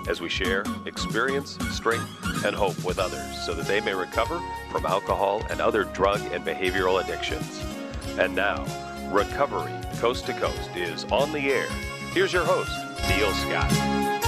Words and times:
as 0.08 0.20
we 0.20 0.28
share 0.28 0.62
experience, 0.86 1.58
strength, 1.72 2.06
and 2.44 2.54
hope 2.54 2.84
with 2.84 3.00
others 3.00 3.44
so 3.44 3.52
that 3.52 3.66
they 3.66 3.80
may 3.80 3.94
recover 3.94 4.40
from 4.70 4.86
alcohol 4.86 5.42
and 5.50 5.60
other 5.60 5.82
drug 5.82 6.20
and 6.30 6.44
behavioral 6.44 7.02
addictions. 7.02 7.64
And 8.20 8.34
now, 8.34 8.66
Recovery 9.10 9.72
Coast 9.96 10.26
to 10.26 10.34
Coast 10.34 10.76
is 10.76 11.04
on 11.04 11.32
the 11.32 11.50
air. 11.50 11.70
Here's 12.12 12.34
your 12.34 12.44
host, 12.44 12.70
Neil 13.08 13.32
Scott. 13.32 14.19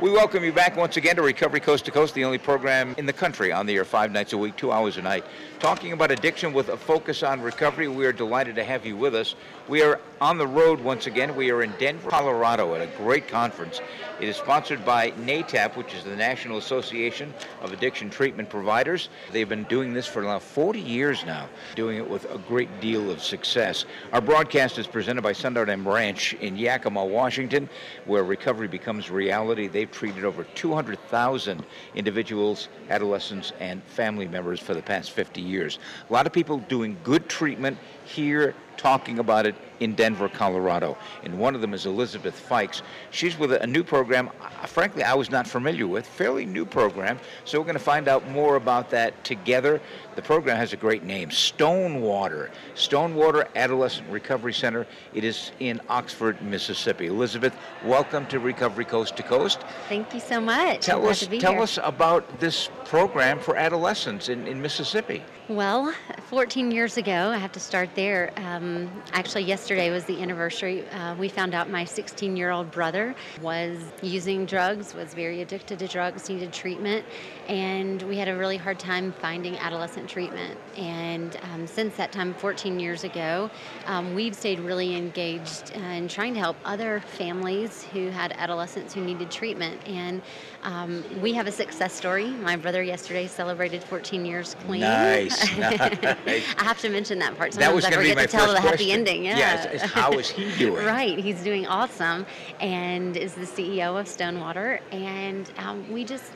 We 0.00 0.10
welcome 0.10 0.42
you 0.44 0.52
back 0.52 0.78
once 0.78 0.96
again 0.96 1.16
to 1.16 1.22
Recovery 1.22 1.60
Coast 1.60 1.84
to 1.84 1.90
Coast, 1.90 2.14
the 2.14 2.24
only 2.24 2.38
program 2.38 2.94
in 2.96 3.04
the 3.04 3.12
country 3.12 3.52
on 3.52 3.66
the 3.66 3.76
air 3.76 3.84
five 3.84 4.10
nights 4.10 4.32
a 4.32 4.38
week, 4.38 4.56
two 4.56 4.72
hours 4.72 4.96
a 4.96 5.02
night, 5.02 5.26
talking 5.58 5.92
about 5.92 6.10
addiction 6.10 6.54
with 6.54 6.70
a 6.70 6.76
focus 6.78 7.22
on 7.22 7.42
recovery. 7.42 7.86
We 7.86 8.06
are 8.06 8.12
delighted 8.12 8.54
to 8.56 8.64
have 8.64 8.86
you 8.86 8.96
with 8.96 9.14
us. 9.14 9.34
We 9.68 9.82
are 9.82 10.00
on 10.18 10.38
the 10.38 10.46
road 10.46 10.80
once 10.80 11.06
again. 11.06 11.36
We 11.36 11.50
are 11.50 11.62
in 11.62 11.72
Denver, 11.78 12.08
Colorado 12.08 12.74
at 12.74 12.80
a 12.80 12.86
great 12.96 13.28
conference. 13.28 13.82
It 14.20 14.28
is 14.28 14.36
sponsored 14.36 14.84
by 14.86 15.10
NAATP, 15.12 15.76
which 15.76 15.94
is 15.94 16.04
the 16.04 16.16
National 16.16 16.56
Association 16.56 17.32
of 17.60 17.72
Addiction 17.72 18.08
Treatment 18.08 18.48
Providers. 18.48 19.10
They've 19.32 19.48
been 19.48 19.64
doing 19.64 19.92
this 19.92 20.06
for 20.06 20.22
about 20.22 20.42
40 20.42 20.80
years 20.80 21.24
now, 21.26 21.46
doing 21.74 21.98
it 21.98 22.08
with 22.08 22.24
a 22.34 22.38
great 22.38 22.80
deal 22.80 23.10
of 23.10 23.22
success. 23.22 23.84
Our 24.12 24.20
broadcast 24.20 24.78
is 24.78 24.86
presented 24.86 25.22
by 25.22 25.32
Sundown 25.32 25.68
M 25.68 25.86
Ranch 25.86 26.32
in 26.34 26.56
Yakima, 26.56 27.04
Washington, 27.04 27.68
where 28.06 28.24
recovery 28.24 28.68
becomes 28.68 29.10
reality. 29.10 29.68
They've 29.68 29.89
treated 29.92 30.24
over 30.24 30.44
200,000 30.54 31.64
individuals, 31.94 32.68
adolescents, 32.88 33.52
and 33.60 33.82
family 33.84 34.26
members 34.28 34.60
for 34.60 34.74
the 34.74 34.82
past 34.82 35.10
50 35.12 35.40
years. 35.40 35.78
A 36.08 36.12
lot 36.12 36.26
of 36.26 36.32
people 36.32 36.58
doing 36.58 36.96
good 37.02 37.28
treatment 37.28 37.78
here 38.10 38.54
talking 38.76 39.18
about 39.18 39.44
it 39.44 39.54
in 39.80 39.94
Denver, 39.94 40.28
Colorado. 40.28 40.96
And 41.22 41.38
one 41.38 41.54
of 41.54 41.60
them 41.60 41.74
is 41.74 41.84
Elizabeth 41.84 42.46
Fikes. 42.48 42.80
She's 43.10 43.38
with 43.38 43.52
a 43.52 43.66
new 43.66 43.84
program, 43.84 44.30
frankly, 44.66 45.02
I 45.02 45.14
was 45.14 45.30
not 45.30 45.46
familiar 45.46 45.86
with, 45.86 46.06
fairly 46.06 46.46
new 46.46 46.64
program. 46.64 47.18
So 47.44 47.58
we're 47.58 47.64
going 47.64 47.74
to 47.74 47.78
find 47.78 48.08
out 48.08 48.26
more 48.30 48.56
about 48.56 48.90
that 48.90 49.22
together. 49.22 49.80
The 50.16 50.22
program 50.22 50.56
has 50.56 50.72
a 50.72 50.76
great 50.76 51.04
name 51.04 51.30
Stonewater. 51.30 52.50
Stonewater 52.74 53.48
Adolescent 53.54 54.08
Recovery 54.08 54.54
Center. 54.54 54.86
It 55.12 55.24
is 55.24 55.52
in 55.60 55.80
Oxford, 55.90 56.40
Mississippi. 56.40 57.06
Elizabeth, 57.06 57.54
welcome 57.84 58.26
to 58.26 58.38
Recovery 58.40 58.86
Coast 58.86 59.16
to 59.18 59.22
Coast. 59.22 59.60
Thank 59.88 60.14
you 60.14 60.20
so 60.20 60.40
much. 60.40 60.80
Tell 60.80 61.06
us, 61.06 61.26
tell 61.26 61.52
here. 61.52 61.60
us 61.60 61.78
about 61.82 62.40
this 62.40 62.70
program 62.86 63.38
for 63.38 63.56
adolescents 63.56 64.30
in, 64.30 64.46
in 64.46 64.60
Mississippi. 64.60 65.22
Well, 65.50 65.92
14 66.28 66.70
years 66.70 66.96
ago, 66.96 67.30
I 67.30 67.36
have 67.36 67.50
to 67.52 67.58
start 67.58 67.96
there. 67.96 68.32
Um, 68.36 68.88
actually, 69.12 69.42
yesterday 69.42 69.90
was 69.90 70.04
the 70.04 70.22
anniversary. 70.22 70.88
Uh, 70.90 71.16
we 71.16 71.28
found 71.28 71.54
out 71.54 71.68
my 71.68 71.84
16 71.84 72.36
year 72.36 72.52
old 72.52 72.70
brother 72.70 73.16
was 73.42 73.80
using 74.00 74.46
drugs, 74.46 74.94
was 74.94 75.12
very 75.12 75.40
addicted 75.40 75.80
to 75.80 75.88
drugs, 75.88 76.28
needed 76.28 76.52
treatment, 76.52 77.04
and 77.48 78.00
we 78.02 78.16
had 78.16 78.28
a 78.28 78.36
really 78.36 78.58
hard 78.58 78.78
time 78.78 79.10
finding 79.10 79.58
adolescent 79.58 80.08
treatment. 80.08 80.56
And 80.76 81.36
um, 81.52 81.66
since 81.66 81.96
that 81.96 82.12
time, 82.12 82.32
14 82.32 82.78
years 82.78 83.02
ago, 83.02 83.50
um, 83.86 84.14
we've 84.14 84.36
stayed 84.36 84.60
really 84.60 84.94
engaged 84.94 85.72
in 85.72 86.06
trying 86.06 86.34
to 86.34 86.38
help 86.38 86.58
other 86.64 87.00
families 87.00 87.82
who 87.92 88.10
had 88.10 88.30
adolescents 88.38 88.94
who 88.94 89.00
needed 89.00 89.32
treatment. 89.32 89.80
And 89.88 90.22
um, 90.62 91.04
we 91.22 91.32
have 91.34 91.46
a 91.46 91.52
success 91.52 91.92
story. 91.92 92.28
My 92.30 92.56
brother 92.56 92.82
yesterday 92.82 93.26
celebrated 93.26 93.82
14 93.84 94.24
years 94.26 94.54
clean. 94.66 94.82
Nice, 94.82 95.56
nice. 95.58 96.44
I 96.58 96.64
have 96.64 96.78
to 96.80 96.88
mention 96.90 97.18
that 97.20 97.36
part. 97.38 97.52
That 97.52 97.74
was 97.74 97.84
Sometimes 97.84 97.86
I 97.86 97.90
to 97.90 98.02
be 98.02 98.10
forget 98.10 98.16
my 98.16 98.26
to 98.26 98.28
tell 98.46 98.52
the 98.52 98.60
happy 98.60 98.76
question. 98.76 98.90
ending. 98.90 99.24
Yeah. 99.24 99.86
How 99.86 100.12
is 100.12 100.28
he 100.30 100.50
doing? 100.58 100.84
right. 100.86 101.18
He's 101.18 101.42
doing 101.42 101.66
awesome, 101.66 102.26
and 102.60 103.16
is 103.16 103.34
the 103.34 103.46
CEO 103.46 103.98
of 103.98 104.06
Stonewater. 104.06 104.80
And 104.92 105.50
um, 105.58 105.90
we 105.90 106.04
just, 106.04 106.32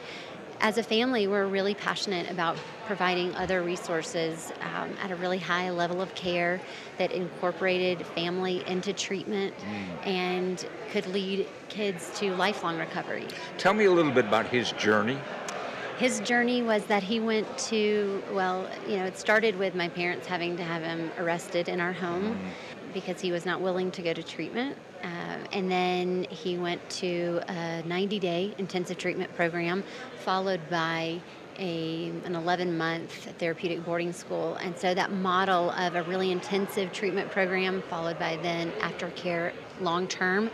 as 0.60 0.78
a 0.78 0.82
family, 0.82 1.26
we're 1.26 1.46
really 1.46 1.74
passionate 1.74 2.30
about 2.30 2.56
providing 2.86 3.34
other 3.36 3.62
resources 3.62 4.52
um, 4.60 4.90
at 5.02 5.10
a 5.10 5.16
really 5.16 5.38
high 5.38 5.70
level 5.70 6.00
of 6.00 6.14
care 6.14 6.60
that 6.98 7.12
incorporated 7.12 8.06
family 8.06 8.62
into 8.66 8.92
treatment 8.92 9.54
Mm. 9.58 10.06
and 10.06 10.66
could 10.92 11.06
lead 11.06 11.46
kids 11.74 12.10
to 12.20 12.34
lifelong 12.36 12.78
recovery. 12.78 13.26
Tell 13.58 13.74
me 13.74 13.86
a 13.86 13.90
little 13.90 14.12
bit 14.12 14.26
about 14.26 14.46
his 14.46 14.70
journey. 14.72 15.18
His 15.98 16.20
journey 16.20 16.62
was 16.62 16.84
that 16.86 17.02
he 17.02 17.20
went 17.20 17.46
to, 17.70 18.22
well, 18.32 18.68
you 18.88 18.96
know, 18.96 19.04
it 19.04 19.18
started 19.18 19.56
with 19.56 19.74
my 19.74 19.88
parents 19.88 20.26
having 20.26 20.56
to 20.56 20.62
have 20.62 20.82
him 20.82 21.10
arrested 21.18 21.68
in 21.68 21.80
our 21.80 21.92
home 21.92 22.38
because 22.92 23.20
he 23.20 23.32
was 23.32 23.44
not 23.44 23.60
willing 23.60 23.90
to 23.92 24.02
go 24.02 24.12
to 24.12 24.22
treatment. 24.22 24.76
Uh, 25.02 25.06
and 25.52 25.70
then 25.70 26.24
he 26.30 26.56
went 26.56 26.80
to 26.88 27.40
a 27.48 27.82
90 27.82 28.18
day 28.18 28.54
intensive 28.58 28.98
treatment 28.98 29.34
program, 29.36 29.84
followed 30.20 30.60
by 30.70 31.20
a, 31.58 32.12
an 32.24 32.34
11 32.34 32.76
month 32.76 33.12
therapeutic 33.38 33.84
boarding 33.84 34.12
school. 34.12 34.54
And 34.56 34.76
so 34.76 34.94
that 34.94 35.12
model 35.12 35.70
of 35.72 35.94
a 35.94 36.02
really 36.04 36.30
intensive 36.30 36.92
treatment 36.92 37.30
program, 37.30 37.82
followed 37.82 38.18
by 38.18 38.36
then 38.42 38.72
aftercare 38.80 39.52
long 39.80 40.08
term, 40.08 40.50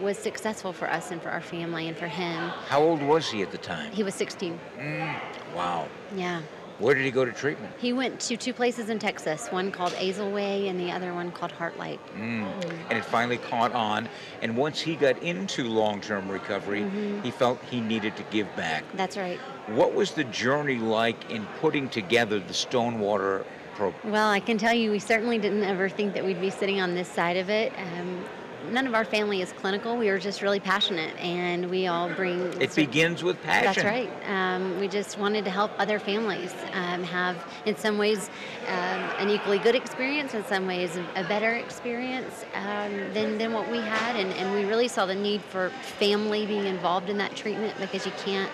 was 0.00 0.18
successful 0.18 0.72
for 0.72 0.90
us 0.90 1.10
and 1.10 1.22
for 1.22 1.30
our 1.30 1.40
family 1.40 1.88
and 1.88 1.96
for 1.96 2.08
him. 2.08 2.48
How 2.68 2.80
old 2.80 3.02
was 3.02 3.30
he 3.30 3.42
at 3.42 3.50
the 3.50 3.58
time? 3.58 3.92
He 3.92 4.02
was 4.02 4.14
16. 4.14 4.58
Mm, 4.78 5.20
wow. 5.54 5.88
Yeah. 6.14 6.42
Where 6.80 6.94
did 6.94 7.04
he 7.04 7.10
go 7.10 7.26
to 7.26 7.32
treatment? 7.32 7.74
He 7.78 7.92
went 7.92 8.18
to 8.20 8.38
two 8.38 8.54
places 8.54 8.88
in 8.88 8.98
Texas, 8.98 9.48
one 9.48 9.70
called 9.70 9.92
Azelway 9.92 10.70
and 10.70 10.80
the 10.80 10.90
other 10.90 11.12
one 11.12 11.30
called 11.30 11.52
Heartlight. 11.52 11.98
Mm, 12.16 12.50
and 12.88 12.98
it 12.98 13.04
finally 13.04 13.36
caught 13.36 13.72
on. 13.72 14.08
And 14.40 14.56
once 14.56 14.80
he 14.80 14.96
got 14.96 15.22
into 15.22 15.64
long 15.64 16.00
term 16.00 16.26
recovery, 16.30 16.80
mm-hmm. 16.80 17.20
he 17.20 17.30
felt 17.30 17.62
he 17.70 17.82
needed 17.82 18.16
to 18.16 18.22
give 18.30 18.48
back. 18.56 18.84
That's 18.94 19.18
right. 19.18 19.38
What 19.66 19.92
was 19.94 20.12
the 20.12 20.24
journey 20.24 20.76
like 20.76 21.30
in 21.30 21.44
putting 21.60 21.90
together 21.90 22.38
the 22.40 22.54
Stonewater 22.54 23.44
program? 23.74 24.10
Well, 24.10 24.30
I 24.30 24.40
can 24.40 24.56
tell 24.56 24.74
you, 24.74 24.90
we 24.90 25.00
certainly 25.00 25.36
didn't 25.36 25.64
ever 25.64 25.90
think 25.90 26.14
that 26.14 26.24
we'd 26.24 26.40
be 26.40 26.50
sitting 26.50 26.80
on 26.80 26.94
this 26.94 27.08
side 27.08 27.36
of 27.36 27.50
it. 27.50 27.74
Um, 27.76 28.24
none 28.70 28.86
of 28.86 28.94
our 28.94 29.04
family 29.04 29.42
is 29.42 29.52
clinical. 29.52 29.96
We 29.96 30.10
were 30.10 30.18
just 30.18 30.42
really 30.42 30.60
passionate, 30.60 31.16
and 31.18 31.70
we 31.70 31.86
all 31.86 32.08
bring. 32.08 32.40
It 32.60 32.74
begins 32.74 33.22
with 33.22 33.42
passion. 33.42 33.64
That's 33.64 33.84
right. 33.84 34.10
Um, 34.28 34.78
we 34.80 34.88
just 34.88 35.18
wanted 35.18 35.44
to 35.44 35.50
help 35.50 35.70
other 35.78 35.98
families 35.98 36.54
um, 36.72 37.02
have, 37.04 37.36
in 37.66 37.76
some 37.76 37.98
ways, 37.98 38.30
um, 38.66 38.74
an 39.18 39.30
equally 39.30 39.58
good 39.58 39.74
experience, 39.74 40.34
in 40.34 40.44
some 40.44 40.66
ways, 40.66 40.96
a, 41.16 41.24
better 41.24 41.54
experience 41.54 42.44
um, 42.54 43.12
than, 43.14 43.38
than 43.38 43.52
what 43.52 43.70
we 43.70 43.78
had. 43.78 44.16
And, 44.16 44.32
and 44.32 44.52
we 44.52 44.64
really 44.64 44.88
saw 44.88 45.06
the 45.06 45.14
need 45.14 45.42
for 45.42 45.70
family 45.98 46.44
being 46.44 46.66
involved 46.66 47.08
in 47.08 47.18
that 47.18 47.36
treatment 47.36 47.74
because 47.78 48.04
you 48.04 48.12
can't 48.24 48.50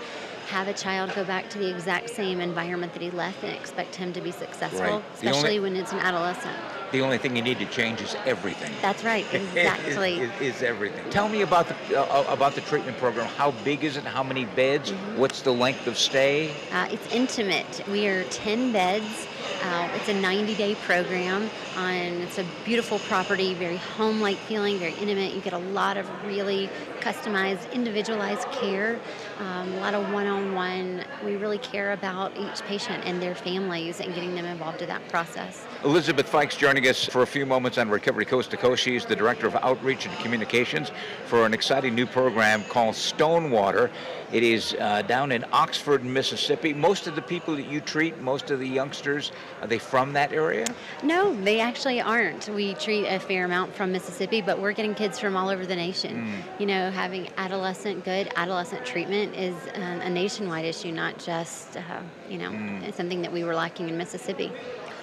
have 0.48 0.68
a 0.68 0.74
child 0.74 1.12
go 1.14 1.24
back 1.24 1.48
to 1.50 1.58
the 1.58 1.68
exact 1.68 2.10
same 2.10 2.40
environment 2.40 2.92
that 2.92 3.02
he 3.02 3.10
left 3.10 3.42
and 3.42 3.52
expect 3.52 3.96
him 3.96 4.12
to 4.12 4.20
be 4.20 4.30
successful, 4.30 4.80
Right. 4.80 4.90
The 5.20 5.26
only- 5.26 5.38
especially 5.38 5.60
when 5.60 5.76
it's 5.76 5.92
an 5.92 5.98
adolescent. 5.98 6.56
The 6.96 7.02
only 7.02 7.18
thing 7.18 7.36
you 7.36 7.42
need 7.42 7.58
to 7.58 7.66
change 7.66 8.00
is 8.00 8.16
everything. 8.24 8.72
That's 8.80 9.04
right, 9.04 9.26
exactly. 9.34 10.14
is, 10.14 10.30
is, 10.40 10.56
is 10.56 10.62
everything. 10.62 11.04
Tell 11.10 11.28
me 11.28 11.42
about 11.42 11.68
the 11.68 12.00
uh, 12.00 12.24
about 12.26 12.54
the 12.54 12.62
treatment 12.62 12.96
program. 12.96 13.26
How 13.36 13.50
big 13.64 13.84
is 13.84 13.98
it? 13.98 14.04
How 14.04 14.22
many 14.22 14.46
beds? 14.46 14.92
Mm-hmm. 14.92 15.18
What's 15.18 15.42
the 15.42 15.52
length 15.52 15.86
of 15.86 15.98
stay? 15.98 16.54
Uh, 16.72 16.88
it's 16.90 17.06
intimate. 17.12 17.82
We 17.90 18.06
are 18.08 18.24
10 18.24 18.72
beds. 18.72 19.26
Uh, 19.62 19.90
it's 19.94 20.08
a 20.08 20.14
90 20.14 20.54
day 20.54 20.74
program. 20.74 21.50
On, 21.76 21.92
it's 21.92 22.38
a 22.38 22.46
beautiful 22.64 22.98
property, 23.00 23.52
very 23.52 23.76
home 23.76 24.22
like 24.22 24.38
feeling, 24.38 24.78
very 24.78 24.94
intimate. 24.94 25.34
You 25.34 25.42
get 25.42 25.52
a 25.52 25.58
lot 25.58 25.98
of 25.98 26.08
really 26.24 26.70
customized, 27.00 27.70
individualized 27.72 28.50
care, 28.52 28.98
um, 29.38 29.70
a 29.74 29.80
lot 29.80 29.92
of 29.92 30.10
one 30.14 30.26
on 30.26 30.54
one. 30.54 31.04
We 31.22 31.36
really 31.36 31.58
care 31.58 31.92
about 31.92 32.34
each 32.38 32.62
patient 32.62 33.04
and 33.04 33.20
their 33.20 33.34
families 33.34 34.00
and 34.00 34.14
getting 34.14 34.34
them 34.34 34.46
involved 34.46 34.80
in 34.80 34.88
that 34.88 35.06
process. 35.08 35.65
Elizabeth 35.84 36.30
Fikes 36.30 36.56
joining 36.56 36.88
us 36.88 37.04
for 37.04 37.22
a 37.22 37.26
few 37.26 37.44
moments 37.44 37.76
on 37.76 37.88
Recovery 37.90 38.24
Coast 38.24 38.50
to 38.50 38.56
Coast. 38.56 38.82
She's 38.82 39.04
the 39.04 39.14
Director 39.14 39.46
of 39.46 39.54
Outreach 39.56 40.06
and 40.06 40.16
Communications 40.18 40.90
for 41.26 41.44
an 41.44 41.52
exciting 41.52 41.94
new 41.94 42.06
program 42.06 42.64
called 42.64 42.94
Stonewater. 42.94 43.90
It 44.32 44.42
is 44.42 44.74
uh, 44.80 45.02
down 45.02 45.32
in 45.32 45.44
Oxford, 45.52 46.02
Mississippi. 46.02 46.72
Most 46.72 47.06
of 47.06 47.14
the 47.14 47.22
people 47.22 47.54
that 47.56 47.66
you 47.66 47.80
treat, 47.80 48.20
most 48.20 48.50
of 48.50 48.58
the 48.58 48.66
youngsters, 48.66 49.32
are 49.60 49.68
they 49.68 49.78
from 49.78 50.12
that 50.14 50.32
area? 50.32 50.66
No, 51.02 51.34
they 51.42 51.60
actually 51.60 52.00
aren't. 52.00 52.48
We 52.48 52.74
treat 52.74 53.06
a 53.06 53.20
fair 53.20 53.44
amount 53.44 53.74
from 53.74 53.92
Mississippi, 53.92 54.40
but 54.40 54.58
we're 54.58 54.72
getting 54.72 54.94
kids 54.94 55.18
from 55.18 55.36
all 55.36 55.48
over 55.48 55.66
the 55.66 55.76
nation. 55.76 56.42
You 56.58 56.66
know, 56.66 56.90
having 56.90 57.28
adolescent, 57.36 58.04
good 58.04 58.32
adolescent 58.34 58.84
treatment 58.84 59.36
is 59.36 59.54
um, 59.74 60.00
a 60.00 60.10
nationwide 60.10 60.64
issue, 60.64 60.90
not 60.90 61.18
just, 61.18 61.76
uh, 61.76 61.82
you 62.28 62.38
know, 62.38 62.50
it's 62.82 62.96
something 62.96 63.22
that 63.22 63.32
we 63.32 63.44
were 63.44 63.54
lacking 63.54 63.88
in 63.88 63.96
Mississippi. 63.96 64.50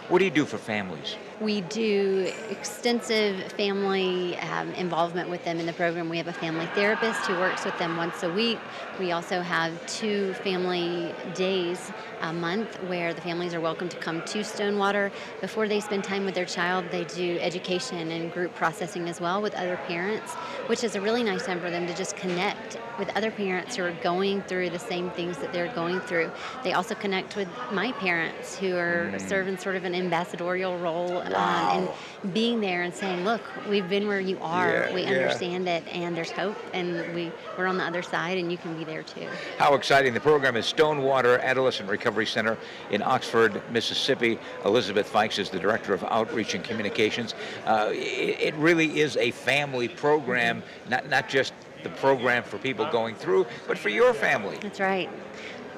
What 0.09 0.19
do 0.19 0.25
you 0.25 0.31
do 0.31 0.45
for 0.45 0.57
families? 0.57 1.15
We 1.41 1.61
do 1.61 2.31
extensive 2.49 3.51
family 3.53 4.37
um, 4.37 4.71
involvement 4.73 5.29
with 5.29 5.43
them 5.43 5.59
in 5.59 5.65
the 5.65 5.73
program. 5.73 6.07
We 6.09 6.17
have 6.17 6.27
a 6.27 6.33
family 6.33 6.67
therapist 6.67 7.21
who 7.21 7.33
works 7.33 7.65
with 7.65 7.77
them 7.79 7.97
once 7.97 8.21
a 8.21 8.31
week. 8.31 8.59
We 8.99 9.11
also 9.11 9.41
have 9.41 9.85
two 9.87 10.33
family 10.35 11.13
days 11.33 11.91
a 12.21 12.31
month 12.31 12.75
where 12.83 13.13
the 13.13 13.21
families 13.21 13.53
are 13.53 13.59
welcome 13.59 13.89
to 13.89 13.97
come 13.97 14.21
to 14.25 14.43
Stonewater. 14.43 15.11
Before 15.41 15.67
they 15.67 15.79
spend 15.79 16.03
time 16.03 16.23
with 16.23 16.35
their 16.35 16.45
child, 16.45 16.85
they 16.91 17.03
do 17.05 17.39
education 17.41 18.11
and 18.11 18.31
group 18.31 18.53
processing 18.53 19.09
as 19.09 19.19
well 19.19 19.41
with 19.41 19.55
other 19.55 19.77
parents, 19.87 20.33
which 20.67 20.83
is 20.83 20.95
a 20.95 21.01
really 21.01 21.23
nice 21.23 21.45
time 21.45 21.59
for 21.59 21.71
them 21.71 21.87
to 21.87 21.95
just 21.95 22.15
connect 22.15 22.77
with 22.99 23.09
other 23.17 23.31
parents 23.31 23.75
who 23.75 23.83
are 23.83 23.91
going 24.03 24.41
through 24.43 24.69
the 24.69 24.79
same 24.79 25.09
things 25.11 25.39
that 25.39 25.51
they're 25.51 25.73
going 25.73 25.99
through. 26.01 26.31
They 26.63 26.73
also 26.73 26.93
connect 26.93 27.35
with 27.35 27.47
my 27.71 27.91
parents 27.93 28.55
who 28.57 28.75
are 28.75 29.11
mm. 29.11 29.29
serving 29.29 29.57
sort 29.57 29.75
of 29.75 29.83
an 29.83 29.95
ambassadorial 29.95 30.77
role 30.77 31.22
wow. 31.31 31.71
um, 31.71 31.89
and 32.23 32.33
being 32.33 32.61
there 32.61 32.83
and 32.83 32.93
saying, 32.93 33.23
"Look, 33.23 33.41
we've 33.69 33.89
been 33.89 34.07
where 34.07 34.19
you 34.19 34.37
are. 34.41 34.71
Yeah, 34.71 34.93
we 34.93 35.03
yeah. 35.03 35.09
understand 35.09 35.67
it, 35.67 35.83
and 35.91 36.15
there's 36.15 36.31
hope, 36.31 36.57
and 36.73 37.13
we 37.13 37.31
we're 37.57 37.67
on 37.67 37.77
the 37.77 37.83
other 37.83 38.01
side, 38.01 38.37
and 38.37 38.51
you 38.51 38.57
can 38.57 38.77
be 38.77 38.83
there 38.83 39.03
too." 39.03 39.27
How 39.57 39.73
exciting! 39.75 40.13
The 40.13 40.19
program 40.19 40.55
is 40.55 40.65
Stonewater 40.65 41.39
Adolescent 41.39 41.89
Recovery 41.89 42.25
Center 42.25 42.57
in 42.91 43.01
Oxford, 43.01 43.61
Mississippi. 43.71 44.39
Elizabeth 44.65 45.11
Fikes 45.11 45.39
is 45.39 45.49
the 45.49 45.59
director 45.59 45.93
of 45.93 46.03
outreach 46.05 46.53
and 46.53 46.63
communications. 46.63 47.35
Uh, 47.65 47.89
it, 47.91 48.39
it 48.39 48.55
really 48.55 48.99
is 48.99 49.17
a 49.17 49.31
family 49.31 49.87
program, 49.87 50.63
not 50.89 51.09
not 51.09 51.29
just 51.29 51.53
the 51.83 51.89
program 51.89 52.43
for 52.43 52.57
people 52.57 52.85
going 52.91 53.15
through, 53.15 53.45
but 53.67 53.77
for 53.77 53.89
your 53.89 54.13
family. 54.13 54.57
That's 54.61 54.79
right. 54.79 55.09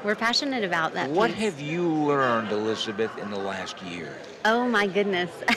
We're 0.06 0.14
passionate 0.14 0.64
about 0.64 0.94
that. 0.94 1.10
What 1.10 1.32
piece. 1.32 1.40
have 1.40 1.60
you 1.60 1.90
learned, 1.90 2.52
Elizabeth, 2.52 3.18
in 3.18 3.32
the 3.32 3.40
last 3.40 3.82
year? 3.82 4.16
Oh 4.46 4.68
my 4.68 4.86
goodness. 4.86 5.32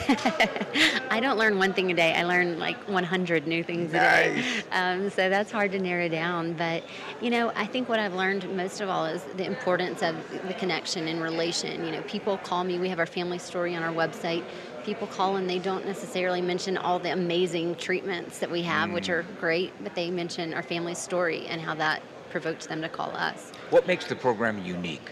I 1.11 1.19
don't 1.21 1.37
learn 1.37 1.59
one 1.59 1.71
thing 1.73 1.91
a 1.91 1.93
day. 1.93 2.15
I 2.15 2.23
learn 2.23 2.57
like 2.57 2.75
100 2.89 3.45
new 3.45 3.63
things 3.63 3.93
nice. 3.93 4.25
a 4.25 4.33
day. 4.33 4.63
Um, 4.71 5.11
so 5.11 5.29
that's 5.29 5.51
hard 5.51 5.71
to 5.73 5.79
narrow 5.79 6.09
down. 6.09 6.53
But, 6.53 6.83
you 7.21 7.29
know, 7.29 7.51
I 7.55 7.67
think 7.67 7.89
what 7.89 7.99
I've 7.99 8.15
learned 8.15 8.51
most 8.57 8.81
of 8.81 8.89
all 8.89 9.05
is 9.05 9.21
the 9.37 9.45
importance 9.45 10.01
of 10.01 10.15
the 10.47 10.55
connection 10.55 11.07
and 11.07 11.21
relation. 11.21 11.85
You 11.85 11.91
know, 11.91 12.01
people 12.01 12.39
call 12.39 12.63
me. 12.63 12.79
We 12.79 12.89
have 12.89 12.97
our 12.97 13.05
family 13.05 13.37
story 13.37 13.75
on 13.75 13.83
our 13.83 13.93
website 13.93 14.43
people 14.83 15.05
call 15.07 15.35
and 15.35 15.47
they 15.47 15.59
don't 15.59 15.85
necessarily 15.85 16.41
mention 16.41 16.75
all 16.77 16.97
the 16.97 17.11
amazing 17.11 17.75
treatments 17.75 18.39
that 18.39 18.49
we 18.49 18.63
have, 18.63 18.89
mm. 18.89 18.93
which 18.93 19.09
are 19.09 19.23
great, 19.39 19.71
but 19.83 19.93
they 19.93 20.09
mention 20.09 20.53
our 20.53 20.63
family 20.63 20.95
story 20.95 21.45
and 21.45 21.61
how 21.61 21.75
that 21.75 22.01
provoked 22.29 22.67
them 22.67 22.81
to 22.81 22.89
call 22.89 23.11
us. 23.11 23.51
What 23.69 23.87
makes 23.87 24.05
the 24.05 24.15
program 24.15 24.63
unique? 24.63 25.09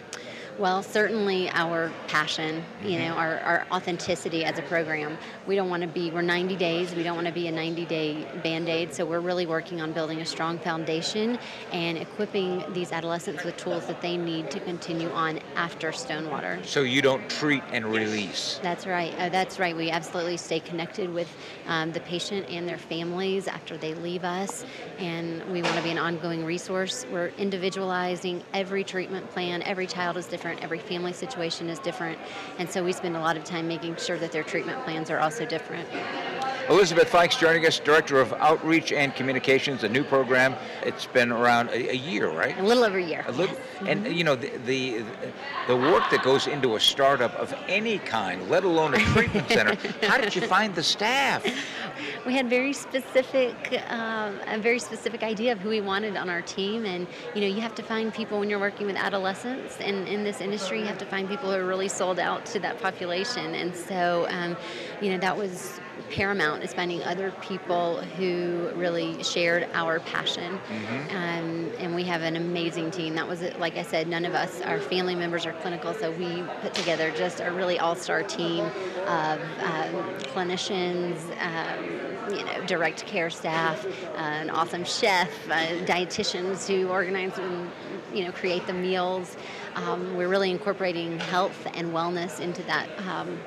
Well, 0.58 0.82
certainly 0.82 1.52
our 1.52 1.92
passion, 2.08 2.64
you 2.82 2.98
mm-hmm. 2.98 3.10
know, 3.10 3.14
our, 3.14 3.40
our 3.42 3.68
authenticity 3.72 4.44
as 4.44 4.58
a 4.58 4.64
program. 4.64 5.16
We 5.46 5.56
don't 5.56 5.70
want 5.70 5.84
to 5.84 5.88
be, 5.88 6.10
we're 6.10 6.24
90 6.24 6.56
days, 6.56 6.96
we 6.96 7.04
don't 7.04 7.14
want 7.14 7.28
to 7.28 7.34
be 7.34 7.48
a 7.48 7.52
90 7.52 7.86
day 7.86 8.28
band 8.44 8.68
aid, 8.68 8.92
so 8.92 9.06
we're 9.06 9.20
really 9.20 9.46
working 9.46 9.82
on 9.82 9.92
building 9.92 10.20
a 10.22 10.26
strong 10.26 10.58
foundation 10.58 11.38
and 11.72 12.00
equipping 12.00 12.64
these 12.74 12.92
adolescents 12.92 13.44
with 13.44 13.56
tools 13.58 13.86
that 13.86 14.02
they 14.02 14.18
need 14.18 14.50
to 14.50 14.60
continue 14.60 15.12
on 15.12 15.40
after 15.56 15.92
Stonewater. 15.92 16.60
So 16.64 16.82
you 16.82 17.04
don't 17.04 17.30
treat 17.30 17.62
and 17.72 17.86
release? 17.86 18.60
That's 18.64 18.88
right, 18.88 19.14
uh, 19.20 19.30
that's 19.30 19.60
right. 19.60 19.78
We 19.78 19.92
absolutely 19.92 20.38
stay 20.38 20.60
connected 20.60 21.14
with 21.14 21.32
um, 21.68 21.92
the 21.92 22.00
patient 22.02 22.50
and 22.50 22.68
their 22.68 22.78
families 22.78 23.48
after 23.48 23.78
they 23.78 23.94
leave 23.94 24.24
us, 24.24 24.66
and 24.98 25.44
we 25.52 25.62
want 25.62 25.76
to 25.76 25.84
be 25.84 25.92
an 25.92 25.98
ongoing 25.98 26.46
resource. 26.46 27.06
We're 27.12 27.32
individualizing 27.38 28.44
every 28.54 28.84
treatment 28.84 29.30
plan, 29.32 29.62
every 29.64 29.88
child 29.88 30.18
is 30.18 30.26
different 30.26 30.64
every 30.64 30.80
family 30.80 31.14
situation 31.14 31.70
is 31.70 31.80
different, 31.80 32.18
and 32.58 32.70
so 32.70 32.84
we 32.84 32.92
spend 32.92 33.16
a 33.16 33.20
lot 33.20 33.38
of 33.38 33.44
time 33.44 33.68
making 33.68 33.96
sure 33.98 34.18
that 34.18 34.32
their 34.32 34.44
treatment 34.44 34.84
plans 34.84 35.10
are 35.10 35.20
also 35.20 35.46
different. 35.46 35.88
Elizabeth 36.70 37.10
Fikes 37.10 37.40
joining 37.40 37.66
us, 37.66 37.80
Director 37.80 38.20
of 38.20 38.34
Outreach 38.34 38.92
and 38.92 39.16
Communications, 39.16 39.86
a 39.86 39.90
new 39.90 40.04
program. 40.04 40.54
It's 40.84 41.06
been 41.06 41.32
around 41.32 41.70
a, 41.70 41.92
a 41.92 41.96
year, 41.96 42.30
right? 42.30 42.60
A 42.60 42.64
little 42.64 42.84
over 42.84 42.98
a 42.98 43.04
year. 43.04 43.24
A 43.26 43.32
little, 43.32 43.56
yes. 43.56 43.84
and 43.88 44.08
you 44.08 44.26
know 44.26 44.36
the, 44.36 44.50
the, 44.66 45.06
the 45.68 45.78
work 45.78 46.10
that 46.12 46.24
goes 46.24 46.48
into 46.48 46.76
a 46.76 46.80
startup 46.80 47.34
of 47.36 47.54
any 47.70 48.00
kind, 48.00 48.50
let 48.50 48.66
alone 48.66 48.96
a 48.96 48.98
treatment 48.98 49.48
center. 49.48 49.78
How 50.06 50.18
did 50.18 50.36
you 50.36 50.42
find 50.42 50.76
the 50.76 50.84
staff? 50.84 51.46
We 52.26 52.34
had 52.34 52.50
very 52.50 52.74
specific, 52.74 53.56
um, 53.90 54.40
a 54.48 54.60
very 54.60 54.80
specific 54.80 55.24
idea 55.24 55.54
of 55.54 55.60
who 55.60 55.70
we 55.70 55.82
wanted 55.82 56.18
on 56.18 56.30
our 56.30 56.42
team, 56.42 56.86
and 56.86 57.08
you 57.34 57.42
know 57.42 57.48
you 57.48 57.62
have 57.62 57.74
to 57.76 57.84
find 57.84 58.14
people 58.14 58.40
when 58.40 58.50
you're 58.50 58.60
working 58.60 58.86
with 58.86 58.98
adolescents, 58.98 59.78
and 59.80 60.08
in 60.08 60.24
this 60.24 60.42
industry, 60.42 60.80
you 60.80 60.86
have 60.86 60.98
to 60.98 61.06
find 61.06 61.30
people 61.30 61.50
who 61.50 61.58
are 61.58 61.66
really 61.66 61.88
sold 61.88 62.20
out 62.20 62.46
to 62.48 62.60
that 62.60 62.82
population, 62.82 63.56
and 63.56 63.76
so 63.76 64.28
um, 64.30 64.58
you 65.02 65.12
know 65.12 65.18
that 65.20 65.38
was 65.38 65.80
paramount 66.10 66.64
is 66.64 66.74
finding 66.74 67.04
other 67.04 67.32
people 67.42 68.02
who 68.02 68.70
really 68.76 69.24
shared 69.24 69.68
our 69.74 70.00
passion. 70.00 70.58
Mm-hmm. 70.58 71.16
Um, 71.16 71.72
and 71.80 71.96
we 71.96 72.04
have 72.04 72.22
an 72.22 72.36
amazing 72.36 72.92
team. 72.92 73.16
That 73.16 73.28
was, 73.28 73.42
like 73.60 73.78
I 73.78 73.84
said, 73.84 74.08
none 74.08 74.26
of 74.26 74.34
us, 74.34 74.62
our 74.62 74.80
family 74.80 75.16
members 75.16 75.46
are 75.46 75.54
clinical, 75.54 75.94
so 75.94 76.12
we 76.12 76.44
put 76.62 76.74
together 76.74 77.12
just 77.12 77.40
a 77.40 77.52
really 77.52 77.80
all 77.80 77.96
star 77.96 78.24
team 78.24 78.66
of 79.08 79.40
um, 79.62 79.94
clinicians, 80.34 81.18
um, 81.42 82.36
you 82.36 82.44
know, 82.44 82.66
direct 82.66 83.06
care 83.06 83.30
staff, 83.30 83.86
uh, 83.86 84.18
an 84.18 84.50
awesome 84.50 84.84
chef, 84.84 85.30
uh, 85.50 85.68
dietitians 85.86 86.68
who 86.68 86.90
organize 86.90 87.38
and 87.38 87.70
you 88.14 88.24
know 88.26 88.32
create 88.32 88.66
the 88.68 88.74
meals. 88.74 89.38
Um, 89.76 90.18
we're 90.18 90.28
really 90.28 90.52
incorporating 90.52 91.20
health 91.20 91.68
and 91.74 91.94
wellness 91.94 92.40
into 92.40 92.64
that 92.64 92.90
um, 93.08 93.40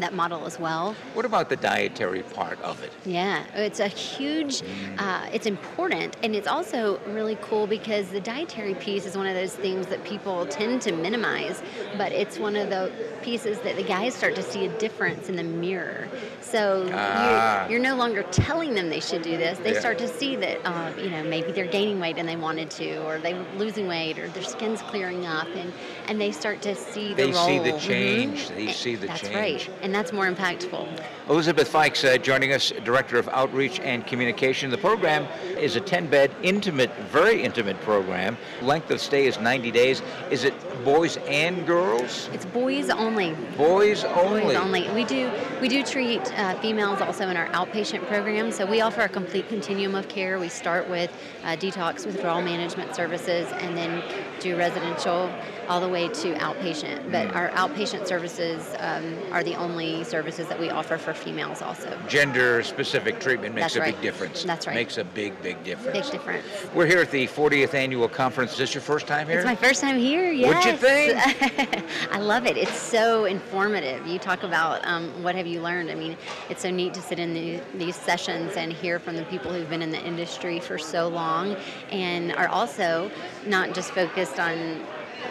that 0.00 0.14
model 0.14 0.46
as 0.46 0.58
well. 0.58 0.94
What 1.14 1.24
about 1.24 1.48
the 1.48 1.56
dietary 1.56 2.22
part 2.22 2.60
of 2.62 2.82
it? 2.82 2.92
Yeah, 3.04 3.44
it's 3.54 3.80
a 3.80 3.88
huge, 3.88 4.62
uh, 4.98 5.26
it's 5.32 5.46
important, 5.46 6.16
and 6.22 6.34
it's 6.34 6.48
also 6.48 6.98
really 7.06 7.38
cool 7.40 7.66
because 7.66 8.08
the 8.08 8.20
dietary 8.20 8.74
piece 8.74 9.06
is 9.06 9.16
one 9.16 9.26
of 9.26 9.34
those 9.34 9.54
things 9.54 9.86
that 9.88 10.02
people 10.04 10.46
tend 10.46 10.82
to 10.82 10.92
minimize, 10.92 11.62
but 11.96 12.12
it's 12.12 12.38
one 12.38 12.56
of 12.56 12.70
the 12.70 12.92
pieces 13.22 13.58
that 13.60 13.76
the 13.76 13.82
guys 13.82 14.14
start 14.14 14.34
to 14.36 14.42
see 14.42 14.66
a 14.66 14.78
difference 14.78 15.28
in 15.28 15.36
the 15.36 15.44
mirror. 15.44 16.08
So 16.40 16.88
ah. 16.92 17.62
you're, 17.62 17.72
you're, 17.72 17.82
no 17.82 17.96
longer 17.96 18.22
telling 18.24 18.74
them 18.74 18.90
they 18.90 19.00
should 19.00 19.22
do 19.22 19.36
this. 19.38 19.58
They 19.58 19.72
yeah. 19.72 19.80
start 19.80 19.98
to 19.98 20.08
see 20.08 20.36
that, 20.36 20.58
uh, 20.66 20.92
you 20.98 21.08
know, 21.08 21.22
maybe 21.24 21.50
they're 21.50 21.66
gaining 21.66 21.98
weight 21.98 22.18
and 22.18 22.28
they 22.28 22.36
wanted 22.36 22.70
to, 22.72 22.98
or 23.06 23.18
they're 23.18 23.42
losing 23.56 23.86
weight, 23.86 24.18
or 24.18 24.28
their 24.28 24.42
skin's 24.42 24.82
clearing 24.82 25.24
up, 25.24 25.48
and, 25.54 25.72
and 26.08 26.20
they 26.20 26.32
start 26.32 26.62
to 26.62 26.74
see 26.74 27.08
the 27.10 27.14
they 27.14 27.32
role. 27.32 27.46
see 27.46 27.58
the 27.58 27.78
change. 27.78 28.46
Mm-hmm. 28.46 28.54
They 28.54 28.72
see 28.72 28.96
the 28.96 29.06
That's 29.06 29.20
change. 29.22 29.34
right 29.34 29.70
and 29.82 29.94
that's 29.94 30.12
more 30.12 30.26
impactful. 30.26 30.88
Elizabeth 31.28 31.72
Fikes 31.72 32.04
uh, 32.04 32.18
joining 32.18 32.52
us, 32.52 32.72
Director 32.84 33.16
of 33.18 33.28
Outreach 33.28 33.80
and 33.80 34.06
Communication. 34.06 34.70
The 34.70 34.78
program 34.78 35.26
is 35.56 35.76
a 35.76 35.80
10-bed, 35.80 36.34
intimate, 36.42 36.92
very 37.10 37.42
intimate 37.42 37.80
program. 37.82 38.36
Length 38.60 38.90
of 38.90 39.00
stay 39.00 39.26
is 39.26 39.38
90 39.38 39.70
days. 39.70 40.02
Is 40.30 40.44
it 40.44 40.54
boys 40.84 41.18
and 41.28 41.66
girls? 41.66 42.28
It's 42.32 42.44
boys 42.44 42.90
only. 42.90 43.34
Boys 43.56 44.04
only. 44.04 44.42
Boys 44.42 44.56
only. 44.56 44.90
We 44.90 45.04
do 45.04 45.30
we 45.60 45.68
do 45.68 45.82
treat 45.84 46.20
uh, 46.38 46.58
females 46.60 47.00
also 47.00 47.28
in 47.28 47.36
our 47.36 47.46
outpatient 47.48 48.06
program. 48.08 48.50
So 48.50 48.66
we 48.66 48.80
offer 48.80 49.02
a 49.02 49.08
complete 49.08 49.48
continuum 49.48 49.94
of 49.94 50.08
care. 50.08 50.38
We 50.38 50.48
start 50.48 50.88
with 50.88 51.12
uh, 51.44 51.56
detox 51.56 52.04
withdrawal 52.04 52.42
management 52.42 52.96
services, 52.96 53.48
and 53.52 53.76
then 53.76 54.02
do 54.40 54.56
residential 54.56 55.32
all 55.68 55.80
the 55.80 55.88
way 55.88 56.01
to 56.08 56.34
outpatient. 56.34 57.10
But 57.10 57.28
mm. 57.28 57.36
our 57.36 57.50
outpatient 57.50 58.06
services 58.06 58.74
um, 58.78 59.18
are 59.30 59.42
the 59.42 59.54
only 59.54 60.04
services 60.04 60.46
that 60.48 60.58
we 60.58 60.70
offer 60.70 60.98
for 60.98 61.14
females 61.14 61.62
also. 61.62 61.96
Gender 62.08 62.62
specific 62.62 63.20
treatment 63.20 63.54
makes 63.54 63.74
That's 63.74 63.76
a 63.76 63.80
right. 63.80 63.94
big 63.94 64.02
difference. 64.02 64.44
That's 64.44 64.66
right. 64.66 64.74
Makes 64.74 64.98
a 64.98 65.04
big, 65.04 65.40
big 65.42 65.62
difference. 65.64 66.10
Big 66.10 66.12
difference. 66.12 66.46
We're 66.74 66.86
here 66.86 67.00
at 67.00 67.10
the 67.10 67.26
40th 67.26 67.74
annual 67.74 68.08
conference. 68.08 68.52
Is 68.52 68.58
this 68.58 68.74
your 68.74 68.82
first 68.82 69.06
time 69.06 69.26
here? 69.28 69.38
It's 69.38 69.46
my 69.46 69.54
first 69.54 69.80
time 69.80 69.98
here, 69.98 70.30
yes. 70.32 70.54
What'd 70.54 70.72
you 70.72 70.78
think? 70.78 71.84
I 72.12 72.18
love 72.18 72.46
it. 72.46 72.56
It's 72.56 72.76
so 72.76 73.24
informative. 73.24 74.06
You 74.06 74.18
talk 74.18 74.42
about 74.42 74.84
um, 74.86 75.22
what 75.22 75.34
have 75.34 75.46
you 75.46 75.60
learned. 75.60 75.90
I 75.90 75.94
mean, 75.94 76.16
it's 76.48 76.62
so 76.62 76.70
neat 76.70 76.94
to 76.94 77.02
sit 77.02 77.18
in 77.18 77.34
the, 77.34 77.60
these 77.74 77.96
sessions 77.96 78.54
and 78.56 78.72
hear 78.72 78.98
from 78.98 79.16
the 79.16 79.24
people 79.24 79.52
who've 79.52 79.68
been 79.68 79.82
in 79.82 79.90
the 79.90 80.02
industry 80.02 80.60
for 80.60 80.78
so 80.78 81.08
long 81.08 81.56
and 81.90 82.32
are 82.32 82.48
also 82.48 83.10
not 83.46 83.74
just 83.74 83.92
focused 83.92 84.38
on 84.38 84.84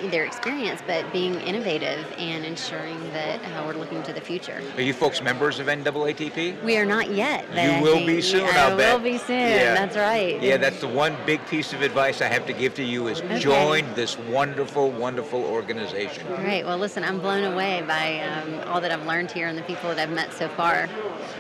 their 0.10 0.26
experience, 0.26 0.82
but 0.88 1.12
being 1.12 1.36
innovative 1.42 2.06
and 2.18 2.46
ensuring 2.46 3.00
that 3.14 3.40
uh, 3.44 3.64
we're 3.66 3.74
looking 3.74 4.02
to 4.04 4.14
the 4.14 4.22
future. 4.22 4.62
Are 4.76 4.82
you 4.82 4.94
folks 4.94 5.22
members 5.22 5.60
of 5.60 5.68
NAATP? 5.68 6.62
We 6.64 6.78
are 6.78 6.86
not 6.86 7.12
yet. 7.12 7.46
You 7.54 7.82
will 7.84 8.06
be 8.06 8.22
soon, 8.22 8.46
I 8.46 8.70
I'll 8.70 8.78
bet. 8.78 8.96
will 8.96 9.04
be 9.04 9.18
soon. 9.18 9.40
Yeah. 9.40 9.74
That's 9.76 9.96
right. 9.96 10.42
Yeah, 10.42 10.58
that's 10.58 10.80
the 10.82 10.88
one 10.88 11.16
big 11.26 11.46
piece 11.48 11.74
of 11.74 11.82
advice 11.82 12.22
I 12.22 12.28
have 12.28 12.46
to 12.48 12.54
give 12.54 12.74
to 12.76 12.84
you 12.84 13.08
is 13.08 13.22
Okay. 13.22 13.40
join 13.40 13.94
this 13.94 14.18
wonderful, 14.18 14.92
wonderful 14.92 15.44
organization. 15.44 16.26
Great. 16.38 16.64
Well, 16.64 16.78
listen, 16.78 17.04
I'm 17.04 17.20
blown 17.20 17.44
away 17.54 17.84
by 17.88 18.20
um, 18.22 18.68
all 18.70 18.82
that 18.82 18.92
I've 18.92 19.06
learned 19.06 19.32
here 19.32 19.48
and 19.48 19.58
the 19.58 19.62
people 19.64 19.90
that 19.90 20.00
I've 20.00 20.10
met 20.16 20.34
so 20.34 20.48
far. 20.50 20.90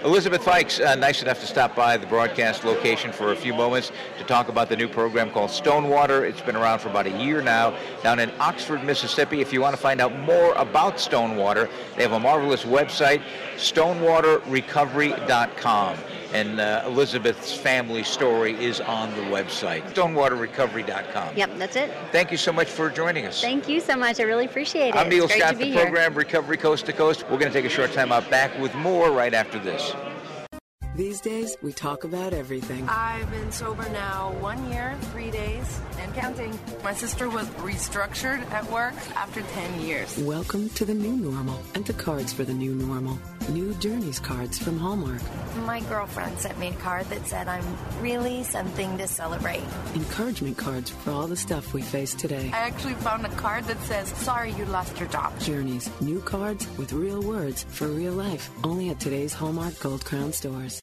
Elizabeth 0.04 0.42
Fikes, 0.42 0.84
uh, 0.84 0.96
nice 0.96 1.22
enough 1.22 1.40
to 1.42 1.46
stop 1.48 1.76
by 1.76 1.96
the 1.98 2.08
broadcast 2.08 2.64
location 2.64 3.12
for 3.12 3.32
a 3.34 3.36
few 3.36 3.54
moments 3.54 3.92
to 4.18 4.24
talk 4.24 4.48
about 4.50 4.68
the 4.70 4.76
new 4.76 4.88
program 4.88 5.30
called 5.32 5.52
Stonewater. 5.52 6.26
It's 6.26 6.42
been 6.42 6.56
around 6.56 6.80
for 6.80 6.90
about 6.90 7.06
a 7.06 7.24
year 7.24 7.42
now 7.42 7.76
down 8.04 8.20
in 8.20 8.32
Oxford, 8.42 8.84
Mississippi. 8.84 9.40
If 9.40 9.54
you 9.54 9.62
want 9.62 9.76
to 9.76 9.82
find 9.82 10.02
out 10.02 10.18
more 10.20 10.54
about 10.54 11.00
Stonewater, 11.00 11.70
they 11.96 12.02
have 12.02 12.14
a 12.14 12.20
marvelous 12.20 12.64
website, 12.64 13.22
stonewaterrecovery.com. 13.56 15.98
And 16.34 16.60
uh, 16.60 16.82
Elizabeth's 16.86 17.54
family 17.54 18.04
story 18.04 18.54
is 18.54 18.82
on 18.82 19.12
the 19.12 19.22
website, 19.24 19.84
stonewaterrecovery.com. 19.94 21.36
Yep, 21.36 21.52
that's 21.58 21.76
it. 21.76 21.92
Thank 22.12 22.32
you 22.32 22.38
so 22.38 22.52
much 22.52 22.70
for 22.70 22.90
joining 22.90 23.28
us. 23.28 23.42
Thank 23.42 23.70
you 23.70 23.80
so 23.80 23.96
much. 23.96 24.20
I 24.20 24.24
really 24.24 24.46
appreciate 24.46 24.90
it. 24.90 24.96
I'm 24.96 25.10
Neil 25.10 25.30
Scott, 25.30 25.58
the 25.58 25.66
here. 25.66 25.84
program 25.84 26.16
Recovery 26.16 26.58
Coast 26.58 26.88
to 26.88 26.94
Coast. 26.94 27.22
We're 27.24 27.38
going 27.38 27.52
to 27.52 27.54
take 27.54 27.66
a 27.66 27.70
short 27.70 27.94
time 27.94 28.12
out 28.12 28.28
back 28.32 28.58
with 28.60 28.74
more 28.76 29.12
right 29.12 29.36
after 29.36 29.60
this. 29.60 29.94
These 30.94 31.22
days, 31.22 31.56
we 31.62 31.72
talk 31.72 32.04
about 32.04 32.34
everything. 32.34 32.86
I've 32.90 33.32
been 33.32 33.50
sober 33.54 33.88
now 33.92 34.34
one 34.42 34.70
year, 34.70 34.94
three 35.14 35.32
days, 35.32 35.80
and 35.98 36.14
counting. 36.14 36.60
My 36.84 36.94
sister 36.94 37.30
was 37.30 37.48
restructured 37.64 38.46
at 38.52 38.70
work 38.70 38.94
after 39.16 39.42
10 39.42 39.80
years. 39.80 40.18
Welcome 40.18 40.68
to 40.72 40.84
the 40.84 40.94
new 40.94 41.16
normal 41.16 41.62
and 41.76 41.86
to 41.86 41.94
cards 41.94 42.34
for 42.34 42.44
the 42.44 42.54
new 42.54 42.76
normal. 42.76 43.18
New 43.50 43.74
Journeys 43.76 44.20
cards 44.20 44.60
from 44.60 44.78
Hallmark. 44.78 45.22
My 45.66 45.80
girlfriend 45.82 46.38
sent 46.38 46.60
me 46.60 46.68
a 46.68 46.74
card 46.74 47.06
that 47.06 47.26
said 47.26 47.48
I'm 47.48 47.64
really 48.02 48.44
something 48.44 48.98
to 48.98 49.08
celebrate. 49.08 49.64
Encouragement 49.96 50.58
cards 50.58 50.90
for 50.90 51.12
all 51.12 51.28
the 51.28 51.38
stuff 51.38 51.74
we 51.74 51.82
face 51.82 52.14
today. 52.14 52.52
I 52.54 52.68
actually 52.68 52.96
found 52.96 53.26
a 53.26 53.30
card 53.30 53.64
that 53.66 53.82
says, 53.84 54.10
Sorry 54.10 54.52
you 54.52 54.66
lost 54.66 55.00
your 55.00 55.08
job. 55.08 55.40
Journeys, 55.40 55.90
new 56.02 56.20
cards 56.20 56.68
with 56.78 56.92
real 56.92 57.22
words 57.22 57.64
for 57.64 57.88
real 57.88 58.14
life. 58.14 58.50
Only 58.64 58.90
at 58.90 59.00
today's 59.00 59.34
Hallmark 59.34 59.80
Gold 59.80 60.04
Crown 60.04 60.34
stores. 60.34 60.82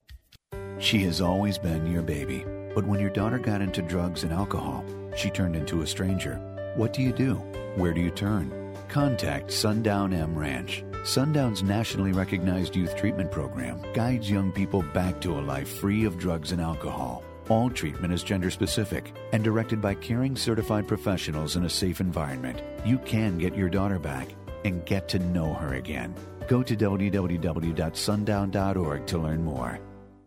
She 0.78 1.02
has 1.04 1.20
always 1.20 1.58
been 1.58 1.90
your 1.90 2.02
baby. 2.02 2.44
But 2.74 2.86
when 2.86 3.00
your 3.00 3.10
daughter 3.10 3.38
got 3.38 3.60
into 3.60 3.82
drugs 3.82 4.22
and 4.22 4.32
alcohol, 4.32 4.84
she 5.16 5.30
turned 5.30 5.56
into 5.56 5.82
a 5.82 5.86
stranger. 5.86 6.36
What 6.76 6.92
do 6.92 7.02
you 7.02 7.12
do? 7.12 7.34
Where 7.74 7.92
do 7.92 8.00
you 8.00 8.10
turn? 8.10 8.76
Contact 8.88 9.52
Sundown 9.52 10.12
M 10.12 10.38
Ranch. 10.38 10.84
Sundown's 11.04 11.62
nationally 11.62 12.12
recognized 12.12 12.76
youth 12.76 12.94
treatment 12.96 13.32
program 13.32 13.80
guides 13.92 14.30
young 14.30 14.52
people 14.52 14.82
back 14.94 15.20
to 15.20 15.38
a 15.38 15.40
life 15.40 15.68
free 15.80 16.04
of 16.04 16.18
drugs 16.18 16.52
and 16.52 16.60
alcohol. 16.60 17.24
All 17.48 17.70
treatment 17.70 18.12
is 18.12 18.22
gender 18.22 18.50
specific 18.50 19.14
and 19.32 19.42
directed 19.42 19.80
by 19.80 19.94
caring 19.94 20.36
certified 20.36 20.86
professionals 20.86 21.56
in 21.56 21.64
a 21.64 21.70
safe 21.70 22.00
environment. 22.00 22.62
You 22.84 22.98
can 22.98 23.38
get 23.38 23.56
your 23.56 23.70
daughter 23.70 23.98
back 23.98 24.28
and 24.64 24.84
get 24.84 25.08
to 25.08 25.18
know 25.18 25.54
her 25.54 25.74
again. 25.74 26.14
Go 26.46 26.62
to 26.62 26.76
www.sundown.org 26.76 29.06
to 29.06 29.18
learn 29.18 29.42
more. 29.42 29.80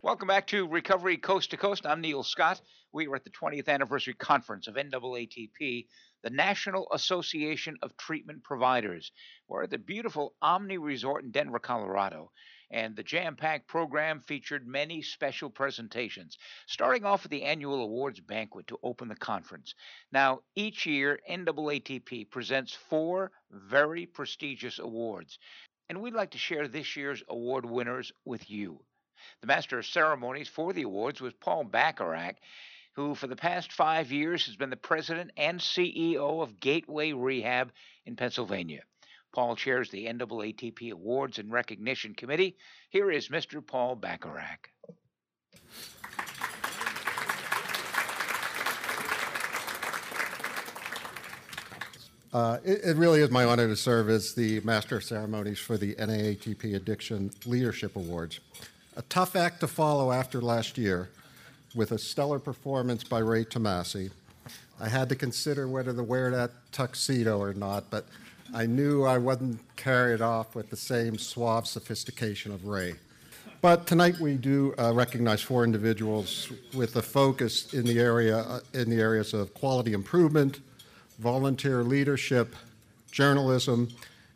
Welcome 0.03 0.29
back 0.29 0.47
to 0.47 0.67
Recovery 0.67 1.17
Coast 1.17 1.51
to 1.51 1.57
Coast. 1.57 1.85
I'm 1.85 2.01
Neil 2.01 2.23
Scott. 2.23 2.59
We 2.91 3.05
are 3.05 3.15
at 3.17 3.23
the 3.23 3.29
20th 3.29 3.67
anniversary 3.67 4.15
conference 4.15 4.67
of 4.67 4.73
NAATP, 4.73 5.85
the 6.23 6.29
National 6.31 6.87
Association 6.91 7.77
of 7.83 7.95
Treatment 7.97 8.43
Providers. 8.43 9.11
We're 9.47 9.61
at 9.61 9.69
the 9.69 9.77
beautiful 9.77 10.33
Omni 10.41 10.79
Resort 10.79 11.23
in 11.23 11.29
Denver, 11.29 11.59
Colorado, 11.59 12.31
and 12.71 12.95
the 12.95 13.03
jam 13.03 13.35
packed 13.35 13.67
program 13.67 14.21
featured 14.21 14.65
many 14.65 15.03
special 15.03 15.51
presentations, 15.51 16.35
starting 16.65 17.05
off 17.05 17.21
with 17.21 17.31
the 17.31 17.43
annual 17.43 17.83
awards 17.83 18.19
banquet 18.19 18.65
to 18.67 18.79
open 18.81 19.07
the 19.07 19.15
conference. 19.15 19.75
Now, 20.11 20.39
each 20.55 20.87
year, 20.87 21.19
NAATP 21.29 22.31
presents 22.31 22.73
four 22.73 23.31
very 23.51 24.07
prestigious 24.07 24.79
awards, 24.79 25.37
and 25.89 26.01
we'd 26.01 26.15
like 26.15 26.31
to 26.31 26.39
share 26.39 26.67
this 26.67 26.95
year's 26.95 27.21
award 27.29 27.67
winners 27.67 28.11
with 28.25 28.49
you. 28.49 28.83
The 29.41 29.47
Master 29.47 29.79
of 29.79 29.85
Ceremonies 29.85 30.47
for 30.47 30.73
the 30.73 30.83
awards 30.83 31.21
was 31.21 31.33
Paul 31.33 31.63
Bacharach, 31.63 32.35
who 32.93 33.15
for 33.15 33.27
the 33.27 33.35
past 33.35 33.71
five 33.71 34.11
years 34.11 34.45
has 34.45 34.55
been 34.55 34.69
the 34.69 34.75
president 34.75 35.31
and 35.37 35.59
CEO 35.59 36.41
of 36.41 36.59
Gateway 36.59 37.13
Rehab 37.13 37.71
in 38.05 38.15
Pennsylvania. 38.15 38.83
Paul 39.31 39.55
chairs 39.55 39.89
the 39.89 40.05
NAATP 40.05 40.91
Awards 40.91 41.39
and 41.39 41.51
Recognition 41.51 42.13
Committee. 42.13 42.57
Here 42.89 43.09
is 43.09 43.29
Mr. 43.29 43.65
Paul 43.65 43.95
Bacharach. 43.95 44.69
Uh, 52.33 52.57
it, 52.63 52.79
it 52.83 52.97
really 52.97 53.21
is 53.21 53.29
my 53.29 53.43
honor 53.43 53.67
to 53.67 53.75
serve 53.75 54.09
as 54.09 54.33
the 54.33 54.61
Master 54.61 54.97
of 54.97 55.03
Ceremonies 55.03 55.59
for 55.59 55.77
the 55.77 55.95
NAATP 55.95 56.75
Addiction 56.75 57.31
Leadership 57.45 57.95
Awards. 57.97 58.39
A 58.97 59.01
tough 59.03 59.37
act 59.37 59.61
to 59.61 59.67
follow 59.67 60.11
after 60.11 60.41
last 60.41 60.77
year 60.77 61.09
with 61.73 61.93
a 61.93 61.97
stellar 61.97 62.39
performance 62.39 63.05
by 63.05 63.19
Ray 63.19 63.45
Tamasi. 63.45 64.11
I 64.81 64.89
had 64.89 65.07
to 65.09 65.15
consider 65.15 65.65
whether 65.65 65.93
to 65.93 66.03
wear 66.03 66.29
that 66.31 66.51
tuxedo 66.73 67.39
or 67.39 67.53
not, 67.53 67.89
but 67.89 68.05
I 68.53 68.65
knew 68.65 69.05
I 69.05 69.17
wasn't 69.17 69.59
carried 69.77 70.19
off 70.19 70.55
with 70.55 70.69
the 70.69 70.75
same 70.75 71.17
suave 71.17 71.67
sophistication 71.67 72.51
of 72.51 72.65
Ray. 72.65 72.95
But 73.61 73.87
tonight 73.87 74.19
we 74.19 74.35
do 74.35 74.75
uh, 74.77 74.91
recognize 74.93 75.41
four 75.41 75.63
individuals 75.63 76.51
with 76.73 76.97
a 76.97 77.01
focus 77.01 77.73
in 77.73 77.85
the 77.85 77.97
area 77.97 78.39
uh, 78.39 78.59
in 78.73 78.89
the 78.89 78.99
areas 78.99 79.33
of 79.33 79.53
quality 79.53 79.93
improvement, 79.93 80.59
volunteer 81.17 81.81
leadership, 81.81 82.57
journalism, 83.09 83.87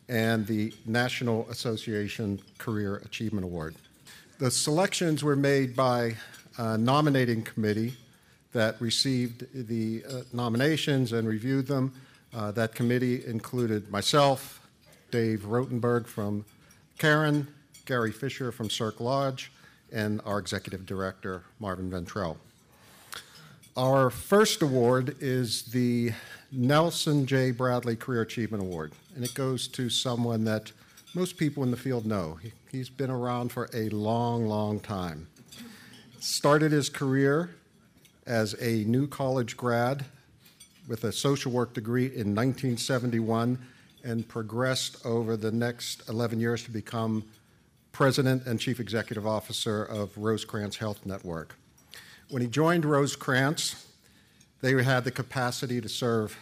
and 0.07 0.47
the 0.47 0.73
National 0.85 1.45
Association 1.49 2.39
Career 2.57 3.01
Achievement 3.03 3.43
Award. 3.43 3.75
The 4.37 4.51
selections 4.51 5.23
were 5.23 5.37
made 5.37 5.77
by 5.77 6.17
a 6.57 6.77
nominating 6.77 7.41
committee 7.41 7.93
that 8.51 8.79
received 8.81 9.45
the 9.69 10.03
uh, 10.03 10.21
nominations 10.33 11.13
and 11.13 11.25
reviewed 11.25 11.67
them. 11.67 11.93
Uh, 12.33 12.51
that 12.51 12.75
committee 12.75 13.25
included 13.25 13.89
myself, 13.89 14.59
Dave 15.09 15.45
Rotenberg 15.45 16.05
from 16.05 16.43
Caron, 16.97 17.47
Gary 17.85 18.11
Fisher 18.11 18.51
from 18.51 18.69
Cirque 18.69 18.99
Lodge, 18.99 19.53
and 19.93 20.19
our 20.25 20.37
executive 20.37 20.85
director, 20.85 21.43
Marvin 21.61 21.89
Ventrell. 21.89 22.35
Our 23.77 24.09
first 24.09 24.61
award 24.61 25.15
is 25.21 25.63
the 25.63 26.11
Nelson 26.51 27.25
J. 27.25 27.51
Bradley 27.51 27.95
Career 27.95 28.23
Achievement 28.23 28.63
Award, 28.63 28.91
and 29.15 29.23
it 29.23 29.33
goes 29.33 29.69
to 29.69 29.89
someone 29.89 30.43
that 30.43 30.73
most 31.15 31.37
people 31.37 31.63
in 31.63 31.71
the 31.71 31.77
field 31.77 32.05
know. 32.05 32.37
He, 32.41 32.51
he's 32.69 32.89
been 32.89 33.09
around 33.09 33.51
for 33.53 33.69
a 33.73 33.87
long, 33.89 34.47
long 34.47 34.81
time. 34.81 35.27
Started 36.19 36.73
his 36.73 36.89
career 36.89 37.55
as 38.25 38.53
a 38.61 38.83
new 38.83 39.07
college 39.07 39.55
grad 39.55 40.05
with 40.87 41.05
a 41.05 41.11
social 41.11 41.51
work 41.51 41.73
degree 41.73 42.05
in 42.05 42.35
1971 42.35 43.57
and 44.03 44.27
progressed 44.27 45.03
over 45.05 45.37
the 45.37 45.51
next 45.51 46.07
11 46.09 46.39
years 46.39 46.63
to 46.63 46.71
become 46.71 47.23
president 47.91 48.45
and 48.45 48.59
chief 48.59 48.79
executive 48.81 49.25
officer 49.25 49.83
of 49.83 50.13
Rosecrance 50.15 50.75
Health 50.75 51.05
Network. 51.05 51.55
When 52.29 52.41
he 52.41 52.47
joined 52.47 52.83
Rosecrance, 52.83 53.85
they 54.61 54.83
had 54.83 55.05
the 55.05 55.11
capacity 55.11 55.79
to 55.79 55.87
serve 55.87 56.37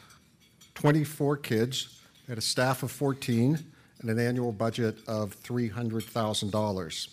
24 0.73 1.37
kids, 1.37 2.01
they 2.25 2.31
had 2.31 2.37
a 2.39 2.41
staff 2.41 2.81
of 2.81 2.91
14, 2.91 3.72
and 4.03 4.11
an 4.11 4.19
annual 4.19 4.51
budget 4.51 4.97
of 5.07 5.41
$300,000. 5.41 7.07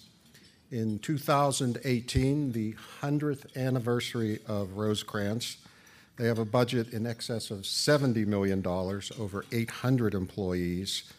In 0.72 0.98
2018, 0.98 2.52
the 2.52 2.74
100th 3.00 3.56
anniversary 3.56 4.40
of 4.46 4.70
Rosecrance, 4.76 5.56
they 6.16 6.26
have 6.26 6.38
a 6.38 6.44
budget 6.44 6.92
in 6.92 7.06
excess 7.06 7.50
of 7.50 7.60
$70 7.60 8.26
million, 8.26 8.64
over 8.66 9.44
800 9.52 10.14
employees, 10.14 11.12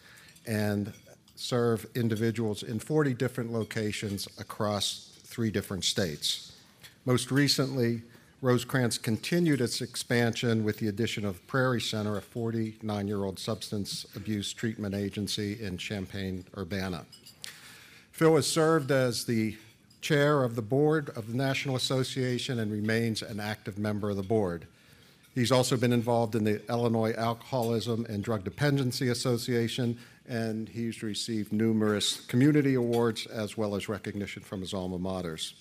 and 0.46 0.92
serve 1.36 1.86
individuals 1.94 2.62
in 2.62 2.78
40 2.78 3.14
different 3.14 3.50
locations 3.52 4.28
across 4.38 5.18
three 5.24 5.50
different 5.50 5.84
states. 5.84 6.52
Most 7.06 7.30
recently, 7.30 8.02
Rosecrance 8.42 8.98
continued 8.98 9.60
its 9.60 9.80
expansion 9.80 10.64
with 10.64 10.78
the 10.78 10.88
addition 10.88 11.24
of 11.24 11.46
Prairie 11.46 11.80
Center, 11.80 12.16
a 12.16 12.20
49 12.20 13.06
year 13.06 13.22
old 13.22 13.38
substance 13.38 14.04
abuse 14.16 14.52
treatment 14.52 14.96
agency 14.96 15.62
in 15.62 15.78
Champaign, 15.78 16.44
Urbana. 16.58 17.06
Phil 18.10 18.34
has 18.34 18.48
served 18.48 18.90
as 18.90 19.26
the 19.26 19.56
chair 20.00 20.42
of 20.42 20.56
the 20.56 20.62
board 20.62 21.10
of 21.10 21.28
the 21.28 21.36
National 21.36 21.76
Association 21.76 22.58
and 22.58 22.72
remains 22.72 23.22
an 23.22 23.38
active 23.38 23.78
member 23.78 24.10
of 24.10 24.16
the 24.16 24.24
board. 24.24 24.66
He's 25.36 25.52
also 25.52 25.76
been 25.76 25.92
involved 25.92 26.34
in 26.34 26.42
the 26.42 26.68
Illinois 26.68 27.12
Alcoholism 27.12 28.06
and 28.08 28.24
Drug 28.24 28.42
Dependency 28.42 29.08
Association, 29.08 29.96
and 30.28 30.68
he's 30.68 31.04
received 31.04 31.52
numerous 31.52 32.20
community 32.22 32.74
awards 32.74 33.24
as 33.26 33.56
well 33.56 33.76
as 33.76 33.88
recognition 33.88 34.42
from 34.42 34.62
his 34.62 34.74
alma 34.74 34.98
maters. 34.98 35.52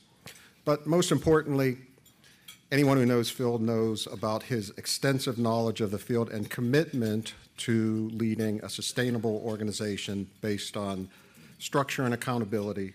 But 0.66 0.88
most 0.88 1.12
importantly, 1.12 1.78
anyone 2.72 2.96
who 2.96 3.06
knows 3.06 3.30
Phil 3.30 3.60
knows 3.60 4.08
about 4.08 4.44
his 4.44 4.70
extensive 4.78 5.38
knowledge 5.38 5.82
of 5.82 5.92
the 5.92 5.98
field 6.00 6.30
and 6.30 6.50
commitment 6.50 7.34
to 7.58 8.10
leading 8.14 8.64
a 8.64 8.70
sustainable 8.70 9.42
organization 9.46 10.28
based 10.40 10.78
on 10.78 11.10
structure 11.60 12.04
and 12.04 12.14
accountability, 12.14 12.94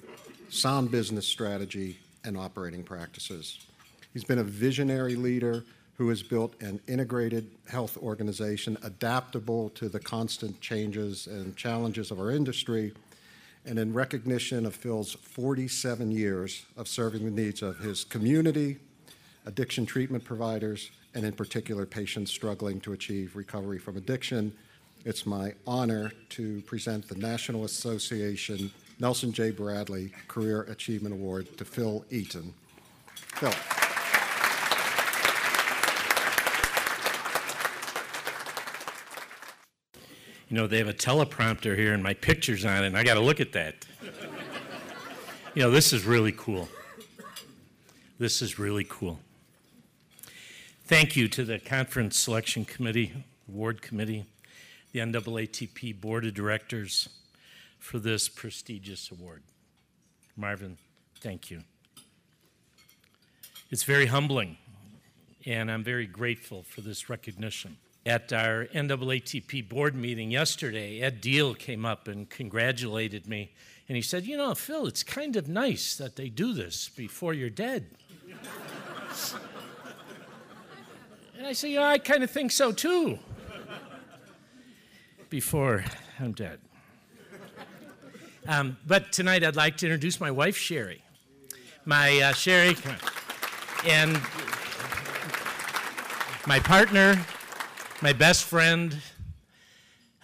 sound 0.48 0.90
business 0.90 1.26
strategy, 1.26 1.98
and 2.24 2.36
operating 2.36 2.82
practices. 2.82 3.66
He's 4.12 4.24
been 4.24 4.38
a 4.38 4.44
visionary 4.44 5.14
leader 5.14 5.64
who 5.98 6.08
has 6.08 6.22
built 6.22 6.60
an 6.60 6.80
integrated 6.88 7.50
health 7.68 7.96
organization 7.98 8.76
adaptable 8.82 9.70
to 9.70 9.88
the 9.88 10.00
constant 10.00 10.60
changes 10.60 11.26
and 11.26 11.56
challenges 11.56 12.10
of 12.10 12.18
our 12.18 12.30
industry. 12.30 12.92
And 13.64 13.78
in 13.78 13.92
recognition 13.92 14.66
of 14.66 14.74
Phil's 14.74 15.14
47 15.14 16.10
years 16.10 16.66
of 16.76 16.88
serving 16.88 17.24
the 17.24 17.30
needs 17.30 17.62
of 17.62 17.78
his 17.78 18.04
community, 18.04 18.78
addiction 19.46 19.86
treatment 19.86 20.24
providers, 20.24 20.90
and 21.14 21.24
in 21.24 21.32
particular, 21.32 21.86
patients 21.86 22.30
struggling 22.30 22.80
to 22.80 22.92
achieve 22.92 23.34
recovery 23.36 23.78
from 23.78 23.96
addiction, 23.96 24.52
it's 25.04 25.24
my 25.24 25.54
honor 25.66 26.12
to 26.30 26.60
present 26.62 27.08
the 27.08 27.14
National 27.14 27.64
Association 27.64 28.70
Nelson 28.98 29.32
J. 29.32 29.50
Bradley 29.50 30.12
Career 30.26 30.62
Achievement 30.62 31.14
Award 31.14 31.56
to 31.58 31.64
Phil 31.64 32.04
Eaton. 32.10 32.52
Phil. 33.14 33.52
You 40.48 40.56
know, 40.56 40.66
they 40.66 40.78
have 40.78 40.88
a 40.88 40.94
teleprompter 40.94 41.76
here 41.76 41.92
and 41.92 42.02
my 42.02 42.14
picture's 42.14 42.64
on 42.64 42.84
it, 42.84 42.86
and 42.86 42.96
I 42.96 43.04
got 43.04 43.14
to 43.14 43.20
look 43.20 43.40
at 43.40 43.52
that. 43.52 43.84
you 45.54 45.62
know, 45.62 45.70
this 45.70 45.92
is 45.92 46.04
really 46.04 46.32
cool. 46.32 46.68
This 48.18 48.42
is 48.42 48.58
really 48.58 48.86
cool. 48.88 49.20
Thank 50.86 51.16
you 51.16 51.26
to 51.30 51.44
the 51.44 51.58
Conference 51.58 52.16
Selection 52.16 52.64
Committee, 52.64 53.12
Award 53.48 53.82
Committee, 53.82 54.24
the 54.92 55.00
NAATP 55.00 56.00
Board 56.00 56.24
of 56.24 56.34
Directors 56.34 57.08
for 57.80 57.98
this 57.98 58.28
prestigious 58.28 59.10
award. 59.10 59.42
Marvin, 60.36 60.78
thank 61.20 61.50
you. 61.50 61.64
It's 63.68 63.82
very 63.82 64.06
humbling, 64.06 64.58
and 65.44 65.72
I'm 65.72 65.82
very 65.82 66.06
grateful 66.06 66.62
for 66.62 66.82
this 66.82 67.10
recognition. 67.10 67.78
At 68.06 68.32
our 68.32 68.66
NAATP 68.66 69.68
board 69.68 69.96
meeting 69.96 70.30
yesterday, 70.30 71.00
Ed 71.00 71.20
Deal 71.20 71.54
came 71.54 71.84
up 71.84 72.06
and 72.06 72.30
congratulated 72.30 73.26
me, 73.26 73.50
and 73.88 73.96
he 73.96 74.02
said, 74.02 74.24
You 74.24 74.36
know, 74.36 74.54
Phil, 74.54 74.86
it's 74.86 75.02
kind 75.02 75.34
of 75.34 75.48
nice 75.48 75.96
that 75.96 76.14
they 76.14 76.28
do 76.28 76.52
this 76.52 76.88
before 76.90 77.34
you're 77.34 77.50
dead. 77.50 77.86
and 81.36 81.46
I 81.46 81.52
say, 81.52 81.72
Yeah, 81.72 81.88
I 81.88 81.98
kind 81.98 82.22
of 82.22 82.30
think 82.30 82.52
so 82.52 82.72
too, 82.72 83.18
before 85.28 85.84
I'm 86.18 86.32
dead. 86.32 86.58
Um, 88.48 88.76
but 88.86 89.12
tonight 89.12 89.42
I'd 89.42 89.56
like 89.56 89.76
to 89.78 89.86
introduce 89.86 90.20
my 90.20 90.30
wife, 90.30 90.56
Sherry. 90.56 91.02
My 91.84 92.20
uh, 92.20 92.32
Sherry, 92.32 92.76
and 93.84 94.12
my 96.46 96.60
partner, 96.60 97.24
my 98.02 98.12
best 98.12 98.44
friend, 98.44 99.00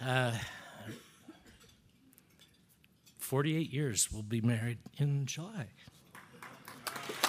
uh, 0.01 0.37
48 3.19 3.71
years, 3.71 4.09
we'll 4.11 4.23
be 4.23 4.41
married 4.41 4.79
in 4.97 5.25
July. 5.25 5.67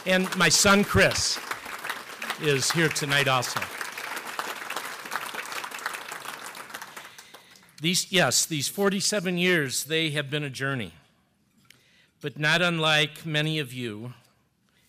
And 0.06 0.34
my 0.36 0.48
son, 0.48 0.84
Chris, 0.84 1.38
is 2.40 2.70
here 2.70 2.88
tonight 2.88 3.28
also. 3.28 3.60
These, 7.80 8.10
yes, 8.10 8.46
these 8.46 8.68
47 8.68 9.36
years, 9.36 9.84
they 9.84 10.10
have 10.10 10.30
been 10.30 10.44
a 10.44 10.50
journey. 10.50 10.92
But 12.20 12.38
not 12.38 12.62
unlike 12.62 13.26
many 13.26 13.58
of 13.58 13.72
you, 13.72 14.14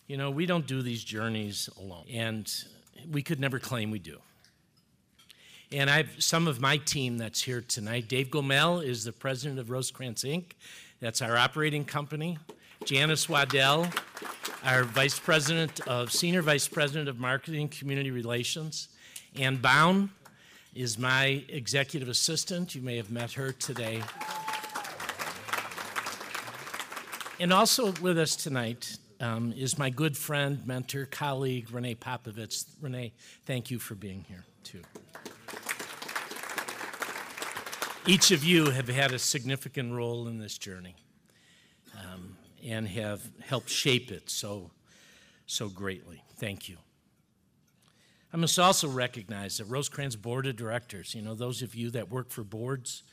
you 0.06 0.16
know, 0.16 0.30
we 0.30 0.46
don't 0.46 0.66
do 0.66 0.80
these 0.80 1.04
journeys 1.04 1.68
alone. 1.78 2.04
And 2.10 2.50
we 3.10 3.22
could 3.22 3.38
never 3.38 3.58
claim 3.58 3.90
we 3.90 3.98
do. 3.98 4.18
And 5.72 5.90
I 5.90 5.98
have 5.98 6.22
some 6.22 6.46
of 6.46 6.60
my 6.60 6.76
team 6.76 7.18
that's 7.18 7.42
here 7.42 7.60
tonight. 7.60 8.08
Dave 8.08 8.28
Gomel 8.28 8.84
is 8.84 9.04
the 9.04 9.12
president 9.12 9.58
of 9.58 9.68
Rosecrance 9.68 10.24
Inc., 10.24 10.52
that's 11.00 11.20
our 11.20 11.36
operating 11.36 11.84
company. 11.84 12.38
Janice 12.86 13.28
Waddell, 13.28 13.88
our 14.62 14.84
vice 14.84 15.18
president 15.18 15.80
of 15.88 16.12
senior 16.12 16.40
vice 16.40 16.68
president 16.68 17.08
of 17.08 17.18
marketing 17.18 17.66
community 17.66 18.12
relations. 18.12 18.90
Ann 19.34 19.56
Bound 19.56 20.10
is 20.72 20.96
my 20.96 21.42
executive 21.48 22.08
assistant. 22.08 22.76
You 22.76 22.82
may 22.82 22.96
have 22.96 23.10
met 23.10 23.32
her 23.32 23.50
today. 23.50 24.04
And 27.40 27.52
also 27.52 27.90
with 28.00 28.18
us 28.18 28.36
tonight 28.36 28.98
um, 29.18 29.52
is 29.56 29.76
my 29.76 29.90
good 29.90 30.16
friend, 30.16 30.64
mentor, 30.64 31.06
colleague, 31.06 31.72
Renee 31.72 31.96
Popovits. 31.96 32.66
Renee, 32.80 33.12
thank 33.46 33.68
you 33.68 33.80
for 33.80 33.96
being 33.96 34.24
here, 34.28 34.44
too. 34.62 34.82
Each 38.06 38.30
of 38.30 38.44
you 38.44 38.70
have 38.70 38.86
had 38.86 39.10
a 39.10 39.18
significant 39.18 39.92
role 39.92 40.28
in 40.28 40.38
this 40.38 40.56
journey 40.56 40.94
and 42.66 42.88
have 42.88 43.22
helped 43.40 43.70
shape 43.70 44.10
it 44.10 44.28
so, 44.28 44.70
so 45.46 45.68
greatly. 45.68 46.22
Thank 46.36 46.68
you. 46.68 46.76
I 48.32 48.36
must 48.36 48.58
also 48.58 48.88
recognize 48.88 49.58
that 49.58 49.68
Rosecrance 49.68 50.20
Board 50.20 50.46
of 50.46 50.56
Directors, 50.56 51.14
you 51.14 51.22
know, 51.22 51.34
those 51.34 51.62
of 51.62 51.74
you 51.74 51.90
that 51.90 52.10
work 52.10 52.30
for 52.30 52.42
boards, 52.42 53.04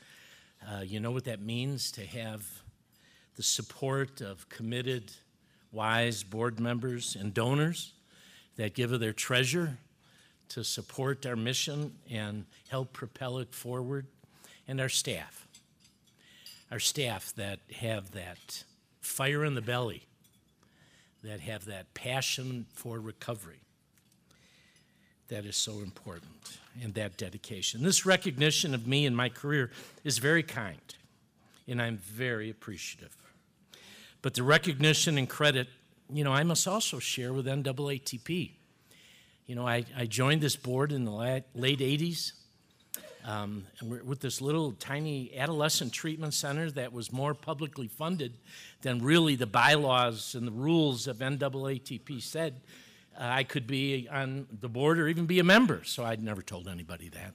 uh, 0.68 0.80
you 0.80 0.98
know 0.98 1.12
what 1.12 1.24
that 1.24 1.40
means 1.40 1.92
to 1.92 2.04
have 2.04 2.46
the 3.36 3.42
support 3.42 4.20
of 4.20 4.48
committed, 4.48 5.12
wise 5.72 6.22
board 6.22 6.60
members 6.60 7.16
and 7.18 7.32
donors 7.32 7.92
that 8.56 8.74
give 8.74 8.92
of 8.92 9.00
their 9.00 9.12
treasure 9.12 9.78
to 10.48 10.62
support 10.62 11.26
our 11.26 11.36
mission 11.36 11.94
and 12.10 12.44
help 12.68 12.92
propel 12.92 13.38
it 13.38 13.54
forward 13.54 14.06
and 14.68 14.80
our 14.80 14.88
staff. 14.88 15.46
Our 16.70 16.78
staff 16.78 17.32
that 17.36 17.60
have 17.80 18.12
that 18.12 18.64
fire 19.04 19.44
in 19.44 19.54
the 19.54 19.62
belly, 19.62 20.06
that 21.22 21.40
have 21.40 21.64
that 21.66 21.94
passion 21.94 22.66
for 22.74 22.98
recovery 22.98 23.60
that 25.28 25.46
is 25.46 25.56
so 25.56 25.80
important, 25.80 26.58
and 26.82 26.94
that 26.94 27.16
dedication. 27.16 27.82
This 27.82 28.04
recognition 28.04 28.74
of 28.74 28.86
me 28.86 29.06
and 29.06 29.16
my 29.16 29.28
career 29.28 29.70
is 30.04 30.18
very 30.18 30.42
kind, 30.42 30.94
and 31.66 31.80
I'm 31.80 31.96
very 31.96 32.50
appreciative. 32.50 33.16
But 34.20 34.34
the 34.34 34.42
recognition 34.42 35.16
and 35.16 35.28
credit, 35.28 35.68
you 36.12 36.24
know, 36.24 36.32
I 36.32 36.42
must 36.42 36.68
also 36.68 36.98
share 36.98 37.32
with 37.32 37.46
NAATP. 37.46 38.52
You 39.46 39.54
know, 39.54 39.66
I, 39.66 39.84
I 39.96 40.06
joined 40.06 40.40
this 40.40 40.56
board 40.56 40.92
in 40.92 41.04
the 41.04 41.10
late, 41.10 41.44
late 41.54 41.80
80s 41.80 42.32
um, 43.24 43.64
with 43.82 44.20
this 44.20 44.40
little 44.40 44.72
tiny 44.72 45.36
adolescent 45.36 45.92
treatment 45.92 46.34
center 46.34 46.70
that 46.72 46.92
was 46.92 47.10
more 47.10 47.32
publicly 47.32 47.88
funded 47.88 48.34
than 48.82 49.02
really 49.02 49.34
the 49.34 49.46
bylaws 49.46 50.34
and 50.34 50.46
the 50.46 50.52
rules 50.52 51.06
of 51.06 51.18
NAATP 51.18 52.22
said, 52.22 52.60
uh, 53.18 53.24
I 53.24 53.44
could 53.44 53.66
be 53.66 54.08
on 54.10 54.46
the 54.60 54.68
board 54.68 54.98
or 54.98 55.08
even 55.08 55.24
be 55.24 55.38
a 55.38 55.44
member. 55.44 55.84
So 55.84 56.04
I'd 56.04 56.22
never 56.22 56.42
told 56.42 56.68
anybody 56.68 57.08
that. 57.10 57.34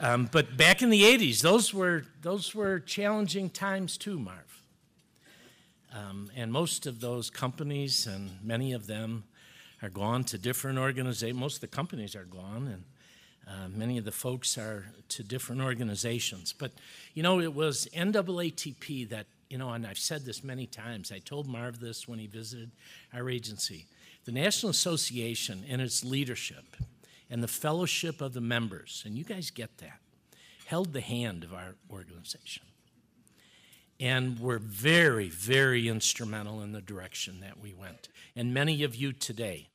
um, 0.00 0.28
but 0.30 0.56
back 0.56 0.82
in 0.82 0.90
the 0.90 1.02
80s, 1.02 1.40
those 1.40 1.72
were, 1.72 2.04
those 2.20 2.54
were 2.54 2.80
challenging 2.80 3.48
times 3.48 3.96
too, 3.96 4.18
Marv. 4.18 4.62
Um, 5.94 6.30
and 6.36 6.52
most 6.52 6.86
of 6.86 7.00
those 7.00 7.30
companies 7.30 8.06
and 8.06 8.30
many 8.42 8.74
of 8.74 8.86
them 8.86 9.24
are 9.82 9.88
gone 9.88 10.24
to 10.24 10.36
different 10.36 10.78
organizations. 10.78 11.38
Most 11.38 11.54
of 11.56 11.60
the 11.62 11.68
companies 11.68 12.14
are 12.14 12.24
gone, 12.24 12.68
and 12.68 12.84
uh, 13.48 13.68
many 13.68 13.96
of 13.96 14.04
the 14.04 14.12
folks 14.12 14.58
are 14.58 14.86
to 15.08 15.22
different 15.22 15.62
organizations. 15.62 16.52
But, 16.52 16.72
you 17.14 17.22
know, 17.22 17.40
it 17.40 17.54
was 17.54 17.88
NAATP 17.94 19.08
that, 19.10 19.26
you 19.48 19.56
know, 19.56 19.70
and 19.70 19.86
I've 19.86 19.98
said 19.98 20.24
this 20.24 20.42
many 20.42 20.66
times. 20.66 21.12
I 21.12 21.20
told 21.20 21.46
Marv 21.46 21.78
this 21.78 22.08
when 22.08 22.18
he 22.18 22.26
visited 22.26 22.72
our 23.14 23.30
agency. 23.30 23.86
The 24.24 24.32
National 24.32 24.70
Association 24.70 25.64
and 25.68 25.80
its 25.80 26.04
leadership 26.04 26.76
and 27.30 27.42
the 27.42 27.48
fellowship 27.48 28.20
of 28.20 28.34
the 28.34 28.40
members, 28.40 29.04
and 29.06 29.16
you 29.16 29.24
guys 29.24 29.50
get 29.50 29.78
that, 29.78 30.00
held 30.66 30.92
the 30.92 31.00
hand 31.00 31.44
of 31.44 31.54
our 31.54 31.76
organization. 31.90 32.64
And 33.98 34.40
were 34.40 34.58
very, 34.58 35.30
very 35.30 35.88
instrumental 35.88 36.60
in 36.60 36.72
the 36.72 36.82
direction 36.82 37.40
that 37.40 37.58
we 37.58 37.72
went. 37.72 38.08
And 38.34 38.52
many 38.52 38.82
of 38.82 38.94
you 38.94 39.12
today 39.12 39.68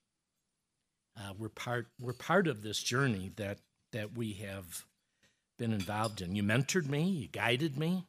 uh, 1.17 1.33
we're 1.37 1.49
part 1.49 1.87
we're 1.99 2.13
part 2.13 2.47
of 2.47 2.61
this 2.61 2.81
journey 2.81 3.31
that 3.35 3.59
that 3.91 4.15
we 4.15 4.33
have 4.33 4.85
been 5.57 5.73
involved 5.73 6.21
in. 6.21 6.35
You 6.35 6.43
mentored 6.43 6.87
me, 6.87 7.03
you 7.03 7.27
guided 7.27 7.77
me, 7.77 8.05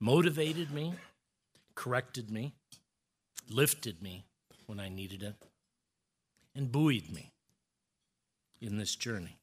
motivated 0.00 0.70
me, 0.70 0.94
corrected 1.74 2.30
me, 2.30 2.54
lifted 3.48 4.02
me 4.02 4.24
when 4.66 4.80
I 4.80 4.88
needed 4.88 5.22
it, 5.22 5.34
and 6.54 6.70
buoyed 6.70 7.10
me 7.10 7.32
in 8.60 8.78
this 8.78 8.94
journey. 8.94 9.38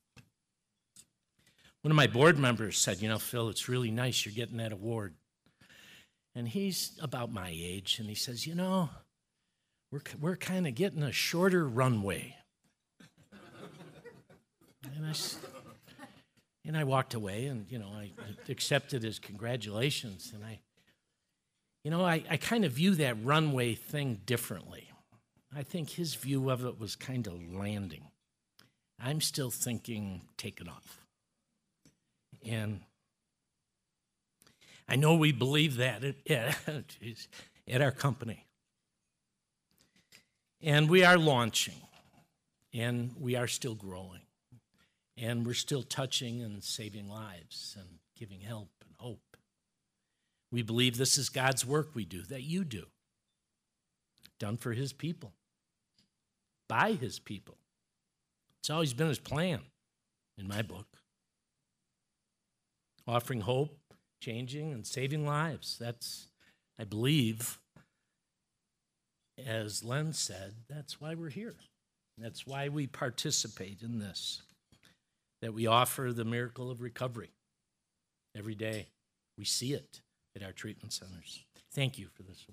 One 1.81 1.91
of 1.91 1.95
my 1.95 2.07
board 2.07 2.37
members 2.37 2.77
said, 2.77 3.01
You 3.01 3.09
know, 3.09 3.19
Phil, 3.19 3.49
it's 3.49 3.69
really 3.69 3.91
nice 3.91 4.25
you're 4.25 4.33
getting 4.35 4.57
that 4.57 4.73
award. 4.73 5.15
And 6.35 6.47
he's 6.47 6.97
about 7.01 7.31
my 7.31 7.49
age, 7.49 7.99
and 7.99 8.09
he 8.09 8.15
says, 8.15 8.45
You 8.45 8.55
know, 8.55 8.89
we're, 9.91 10.01
we're 10.19 10.35
kind 10.35 10.67
of 10.67 10.75
getting 10.75 11.03
a 11.03 11.11
shorter 11.11 11.67
runway 11.67 12.35
And 14.83 15.05
I, 15.05 15.13
and 16.65 16.77
I 16.77 16.83
walked 16.83 17.13
away 17.13 17.47
and, 17.47 17.65
you 17.69 17.79
know, 17.79 17.89
I 17.93 18.11
accepted 18.47 19.03
his 19.03 19.19
congratulations. 19.19 20.31
And 20.33 20.43
I, 20.43 20.59
you 21.83 21.91
know, 21.91 22.05
I, 22.05 22.23
I 22.29 22.37
kind 22.37 22.65
of 22.65 22.73
view 22.73 22.95
that 22.95 23.23
runway 23.23 23.75
thing 23.75 24.21
differently. 24.25 24.89
I 25.55 25.63
think 25.63 25.89
his 25.89 26.15
view 26.15 26.49
of 26.49 26.63
it 26.63 26.79
was 26.79 26.95
kind 26.95 27.27
of 27.27 27.33
landing. 27.53 28.03
I'm 29.01 29.21
still 29.21 29.49
thinking 29.49 30.21
taking 30.37 30.67
off. 30.67 30.99
And 32.45 32.81
I 34.87 34.95
know 34.95 35.15
we 35.15 35.31
believe 35.31 35.77
that 35.77 36.03
at, 36.03 36.55
at 37.67 37.81
our 37.81 37.91
company. 37.91 38.45
And 40.61 40.89
we 40.89 41.05
are 41.05 41.17
launching, 41.17 41.75
and 42.73 43.15
we 43.17 43.35
are 43.35 43.47
still 43.47 43.75
growing, 43.75 44.19
and 45.21 45.45
we're 45.45 45.53
still 45.53 45.83
touching 45.83 46.41
and 46.41 46.63
saving 46.63 47.09
lives 47.09 47.75
and 47.77 47.87
giving 48.15 48.41
help 48.41 48.69
and 48.85 48.93
hope. 48.97 49.37
We 50.51 50.61
believe 50.61 50.97
this 50.97 51.17
is 51.17 51.29
God's 51.29 51.65
work 51.65 51.89
we 51.93 52.05
do, 52.05 52.23
that 52.23 52.43
you 52.43 52.63
do, 52.63 52.85
done 54.39 54.57
for 54.57 54.73
His 54.73 54.93
people, 54.93 55.33
by 56.67 56.93
His 56.93 57.19
people. 57.19 57.57
It's 58.59 58.69
always 58.69 58.93
been 58.93 59.09
His 59.09 59.19
plan 59.19 59.61
in 60.37 60.47
my 60.47 60.61
book. 60.61 60.87
Offering 63.07 63.41
hope, 63.41 63.77
changing, 64.21 64.73
and 64.73 64.85
saving 64.85 65.25
lives. 65.25 65.77
That's, 65.79 66.27
I 66.79 66.83
believe, 66.83 67.59
as 69.47 69.83
Len 69.83 70.13
said, 70.13 70.53
that's 70.69 71.01
why 71.01 71.15
we're 71.15 71.29
here. 71.29 71.55
That's 72.17 72.45
why 72.45 72.69
we 72.69 72.85
participate 72.85 73.81
in 73.81 73.99
this, 73.99 74.41
that 75.41 75.53
we 75.53 75.67
offer 75.67 76.11
the 76.13 76.25
miracle 76.25 76.69
of 76.69 76.81
recovery 76.81 77.31
every 78.35 78.55
day. 78.55 78.87
We 79.37 79.45
see 79.45 79.73
it 79.73 80.01
at 80.35 80.43
our 80.43 80.51
treatment 80.51 80.93
centers. 80.93 81.45
Thank 81.71 81.97
you 81.97 82.07
for 82.13 82.23
this. 82.23 82.45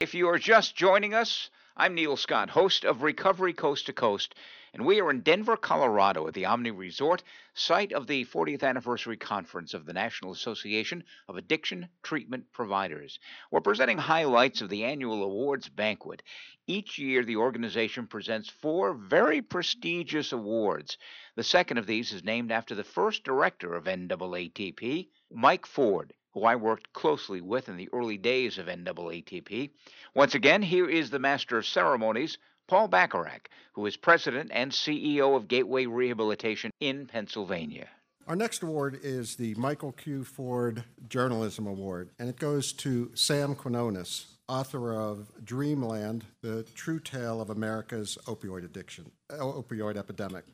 If 0.00 0.14
you 0.14 0.28
are 0.28 0.38
just 0.38 0.74
joining 0.76 1.14
us, 1.14 1.50
I'm 1.76 1.94
Neil 1.94 2.16
Scott, 2.16 2.50
host 2.50 2.84
of 2.84 3.02
Recovery 3.02 3.52
Coast 3.52 3.86
to 3.86 3.92
Coast, 3.92 4.34
and 4.72 4.84
we 4.84 5.00
are 5.00 5.10
in 5.10 5.20
Denver, 5.20 5.56
Colorado 5.56 6.26
at 6.26 6.34
the 6.34 6.46
Omni 6.46 6.70
Resort, 6.70 7.22
site 7.54 7.92
of 7.92 8.06
the 8.06 8.24
40th 8.24 8.62
anniversary 8.62 9.16
conference 9.16 9.74
of 9.74 9.86
the 9.86 9.92
National 9.92 10.32
Association 10.32 11.04
of 11.28 11.36
Addiction 11.36 11.88
Treatment 12.02 12.52
Providers. 12.52 13.18
We're 13.50 13.60
presenting 13.60 13.98
highlights 13.98 14.60
of 14.60 14.68
the 14.68 14.84
annual 14.84 15.22
awards 15.22 15.68
banquet. 15.68 16.22
Each 16.66 16.98
year, 16.98 17.24
the 17.24 17.36
organization 17.36 18.06
presents 18.06 18.48
four 18.48 18.94
very 18.94 19.42
prestigious 19.42 20.32
awards. 20.32 20.98
The 21.36 21.42
second 21.42 21.78
of 21.78 21.86
these 21.86 22.12
is 22.12 22.24
named 22.24 22.52
after 22.52 22.74
the 22.74 22.84
first 22.84 23.24
director 23.24 23.74
of 23.74 23.84
NAATP, 23.84 25.08
Mike 25.30 25.66
Ford 25.66 26.14
who 26.32 26.44
I 26.44 26.54
worked 26.54 26.92
closely 26.92 27.40
with 27.40 27.68
in 27.68 27.76
the 27.76 27.88
early 27.92 28.16
days 28.16 28.56
of 28.58 28.66
NAATP. 28.66 29.70
Once 30.14 30.36
again, 30.36 30.62
here 30.62 30.88
is 30.88 31.10
the 31.10 31.18
Master 31.18 31.58
of 31.58 31.66
Ceremonies, 31.66 32.38
Paul 32.70 32.86
Bacharach, 32.86 33.50
who 33.72 33.84
is 33.86 33.96
President 33.96 34.52
and 34.54 34.70
CEO 34.70 35.34
of 35.34 35.48
Gateway 35.48 35.86
Rehabilitation 35.86 36.70
in 36.78 37.04
Pennsylvania. 37.04 37.88
Our 38.28 38.36
next 38.36 38.62
award 38.62 39.00
is 39.02 39.34
the 39.34 39.56
Michael 39.56 39.90
Q. 39.90 40.22
Ford 40.22 40.84
Journalism 41.08 41.66
Award, 41.66 42.10
and 42.20 42.28
it 42.28 42.38
goes 42.38 42.72
to 42.74 43.10
Sam 43.14 43.56
Quinones, 43.56 44.26
author 44.48 44.94
of 44.94 45.32
Dreamland, 45.44 46.26
The 46.42 46.62
True 46.76 47.00
Tale 47.00 47.40
of 47.40 47.50
America's 47.50 48.16
Opioid 48.26 48.64
Addiction, 48.64 49.10
uh, 49.30 49.38
Opioid 49.38 49.96
Epidemic. 49.96 50.44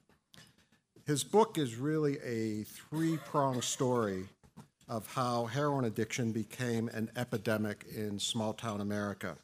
His 1.05 1.23
book 1.23 1.59
is 1.59 1.77
really 1.77 2.17
a 2.25 2.65
three 2.65 3.19
pronged 3.27 3.63
story 3.63 4.25
of 4.89 5.07
how 5.13 5.45
heroin 5.45 5.85
addiction 5.85 6.33
became 6.33 6.89
an 6.95 7.11
epidemic 7.15 7.85
in 7.95 8.19
small 8.19 8.55
town 8.55 8.81
America. 8.81 9.37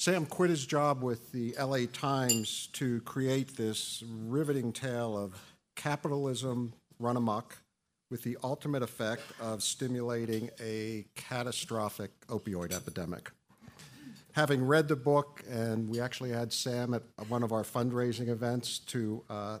Sam 0.00 0.26
quit 0.26 0.48
his 0.48 0.64
job 0.64 1.02
with 1.02 1.32
the 1.32 1.56
LA 1.60 1.86
Times 1.92 2.68
to 2.74 3.00
create 3.00 3.56
this 3.56 4.04
riveting 4.06 4.72
tale 4.72 5.18
of 5.18 5.34
capitalism 5.74 6.72
run 7.00 7.16
amok 7.16 7.58
with 8.08 8.22
the 8.22 8.38
ultimate 8.44 8.84
effect 8.84 9.24
of 9.40 9.60
stimulating 9.60 10.50
a 10.62 11.04
catastrophic 11.16 12.12
opioid 12.28 12.72
epidemic. 12.72 13.32
Having 14.34 14.68
read 14.68 14.86
the 14.86 14.94
book, 14.94 15.42
and 15.50 15.88
we 15.88 16.00
actually 16.00 16.30
had 16.30 16.52
Sam 16.52 16.94
at 16.94 17.02
one 17.28 17.42
of 17.42 17.50
our 17.50 17.64
fundraising 17.64 18.28
events 18.28 18.78
to 18.78 19.24
uh, 19.28 19.58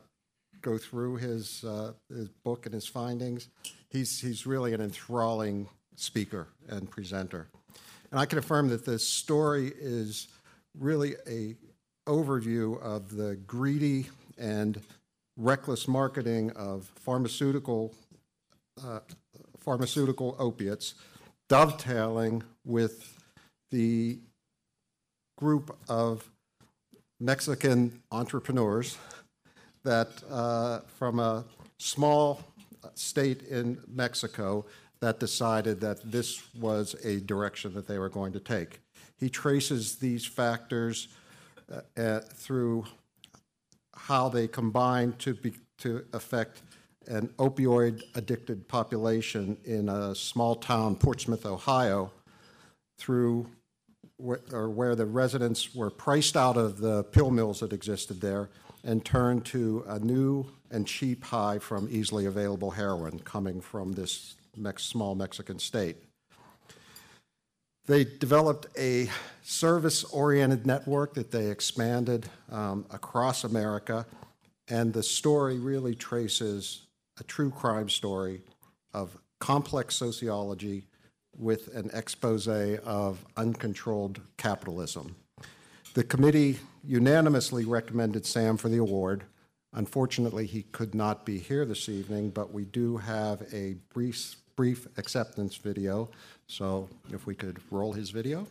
go 0.62 0.78
through 0.78 1.16
his, 1.16 1.64
uh, 1.64 1.94
his 2.08 2.28
book 2.28 2.64
and 2.64 2.72
his 2.72 2.86
findings, 2.86 3.48
he's, 3.90 4.20
he's 4.20 4.46
really 4.46 4.72
an 4.72 4.80
enthralling 4.80 5.68
speaker 5.96 6.46
and 6.68 6.88
presenter. 6.88 7.48
And 8.10 8.18
I 8.18 8.26
can 8.26 8.38
affirm 8.38 8.68
that 8.68 8.84
this 8.86 9.06
story 9.06 9.72
is 9.78 10.28
really 10.78 11.16
a 11.28 11.56
overview 12.08 12.80
of 12.82 13.14
the 13.14 13.36
greedy 13.46 14.08
and 14.38 14.80
reckless 15.36 15.86
marketing 15.86 16.50
of 16.52 16.90
pharmaceutical 16.96 17.94
uh, 18.82 19.00
pharmaceutical 19.58 20.36
opiates, 20.38 20.94
dovetailing 21.48 22.42
with 22.64 23.20
the 23.70 24.18
group 25.36 25.76
of 25.88 26.30
Mexican 27.20 28.00
entrepreneurs 28.10 28.96
that, 29.84 30.08
uh, 30.30 30.80
from 30.96 31.18
a 31.18 31.44
small 31.78 32.40
state 32.94 33.42
in 33.42 33.78
Mexico 33.88 34.64
that 35.00 35.20
decided 35.20 35.80
that 35.80 36.10
this 36.10 36.42
was 36.54 36.94
a 37.04 37.20
direction 37.20 37.74
that 37.74 37.86
they 37.86 37.98
were 37.98 38.08
going 38.08 38.32
to 38.32 38.40
take. 38.40 38.80
He 39.18 39.28
traces 39.28 39.96
these 39.96 40.24
factors 40.24 41.08
uh, 41.72 42.00
uh, 42.00 42.20
through 42.20 42.84
how 43.94 44.28
they 44.28 44.48
combine 44.48 45.12
to, 45.18 45.34
be, 45.34 45.52
to 45.78 46.04
affect 46.12 46.62
an 47.08 47.28
opioid 47.38 48.02
addicted 48.14 48.68
population 48.68 49.56
in 49.64 49.88
a 49.88 50.14
small 50.14 50.54
town, 50.54 50.96
Portsmouth, 50.96 51.46
Ohio, 51.46 52.10
through 52.98 53.46
wh- 54.24 54.52
or 54.52 54.68
where 54.68 54.94
the 54.94 55.06
residents 55.06 55.74
were 55.74 55.90
priced 55.90 56.36
out 56.36 56.56
of 56.56 56.78
the 56.78 57.04
pill 57.04 57.30
mills 57.30 57.60
that 57.60 57.72
existed 57.72 58.20
there 58.20 58.50
and 58.84 59.04
turned 59.04 59.44
to 59.46 59.84
a 59.88 59.98
new 59.98 60.46
and 60.70 60.86
cheap 60.86 61.24
high 61.24 61.58
from 61.58 61.88
easily 61.90 62.26
available 62.26 62.70
heroin 62.70 63.18
coming 63.20 63.60
from 63.60 63.92
this 63.92 64.34
Mex- 64.58 64.84
small 64.84 65.14
Mexican 65.14 65.58
state. 65.58 65.96
They 67.86 68.04
developed 68.04 68.66
a 68.78 69.08
service 69.42 70.04
oriented 70.04 70.66
network 70.66 71.14
that 71.14 71.30
they 71.30 71.50
expanded 71.50 72.26
um, 72.50 72.84
across 72.90 73.44
America, 73.44 74.06
and 74.68 74.92
the 74.92 75.02
story 75.02 75.58
really 75.58 75.94
traces 75.94 76.86
a 77.18 77.24
true 77.24 77.50
crime 77.50 77.88
story 77.88 78.42
of 78.92 79.16
complex 79.38 79.96
sociology 79.96 80.86
with 81.36 81.74
an 81.74 81.90
expose 81.94 82.48
of 82.48 83.24
uncontrolled 83.36 84.20
capitalism. 84.36 85.14
The 85.94 86.04
committee 86.04 86.58
unanimously 86.84 87.64
recommended 87.64 88.26
Sam 88.26 88.56
for 88.56 88.68
the 88.68 88.78
award. 88.78 89.24
Unfortunately, 89.72 90.46
he 90.46 90.62
could 90.62 90.94
not 90.94 91.24
be 91.24 91.38
here 91.38 91.64
this 91.64 91.88
evening, 91.88 92.30
but 92.30 92.52
we 92.52 92.64
do 92.64 92.96
have 92.96 93.42
a 93.52 93.76
brief, 93.92 94.36
brief 94.58 94.88
acceptance 94.96 95.54
video. 95.54 96.10
So 96.48 96.88
if 97.12 97.26
we 97.26 97.34
could 97.36 97.60
roll 97.70 97.92
his 97.92 98.10
video. 98.10 98.44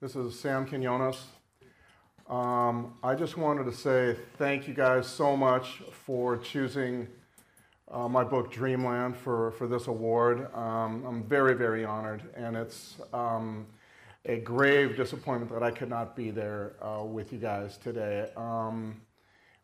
This 0.00 0.14
is 0.14 0.38
Sam 0.38 0.64
Quinones. 0.64 1.16
Um, 2.30 2.94
I 3.02 3.16
just 3.16 3.36
wanted 3.36 3.64
to 3.64 3.72
say 3.72 4.14
thank 4.38 4.68
you 4.68 4.74
guys 4.74 5.04
so 5.08 5.36
much 5.36 5.82
for 6.04 6.36
choosing 6.36 7.08
uh, 7.90 8.06
my 8.06 8.22
book 8.22 8.52
Dreamland 8.52 9.16
for, 9.16 9.50
for 9.58 9.66
this 9.66 9.88
award. 9.88 10.46
Um, 10.54 11.04
I'm 11.04 11.24
very, 11.24 11.54
very 11.54 11.84
honored, 11.84 12.22
and 12.36 12.56
it's 12.56 12.94
um, 13.12 13.66
a 14.26 14.36
grave 14.38 14.96
disappointment 14.96 15.50
that 15.50 15.64
I 15.64 15.72
could 15.72 15.90
not 15.90 16.14
be 16.14 16.30
there 16.30 16.74
uh, 16.80 17.02
with 17.02 17.32
you 17.32 17.40
guys 17.40 17.78
today. 17.78 18.30
Um, 18.36 19.00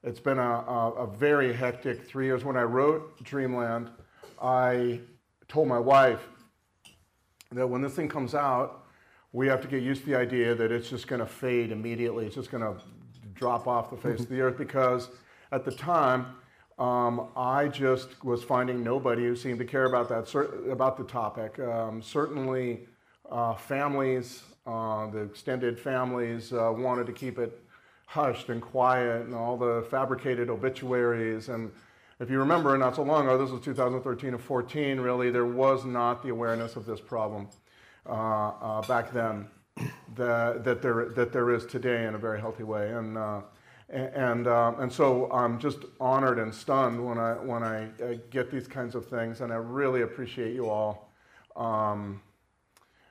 it's 0.03 0.19
been 0.19 0.39
a, 0.41 0.43
a, 0.43 0.93
a, 1.05 1.07
very 1.07 1.53
hectic 1.53 2.05
three 2.05 2.27
years. 2.27 2.45
When 2.45 2.57
I 2.57 2.63
wrote 2.63 3.23
Dreamland, 3.23 3.91
I 4.43 4.99
told 5.53 5.69
my 5.69 5.79
wife 5.79 6.29
that 7.51 7.67
when 7.67 7.83
this 7.83 7.93
thing 7.93 8.09
comes 8.09 8.35
out, 8.35 8.87
we 9.33 9.47
have 9.47 9.61
to 9.61 9.69
get 9.69 9.83
used 9.83 10.01
to 10.01 10.07
the 10.07 10.17
idea 10.17 10.55
that 10.55 10.73
it's 10.73 10.89
just 10.89 11.07
going 11.07 11.21
to 11.21 11.27
fade 11.27 11.71
immediately. 11.71 12.25
It's 12.25 12.37
just 12.37 12.51
going 12.51 12.63
to 12.63 12.81
drop 13.35 13.67
off 13.67 13.91
the 13.91 13.99
face 13.99 14.21
of 14.21 14.31
the 14.31 14.41
earth 14.47 14.57
because 14.57 15.11
at 15.53 15.67
the 15.67 15.71
time, 15.71 16.27
um, 16.79 17.29
I 17.37 17.69
just 17.69 18.25
was 18.25 18.43
finding 18.43 18.83
nobody 18.83 19.25
who 19.25 19.37
seemed 19.37 19.59
to 19.59 19.67
care 19.67 19.85
about 19.85 20.09
that 20.09 20.35
about 20.71 20.97
the 20.97 21.05
topic. 21.05 21.59
Um, 21.59 22.01
certainly, 22.01 22.89
uh, 23.31 23.55
families 23.55 24.43
Uh, 24.65 25.11
the 25.11 25.19
extended 25.19 25.79
families 25.79 26.53
uh, 26.53 26.73
wanted 26.87 27.05
to 27.05 27.13
keep 27.13 27.37
it 27.39 27.53
hushed 28.07 28.49
and 28.49 28.63
quiet, 28.63 29.27
and 29.27 29.35
all 29.35 29.57
the 29.57 29.85
fabricated 29.91 30.49
obituaries. 30.49 31.49
And 31.49 31.73
if 32.21 32.31
you 32.31 32.39
remember, 32.39 32.77
not 32.79 32.97
so 32.97 33.03
long 33.03 33.27
ago, 33.27 33.39
this 33.39 33.51
was 33.51 33.61
2013 33.63 34.31
and 34.31 34.41
14, 34.41 35.01
really, 35.01 35.31
there 35.31 35.47
was 35.47 35.85
not 35.85 36.23
the 36.23 36.29
awareness 36.29 36.77
of 36.77 36.87
this 36.87 37.01
problem 37.01 37.49
uh, 38.07 38.13
uh, 38.13 38.83
back 38.83 39.13
then 39.13 39.49
that, 40.15 40.65
that, 40.65 40.83
there, 40.83 41.11
that 41.17 41.33
there 41.33 41.51
is 41.51 41.67
today 41.67 42.07
in 42.07 42.15
a 42.15 42.19
very 42.19 42.41
healthy 42.41 42.63
way. 42.63 42.93
And, 42.93 43.17
uh, 43.17 43.41
and, 43.89 44.47
uh, 44.47 44.75
and 44.79 44.91
so 44.91 45.31
I'm 45.31 45.59
just 45.59 45.79
honored 46.01 46.39
and 46.39 46.55
stunned 46.55 47.05
when 47.05 47.19
I, 47.19 47.35
when 47.35 47.63
I, 47.63 47.89
I 48.05 48.19
get 48.31 48.51
these 48.51 48.67
kinds 48.67 48.95
of 48.95 49.07
things, 49.07 49.41
and 49.41 49.53
I 49.53 49.57
really 49.57 50.03
appreciate 50.03 50.55
you 50.55 50.69
all. 50.69 51.11
Um, 51.57 52.23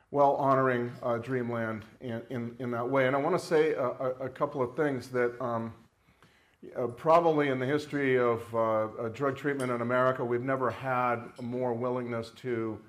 well, 0.10 0.36
honoring 0.36 0.92
uh, 1.04 1.18
Dreamland 1.20 1.86
in, 2.02 2.22
in, 2.30 2.56
in, 2.60 2.72
that 2.72 2.90
way. 2.90 3.08
And 3.08 3.16
I 3.16 3.20
want 3.20 3.40
to 3.40 3.46
say 3.46 3.74
a, 3.74 3.86
a, 3.86 4.10
a, 4.22 4.30
couple 4.30 4.62
of 4.62 4.76
things 4.76 5.08
that 5.10 5.40
um, 5.42 5.74
uh, 6.76 6.88
probably 6.88 7.50
in 7.50 7.60
the 7.60 7.66
history 7.66 8.20
of 8.20 8.56
uh, 8.56 9.10
drug 9.10 9.36
treatment 9.36 9.72
in 9.72 9.82
America, 9.82 10.24
we've 10.24 10.44
never 10.44 10.70
had 10.70 11.18
more 11.42 11.74
willingness 11.74 12.32
to 12.38 12.80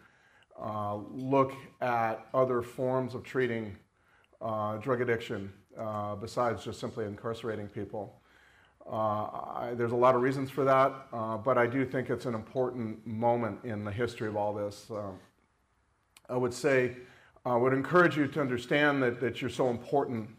uh, 0.61 0.96
look 1.11 1.54
at 1.80 2.26
other 2.35 2.61
forms 2.61 3.14
of 3.14 3.24
treating 3.24 3.74
uh, 4.42 4.76
drug 4.76 5.00
addiction 5.00 5.52
uh, 5.78 6.14
besides 6.14 6.64
just 6.64 6.78
simply 6.80 7.06
incarcerating 7.06 7.66
people. 7.66 8.20
I, 8.90 9.74
there's 9.74 9.92
a 9.92 9.96
lot 9.96 10.16
of 10.16 10.22
reasons 10.22 10.50
for 10.50 10.64
that, 10.64 11.11
but 11.44 11.56
I 11.56 11.66
do 11.66 11.87
think 11.87 12.11
it's 12.11 12.26
an 12.26 12.35
important 12.35 13.06
moment 13.06 13.61
in 13.64 13.85
the 13.85 13.92
history 13.92 14.26
of 14.26 14.37
all 14.37 14.52
this. 14.52 14.90
Um, 14.90 15.18
I 16.28 16.37
would 16.37 16.52
say 16.52 16.96
I 17.46 17.56
would 17.56 17.72
encourage 17.72 18.16
you 18.16 18.26
to 18.26 18.40
understand 18.40 19.02
that, 19.02 19.20
that 19.20 19.40
you're 19.40 19.50
so 19.50 19.70
important 19.70 20.30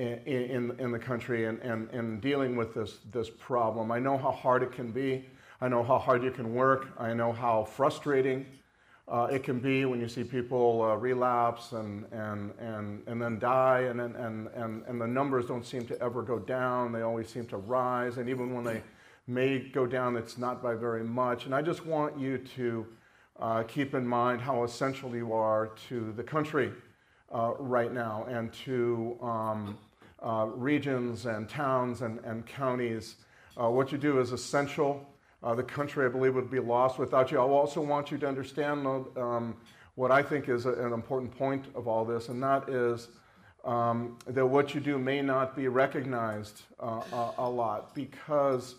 in, 0.00 0.18
in, 0.26 0.80
in 0.80 0.92
the 0.92 0.98
country 0.98 1.46
and, 1.46 1.58
and, 1.60 1.90
and 1.90 2.20
dealing 2.20 2.56
with 2.56 2.74
this, 2.74 2.98
this 3.12 3.28
problem. 3.28 3.92
I 3.92 3.98
know 3.98 4.16
how 4.16 4.30
hard 4.30 4.62
it 4.62 4.72
can 4.72 4.90
be. 4.90 5.26
I 5.60 5.68
know 5.68 5.82
how 5.82 5.98
hard 5.98 6.22
you 6.22 6.30
can 6.30 6.54
work. 6.54 6.88
I 6.98 7.12
know 7.12 7.32
how 7.32 7.64
frustrating 7.64 8.46
uh, 9.08 9.28
it 9.30 9.42
can 9.42 9.58
be 9.58 9.84
when 9.84 10.00
you 10.00 10.08
see 10.08 10.24
people 10.24 10.82
uh, 10.82 10.94
relapse 10.94 11.72
and, 11.72 12.06
and, 12.12 12.52
and, 12.58 13.02
and 13.06 13.20
then 13.20 13.38
die, 13.38 13.80
and, 13.80 14.00
and, 14.00 14.16
and, 14.16 14.82
and 14.86 15.00
the 15.00 15.06
numbers 15.06 15.46
don't 15.46 15.66
seem 15.66 15.84
to 15.86 16.00
ever 16.00 16.22
go 16.22 16.38
down. 16.38 16.92
They 16.92 17.02
always 17.02 17.28
seem 17.28 17.44
to 17.46 17.56
rise, 17.56 18.18
and 18.18 18.28
even 18.28 18.54
when 18.54 18.64
they 18.64 18.82
may 19.26 19.58
go 19.58 19.84
down, 19.84 20.16
it's 20.16 20.38
not 20.38 20.62
by 20.62 20.74
very 20.74 21.04
much. 21.04 21.44
And 21.44 21.54
I 21.54 21.60
just 21.60 21.84
want 21.84 22.18
you 22.18 22.38
to 22.56 22.86
uh, 23.40 23.62
keep 23.64 23.94
in 23.94 24.06
mind 24.06 24.40
how 24.40 24.64
essential 24.64 25.14
you 25.14 25.32
are 25.32 25.72
to 25.88 26.12
the 26.12 26.22
country 26.22 26.72
uh, 27.34 27.52
right 27.58 27.92
now 27.92 28.26
and 28.28 28.52
to 28.64 29.18
um, 29.20 29.78
uh, 30.22 30.48
regions 30.54 31.26
and 31.26 31.48
towns 31.48 32.02
and, 32.02 32.18
and 32.24 32.46
counties. 32.46 33.16
Uh, 33.60 33.68
what 33.70 33.92
you 33.92 33.98
do 33.98 34.20
is 34.20 34.32
essential. 34.32 35.06
Uh, 35.42 35.54
the 35.54 35.62
country, 35.62 36.04
I 36.04 36.08
believe, 36.08 36.34
would 36.34 36.50
be 36.50 36.60
lost 36.60 36.98
without 36.98 37.30
you. 37.30 37.38
I 37.38 37.42
also 37.42 37.80
want 37.80 38.10
you 38.10 38.18
to 38.18 38.28
understand 38.28 38.86
um, 38.86 39.56
what 39.94 40.10
I 40.10 40.22
think 40.22 40.48
is 40.48 40.66
a, 40.66 40.72
an 40.74 40.92
important 40.92 41.36
point 41.36 41.66
of 41.74 41.88
all 41.88 42.04
this, 42.04 42.28
and 42.28 42.42
that 42.42 42.68
is 42.68 43.08
um, 43.64 44.18
that 44.26 44.46
what 44.46 44.74
you 44.74 44.80
do 44.80 44.98
may 44.98 45.22
not 45.22 45.56
be 45.56 45.68
recognized 45.68 46.62
uh, 46.80 47.02
a, 47.12 47.34
a, 47.38 47.48
lot 47.48 47.94
because 47.94 48.76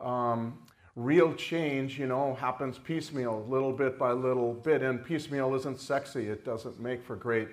um, 0.00 0.58
real 0.96 1.32
change, 1.34 1.98
you 1.98 2.06
know, 2.06 2.34
happens 2.34 2.76
piecemeal, 2.76 3.46
little 3.48 3.72
bit 3.72 3.98
by 3.98 4.12
little 4.12 4.52
bit. 4.52 4.82
And 4.82 5.02
piecemeal 5.02 5.54
isn't 5.54 5.80
sexy. 5.80 6.28
It 6.28 6.44
doesn't 6.44 6.78
make 6.80 7.02
for 7.02 7.16
great, 7.16 7.48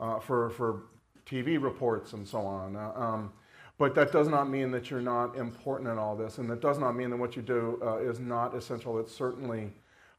uh, 0.00 0.20
for, 0.20 0.50
for 0.50 0.84
TV 1.28 1.60
reports 1.60 2.12
and 2.12 2.26
so 2.26 2.40
on. 2.40 2.76
Uh, 2.76 2.92
um, 2.94 3.32
but 3.78 3.94
that 3.94 4.10
does 4.10 4.28
not 4.28 4.48
mean 4.48 4.70
that 4.70 4.90
you're 4.90 5.00
not 5.02 5.36
important 5.36 5.90
in 5.90 5.98
all 5.98 6.16
this. 6.16 6.38
And 6.38 6.48
that 6.48 6.60
does 6.60 6.78
not 6.78 6.96
mean 6.96 7.10
that 7.10 7.16
what 7.16 7.36
you 7.36 7.42
do 7.42 7.78
uh, 7.82 7.98
is 7.98 8.20
not 8.20 8.54
essential. 8.54 8.98
It 8.98 9.10
certainly 9.10 9.70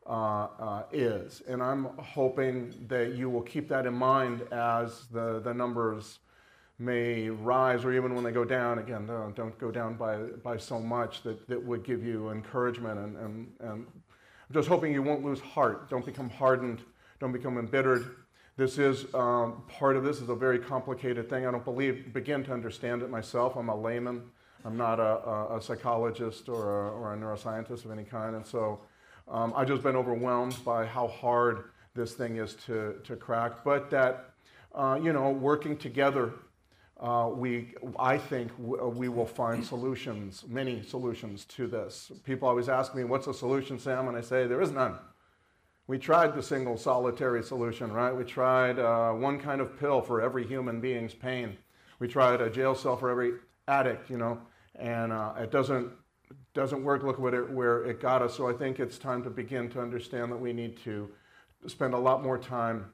uh, 0.06 0.48
uh, 0.60 0.84
is. 0.92 1.42
And 1.48 1.62
I'm 1.64 1.86
hoping 1.98 2.74
that 2.88 3.16
you 3.16 3.30
will 3.30 3.42
keep 3.42 3.68
that 3.70 3.86
in 3.86 3.94
mind 3.94 4.42
as 4.52 5.08
the, 5.08 5.40
the 5.40 5.54
numbers 5.54 6.20
may 6.80 7.30
rise 7.30 7.84
or 7.84 7.92
even 7.92 8.14
when 8.14 8.24
they 8.24 8.32
go 8.32 8.46
down, 8.46 8.78
again, 8.78 9.08
don't, 9.08 9.58
go 9.58 9.72
down 9.72 9.96
by, 9.96 10.18
by 10.44 10.58
so 10.58 10.80
much 10.80 11.24
that, 11.24 11.48
that 11.48 11.62
would 11.62 11.84
give 11.84 12.06
you 12.06 12.30
encouragement. 12.30 13.00
And, 13.00 13.18
and, 13.18 13.48
and 13.60 13.72
I'm 13.72 14.54
just 14.54 14.68
hoping 14.68 14.94
you 14.94 15.02
won't 15.02 15.26
lose 15.26 15.40
heart. 15.40 15.90
Don't 15.90 16.06
become 16.06 16.30
hardened. 16.30 16.82
Don't 17.20 17.32
become 17.32 17.58
embittered. 17.58 18.16
This 18.58 18.80
is 18.80 19.14
um, 19.14 19.62
part 19.68 19.96
of 19.96 20.04
this 20.04 20.20
is 20.20 20.30
a 20.30 20.36
very 20.36 20.58
complicated 20.58 21.30
thing. 21.30 21.46
I 21.46 21.52
don't 21.52 21.64
believe 21.64 22.12
begin 22.12 22.44
to 22.46 22.54
understand 22.54 23.04
it 23.04 23.10
myself. 23.12 23.56
I'm 23.56 23.70
a 23.70 23.80
layman. 23.80 24.24
I'm 24.66 24.76
not 24.76 25.00
a, 25.00 25.56
a, 25.56 25.62
psychologist 25.62 26.50
or 26.50 26.88
a, 26.88 26.90
or 26.90 27.14
a, 27.14 27.18
neuroscientist 27.18 27.86
of 27.86 27.92
any 27.92 28.04
kind. 28.04 28.36
And 28.36 28.46
so 28.46 28.80
um, 29.28 29.54
I've 29.56 29.68
just 29.68 29.84
been 29.84 29.96
overwhelmed 29.96 30.58
by 30.66 30.88
how 30.88 31.08
hard 31.08 31.66
this 31.94 32.14
thing 32.14 32.38
is 32.38 32.56
to, 32.66 32.96
to 33.04 33.16
crack. 33.16 33.64
But 33.64 33.92
that, 33.92 34.32
uh, 34.74 35.00
you 35.02 35.14
know, 35.14 35.30
working 35.30 35.78
together 35.78 36.34
uh, 37.00 37.30
we, 37.32 37.76
I 38.00 38.18
think 38.18 38.52
we 38.58 39.08
will 39.08 39.28
find 39.28 39.64
solutions, 39.64 40.46
many 40.48 40.82
solutions 40.82 41.46
to 41.46 41.68
this. 41.68 42.12
People 42.24 42.48
always 42.48 42.70
ask 42.70 42.96
me, 42.96 43.04
what's 43.04 43.28
the 43.28 43.36
solution, 43.36 43.78
Sam? 43.78 44.08
And 44.08 44.18
I 44.18 44.22
say, 44.22 44.48
there 44.48 44.62
is 44.62 44.72
none. 44.72 44.98
We 45.88 45.98
tried 45.98 46.36
the 46.36 46.44
single 46.44 46.78
solitary 46.78 47.42
solution, 47.42 47.94
right? 47.94 48.12
We 48.12 48.26
tried 48.26 48.78
uh, 48.78 49.14
one 49.14 49.40
kind 49.40 49.62
of 49.62 49.80
pill 49.80 50.02
for 50.02 50.22
every 50.22 50.46
human 50.46 50.82
being's 50.82 51.14
pain. 51.14 51.58
We 52.00 52.10
tried 52.10 52.42
a 52.42 52.50
jail 52.50 52.76
cell 52.76 52.98
for 52.98 53.10
every 53.10 53.36
addict, 53.70 54.10
you 54.10 54.18
know, 54.18 54.38
and 54.76 55.14
uh, 55.14 55.34
it 55.40 55.50
doesn't, 55.50 55.90
doesn't 56.54 56.84
work. 56.84 57.04
Look 57.04 57.20
what 57.20 57.34
it, 57.34 57.50
where 57.50 57.86
it 57.86 58.02
got 58.02 58.22
us. 58.22 58.36
So 58.36 58.50
I 58.50 58.54
think 58.54 58.82
it's 58.82 58.98
time 58.98 59.24
to 59.24 59.30
begin 59.30 59.70
to 59.70 59.82
understand 59.82 60.30
that 60.34 60.38
we 60.38 60.52
need 60.52 60.78
to 60.84 61.10
spend 61.68 61.94
a 61.94 61.98
lot 61.98 62.22
more 62.22 62.38
time 62.38 62.92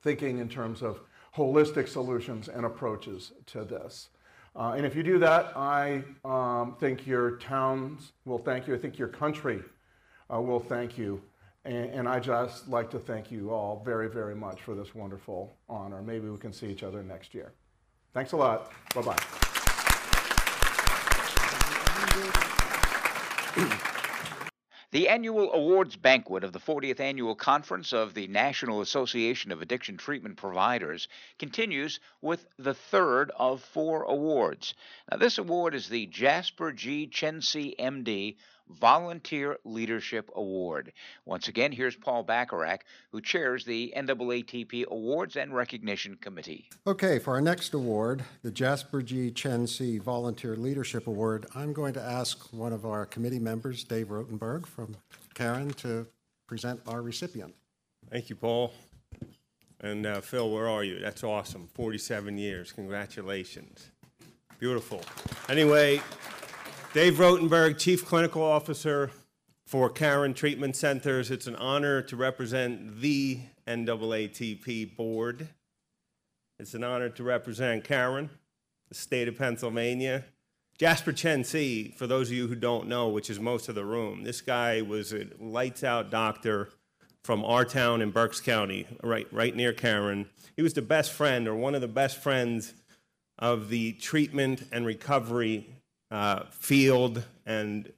thinking 0.00 0.38
in 0.38 0.48
terms 0.48 0.82
of 0.82 1.00
holistic 1.36 1.88
solutions 1.88 2.48
and 2.48 2.64
approaches 2.64 3.32
to 3.46 3.64
this. 3.64 4.10
Uh, 4.54 4.74
and 4.76 4.86
if 4.86 4.94
you 4.94 5.02
do 5.02 5.18
that, 5.18 5.52
I 5.56 6.02
um, 6.24 6.76
think 6.78 7.04
your 7.06 7.36
towns 7.38 8.12
will 8.24 8.38
thank 8.38 8.68
you. 8.68 8.74
I 8.74 8.78
think 8.78 8.96
your 8.96 9.08
country 9.08 9.60
uh, 10.32 10.40
will 10.40 10.60
thank 10.60 10.96
you. 10.96 11.20
And, 11.66 11.90
and, 11.90 12.08
I 12.08 12.20
just 12.20 12.68
like 12.68 12.90
to 12.92 12.98
thank 13.00 13.32
you 13.32 13.50
all 13.50 13.82
very, 13.84 14.08
very 14.08 14.36
much 14.36 14.62
for 14.62 14.76
this 14.76 14.94
wonderful 14.94 15.56
honor. 15.68 16.00
Maybe 16.00 16.28
we 16.28 16.38
can 16.38 16.52
see 16.52 16.68
each 16.68 16.84
other 16.84 17.02
next 17.02 17.34
year. 17.34 17.54
Thanks 18.14 18.30
a 18.32 18.36
lot. 18.36 18.70
Bye 18.94 19.02
bye. 19.02 19.16
The 24.92 25.08
annual 25.08 25.52
awards 25.52 25.96
banquet 25.96 26.44
of 26.44 26.52
the 26.52 26.60
40th 26.60 27.00
Annual 27.00 27.34
Conference 27.34 27.92
of 27.92 28.14
the 28.14 28.28
National 28.28 28.80
Association 28.80 29.50
of 29.50 29.60
Addiction 29.60 29.96
Treatment 29.96 30.36
Providers 30.36 31.08
continues 31.38 31.98
with 32.22 32.46
the 32.58 32.72
third 32.72 33.32
of 33.36 33.60
four 33.60 34.04
awards. 34.04 34.72
Now, 35.10 35.18
this 35.18 35.36
award 35.36 35.74
is 35.74 35.88
the 35.88 36.06
Jasper 36.06 36.72
G. 36.72 37.08
Chen 37.08 37.42
See 37.42 37.74
MD 37.78 38.36
Volunteer 38.68 39.58
Leadership 39.64 40.30
Award. 40.34 40.92
Once 41.24 41.48
again, 41.48 41.72
here's 41.72 41.96
Paul 41.96 42.22
Bacharach, 42.22 42.84
who 43.12 43.20
chairs 43.20 43.64
the 43.64 43.92
NAATP 43.96 44.86
Awards 44.86 45.36
and 45.36 45.54
Recognition 45.54 46.16
Committee. 46.20 46.68
Okay, 46.86 47.18
for 47.18 47.34
our 47.34 47.40
next 47.40 47.74
award, 47.74 48.24
the 48.42 48.50
Jasper 48.50 49.02
G. 49.02 49.30
Chen 49.30 49.66
See 49.66 49.98
Volunteer 49.98 50.56
Leadership 50.56 51.06
Award, 51.06 51.46
I'm 51.54 51.72
going 51.72 51.94
to 51.94 52.02
ask 52.02 52.52
one 52.52 52.72
of 52.72 52.84
our 52.84 53.06
committee 53.06 53.38
members, 53.38 53.84
Dave 53.84 54.08
Rotenberg 54.08 54.66
from 54.66 54.96
Caron, 55.34 55.70
to 55.74 56.06
present 56.46 56.80
our 56.86 57.02
recipient. 57.02 57.54
Thank 58.10 58.30
you, 58.30 58.36
Paul. 58.36 58.72
And 59.80 60.06
uh, 60.06 60.20
Phil, 60.20 60.50
where 60.50 60.68
are 60.68 60.84
you? 60.84 60.98
That's 61.00 61.22
awesome. 61.22 61.68
47 61.74 62.38
years. 62.38 62.72
Congratulations. 62.72 63.90
Beautiful. 64.58 65.02
Anyway, 65.48 66.00
Dave 66.96 67.18
Rotenberg, 67.18 67.76
Chief 67.76 68.06
Clinical 68.06 68.42
Officer 68.42 69.10
for 69.66 69.90
Caron 69.90 70.32
Treatment 70.32 70.74
Centers. 70.74 71.30
It's 71.30 71.46
an 71.46 71.54
honor 71.56 72.00
to 72.00 72.16
represent 72.16 73.02
the 73.02 73.40
NAATP 73.68 74.96
board. 74.96 75.48
It's 76.58 76.72
an 76.72 76.82
honor 76.82 77.10
to 77.10 77.22
represent 77.22 77.84
Caron, 77.84 78.30
the 78.88 78.94
state 78.94 79.28
of 79.28 79.36
Pennsylvania. 79.36 80.24
Jasper 80.78 81.12
Chen 81.12 81.44
See, 81.44 81.94
for 81.98 82.06
those 82.06 82.30
of 82.30 82.34
you 82.34 82.46
who 82.46 82.54
don't 82.54 82.88
know, 82.88 83.10
which 83.10 83.28
is 83.28 83.38
most 83.38 83.68
of 83.68 83.74
the 83.74 83.84
room, 83.84 84.24
this 84.24 84.40
guy 84.40 84.80
was 84.80 85.12
a 85.12 85.26
lights 85.38 85.84
out 85.84 86.10
doctor 86.10 86.70
from 87.22 87.44
our 87.44 87.66
town 87.66 88.00
in 88.00 88.10
Berks 88.10 88.40
County, 88.40 88.86
right, 89.02 89.30
right 89.30 89.54
near 89.54 89.74
Caron. 89.74 90.30
He 90.56 90.62
was 90.62 90.72
the 90.72 90.80
best 90.80 91.12
friend 91.12 91.46
or 91.46 91.56
one 91.56 91.74
of 91.74 91.82
the 91.82 91.88
best 91.88 92.16
friends 92.16 92.72
of 93.38 93.68
the 93.68 93.92
treatment 93.92 94.66
and 94.72 94.86
recovery 94.86 95.75
uh, 96.10 96.44
field 96.50 97.24
and 97.44 97.92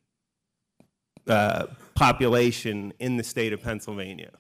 uh, 1.26 1.66
population 1.94 2.92
in 2.98 3.16
the 3.16 3.24
state 3.24 3.52
of 3.52 3.62
Pennsylvania. 3.62 4.30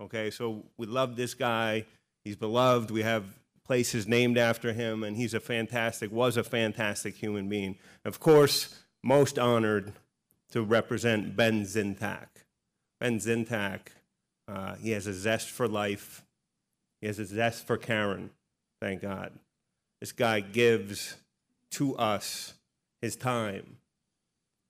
Okay, 0.00 0.30
so 0.30 0.64
we 0.76 0.86
love 0.86 1.16
this 1.16 1.34
guy. 1.34 1.86
He's 2.24 2.36
beloved. 2.36 2.90
We 2.90 3.02
have 3.02 3.24
places 3.64 4.06
named 4.06 4.38
after 4.38 4.72
him, 4.72 5.02
and 5.02 5.16
he's 5.16 5.34
a 5.34 5.40
fantastic, 5.40 6.12
was 6.12 6.36
a 6.36 6.44
fantastic 6.44 7.14
human 7.16 7.48
being. 7.48 7.76
Of 8.04 8.20
course, 8.20 8.82
most 9.02 9.38
honored 9.38 9.92
to 10.50 10.62
represent 10.62 11.36
Ben 11.36 11.62
Zintak. 11.62 12.28
Ben 13.00 13.18
Zintak, 13.18 13.80
uh, 14.48 14.74
he 14.76 14.90
has 14.90 15.06
a 15.06 15.12
zest 15.12 15.50
for 15.50 15.66
life. 15.66 16.24
He 17.00 17.06
has 17.06 17.18
a 17.18 17.26
zest 17.26 17.66
for 17.66 17.76
Caron, 17.76 18.30
thank 18.80 19.02
God. 19.02 19.32
This 20.00 20.12
guy 20.12 20.40
gives 20.40 21.16
to 21.72 21.96
us 21.96 22.54
his 23.00 23.16
time, 23.16 23.78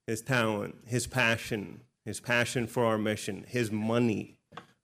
his 0.06 0.22
talent, 0.22 0.76
his 0.86 1.06
passion, 1.06 1.80
his 2.04 2.20
passion 2.20 2.66
for 2.66 2.84
our 2.84 2.98
mission, 2.98 3.44
his 3.48 3.70
money. 3.70 4.38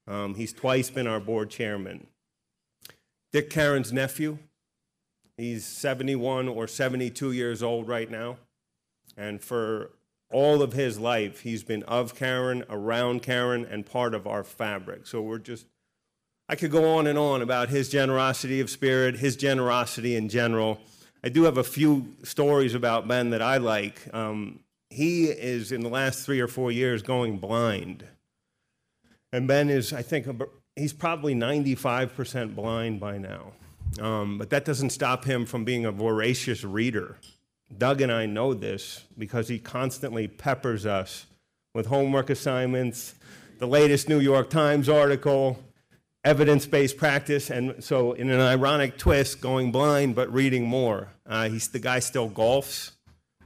Um, 0.07 0.35
he's 0.35 0.53
twice 0.53 0.91
been 0.91 1.07
our 1.07 1.21
board 1.21 1.51
chairman. 1.51 2.09
Dick 3.33 3.49
Caron's 3.49 3.93
nephew, 3.93 4.39
he's 5.37 5.65
71 5.65 6.49
or 6.49 6.67
72 6.67 7.33
years 7.33 7.63
old 7.63 7.89
right 7.89 8.11
now. 8.11 8.37
And 9.17 9.41
for 9.41 9.91
all 10.31 10.63
of 10.63 10.73
his 10.73 10.99
life, 10.99 11.41
he's 11.41 11.63
been 11.63 11.83
of 11.85 12.15
Caron, 12.15 12.65
around 12.69 13.23
Caron, 13.23 13.65
and 13.65 13.87
part 13.87 14.15
of 14.15 14.27
our 14.27 14.43
fabric. 14.43 15.07
So 15.07 15.23
we're 15.23 15.39
just, 15.39 15.67
I 16.49 16.57
could 16.57 16.71
go 16.71 16.97
on 16.97 17.07
and 17.07 17.19
on 17.19 17.43
about 17.43 17.69
his 17.69 17.89
generosity 17.89 18.61
of 18.61 18.71
spirit, 18.71 19.17
his 19.17 19.37
generosity 19.37 20.17
in 20.17 20.29
general. 20.29 20.81
I 21.25 21.29
do 21.29 21.45
have 21.45 21.59
a 21.59 21.65
few 21.65 22.15
stories 22.25 22.75
about 22.75 23.07
Ben 23.07 23.31
that 23.31 23.43
I 23.43 23.59
like. 23.59 24.03
Um, 24.13 24.61
he 24.91 25.27
is, 25.27 25.73
in 25.73 25.81
the 25.81 25.89
last 25.89 26.27
three 26.27 26.41
or 26.41 26.49
four 26.49 26.73
years, 26.73 27.03
going 27.03 27.39
blind. 27.39 28.05
And 29.33 29.47
Ben 29.47 29.71
is, 29.71 29.93
I 29.93 30.03
think, 30.03 30.27
he's 30.77 30.93
probably 30.93 31.35
95% 31.35 32.55
blind 32.55 33.01
by 33.01 33.19
now. 33.19 33.53
Um, 34.01 34.39
but 34.39 34.51
that 34.51 34.65
doesn't 34.65 34.91
stop 34.91 35.25
him 35.25 35.47
from 35.47 35.65
being 35.65 35.85
a 35.85 35.93
voracious 35.93 36.65
reader. 36.65 37.19
Doug 37.77 38.01
and 38.01 38.13
I 38.13 38.27
know 38.27 38.53
this 38.53 39.05
because 39.17 39.49
he 39.49 39.59
constantly 39.59 40.29
peppers 40.29 40.87
us 40.87 41.27
with 41.75 41.87
homework 41.87 42.31
assignments, 42.31 43.15
the 43.59 43.67
latest 43.67 44.09
New 44.09 44.21
York 44.21 44.51
Times 44.51 44.89
article, 44.89 45.59
evidence 46.25 46.67
based 46.67 46.97
practice, 46.97 47.51
and 47.51 47.83
so 47.83 48.13
in 48.13 48.31
an 48.31 48.41
ironic 48.41 48.99
twist, 48.99 49.41
going 49.41 49.73
blind 49.73 50.15
but 50.15 50.33
reading 50.33 50.65
more. 50.65 51.09
Uh, 51.27 51.49
he's, 51.49 51.69
the 51.69 51.79
guy 51.79 51.99
still 51.99 52.31
golfs. 52.31 52.93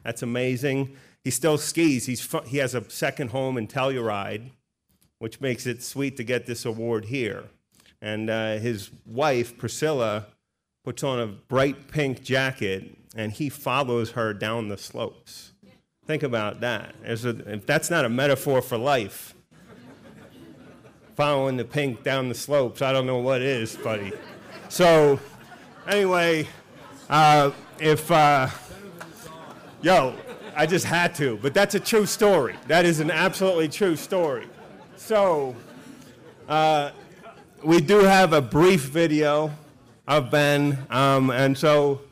That's 0.04 0.22
amazing. 0.22 0.96
He 1.24 1.30
still 1.30 1.58
skis. 1.58 2.06
He's, 2.06 2.36
he 2.46 2.58
has 2.58 2.74
a 2.74 2.88
second 2.88 3.30
home 3.30 3.58
in 3.58 3.66
Telluride, 3.66 4.50
which 5.18 5.40
makes 5.40 5.66
it 5.66 5.82
sweet 5.82 6.16
to 6.18 6.24
get 6.24 6.46
this 6.46 6.64
award 6.64 7.06
here. 7.06 7.44
And 8.00 8.30
uh, 8.30 8.58
his 8.58 8.90
wife, 9.04 9.56
Priscilla, 9.58 10.26
puts 10.84 11.02
on 11.02 11.18
a 11.18 11.26
bright 11.26 11.88
pink 11.88 12.22
jacket 12.22 12.96
and 13.16 13.32
he 13.32 13.48
follows 13.48 14.12
her 14.12 14.32
down 14.32 14.68
the 14.68 14.78
slopes. 14.78 15.52
Think 16.06 16.22
about 16.22 16.60
that. 16.60 16.94
A, 17.04 17.54
if 17.54 17.66
that's 17.66 17.90
not 17.90 18.04
a 18.04 18.08
metaphor 18.08 18.62
for 18.62 18.76
life, 18.76 19.34
following 21.16 21.56
the 21.56 21.64
pink 21.64 22.02
down 22.02 22.28
the 22.28 22.34
slopes, 22.34 22.82
I 22.82 22.92
don't 22.92 23.06
know 23.06 23.16
what 23.16 23.40
is, 23.40 23.74
buddy. 23.76 24.12
So, 24.68 25.18
anyway, 25.88 26.46
uh, 27.08 27.52
if, 27.80 28.10
uh, 28.10 28.48
yo, 29.80 30.14
I 30.54 30.66
just 30.66 30.84
had 30.84 31.14
to, 31.16 31.38
but 31.38 31.54
that's 31.54 31.74
a 31.74 31.80
true 31.80 32.04
story. 32.04 32.54
That 32.66 32.84
is 32.84 33.00
an 33.00 33.10
absolutely 33.10 33.68
true 33.68 33.96
story. 33.96 34.46
So, 34.96 35.56
uh, 36.48 36.90
we 37.64 37.80
do 37.80 38.00
have 38.00 38.34
a 38.34 38.42
brief 38.42 38.82
video 38.82 39.50
of 40.06 40.30
Ben, 40.30 40.86
um, 40.90 41.30
and 41.30 41.56
so 41.56 42.02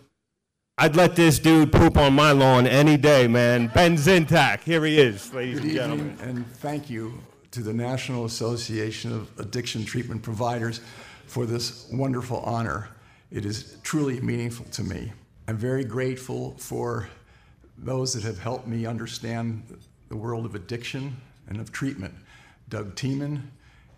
I'd 0.79 0.97
let 0.97 1.15
this 1.15 1.39
dude 1.39 1.73
poop 1.73 1.99
on 1.99 2.15
my 2.15 2.33
lawn 2.33 2.67
any 2.67 2.97
day, 2.97 3.27
man. 3.27 3.67
Ben 3.69 3.97
Zintak, 3.97 4.61
here 4.63 4.85
he 4.87 4.99
is, 4.99 5.33
ladies 5.35 5.61
Good 5.61 5.69
and 5.69 5.75
gentlemen. 5.75 6.17
And 6.23 6.47
thank 6.47 6.89
you 6.89 7.21
to 7.55 7.63
the 7.63 7.73
National 7.73 8.25
Association 8.25 9.13
of 9.13 9.31
Addiction 9.39 9.85
Treatment 9.85 10.21
Providers 10.21 10.81
for 11.27 11.47
this 11.47 11.89
wonderful 11.93 12.39
honor. 12.41 12.89
It 13.31 13.47
is 13.47 13.77
truly 13.85 14.21
meaningful 14.21 14.67
to 14.73 14.83
me. 14.83 15.13
I'm 15.47 15.57
very 15.57 15.85
grateful 15.85 16.57
for 16.59 17.09
those 17.79 18.13
that 18.15 18.25
have 18.25 18.41
helped 18.41 18.67
me 18.67 18.87
understand 18.87 19.63
the 20.09 20.17
world 20.17 20.47
of 20.47 20.57
addiction 20.57 21.17
and 21.47 21.61
of 21.61 21.71
treatment. 21.71 22.13
Doug 22.71 22.97
Tieman 22.97 23.43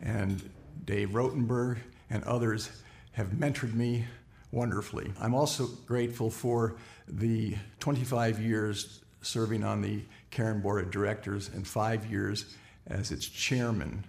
and 0.03 0.51
Dave 0.85 1.14
Rotenberg 1.14 1.79
and 2.11 2.23
others 2.25 2.69
have 3.12 3.29
mentored 3.29 3.73
me 3.73 4.05
wonderfully. 4.53 5.11
I'm 5.19 5.35
also 5.35 5.66
grateful 5.87 6.29
for 6.29 6.77
the 7.09 7.57
25 7.81 8.38
years 8.38 9.01
serving 9.23 9.64
on 9.64 9.81
the 9.81 10.03
Caron 10.31 10.61
Board 10.61 10.85
of 10.85 10.90
Directors 10.90 11.49
and 11.49 11.66
five 11.66 12.05
years 12.11 12.55
as 12.88 13.11
its 13.11 13.27
chairman. 13.27 14.05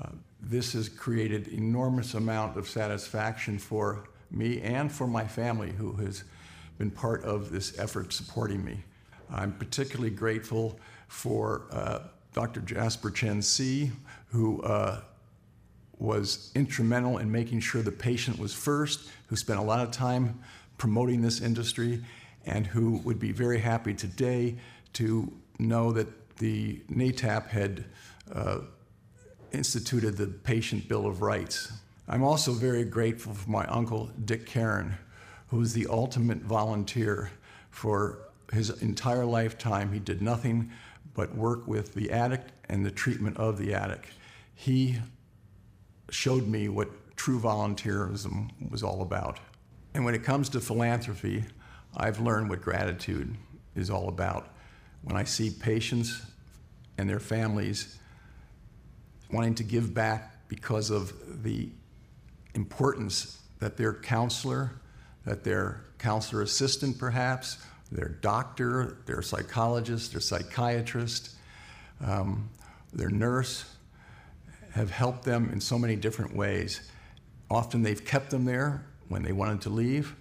Uh, 0.00 0.08
this 0.40 0.72
has 0.72 0.88
created 0.88 1.48
enormous 1.48 2.14
amount 2.14 2.56
of 2.56 2.68
satisfaction 2.68 3.58
for 3.58 4.08
me 4.30 4.60
and 4.60 4.90
for 4.90 5.06
my 5.06 5.26
family 5.26 5.72
who 5.72 5.92
has 5.92 6.24
been 6.78 6.90
part 6.90 7.22
of 7.24 7.50
this 7.50 7.78
effort 7.78 8.12
supporting 8.12 8.64
me. 8.64 8.82
I'm 9.30 9.52
particularly 9.52 10.10
grateful 10.10 10.78
for 11.08 11.66
uh, 11.70 12.00
Dr. 12.32 12.60
Jasper 12.60 13.10
Chen 13.10 13.42
See, 13.42 13.90
who 14.28 14.62
uh, 14.62 15.00
was 15.98 16.50
instrumental 16.54 17.18
in 17.18 17.30
making 17.30 17.60
sure 17.60 17.82
the 17.82 17.92
patient 17.92 18.38
was 18.38 18.54
first, 18.54 19.10
who 19.26 19.36
spent 19.36 19.58
a 19.58 19.62
lot 19.62 19.80
of 19.80 19.90
time 19.90 20.40
promoting 20.78 21.20
this 21.20 21.40
industry, 21.40 22.02
and 22.46 22.66
who 22.66 22.98
would 23.04 23.18
be 23.18 23.32
very 23.32 23.58
happy 23.58 23.92
today 23.92 24.56
to 24.94 25.30
know 25.58 25.92
that 25.92 26.36
the 26.38 26.80
NAATP 26.90 27.48
had 27.48 27.84
uh, 28.34 28.58
instituted 29.52 30.16
the 30.16 30.26
Patient 30.26 30.88
Bill 30.88 31.06
of 31.06 31.22
Rights. 31.22 31.72
I'm 32.08 32.22
also 32.22 32.52
very 32.52 32.84
grateful 32.84 33.34
for 33.34 33.50
my 33.50 33.64
uncle, 33.66 34.10
Dick 34.24 34.46
Caron, 34.46 34.94
who 35.48 35.58
was 35.58 35.72
the 35.72 35.86
ultimate 35.88 36.38
volunteer 36.38 37.30
for 37.70 38.18
his 38.52 38.70
entire 38.82 39.24
lifetime. 39.24 39.92
He 39.92 40.00
did 40.00 40.22
nothing 40.22 40.70
but 41.14 41.34
work 41.34 41.66
with 41.66 41.94
the 41.94 42.10
addict 42.10 42.52
and 42.68 42.84
the 42.84 42.90
treatment 42.90 43.36
of 43.36 43.58
the 43.58 43.74
addict. 43.74 44.06
He 44.54 44.98
showed 46.10 46.46
me 46.46 46.68
what 46.68 46.88
true 47.16 47.38
volunteerism 47.38 48.50
was 48.70 48.82
all 48.82 49.02
about. 49.02 49.38
And 49.94 50.04
when 50.04 50.14
it 50.14 50.22
comes 50.22 50.48
to 50.50 50.60
philanthropy, 50.60 51.44
I've 51.96 52.20
learned 52.20 52.48
what 52.48 52.62
gratitude 52.62 53.36
is 53.74 53.90
all 53.90 54.08
about. 54.08 54.48
When 55.02 55.16
I 55.16 55.24
see 55.24 55.50
patients 55.50 56.22
and 56.98 57.08
their 57.08 57.20
families 57.20 57.99
wanting 59.32 59.54
to 59.56 59.64
give 59.64 59.94
back 59.94 60.48
because 60.48 60.90
of 60.90 61.42
the 61.42 61.68
importance 62.54 63.40
that 63.60 63.76
their 63.76 63.94
counselor, 63.94 64.72
that 65.24 65.44
their 65.44 65.84
counselor 65.98 66.42
assistant 66.42 66.98
perhaps, 66.98 67.58
their 67.92 68.08
doctor, 68.08 68.98
their 69.06 69.22
psychologist, 69.22 70.12
their 70.12 70.20
psychiatrist, 70.20 71.34
um, 72.04 72.48
their 72.92 73.10
nurse, 73.10 73.64
have 74.72 74.90
helped 74.90 75.24
them 75.24 75.50
in 75.52 75.60
so 75.60 75.78
many 75.78 75.96
different 75.96 76.34
ways. 76.34 76.90
Often 77.50 77.82
they've 77.82 78.04
kept 78.04 78.30
them 78.30 78.44
there 78.44 78.86
when 79.08 79.22
they 79.22 79.32
wanted 79.32 79.60
to 79.62 79.70
leave. 79.70 80.14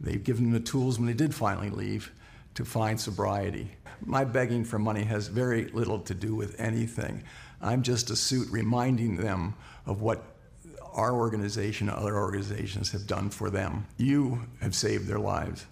They've 0.00 0.22
given 0.22 0.44
them 0.44 0.52
the 0.52 0.60
tools 0.60 0.98
when 0.98 1.06
they 1.06 1.14
did 1.14 1.34
finally 1.34 1.70
leave 1.70 2.12
to 2.54 2.64
find 2.64 3.00
sobriety. 3.00 3.70
My 4.04 4.24
begging 4.24 4.64
for 4.64 4.78
money 4.78 5.04
has 5.04 5.28
very 5.28 5.66
little 5.66 5.98
to 6.00 6.14
do 6.14 6.34
with 6.34 6.58
anything. 6.60 7.22
I'm 7.60 7.82
just 7.82 8.10
a 8.10 8.16
suit 8.16 8.48
reminding 8.50 9.16
them 9.16 9.54
of 9.86 10.02
what 10.02 10.22
our 10.92 11.12
organization 11.12 11.88
and 11.88 11.98
other 11.98 12.16
organizations 12.16 12.92
have 12.92 13.06
done 13.06 13.30
for 13.30 13.50
them. 13.50 13.86
You 13.98 14.42
have 14.60 14.74
saved 14.74 15.06
their 15.06 15.18
lives. 15.18 15.66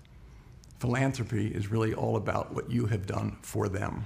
Philanthropy 0.78 1.48
is 1.48 1.70
really 1.70 1.94
all 1.94 2.16
about 2.16 2.52
what 2.54 2.70
you 2.70 2.86
have 2.86 3.06
done 3.06 3.38
for 3.40 3.68
them. 3.68 4.04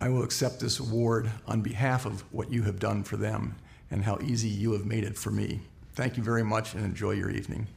I 0.00 0.08
will 0.08 0.24
accept 0.24 0.58
this 0.58 0.80
award 0.80 1.30
on 1.46 1.60
behalf 1.60 2.06
of 2.06 2.22
what 2.32 2.50
you 2.50 2.64
have 2.64 2.80
done 2.80 3.04
for 3.04 3.16
them 3.16 3.54
and 3.90 4.02
how 4.02 4.18
easy 4.20 4.48
you 4.48 4.72
have 4.72 4.84
made 4.84 5.04
it 5.04 5.16
for 5.16 5.30
me. 5.30 5.60
Thank 5.94 6.16
you 6.16 6.22
very 6.24 6.42
much 6.42 6.74
and 6.74 6.84
enjoy 6.84 7.12
your 7.12 7.30
evening. 7.30 7.68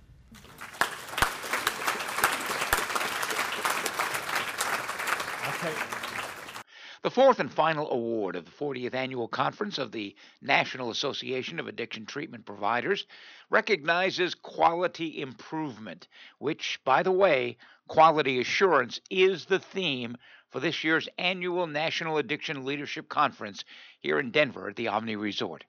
The 7.05 7.11
fourth 7.11 7.39
and 7.39 7.53
final 7.53 7.91
award 7.91 8.35
of 8.35 8.45
the 8.45 8.51
40th 8.51 8.95
Annual 8.95 9.27
Conference 9.27 9.77
of 9.77 9.91
the 9.91 10.15
National 10.41 10.89
Association 10.89 11.59
of 11.59 11.67
Addiction 11.67 12.07
Treatment 12.07 12.47
Providers 12.47 13.05
recognizes 13.51 14.33
quality 14.33 15.21
improvement, 15.21 16.07
which, 16.39 16.79
by 16.83 17.03
the 17.03 17.11
way, 17.11 17.57
quality 17.87 18.39
assurance 18.39 18.99
is 19.11 19.45
the 19.45 19.59
theme 19.59 20.17
for 20.49 20.59
this 20.59 20.83
year's 20.83 21.07
annual 21.19 21.67
National 21.67 22.17
Addiction 22.17 22.65
Leadership 22.65 23.07
Conference 23.07 23.63
here 23.99 24.17
in 24.17 24.31
Denver 24.31 24.69
at 24.69 24.75
the 24.75 24.87
Omni 24.87 25.15
Resort. 25.15 25.63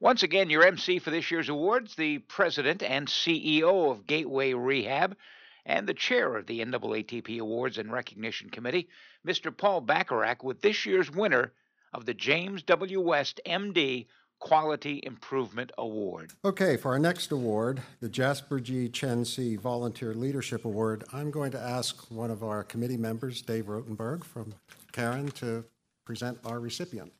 Once 0.00 0.22
again, 0.22 0.48
your 0.48 0.64
MC 0.64 0.98
for 0.98 1.10
this 1.10 1.30
year's 1.30 1.50
awards, 1.50 1.96
the 1.96 2.16
president 2.16 2.82
and 2.82 3.08
CEO 3.08 3.90
of 3.90 4.06
Gateway 4.06 4.54
Rehab 4.54 5.18
and 5.64 5.86
the 5.86 5.94
chair 5.94 6.36
of 6.36 6.46
the 6.46 6.60
NAATP 6.60 7.38
Awards 7.38 7.78
and 7.78 7.92
Recognition 7.92 8.50
Committee, 8.50 8.88
Mr. 9.26 9.56
Paul 9.56 9.80
Bacharach, 9.80 10.42
with 10.42 10.60
this 10.60 10.86
year's 10.86 11.10
winner 11.10 11.52
of 11.92 12.06
the 12.06 12.14
James 12.14 12.62
W. 12.62 13.00
West, 13.00 13.40
MD, 13.46 14.06
Quality 14.38 15.00
Improvement 15.04 15.70
Award. 15.78 16.32
Okay, 16.44 16.76
for 16.76 16.90
our 16.92 16.98
next 16.98 17.30
award, 17.30 17.80
the 18.00 18.08
Jasper 18.08 18.58
G. 18.58 18.88
Chen 18.88 19.24
See. 19.24 19.54
Volunteer 19.54 20.14
Leadership 20.14 20.64
Award, 20.64 21.04
I'm 21.12 21.30
going 21.30 21.52
to 21.52 21.60
ask 21.60 22.10
one 22.10 22.30
of 22.30 22.42
our 22.42 22.64
committee 22.64 22.96
members, 22.96 23.40
Dave 23.40 23.66
Rotenberg 23.66 24.24
from 24.24 24.52
Caron, 24.90 25.28
to 25.32 25.64
present 26.04 26.38
our 26.44 26.58
recipient. 26.58 27.12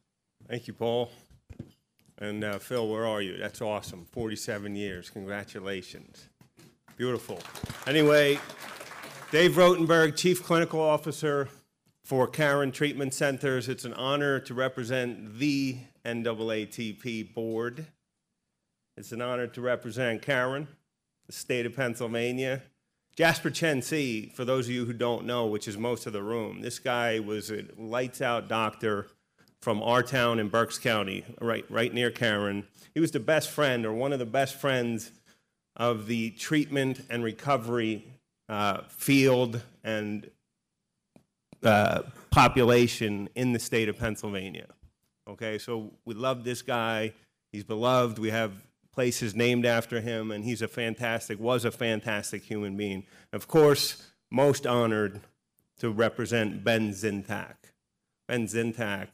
Thank 0.49 0.67
you, 0.67 0.75
Paul. 0.75 1.13
And 2.19 2.43
uh, 2.43 2.59
Phil, 2.59 2.89
where 2.89 3.07
are 3.07 3.23
you? 3.23 3.37
That's 3.37 3.61
awesome. 3.61 4.05
47 4.11 4.75
years. 4.75 5.09
Congratulations. 5.09 6.29
Beautiful. 6.97 7.41
Anyway, 7.87 8.39
Dave 9.31 9.53
Rotenberg, 9.53 10.15
Chief 10.15 10.43
Clinical 10.43 10.81
Officer 10.81 11.49
for 12.05 12.27
Caron 12.27 12.71
Treatment 12.71 13.15
Centers. 13.15 13.69
It's 13.69 13.85
an 13.85 13.95
honor 13.95 14.39
to 14.41 14.53
represent 14.53 15.39
the 15.39 15.79
NAATP 16.05 17.33
board. 17.33 17.87
It's 18.97 19.11
an 19.11 19.23
honor 19.23 19.47
to 19.47 19.61
represent 19.63 20.21
Caron, 20.21 20.69
the 21.27 21.33
state 21.33 21.65
of 21.65 21.75
Pennsylvania. 21.75 22.63
Jasper 23.17 23.51
Chen 23.51 23.81
See, 23.81 24.31
for 24.35 24.45
those 24.45 24.67
of 24.67 24.75
you 24.75 24.85
who 24.85 24.93
don't 24.93 25.25
know, 25.25 25.47
which 25.47 25.67
is 25.67 25.79
most 25.79 26.07
of 26.07 26.13
the 26.13 26.23
room, 26.23 26.61
this 26.61 26.79
guy 26.79 27.21
was 27.21 27.51
a 27.51 27.65
lights 27.79 28.21
out 28.21 28.49
doctor 28.49 29.07
from 29.61 29.83
our 29.83 30.03
town 30.03 30.39
in 30.39 30.49
Berks 30.49 30.79
County, 30.79 31.25
right, 31.41 31.65
right 31.71 31.93
near 31.95 32.11
Caron. 32.11 32.67
He 32.95 33.01
was 33.01 33.13
the 33.13 33.21
best 33.21 33.49
friend 33.49 33.87
or 33.87 33.93
one 33.93 34.13
of 34.13 34.19
the 34.19 34.27
best 34.27 34.57
friends 34.57 35.11
of 35.77 36.07
the 36.07 36.31
treatment 36.31 37.01
and 37.09 37.25
recovery 37.25 38.05
uh, 38.49 38.83
field 38.89 39.61
and 39.85 40.31
uh, 41.63 42.03
population 42.31 43.29
in 43.35 43.53
the 43.53 43.59
state 43.59 43.89
of 43.89 43.99
Pennsylvania. 43.99 44.67
Okay, 45.29 45.59
so 45.59 45.93
we 46.05 46.15
love 46.15 46.45
this 46.45 46.63
guy. 46.63 47.13
He's 47.53 47.65
beloved. 47.65 48.19
We 48.19 48.31
have 48.31 48.53
places 48.93 49.35
named 49.35 49.65
after 49.65 50.01
him, 50.01 50.31
and 50.31 50.45
he's 50.45 50.63
a 50.63 50.69
fantastic, 50.69 51.39
was 51.41 51.65
a 51.65 51.71
fantastic 51.71 52.43
human 52.43 52.77
being. 52.77 53.05
Of 53.33 53.49
course, 53.49 54.11
most 54.31 54.67
honored 54.67 55.21
to 55.79 55.91
represent 55.91 56.65
Ben 56.65 56.91
Zintak. 56.91 57.55
Ben 58.29 58.47
Zintak, 58.47 59.09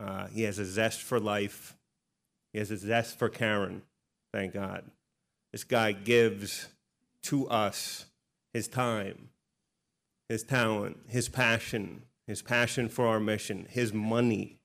uh, 0.00 0.26
he 0.26 0.42
has 0.42 0.58
a 0.58 0.64
zest 0.64 1.00
for 1.00 1.18
life. 1.18 1.76
He 2.52 2.58
has 2.58 2.70
a 2.70 2.76
zest 2.76 3.18
for 3.18 3.28
Caron, 3.28 3.82
thank 4.32 4.54
God. 4.54 4.84
This 5.52 5.64
guy 5.64 5.92
gives 5.92 6.68
to 7.22 7.48
us 7.48 8.06
his 8.52 8.68
time, 8.68 9.30
his 10.28 10.42
talent, 10.42 10.98
his 11.08 11.28
passion, 11.28 12.02
his 12.26 12.42
passion 12.42 12.88
for 12.88 13.06
our 13.06 13.20
mission, 13.20 13.66
his 13.70 13.92
money. 13.92 14.58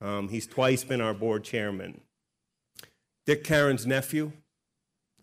Um, 0.00 0.28
he's 0.28 0.46
twice 0.46 0.84
been 0.84 1.00
our 1.00 1.14
board 1.14 1.44
chairman. 1.44 2.00
Dick 3.26 3.42
Caron's 3.42 3.86
nephew, 3.86 4.32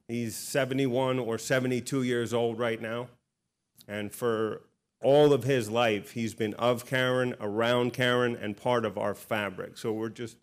he's 0.07 0.35
71 0.35 1.19
or 1.19 1.37
72 1.37 2.03
years 2.03 2.33
old 2.33 2.57
right 2.57 2.81
now. 2.81 3.09
And 3.87 4.11
for 4.11 4.61
all 5.03 5.33
of 5.33 5.43
his 5.43 5.69
life, 5.69 6.11
he's 6.11 6.33
been 6.33 6.53
of 6.55 6.85
Caron, 6.85 7.35
around 7.39 7.93
Caron, 7.93 8.35
and 8.35 8.55
part 8.55 8.85
of 8.85 8.97
our 8.97 9.13
fabric. 9.13 9.77
So 9.77 9.91
we're 9.91 10.09
just 10.09 10.37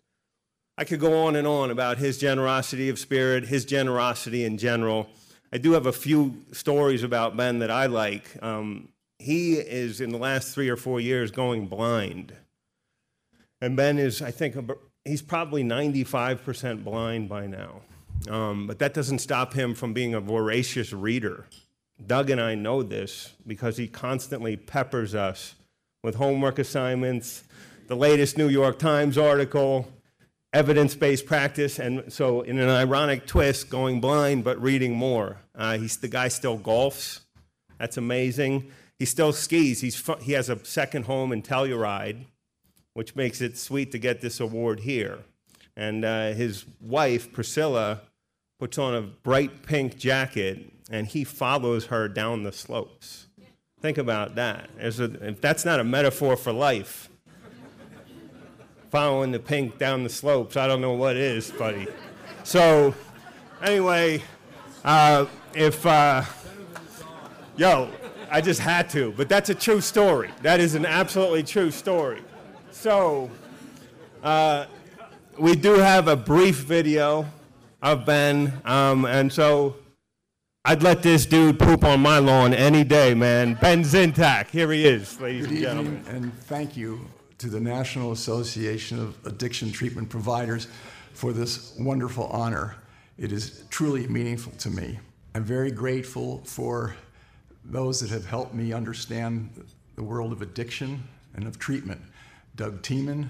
I 0.79 0.85
could 0.85 1.01
go 1.01 1.25
on 1.25 1.35
and 1.35 1.45
on 1.45 1.71
about 1.71 1.97
his 1.97 2.17
generosity 2.17 2.87
of 2.87 2.97
spirit, 2.97 3.43
his 3.43 3.65
generosity 3.65 4.45
in 4.45 4.57
general. 4.57 5.09
I 5.51 5.57
do 5.57 5.73
have 5.73 5.87
a 5.87 5.91
few 5.91 6.45
stories 6.53 7.03
about 7.03 7.35
Ben 7.35 7.59
that 7.59 7.69
I 7.69 7.87
like. 7.87 8.41
Um, 8.41 8.87
he 9.17 9.55
is, 9.55 9.99
in 9.99 10.09
the 10.09 10.17
last 10.17 10.55
three 10.55 10.69
or 10.69 10.77
four 10.77 11.01
years, 11.01 11.31
going 11.31 11.67
blind. 11.67 12.31
And 13.59 13.75
Ben 13.75 13.99
is, 13.99 14.21
I 14.21 14.31
think, 14.31 14.55
he's 15.03 15.21
probably 15.21 15.65
95% 15.65 16.85
blind 16.85 17.27
by 17.27 17.45
now. 17.45 17.81
Um, 18.29 18.65
but 18.65 18.79
that 18.79 18.93
doesn't 18.93 19.19
stop 19.19 19.53
him 19.53 19.75
from 19.75 19.91
being 19.91 20.13
a 20.13 20.21
voracious 20.21 20.93
reader. 20.93 21.45
Doug 22.07 22.29
and 22.29 22.39
I 22.39 22.55
know 22.55 22.83
this 22.83 23.33
because 23.45 23.75
he 23.75 23.89
constantly 23.89 24.55
peppers 24.55 25.13
us 25.13 25.55
with 26.05 26.15
homework 26.15 26.57
assignments, 26.57 27.43
the 27.87 27.97
latest 27.97 28.37
New 28.37 28.47
York 28.47 28.79
Times 28.79 29.17
article, 29.17 29.85
evidence 30.53 30.95
based 30.95 31.25
practice, 31.25 31.79
and 31.79 32.11
so 32.11 32.41
in 32.41 32.59
an 32.59 32.69
ironic 32.69 33.25
twist, 33.25 33.69
going 33.69 34.01
blind 34.01 34.43
but 34.43 34.61
reading 34.61 34.93
more. 34.93 35.37
Uh, 35.55 35.77
he's 35.77 35.97
the 35.97 36.07
guy 36.07 36.27
still 36.27 36.57
golfs. 36.57 37.21
That's 37.77 37.97
amazing. 37.97 38.71
He 38.97 39.05
still 39.05 39.31
skis. 39.31 39.81
He's 39.81 40.01
he 40.21 40.33
has 40.33 40.49
a 40.49 40.63
second 40.65 41.05
home 41.05 41.31
in 41.31 41.41
Telluride, 41.41 42.25
which 42.93 43.15
makes 43.15 43.41
it 43.41 43.57
sweet 43.57 43.91
to 43.91 43.99
get 43.99 44.21
this 44.21 44.39
award 44.39 44.81
here. 44.81 45.19
And 45.77 46.03
uh, 46.03 46.33
his 46.33 46.65
wife 46.81 47.31
Priscilla 47.31 48.01
puts 48.59 48.77
on 48.77 48.93
a 48.93 49.01
bright 49.01 49.63
pink 49.63 49.97
jacket, 49.97 50.71
and 50.91 51.07
he 51.07 51.23
follows 51.23 51.85
her 51.85 52.09
down 52.09 52.43
the 52.43 52.51
slopes. 52.51 53.27
Think 53.81 53.97
about 53.97 54.35
that. 54.35 54.69
A, 54.77 55.27
if 55.29 55.39
that's 55.39 55.63
not 55.63 55.79
a 55.79 55.85
metaphor 55.85 56.35
for 56.35 56.51
life, 56.51 57.08
following 58.89 59.31
the 59.31 59.39
pink 59.39 59.77
down 59.77 60.03
the 60.03 60.09
slopes. 60.09 60.57
I 60.57 60.67
don't 60.67 60.81
know 60.81 60.93
what 60.93 61.15
is, 61.15 61.51
buddy. 61.51 61.87
So, 62.43 62.95
anyway, 63.61 64.23
uh, 64.83 65.27
if, 65.53 65.85
uh, 65.85 66.23
yo, 67.55 67.89
I 68.31 68.41
just 68.41 68.59
had 68.59 68.89
to, 68.91 69.13
but 69.15 69.29
that's 69.29 69.49
a 69.49 69.55
true 69.55 69.81
story. 69.81 70.31
That 70.41 70.59
is 70.59 70.75
an 70.75 70.85
absolutely 70.85 71.43
true 71.43 71.71
story. 71.71 72.21
So, 72.71 73.29
uh, 74.23 74.65
we 75.37 75.55
do 75.55 75.75
have 75.75 76.07
a 76.07 76.15
brief 76.15 76.57
video 76.57 77.25
of 77.81 78.05
Ben, 78.05 78.59
um, 78.65 79.05
and 79.05 79.31
so 79.31 79.75
I'd 80.65 80.83
let 80.83 81.03
this 81.03 81.25
dude 81.25 81.59
poop 81.59 81.83
on 81.83 82.01
my 82.01 82.19
lawn 82.19 82.53
any 82.53 82.83
day, 82.83 83.13
man. 83.13 83.53
Ben 83.55 83.83
Zintak, 83.83 84.49
here 84.49 84.71
he 84.71 84.85
is, 84.85 85.19
ladies 85.21 85.45
Good 85.45 85.51
and 85.51 85.61
gentlemen. 85.61 85.97
Evening, 85.99 86.23
and 86.23 86.33
thank 86.43 86.75
you 86.75 87.07
to 87.39 87.47
the 87.49 87.59
National 87.59 88.11
Association 88.11 88.99
of 88.99 89.25
Addiction 89.25 89.71
Treatment 89.71 90.09
Providers 90.09 90.67
for 91.13 91.31
this 91.31 91.73
wonderful 91.79 92.25
honor. 92.25 92.75
It 93.17 93.31
is 93.31 93.63
truly 93.69 94.07
meaningful 94.07 94.51
to 94.59 94.69
me. 94.69 94.99
I'm 95.33 95.45
very 95.45 95.71
grateful 95.71 96.41
for 96.43 96.95
those 97.63 98.01
that 98.01 98.09
have 98.09 98.25
helped 98.25 98.53
me 98.53 98.73
understand 98.73 99.51
the 99.95 100.03
world 100.03 100.33
of 100.33 100.41
addiction 100.41 101.01
and 101.33 101.47
of 101.47 101.57
treatment. 101.57 102.01
Doug 102.57 102.81
Tieman 102.81 103.29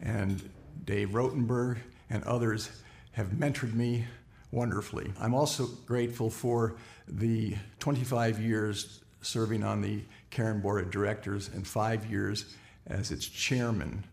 and 0.00 0.50
Dave 0.84 1.10
Rotenberg 1.10 1.78
and 2.10 2.24
others 2.24 2.82
have 3.12 3.28
mentored 3.28 3.74
me 3.74 4.04
wonderfully. 4.50 5.12
I'm 5.20 5.32
also 5.32 5.66
grateful 5.86 6.28
for 6.28 6.74
the 7.06 7.54
25 7.78 8.40
years 8.40 9.00
serving 9.22 9.62
on 9.62 9.80
the 9.80 10.00
Caron 10.30 10.60
Board 10.60 10.84
of 10.84 10.90
Directors 10.90 11.50
and 11.54 11.64
five 11.64 12.10
years 12.10 12.46
as 12.86 13.10
its 13.10 13.26
chairman. 13.26 14.04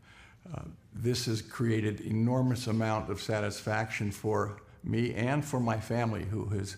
Uh, 0.53 0.61
this 0.93 1.25
has 1.25 1.41
created 1.41 2.01
enormous 2.01 2.67
amount 2.67 3.09
of 3.09 3.21
satisfaction 3.21 4.11
for 4.11 4.57
me 4.83 5.13
and 5.13 5.43
for 5.45 5.59
my 5.59 5.79
family 5.79 6.23
who 6.25 6.45
has 6.45 6.77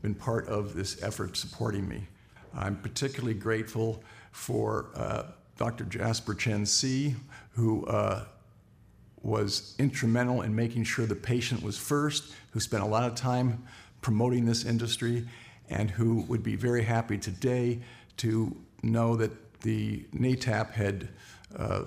been 0.00 0.14
part 0.14 0.48
of 0.48 0.74
this 0.74 1.02
effort 1.02 1.36
supporting 1.36 1.88
me. 1.88 2.06
I'm 2.54 2.76
particularly 2.76 3.34
grateful 3.34 4.02
for 4.32 4.90
uh, 4.94 5.24
Dr. 5.56 5.84
Jasper 5.84 6.34
Chen 6.34 6.66
See, 6.66 7.14
who 7.52 7.86
uh, 7.86 8.24
was 9.22 9.74
instrumental 9.78 10.42
in 10.42 10.54
making 10.54 10.84
sure 10.84 11.06
the 11.06 11.14
patient 11.14 11.62
was 11.62 11.78
first, 11.78 12.32
who 12.50 12.60
spent 12.60 12.82
a 12.82 12.86
lot 12.86 13.04
of 13.04 13.14
time 13.14 13.62
promoting 14.00 14.44
this 14.44 14.64
industry, 14.64 15.26
and 15.70 15.90
who 15.90 16.22
would 16.22 16.42
be 16.42 16.56
very 16.56 16.82
happy 16.82 17.16
today 17.16 17.80
to 18.16 18.54
know 18.82 19.14
that 19.16 19.30
the 19.62 20.06
NAATP 20.14 20.72
had 20.72 21.08
uh, 21.56 21.82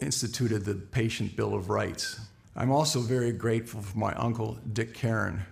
instituted 0.00 0.64
the 0.64 0.74
Patient 0.74 1.36
Bill 1.36 1.54
of 1.54 1.68
Rights. 1.68 2.20
I'm 2.54 2.70
also 2.70 3.00
very 3.00 3.32
grateful 3.32 3.82
for 3.82 3.98
my 3.98 4.14
uncle, 4.14 4.58
Dick 4.72 4.94
Caron, 4.94 5.42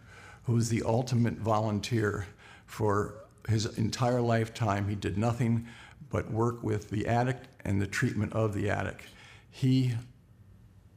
who 0.44 0.54
was 0.54 0.68
the 0.68 0.82
ultimate 0.84 1.34
volunteer 1.34 2.26
for 2.66 3.24
his 3.48 3.66
entire 3.78 4.20
lifetime. 4.20 4.88
He 4.88 4.94
did 4.94 5.18
nothing 5.18 5.66
but 6.10 6.30
work 6.30 6.62
with 6.62 6.90
the 6.90 7.06
addict 7.06 7.48
and 7.64 7.80
the 7.80 7.86
treatment 7.86 8.32
of 8.32 8.54
the 8.54 8.70
addict. 8.70 9.06
He 9.50 9.94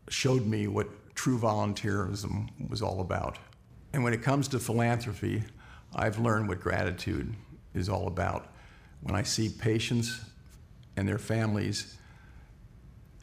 showed 0.09 0.45
me 0.45 0.67
what 0.67 1.15
true 1.15 1.37
volunteerism 1.37 2.69
was 2.69 2.81
all 2.81 3.01
about. 3.01 3.37
And 3.93 4.03
when 4.03 4.13
it 4.13 4.21
comes 4.21 4.47
to 4.49 4.59
philanthropy, 4.59 5.43
I've 5.95 6.19
learned 6.19 6.47
what 6.47 6.59
gratitude 6.59 7.33
is 7.73 7.89
all 7.89 8.07
about. 8.07 8.53
When 9.01 9.15
I 9.15 9.23
see 9.23 9.49
patients 9.49 10.21
and 10.97 11.07
their 11.07 11.19
families 11.19 11.95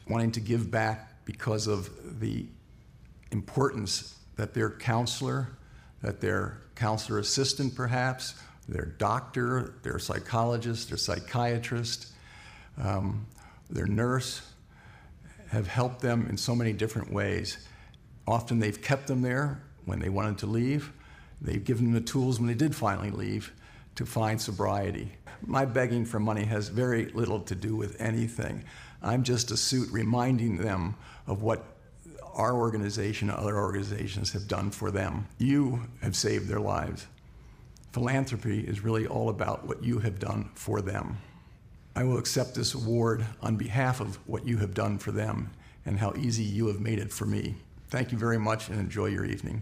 wanting 0.09 0.31
to 0.31 0.39
give 0.39 0.71
back 0.71 1.25
because 1.25 1.67
of 1.67 2.19
the 2.19 2.45
importance 3.31 4.15
that 4.37 4.53
their 4.53 4.69
counselor, 4.69 5.49
that 6.01 6.21
their 6.21 6.61
counselor 6.75 7.19
assistant 7.19 7.75
perhaps, 7.75 8.35
their 8.67 8.85
doctor, 8.85 9.75
their 9.83 9.99
psychologist, 9.99 10.89
their 10.89 10.97
psychiatrist, 10.97 12.07
um, 12.81 13.25
their 13.69 13.85
nurse 13.85 14.41
have 15.49 15.67
helped 15.67 16.01
them 16.01 16.27
in 16.29 16.37
so 16.37 16.55
many 16.55 16.73
different 16.73 17.11
ways. 17.11 17.67
Often 18.27 18.59
they've 18.59 18.81
kept 18.81 19.07
them 19.07 19.21
there 19.21 19.61
when 19.85 19.99
they 19.99 20.09
wanted 20.09 20.39
to 20.39 20.47
leave. 20.47 20.91
They've 21.41 21.63
given 21.63 21.85
them 21.85 21.93
the 21.93 22.01
tools 22.01 22.39
when 22.39 22.47
they 22.47 22.55
did 22.55 22.75
finally 22.75 23.11
leave 23.11 23.53
to 23.95 24.05
find 24.05 24.41
sobriety. 24.41 25.11
My 25.45 25.65
begging 25.65 26.05
for 26.05 26.19
money 26.19 26.43
has 26.45 26.69
very 26.69 27.05
little 27.07 27.39
to 27.41 27.55
do 27.55 27.75
with 27.75 27.99
anything. 28.01 28.63
I'm 29.01 29.23
just 29.23 29.51
a 29.51 29.57
suit 29.57 29.89
reminding 29.91 30.57
them 30.57 30.95
of 31.27 31.43
what 31.43 31.63
our 32.33 32.53
organization 32.55 33.29
and 33.29 33.39
other 33.39 33.57
organizations 33.57 34.33
have 34.33 34.47
done 34.47 34.71
for 34.71 34.91
them. 34.91 35.27
You 35.37 35.81
have 36.01 36.15
saved 36.15 36.47
their 36.47 36.59
lives. 36.59 37.07
Philanthropy 37.93 38.59
is 38.59 38.81
really 38.81 39.07
all 39.07 39.29
about 39.29 39.65
what 39.65 39.83
you 39.83 39.99
have 39.99 40.19
done 40.19 40.49
for 40.53 40.81
them. 40.81 41.17
I 41.95 42.03
will 42.03 42.17
accept 42.17 42.55
this 42.55 42.73
award 42.73 43.25
on 43.41 43.55
behalf 43.55 44.01
of 44.01 44.17
what 44.27 44.45
you 44.45 44.57
have 44.57 44.73
done 44.73 44.97
for 44.97 45.11
them 45.11 45.51
and 45.85 45.97
how 45.97 46.13
easy 46.17 46.43
you 46.43 46.67
have 46.67 46.81
made 46.81 46.99
it 46.99 47.13
for 47.13 47.25
me. 47.25 47.55
Thank 47.89 48.11
you 48.11 48.17
very 48.17 48.37
much 48.37 48.67
and 48.67 48.79
enjoy 48.79 49.05
your 49.05 49.23
evening. 49.23 49.61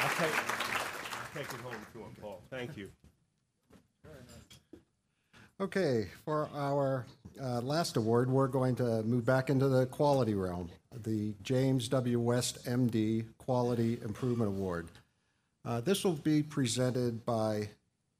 I'll 0.00 0.08
take, 0.16 0.32
I'll 0.32 1.34
take 1.34 1.52
it 1.52 1.60
home 1.60 1.74
if 1.74 1.94
you 1.94 2.00
want, 2.00 2.20
Paul. 2.22 2.40
Thank 2.60 2.76
you. 2.76 2.90
Okay, 5.62 6.08
for 6.26 6.50
our 6.54 7.06
uh, 7.42 7.62
last 7.62 7.96
award, 7.96 8.30
we're 8.30 8.48
going 8.48 8.76
to 8.76 9.02
move 9.04 9.24
back 9.24 9.48
into 9.48 9.66
the 9.66 9.86
quality 9.86 10.34
realm, 10.34 10.68
the 11.04 11.32
James 11.42 11.88
W. 11.88 12.20
West 12.20 12.66
MD 12.66 13.24
Quality 13.38 13.98
Improvement 14.04 14.48
Award. 14.48 14.88
Uh, 15.64 15.80
this 15.80 16.04
will 16.04 16.12
be 16.12 16.42
presented 16.42 17.24
by 17.24 17.70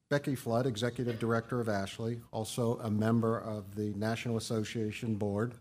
Becky 0.09 0.35
Flood, 0.37 0.65
Executive 0.65 1.19
Director 1.19 1.61
of 1.61 1.69
Ashley, 1.69 2.23
also 2.33 2.79
a 2.83 2.91
member 2.91 3.39
of 3.39 3.75
the 3.75 3.93
National 3.95 4.39
Association 4.39 5.17
Board. 5.17 5.53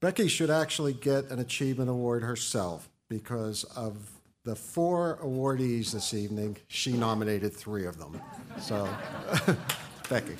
Becky 0.00 0.28
should 0.28 0.50
actually 0.50 0.92
get 0.92 1.30
an 1.30 1.40
achievement 1.40 1.90
award 1.90 2.22
herself 2.22 2.88
because 3.08 3.64
of 3.64 4.11
the 4.44 4.56
four 4.56 5.20
awardees 5.22 5.92
this 5.92 6.14
evening, 6.14 6.56
she 6.66 6.92
nominated 6.92 7.54
three 7.54 7.86
of 7.86 7.96
them. 7.98 8.20
So, 8.60 8.88
Becky. 10.08 10.36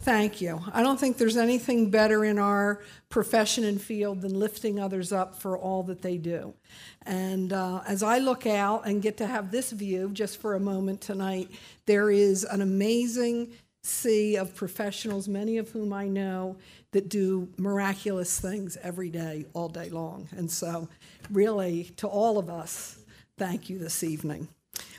Thank 0.00 0.40
you. 0.40 0.60
I 0.72 0.82
don't 0.82 0.98
think 0.98 1.18
there's 1.18 1.36
anything 1.36 1.90
better 1.90 2.24
in 2.24 2.38
our 2.38 2.82
profession 3.10 3.64
and 3.64 3.80
field 3.80 4.22
than 4.22 4.38
lifting 4.38 4.78
others 4.80 5.12
up 5.12 5.40
for 5.40 5.58
all 5.58 5.82
that 5.84 6.00
they 6.00 6.16
do. 6.16 6.54
And 7.02 7.52
uh, 7.52 7.82
as 7.86 8.02
I 8.02 8.18
look 8.18 8.46
out 8.46 8.86
and 8.86 9.02
get 9.02 9.18
to 9.18 9.26
have 9.26 9.50
this 9.50 9.70
view 9.70 10.10
just 10.12 10.40
for 10.40 10.54
a 10.54 10.60
moment 10.60 11.02
tonight, 11.02 11.50
there 11.84 12.10
is 12.10 12.44
an 12.44 12.62
amazing 12.62 13.52
sea 13.82 14.36
of 14.36 14.54
professionals, 14.54 15.28
many 15.28 15.58
of 15.58 15.70
whom 15.70 15.92
I 15.92 16.08
know, 16.08 16.56
that 16.92 17.08
do 17.08 17.48
miraculous 17.56 18.38
things 18.40 18.76
every 18.82 19.10
day, 19.10 19.46
all 19.52 19.68
day 19.68 19.88
long. 19.88 20.28
And 20.36 20.50
so, 20.50 20.88
really, 21.30 21.84
to 21.96 22.06
all 22.06 22.38
of 22.38 22.50
us, 22.50 22.98
thank 23.36 23.70
you 23.70 23.78
this 23.78 24.02
evening. 24.02 24.48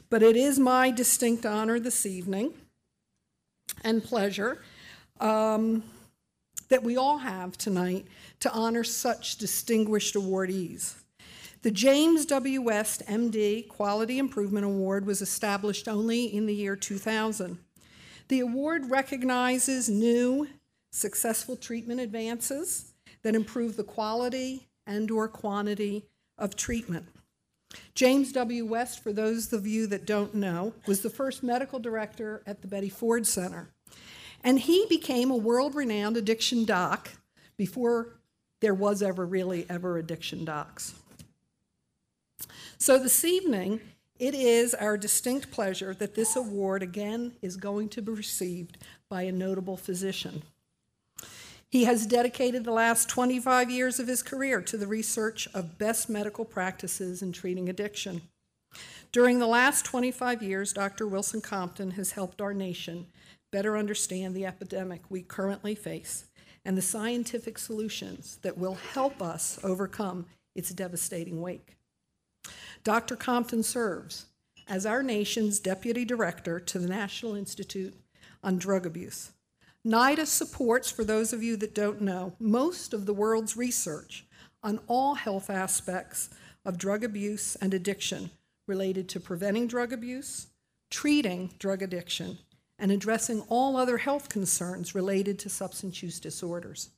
But 0.09 0.23
it 0.23 0.35
is 0.35 0.57
my 0.59 0.91
distinct 0.91 1.45
honor 1.45 1.79
this 1.79 2.05
evening 2.05 2.53
and 3.83 4.03
pleasure 4.03 4.63
um, 5.19 5.83
that 6.69 6.83
we 6.83 6.97
all 6.97 7.19
have 7.19 7.57
tonight 7.57 8.07
to 8.39 8.51
honor 8.51 8.83
such 8.83 9.37
distinguished 9.37 10.15
awardees. 10.15 10.95
The 11.61 11.71
James 11.71 12.25
W. 12.27 12.61
West 12.61 13.03
MD 13.07 13.67
Quality 13.67 14.17
Improvement 14.17 14.65
Award 14.65 15.05
was 15.05 15.21
established 15.21 15.87
only 15.87 16.33
in 16.33 16.45
the 16.45 16.55
year 16.55 16.75
2000. 16.75 17.59
The 18.29 18.39
award 18.39 18.89
recognizes 18.89 19.89
new, 19.89 20.47
successful 20.91 21.55
treatment 21.55 21.99
advances 21.99 22.93
that 23.23 23.35
improve 23.35 23.75
the 23.75 23.83
quality 23.83 24.67
and 24.85 25.09
or 25.09 25.27
quantity 25.27 26.05
of 26.37 26.55
treatment. 26.55 27.07
James 27.95 28.31
W. 28.31 28.65
West, 28.65 29.03
for 29.03 29.11
those 29.11 29.51
of 29.51 29.67
you 29.67 29.87
that 29.87 30.05
don't 30.05 30.33
know, 30.35 30.73
was 30.87 31.01
the 31.01 31.09
first 31.09 31.43
medical 31.43 31.79
director 31.79 32.41
at 32.45 32.61
the 32.61 32.67
Betty 32.67 32.89
Ford 32.89 33.27
Center. 33.27 33.69
And 34.43 34.59
he 34.59 34.85
became 34.87 35.31
a 35.31 35.35
world 35.35 35.75
renowned 35.75 36.15
addiction 36.15 36.65
doc 36.65 37.09
before 37.57 38.19
there 38.61 38.73
was 38.73 39.01
ever 39.01 39.25
really 39.25 39.65
ever 39.69 39.97
addiction 39.97 40.45
docs. 40.45 40.93
So 42.77 42.97
this 42.97 43.25
evening, 43.25 43.81
it 44.19 44.35
is 44.35 44.73
our 44.75 44.97
distinct 44.97 45.49
pleasure 45.49 45.93
that 45.93 46.13
this 46.13 46.35
award 46.35 46.83
again 46.83 47.33
is 47.41 47.55
going 47.55 47.89
to 47.89 48.01
be 48.01 48.11
received 48.11 48.77
by 49.09 49.23
a 49.23 49.31
notable 49.31 49.77
physician. 49.77 50.43
He 51.69 51.85
has 51.85 52.05
dedicated 52.05 52.63
the 52.63 52.71
last 52.71 53.07
25 53.09 53.69
years 53.69 53.99
of 53.99 54.07
his 54.07 54.21
career 54.21 54.61
to 54.61 54.77
the 54.77 54.87
research 54.87 55.47
of 55.53 55.77
best 55.77 56.09
medical 56.09 56.43
practices 56.43 57.21
in 57.21 57.31
treating 57.31 57.69
addiction. 57.69 58.23
During 59.11 59.39
the 59.39 59.47
last 59.47 59.85
25 59.85 60.43
years, 60.43 60.73
Dr. 60.73 61.07
Wilson 61.07 61.41
Compton 61.41 61.91
has 61.91 62.11
helped 62.11 62.41
our 62.41 62.53
nation 62.53 63.07
better 63.51 63.77
understand 63.77 64.35
the 64.35 64.45
epidemic 64.45 65.01
we 65.09 65.21
currently 65.21 65.75
face 65.75 66.25
and 66.65 66.77
the 66.77 66.81
scientific 66.81 67.57
solutions 67.57 68.37
that 68.41 68.57
will 68.57 68.75
help 68.93 69.21
us 69.21 69.59
overcome 69.63 70.25
its 70.55 70.71
devastating 70.71 71.41
wake. 71.41 71.78
Dr. 72.83 73.15
Compton 73.15 73.63
serves 73.63 74.25
as 74.67 74.85
our 74.85 75.03
nation's 75.03 75.59
deputy 75.59 76.05
director 76.05 76.59
to 76.59 76.79
the 76.79 76.87
National 76.87 77.35
Institute 77.35 77.93
on 78.43 78.57
Drug 78.57 78.85
Abuse. 78.85 79.31
NIDA 79.85 80.25
supports, 80.25 80.91
for 80.91 81.03
those 81.03 81.33
of 81.33 81.41
you 81.41 81.55
that 81.57 81.73
don't 81.73 82.01
know, 82.01 82.33
most 82.39 82.93
of 82.93 83.05
the 83.05 83.13
world's 83.13 83.55
research 83.55 84.25
on 84.61 84.79
all 84.87 85.15
health 85.15 85.49
aspects 85.49 86.29
of 86.65 86.77
drug 86.77 87.03
abuse 87.03 87.55
and 87.57 87.73
addiction 87.73 88.29
related 88.67 89.07
to 89.09 89.19
preventing 89.19 89.67
drug 89.67 89.93
abuse, 89.93 90.47
treating 90.91 91.49
drug 91.59 91.81
addiction, 91.81 92.37
and 92.77 92.91
addressing 92.91 93.41
all 93.49 93.75
other 93.75 93.97
health 93.97 94.29
concerns 94.29 94.93
related 94.93 95.39
to 95.39 95.49
substance 95.49 96.03
use 96.03 96.19
disorders. 96.19 96.89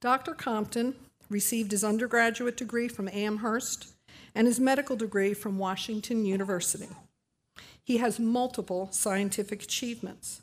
Dr. 0.00 0.34
Compton 0.34 0.94
received 1.28 1.70
his 1.70 1.84
undergraduate 1.84 2.56
degree 2.56 2.88
from 2.88 3.08
Amherst 3.08 3.94
and 4.34 4.46
his 4.46 4.60
medical 4.60 4.96
degree 4.96 5.34
from 5.34 5.58
Washington 5.58 6.24
University. 6.24 6.88
He 7.82 7.98
has 7.98 8.18
multiple 8.20 8.88
scientific 8.92 9.62
achievements 9.62 10.42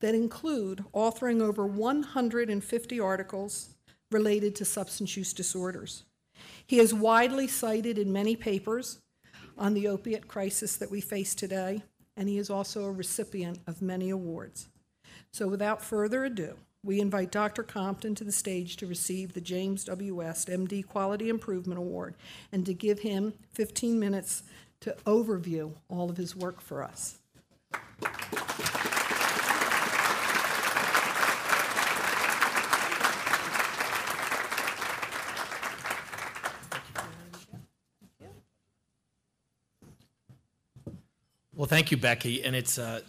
that 0.00 0.14
include 0.14 0.84
authoring 0.94 1.42
over 1.42 1.66
150 1.66 3.00
articles 3.00 3.70
related 4.10 4.54
to 4.56 4.64
substance 4.64 5.16
use 5.16 5.32
disorders. 5.32 6.04
He 6.66 6.78
is 6.78 6.94
widely 6.94 7.48
cited 7.48 7.98
in 7.98 8.12
many 8.12 8.36
papers 8.36 9.00
on 9.56 9.74
the 9.74 9.88
opiate 9.88 10.28
crisis 10.28 10.76
that 10.76 10.90
we 10.90 11.00
face 11.00 11.34
today, 11.34 11.82
and 12.16 12.28
he 12.28 12.38
is 12.38 12.48
also 12.48 12.84
a 12.84 12.92
recipient 12.92 13.58
of 13.66 13.82
many 13.82 14.10
awards. 14.10 14.68
So 15.32 15.48
without 15.48 15.82
further 15.82 16.24
ado, 16.24 16.54
we 16.84 17.00
invite 17.00 17.32
Dr. 17.32 17.62
Compton 17.62 18.14
to 18.14 18.24
the 18.24 18.32
stage 18.32 18.76
to 18.76 18.86
receive 18.86 19.32
the 19.32 19.40
James 19.40 19.84
W. 19.84 20.14
West 20.14 20.48
MD 20.48 20.86
Quality 20.86 21.28
Improvement 21.28 21.78
Award 21.78 22.14
and 22.52 22.64
to 22.66 22.72
give 22.72 23.00
him 23.00 23.34
15 23.52 23.98
minutes 23.98 24.44
to 24.80 24.96
overview 25.04 25.72
all 25.88 26.08
of 26.08 26.16
his 26.16 26.36
work 26.36 26.60
for 26.60 26.84
us. 26.84 27.18
Well, 41.54 41.66
thank 41.66 41.90
you, 41.90 41.96
Becky, 41.96 42.44
and 42.44 42.54
it's 42.54 42.78
uh, 42.78 43.00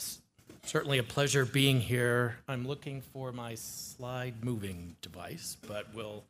certainly 0.70 1.00
a 1.00 1.04
pleasure 1.04 1.46
being 1.46 1.82
here. 1.82 2.36
I'm 2.48 2.68
looking 2.68 3.02
for 3.02 3.32
my 3.32 3.56
slide 3.56 4.36
moving 4.44 4.96
device, 5.02 5.58
but 5.68 5.88
we'll. 5.96 6.24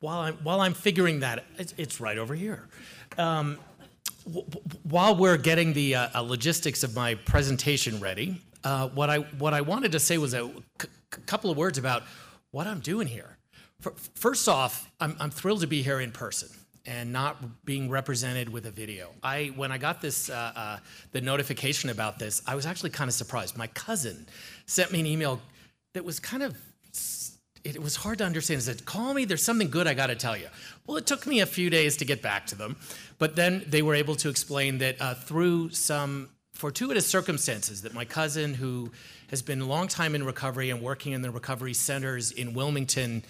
While 0.00 0.20
I'm 0.20 0.34
while 0.44 0.60
I'm 0.60 0.74
figuring 0.74 1.20
that, 1.20 1.44
it's, 1.58 1.74
it's 1.76 2.00
right 2.00 2.18
over 2.18 2.34
here. 2.34 2.68
Um, 3.16 3.58
while 4.82 5.16
we're 5.16 5.38
getting 5.38 5.72
the 5.72 5.94
uh, 5.94 6.20
logistics 6.20 6.84
of 6.84 6.94
my 6.94 7.14
presentation 7.14 7.98
ready, 7.98 8.42
uh, 8.62 8.88
what 8.90 9.08
I 9.08 9.18
what 9.38 9.54
I 9.54 9.62
wanted 9.62 9.92
to 9.92 9.98
say 9.98 10.18
was 10.18 10.34
a 10.34 10.50
couple 11.26 11.50
of 11.50 11.56
words 11.56 11.78
about 11.78 12.02
what 12.50 12.66
I'm 12.66 12.80
doing 12.80 13.08
here. 13.08 13.38
First 14.14 14.48
off, 14.48 14.90
I'm, 15.00 15.16
I'm 15.18 15.30
thrilled 15.30 15.60
to 15.62 15.66
be 15.66 15.82
here 15.82 16.00
in 16.00 16.12
person 16.12 16.48
and 16.88 17.12
not 17.12 17.64
being 17.66 17.90
represented 17.90 18.48
with 18.48 18.64
a 18.64 18.70
video. 18.70 19.10
I 19.22 19.52
when 19.54 19.70
I 19.70 19.78
got 19.78 20.00
this 20.00 20.30
uh, 20.30 20.52
uh, 20.56 20.78
the 21.12 21.20
notification 21.20 21.90
about 21.90 22.18
this, 22.18 22.40
I 22.46 22.54
was 22.54 22.64
actually 22.64 22.90
kind 22.90 23.08
of 23.08 23.14
surprised. 23.14 23.56
My 23.56 23.66
cousin 23.68 24.26
sent 24.66 24.90
me 24.90 25.00
an 25.00 25.06
email 25.06 25.40
that 25.92 26.04
was 26.04 26.18
kind 26.18 26.42
of 26.42 26.56
it 27.64 27.82
was 27.82 27.96
hard 27.96 28.18
to 28.18 28.24
understand. 28.24 28.60
He 28.60 28.64
said, 28.64 28.86
"Call 28.86 29.12
me. 29.12 29.26
There's 29.26 29.42
something 29.42 29.68
good 29.68 29.86
I 29.86 29.92
got 29.92 30.06
to 30.06 30.16
tell 30.16 30.36
you." 30.36 30.48
Well, 30.86 30.96
it 30.96 31.06
took 31.06 31.26
me 31.26 31.40
a 31.40 31.46
few 31.46 31.68
days 31.68 31.98
to 31.98 32.06
get 32.06 32.22
back 32.22 32.46
to 32.46 32.54
them, 32.54 32.76
but 33.18 33.36
then 33.36 33.64
they 33.66 33.82
were 33.82 33.94
able 33.94 34.16
to 34.16 34.30
explain 34.30 34.78
that 34.78 35.00
uh, 35.00 35.14
through 35.14 35.70
some 35.70 36.30
fortuitous 36.54 37.06
circumstances, 37.06 37.82
that 37.82 37.92
my 37.92 38.04
cousin, 38.04 38.54
who 38.54 38.90
has 39.28 39.42
been 39.42 39.60
a 39.60 39.66
long 39.66 39.88
time 39.88 40.14
in 40.14 40.24
recovery 40.24 40.70
and 40.70 40.80
working 40.80 41.12
in 41.12 41.20
the 41.20 41.30
recovery 41.30 41.74
centers 41.74 42.32
in 42.32 42.54
Wilmington, 42.54 43.22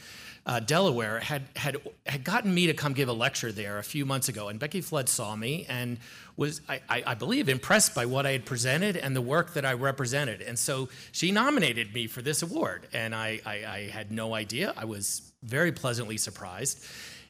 uh, 0.49 0.61
Delaware, 0.61 1.21
had, 1.21 1.43
had, 1.57 1.77
had 2.07 2.25
gotten 2.25 2.53
me 2.53 2.67
to 2.67 2.75
come 2.75 2.95
give 2.95 3.11
a 3.11 3.13
lecture 3.13 3.53
there 3.53 3.79
a 3.79 3.83
few 3.83 4.07
months 4.07 4.31
ago. 4.31 4.49
And 4.49 4.59
Becky 4.59 4.81
Flood 4.81 5.11
saw 5.11 5.37
me 5.37 5.67
and 5.69 5.99
was, 6.39 6.63
I, 6.69 6.81
I, 6.89 7.15
believe, 7.15 7.51
impressed 7.51 7.95
by 7.95 8.07
what 8.07 8.25
I 8.25 8.33
had 8.33 8.47
presented 8.47 8.97
and 8.97 9.15
the 9.15 9.21
work 9.21 9.53
that 9.55 9.67
I 9.67 9.75
represented. 9.75 10.41
And 10.41 10.59
so 10.59 10.89
she 11.13 11.33
nominated 11.33 11.93
me 11.93 12.07
for 12.07 12.23
this 12.23 12.43
award. 12.43 12.89
And 12.95 13.15
I, 13.15 13.41
I, 13.45 13.53
I 13.67 13.91
had 13.93 14.11
no 14.11 14.35
idea. 14.35 14.73
I 14.75 14.87
was 14.87 15.33
very 15.43 15.71
pleasantly 15.71 16.17
surprised. 16.17 16.83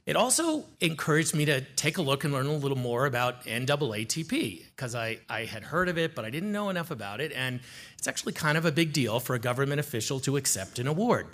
It 0.08 0.16
also 0.16 0.64
encouraged 0.80 1.34
me 1.34 1.44
to 1.44 1.60
take 1.60 1.98
a 1.98 2.02
look 2.02 2.24
and 2.24 2.32
learn 2.32 2.46
a 2.46 2.52
little 2.54 2.78
more 2.78 3.04
about 3.04 3.44
NAATP 3.44 4.62
because 4.74 4.94
I, 4.94 5.18
I 5.28 5.44
had 5.44 5.62
heard 5.62 5.90
of 5.90 5.98
it, 5.98 6.14
but 6.14 6.24
I 6.24 6.30
didn't 6.30 6.50
know 6.50 6.70
enough 6.70 6.90
about 6.90 7.20
it. 7.20 7.30
And 7.32 7.60
it's 7.98 8.08
actually 8.08 8.32
kind 8.32 8.56
of 8.56 8.64
a 8.64 8.72
big 8.72 8.94
deal 8.94 9.20
for 9.20 9.34
a 9.34 9.38
government 9.38 9.80
official 9.80 10.18
to 10.20 10.38
accept 10.38 10.78
an 10.78 10.86
award. 10.86 11.26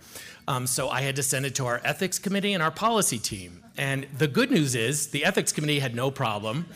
Um, 0.49 0.66
so 0.66 0.89
I 0.89 1.03
had 1.03 1.14
to 1.14 1.22
send 1.22 1.47
it 1.47 1.55
to 1.55 1.66
our 1.66 1.81
ethics 1.85 2.18
committee 2.18 2.53
and 2.53 2.61
our 2.64 2.72
policy 2.72 3.16
team. 3.20 3.62
And 3.79 4.09
the 4.18 4.27
good 4.27 4.51
news 4.51 4.75
is 4.75 5.07
the 5.07 5.25
ethics 5.25 5.53
committee 5.53 5.79
had 5.79 5.95
no 5.95 6.11
problem, 6.11 6.66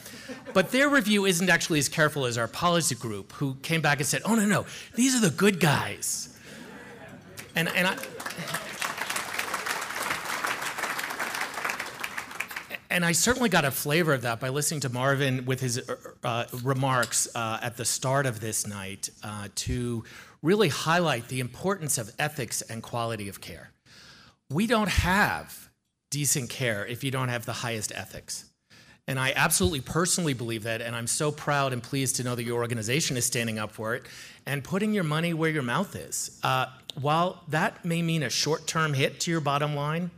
but 0.55 0.71
their 0.71 0.89
review 0.89 1.25
isn't 1.25 1.51
actually 1.51 1.81
as 1.81 1.89
careful 1.89 2.27
as 2.27 2.39
our 2.39 2.47
policy 2.47 2.95
group, 2.95 3.33
who 3.33 3.57
came 3.63 3.81
back 3.81 3.99
and 3.99 4.07
said, 4.07 4.23
oh, 4.25 4.37
no, 4.37 4.47
no, 4.47 4.67
these 4.95 5.17
are 5.17 5.21
the 5.21 5.35
good 5.35 5.59
guys. 5.59 6.39
And, 7.57 7.69
and 7.75 7.89
I. 7.89 7.97
and 12.91 13.05
I 13.05 13.13
certainly 13.13 13.49
got 13.49 13.65
a 13.65 13.71
flavor 13.71 14.15
of 14.15 14.23
that 14.23 14.41
by 14.41 14.49
listening 14.49 14.81
to 14.81 14.89
Marvin 14.89 15.45
with 15.45 15.61
his 15.61 15.79
uh, 15.79 15.97
uh, 16.25 16.45
remarks 16.63 17.29
uh, 17.35 17.59
at 17.63 17.77
the 17.77 17.85
start 17.85 18.27
of 18.27 18.41
this 18.41 18.67
night 18.67 19.11
uh, 19.23 19.49
to 19.57 20.05
really 20.43 20.69
highlight 20.69 21.29
the 21.29 21.41
importance 21.41 21.99
of 21.99 22.11
ethics 22.19 22.63
and 22.63 22.83
quality 22.83 23.29
of 23.29 23.41
care. 23.41 23.71
We 24.51 24.67
don't 24.67 24.89
have 24.89 25.69
decent 26.11 26.49
care 26.49 26.87
if 26.87 27.05
you 27.05 27.11
don't 27.11 27.29
have 27.29 27.45
the 27.45 27.53
highest 27.53 27.93
ethics. 27.95 28.47
And 29.07 29.19
I 29.19 29.33
absolutely 29.35 29.81
personally 29.81 30.35
believe 30.35 30.65
that, 30.65 30.83
and 30.83 30.95
I'm 30.95 31.07
so 31.07 31.33
proud 31.33 31.73
and 31.73 31.83
pleased 31.83 32.17
to 32.17 32.25
know 32.25 32.35
that 32.35 32.45
your 32.45 32.59
organization 32.59 33.17
is 33.17 33.25
standing 33.25 33.59
up 33.59 33.73
for 33.73 33.95
it 33.95 34.05
and 34.45 34.63
putting 34.63 34.93
your 34.93 35.05
money 35.05 35.33
where 35.33 35.51
your 35.51 35.63
mouth 35.63 35.97
is. 35.97 36.39
Uh, 36.43 36.67
while 37.01 37.43
that 37.49 37.85
may 37.85 38.03
mean 38.03 38.23
a 38.23 38.31
short 38.31 38.67
term 38.67 38.93
hit 38.93 39.21
to 39.21 39.31
your 39.31 39.41
bottom 39.41 39.75
line, 39.75 40.11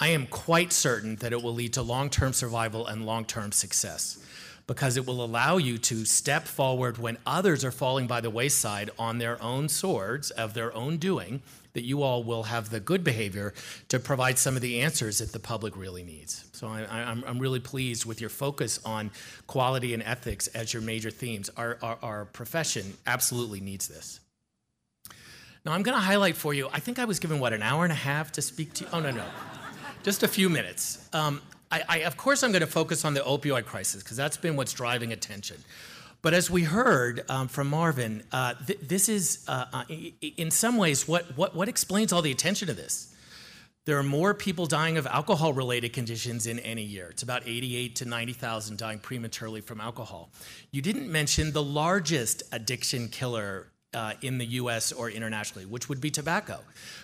I 0.00 0.08
am 0.08 0.26
quite 0.26 0.72
certain 0.72 1.16
that 1.16 1.32
it 1.32 1.42
will 1.42 1.52
lead 1.52 1.74
to 1.74 1.82
long 1.82 2.08
term 2.08 2.32
survival 2.32 2.86
and 2.86 3.04
long 3.04 3.26
term 3.26 3.52
success 3.52 4.18
because 4.66 4.96
it 4.96 5.04
will 5.04 5.22
allow 5.22 5.58
you 5.58 5.76
to 5.76 6.04
step 6.04 6.46
forward 6.46 6.96
when 6.96 7.18
others 7.26 7.64
are 7.64 7.72
falling 7.72 8.06
by 8.06 8.20
the 8.20 8.30
wayside 8.30 8.88
on 8.98 9.18
their 9.18 9.40
own 9.42 9.68
swords 9.68 10.30
of 10.30 10.54
their 10.54 10.72
own 10.74 10.96
doing, 10.96 11.42
that 11.72 11.82
you 11.82 12.02
all 12.02 12.22
will 12.22 12.44
have 12.44 12.70
the 12.70 12.78
good 12.78 13.02
behavior 13.02 13.52
to 13.88 13.98
provide 13.98 14.38
some 14.38 14.54
of 14.54 14.62
the 14.62 14.80
answers 14.80 15.18
that 15.18 15.32
the 15.32 15.40
public 15.40 15.76
really 15.76 16.04
needs. 16.04 16.44
So 16.52 16.68
I, 16.68 17.10
am 17.10 17.38
really 17.40 17.58
pleased 17.58 18.04
with 18.06 18.20
your 18.20 18.30
focus 18.30 18.78
on 18.84 19.10
quality 19.48 19.92
and 19.92 20.04
ethics 20.04 20.46
as 20.48 20.72
your 20.72 20.82
major 20.82 21.10
themes. 21.10 21.50
Our, 21.56 21.76
our, 21.82 21.98
our 22.00 22.24
profession 22.26 22.94
absolutely 23.08 23.60
needs 23.60 23.88
this. 23.88 24.20
Now, 25.64 25.72
I'm 25.72 25.82
going 25.82 25.96
to 25.96 26.02
highlight 26.02 26.36
for 26.36 26.54
you, 26.54 26.68
I 26.72 26.78
think 26.78 26.98
I 26.98 27.04
was 27.04 27.18
given, 27.18 27.40
what, 27.40 27.52
an 27.52 27.62
hour 27.62 27.82
and 27.82 27.92
a 27.92 27.96
half 27.96 28.32
to 28.32 28.42
speak 28.42 28.72
to 28.74 28.84
you? 28.84 28.90
Oh, 28.92 29.00
no, 29.00 29.10
no 29.10 29.24
just 30.02 30.22
a 30.22 30.28
few 30.28 30.48
minutes. 30.48 31.08
Um, 31.12 31.42
I, 31.70 31.82
I, 31.88 31.98
of 31.98 32.16
course, 32.16 32.42
I'm 32.42 32.52
going 32.52 32.60
to 32.60 32.66
focus 32.66 33.04
on 33.04 33.14
the 33.14 33.20
opioid 33.20 33.64
crisis 33.64 34.02
because 34.02 34.16
that's 34.16 34.36
been 34.36 34.56
what's 34.56 34.72
driving 34.72 35.12
attention. 35.12 35.56
But 36.22 36.34
as 36.34 36.50
we 36.50 36.64
heard 36.64 37.24
um, 37.30 37.48
from 37.48 37.68
Marvin, 37.68 38.22
uh, 38.32 38.54
th- 38.66 38.80
this 38.82 39.08
is, 39.08 39.44
uh, 39.48 39.66
uh, 39.72 39.84
in 40.20 40.50
some 40.50 40.76
ways, 40.76 41.08
what, 41.08 41.36
what, 41.36 41.54
what 41.54 41.68
explains 41.68 42.12
all 42.12 42.22
the 42.22 42.32
attention 42.32 42.68
to 42.68 42.74
this. 42.74 43.14
There 43.86 43.96
are 43.96 44.02
more 44.02 44.34
people 44.34 44.66
dying 44.66 44.98
of 44.98 45.06
alcohol 45.06 45.54
related 45.54 45.94
conditions 45.94 46.46
in 46.46 46.58
any 46.58 46.82
year. 46.82 47.08
It's 47.10 47.22
about 47.22 47.42
88 47.46 47.96
to 47.96 48.04
90,000 48.04 48.76
dying 48.76 48.98
prematurely 48.98 49.62
from 49.62 49.80
alcohol. 49.80 50.30
You 50.70 50.82
didn't 50.82 51.10
mention 51.10 51.52
the 51.52 51.62
largest 51.62 52.42
addiction 52.52 53.08
killer 53.08 53.68
uh, 53.94 54.12
in 54.20 54.36
the 54.36 54.46
US 54.46 54.92
or 54.92 55.10
internationally, 55.10 55.64
which 55.64 55.88
would 55.88 56.00
be 56.00 56.10
tobacco. 56.10 56.60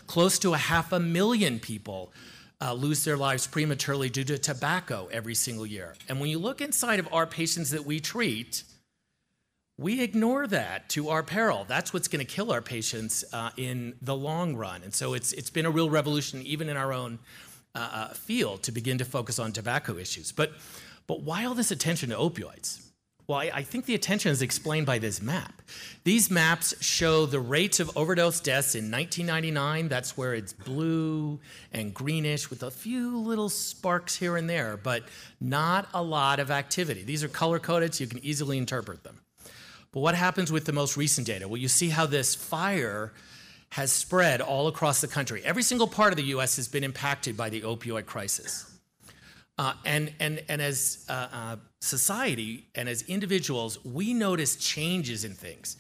Close 0.07 0.39
to 0.41 0.53
a 0.53 0.59
half 0.59 0.93
a 0.93 1.01
million 1.01 1.59
people 1.59 2.13
uh, 2.61 2.73
lose 2.73 3.05
their 3.05 3.17
lives 3.17 3.47
prematurely 3.47 4.09
due 4.09 4.25
to 4.25 4.39
tobacco 4.39 5.09
every 5.13 5.35
single 5.35 5.67
year. 5.67 5.95
And 6.09 6.21
when 6.21 6.31
you 6.31 6.39
look 6.39 6.61
inside 6.61 6.99
of 6.99 7.09
our 7.13 7.27
patients 7.27 7.71
that 7.71 7.85
we 7.85 8.01
treat, 8.01 8.65
we 9.79 10.03
ignore 10.03 10.47
that 10.47 10.89
to 10.91 11.11
our 11.11 11.23
peril. 11.23 11.67
That's 11.69 11.93
what's 11.93 12.09
going 12.09 12.25
to 12.25 12.33
kill 12.33 12.51
our 12.51 12.63
patients 12.63 13.25
uh, 13.33 13.51
in 13.57 13.95
the 14.01 14.17
long 14.17 14.57
run. 14.57 14.83
And 14.83 14.95
so 14.95 15.13
it's, 15.13 15.33
it's 15.33 15.51
been 15.51 15.67
a 15.67 15.71
real 15.71 15.91
revolution, 15.91 16.43
even 16.43 16.69
in 16.69 16.77
our 16.77 16.93
own 16.93 17.19
uh, 17.75 17.79
uh 17.79 18.09
field, 18.15 18.63
to 18.63 18.73
begin 18.73 18.99
to 18.99 19.05
focus 19.05 19.39
on 19.39 19.53
tobacco 19.53 19.99
issues. 19.99 20.33
But, 20.33 20.53
but 21.07 21.21
why 21.21 21.45
all 21.45 21.55
this 21.55 21.71
attention 21.71 22.09
to 22.09 22.17
opioids? 22.17 22.86
Well, 23.27 23.41
I, 23.41 23.51
I, 23.55 23.63
think 23.63 23.87
the 23.87 23.95
attention 23.97 24.31
is 24.31 24.41
explained 24.41 24.87
by 24.87 24.99
this 24.99 25.21
map. 25.21 25.61
These 26.05 26.31
maps 26.31 26.81
show 26.81 27.27
the 27.27 27.41
rates 27.41 27.81
of 27.81 27.97
overdose 27.97 28.39
deaths 28.39 28.77
in 28.77 28.89
1999. 28.91 29.89
That's 29.89 30.17
where 30.17 30.33
it's 30.33 30.53
blue 30.53 31.41
and 31.73 31.93
greenish 31.93 32.51
with 32.51 32.63
a 32.63 32.71
few 32.71 33.19
little 33.19 33.49
sparks 33.49 34.15
here 34.17 34.37
and 34.37 34.49
there, 34.49 34.77
but 34.77 35.03
not 35.41 35.89
a 35.93 36.03
lot 36.03 36.39
of 36.39 36.53
activity. 36.53 37.03
These 37.03 37.25
are 37.25 37.29
color 37.29 37.59
coded 37.59 37.95
so 37.95 38.05
you 38.05 38.09
can 38.09 38.25
easily 38.25 38.59
interpret 38.59 39.03
them. 39.03 39.21
But 39.91 40.01
what 40.01 40.15
happens 40.15 40.53
with 40.53 40.65
the 40.65 40.73
most 40.73 40.97
recent 40.97 41.27
data? 41.27 41.49
Well, 41.49 41.57
you 41.57 41.69
see 41.69 41.89
how 41.89 42.07
this 42.07 42.37
fire 42.37 43.13
has 43.71 43.91
spread 43.91 44.41
all 44.41 44.69
across 44.69 45.01
the 45.01 45.09
country. 45.09 45.43
Every 45.45 45.65
single 45.65 45.89
part 45.89 46.13
of 46.13 46.17
the 46.17 46.25
US 46.25 46.57
has 46.57 46.69
been 46.69 46.85
impacted 46.85 47.37
by 47.37 47.51
the 47.51 47.63
opioid 47.63 48.07
crisis. 48.07 48.76
Uh, 49.59 49.73
and, 49.85 50.13
and, 50.21 50.43
and 50.49 50.61
as 50.61 51.07
uh, 51.09 51.29
uh, 51.33 51.57
society 51.81 52.67
and 52.75 52.89
as 52.89 53.03
individuals, 53.03 53.83
we 53.85 54.13
notice 54.13 54.57
changes 54.57 55.25
in 55.25 55.33
things. 55.33 55.77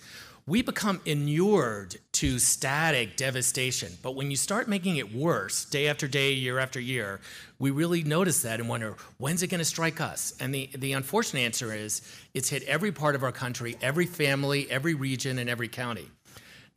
We 0.47 0.63
become 0.63 1.01
inured 1.05 1.97
to 2.13 2.39
static 2.39 3.17
devastation. 3.17 3.93
But 4.01 4.15
when 4.15 4.31
you 4.31 4.37
start 4.37 4.69
making 4.69 4.97
it 4.97 5.13
worse 5.13 5.65
day 5.65 5.89
after 5.89 6.07
day, 6.07 6.33
year 6.33 6.61
after 6.61 6.79
year, 6.79 7.21
we 7.59 7.73
really 7.73 8.05
notice 8.05 8.43
that 8.43 8.61
and 8.61 8.69
wonder, 8.69 8.95
when's 9.19 9.43
it 9.43 9.49
going 9.49 9.59
to 9.59 9.65
strike 9.65 10.01
us? 10.01 10.35
And 10.39 10.55
the, 10.55 10.71
the 10.75 10.93
unfortunate 10.93 11.41
answer 11.41 11.75
is 11.75 12.01
it's 12.33 12.49
hit 12.49 12.63
every 12.63 12.93
part 12.93 13.17
of 13.17 13.25
our 13.25 13.33
country, 13.33 13.77
every 13.83 14.07
family, 14.07 14.71
every 14.71 14.95
region, 14.95 15.39
and 15.39 15.51
every 15.51 15.69
county. 15.69 16.09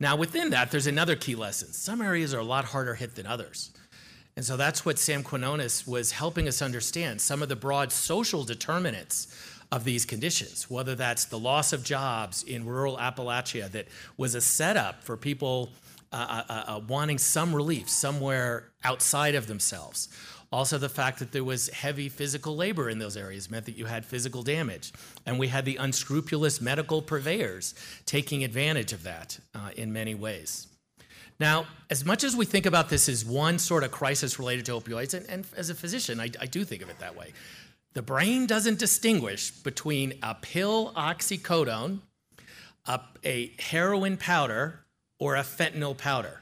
Now, 0.00 0.16
within 0.16 0.50
that, 0.50 0.70
there's 0.70 0.88
another 0.88 1.14
key 1.14 1.36
lesson. 1.36 1.72
Some 1.72 2.02
areas 2.02 2.34
are 2.34 2.40
a 2.40 2.44
lot 2.44 2.64
harder 2.64 2.94
hit 2.94 3.14
than 3.14 3.26
others. 3.26 3.70
And 4.40 4.46
so 4.46 4.56
that's 4.56 4.86
what 4.86 4.98
Sam 4.98 5.22
Quinones 5.22 5.86
was 5.86 6.12
helping 6.12 6.48
us 6.48 6.62
understand 6.62 7.20
some 7.20 7.42
of 7.42 7.50
the 7.50 7.56
broad 7.56 7.92
social 7.92 8.42
determinants 8.42 9.28
of 9.70 9.84
these 9.84 10.06
conditions, 10.06 10.70
whether 10.70 10.94
that's 10.94 11.26
the 11.26 11.38
loss 11.38 11.74
of 11.74 11.84
jobs 11.84 12.42
in 12.44 12.64
rural 12.64 12.96
Appalachia 12.96 13.70
that 13.72 13.88
was 14.16 14.34
a 14.34 14.40
setup 14.40 15.04
for 15.04 15.18
people 15.18 15.68
uh, 16.10 16.44
uh, 16.48 16.52
uh, 16.52 16.80
wanting 16.88 17.18
some 17.18 17.54
relief 17.54 17.90
somewhere 17.90 18.70
outside 18.82 19.34
of 19.34 19.46
themselves. 19.46 20.08
Also, 20.50 20.78
the 20.78 20.88
fact 20.88 21.18
that 21.18 21.32
there 21.32 21.44
was 21.44 21.68
heavy 21.68 22.08
physical 22.08 22.56
labor 22.56 22.88
in 22.88 22.98
those 22.98 23.18
areas 23.18 23.50
meant 23.50 23.66
that 23.66 23.76
you 23.76 23.84
had 23.84 24.06
physical 24.06 24.42
damage. 24.42 24.90
And 25.26 25.38
we 25.38 25.48
had 25.48 25.66
the 25.66 25.76
unscrupulous 25.76 26.62
medical 26.62 27.02
purveyors 27.02 27.74
taking 28.06 28.42
advantage 28.42 28.94
of 28.94 29.02
that 29.02 29.38
uh, 29.54 29.68
in 29.76 29.92
many 29.92 30.14
ways. 30.14 30.66
Now, 31.40 31.66
as 31.88 32.04
much 32.04 32.22
as 32.22 32.36
we 32.36 32.44
think 32.44 32.66
about 32.66 32.90
this 32.90 33.08
as 33.08 33.24
one 33.24 33.58
sort 33.58 33.82
of 33.82 33.90
crisis 33.90 34.38
related 34.38 34.66
to 34.66 34.72
opioids, 34.72 35.14
and, 35.14 35.26
and 35.28 35.46
as 35.56 35.70
a 35.70 35.74
physician, 35.74 36.20
I, 36.20 36.28
I, 36.38 36.44
do 36.44 36.64
think 36.64 36.82
of 36.82 36.90
it 36.90 36.98
that 36.98 37.16
way, 37.16 37.32
the 37.94 38.02
brain 38.02 38.46
doesn't 38.46 38.78
distinguish 38.78 39.50
between 39.50 40.18
a 40.22 40.34
pill 40.34 40.92
oxycodone, 40.92 42.00
a, 42.86 43.00
a 43.24 43.52
heroin 43.58 44.18
powder, 44.18 44.80
or 45.18 45.34
a 45.34 45.40
fentanyl 45.40 45.96
powder. 45.96 46.39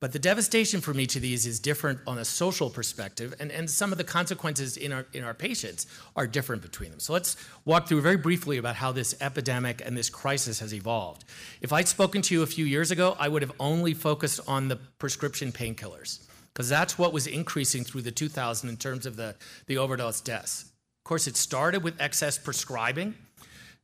But 0.00 0.12
the 0.12 0.18
devastation 0.18 0.80
from 0.80 1.00
each 1.00 1.16
of 1.16 1.22
these 1.22 1.46
is 1.46 1.60
different 1.60 2.00
on 2.06 2.18
a 2.18 2.24
social 2.24 2.68
perspective, 2.68 3.34
and, 3.40 3.50
and 3.50 3.70
some 3.70 3.90
of 3.90 3.96
the 3.96 4.04
consequences 4.04 4.76
in 4.76 4.92
our, 4.92 5.06
in 5.14 5.24
our 5.24 5.32
patients 5.32 5.86
are 6.14 6.26
different 6.26 6.62
between 6.62 6.90
them. 6.90 7.00
So 7.00 7.12
let's 7.12 7.36
walk 7.64 7.88
through 7.88 8.02
very 8.02 8.16
briefly 8.16 8.58
about 8.58 8.76
how 8.76 8.92
this 8.92 9.14
epidemic 9.20 9.82
and 9.84 9.96
this 9.96 10.10
crisis 10.10 10.60
has 10.60 10.74
evolved. 10.74 11.24
If 11.62 11.72
I'd 11.72 11.88
spoken 11.88 12.20
to 12.22 12.34
you 12.34 12.42
a 12.42 12.46
few 12.46 12.66
years 12.66 12.90
ago, 12.90 13.16
I 13.18 13.28
would 13.28 13.42
have 13.42 13.52
only 13.58 13.94
focused 13.94 14.40
on 14.46 14.68
the 14.68 14.76
prescription 14.76 15.52
painkillers. 15.52 16.20
because 16.54 16.68
that's 16.68 16.96
what 16.96 17.12
was 17.12 17.26
increasing 17.26 17.82
through 17.82 18.02
the 18.02 18.12
2000s 18.12 18.68
in 18.68 18.76
terms 18.76 19.06
of 19.06 19.16
the, 19.16 19.34
the 19.66 19.76
overdose 19.76 20.20
deaths. 20.20 20.62
Of 20.62 21.08
course, 21.08 21.26
it 21.26 21.36
started 21.36 21.82
with 21.82 22.00
excess 22.00 22.38
prescribing, 22.38 23.14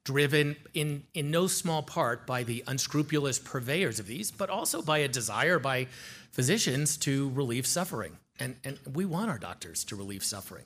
driven 0.05 0.57
in, 0.75 1.05
in 1.15 1.31
no 1.31 1.47
small 1.47 1.83
part 1.83 2.27
by 2.27 2.43
the 2.43 2.65
unscrupulous 2.67 3.39
purveyors 3.39 3.99
of 4.01 4.07
these, 4.07 4.31
but 4.31 4.51
also 4.51 4.83
by 4.83 4.99
a 4.99 5.09
desire 5.09 5.59
by 5.59 5.87
physicians 6.33 6.97
to 6.97 7.31
relieve 7.31 7.67
suffering. 7.67 8.17
And, 8.39 8.57
and 8.65 8.79
we 8.95 9.05
want 9.05 9.31
our 9.31 9.39
doctors 9.39 9.85
to 9.85 9.97
relieve 9.97 10.25
suffering. 10.25 10.65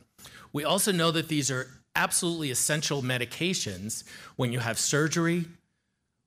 We 0.52 0.64
also 0.64 0.92
know 0.92 1.10
that 1.10 1.28
these 1.28 1.50
are 1.50 1.66
absolutely 1.96 2.50
essential 2.50 3.02
medications 3.02 4.04
when 4.36 4.52
you 4.52 4.60
have 4.60 4.78
surgery, 4.78 5.46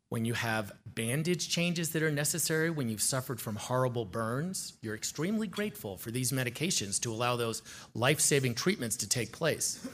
when 0.09 0.25
you 0.25 0.33
have 0.33 0.73
bandage 0.85 1.49
changes 1.49 1.91
that 1.91 2.03
are 2.03 2.11
necessary, 2.11 2.69
when 2.69 2.89
you've 2.89 3.01
suffered 3.01 3.39
from 3.39 3.55
horrible 3.55 4.05
burns. 4.05 4.73
You're 4.81 4.95
extremely 4.95 5.47
grateful 5.47 5.97
for 5.97 6.11
these 6.11 6.31
medications 6.31 6.99
to 7.01 7.11
allow 7.11 7.35
those 7.35 7.61
life 7.93 8.19
saving 8.19 8.55
treatments 8.55 8.97
to 8.97 9.09
take 9.09 9.31
place. 9.31 9.85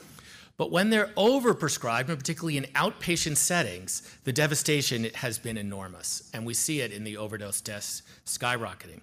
But 0.58 0.72
when 0.72 0.90
they're 0.90 1.08
overprescribed, 1.18 2.10
and 2.10 2.18
particularly 2.18 2.58
in 2.58 2.66
outpatient 2.76 3.38
settings, 3.38 4.02
the 4.24 4.34
devastation 4.34 5.08
has 5.16 5.40
been 5.40 5.58
enormous. 5.58 6.30
And 6.34 6.46
we 6.46 6.54
see 6.54 6.82
it 6.82 6.92
in 6.92 7.04
the 7.04 7.18
overdose 7.18 7.62
deaths 7.62 8.04
skyrocketing. 8.26 9.02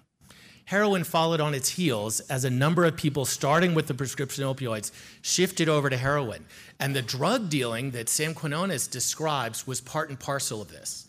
Heroin 0.65 1.03
followed 1.03 1.41
on 1.41 1.53
its 1.53 1.67
heels 1.67 2.21
as 2.21 2.45
a 2.45 2.49
number 2.49 2.85
of 2.85 2.95
people, 2.95 3.25
starting 3.25 3.75
with 3.75 3.87
the 3.87 3.93
prescription 3.93 4.45
opioids, 4.45 4.91
shifted 5.21 5.67
over 5.67 5.89
to 5.89 5.97
heroin. 5.97 6.45
And 6.79 6.95
the 6.95 7.01
drug 7.01 7.49
dealing 7.49 7.91
that 7.91 8.07
Sam 8.07 8.33
Quinones 8.33 8.87
describes 8.87 9.67
was 9.67 9.81
part 9.81 10.07
and 10.09 10.17
parcel 10.17 10.61
of 10.61 10.69
this, 10.69 11.07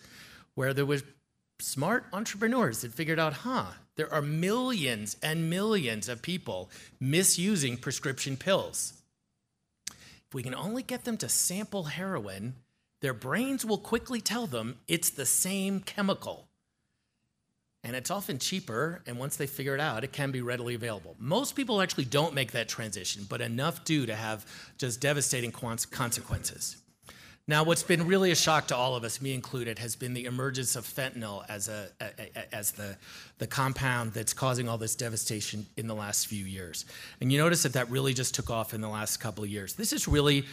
where 0.57 0.75
there 0.75 0.87
was 0.87 1.05
smart 1.61 2.07
entrepreneurs 2.13 2.81
that 2.81 2.93
figured 2.93 3.21
out, 3.21 3.33
huh, 3.33 3.67
there 3.95 4.13
are 4.13 4.23
millions 4.23 5.17
and 5.23 5.49
millions 5.49 6.09
of 6.09 6.23
people 6.23 6.69
misusing 6.99 7.77
prescription 7.77 8.37
pills. 8.37 8.95
If 10.33 10.35
we 10.35 10.43
can 10.43 10.55
only 10.55 10.83
get 10.83 11.05
them 11.05 11.19
to 11.19 11.29
sample 11.29 11.83
heroin, 11.83 12.55
their 13.03 13.13
brains 13.13 13.67
will 13.67 13.77
quickly 13.77 14.23
tell 14.23 14.47
them 14.47 14.79
it's 14.89 15.11
the 15.11 15.27
same 15.27 15.81
chemical. 15.81 16.49
And 17.85 17.95
it's 17.95 18.11
often 18.11 18.39
cheaper, 18.39 19.03
and 19.07 19.19
once 19.19 19.37
they 19.37 19.47
figure 19.47 19.75
it 19.75 19.81
out, 19.81 20.05
it 20.05 20.13
can 20.15 20.31
be 20.31 20.41
readily 20.41 20.75
available. 20.75 21.17
Most 21.19 21.55
people 21.55 21.83
actually 21.83 22.07
don't 22.07 22.33
make 22.33 22.53
that 22.53 22.67
transition, 22.67 23.27
but 23.29 23.43
enough 23.43 23.85
do 23.85 24.07
to 24.07 24.15
have 24.15 24.47
just 24.79 25.03
devastating 25.03 25.53
consequences. 25.53 26.82
Now, 27.53 27.65
what's 27.65 27.83
been 27.83 28.07
really 28.07 28.31
a 28.31 28.35
shock 28.35 28.69
to 28.69 28.77
all 28.77 28.97
of 28.97 29.05
us, 29.05 29.21
me 29.21 29.35
included, 29.35 29.79
has 29.79 29.95
been 29.95 30.15
the 30.15 30.25
emergence 30.25 30.75
of 30.75 30.87
fentanyl 30.87 31.45
as, 31.51 31.69
a, 31.69 31.91
as 32.51 32.73
the, 32.73 32.97
the 33.37 33.47
compound 33.47 34.15
that's 34.15 34.33
causing 34.33 34.71
all 34.71 34.79
this 34.79 34.95
devastation 34.95 35.67
in 35.77 35.87
the 35.87 35.95
last 35.95 36.29
few 36.29 36.47
years. 36.47 36.87
And 37.21 37.31
you 37.31 37.37
notice 37.37 37.65
that 37.65 37.75
that 37.75 37.91
really 37.91 38.15
just 38.15 38.35
took 38.35 38.49
off 38.49 38.73
in 38.73 38.81
the 38.81 38.89
last 38.89 39.19
couple 39.19 39.45
of 39.45 39.51
years. 39.51 39.75
This 39.75 39.93
is 39.93 40.09
really 40.09 40.47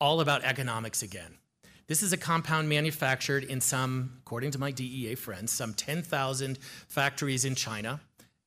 all 0.00 0.20
about 0.20 0.44
economics 0.44 1.02
again. 1.02 1.34
This 1.88 2.04
is 2.04 2.12
a 2.12 2.16
compound 2.16 2.68
manufactured 2.68 3.42
in 3.42 3.60
some, 3.60 4.18
according 4.20 4.52
to 4.52 4.60
my 4.60 4.70
DEA 4.70 5.16
friends, 5.16 5.50
some 5.50 5.74
10,000 5.74 6.56
factories 6.86 7.44
in 7.44 7.56
China 7.56 7.98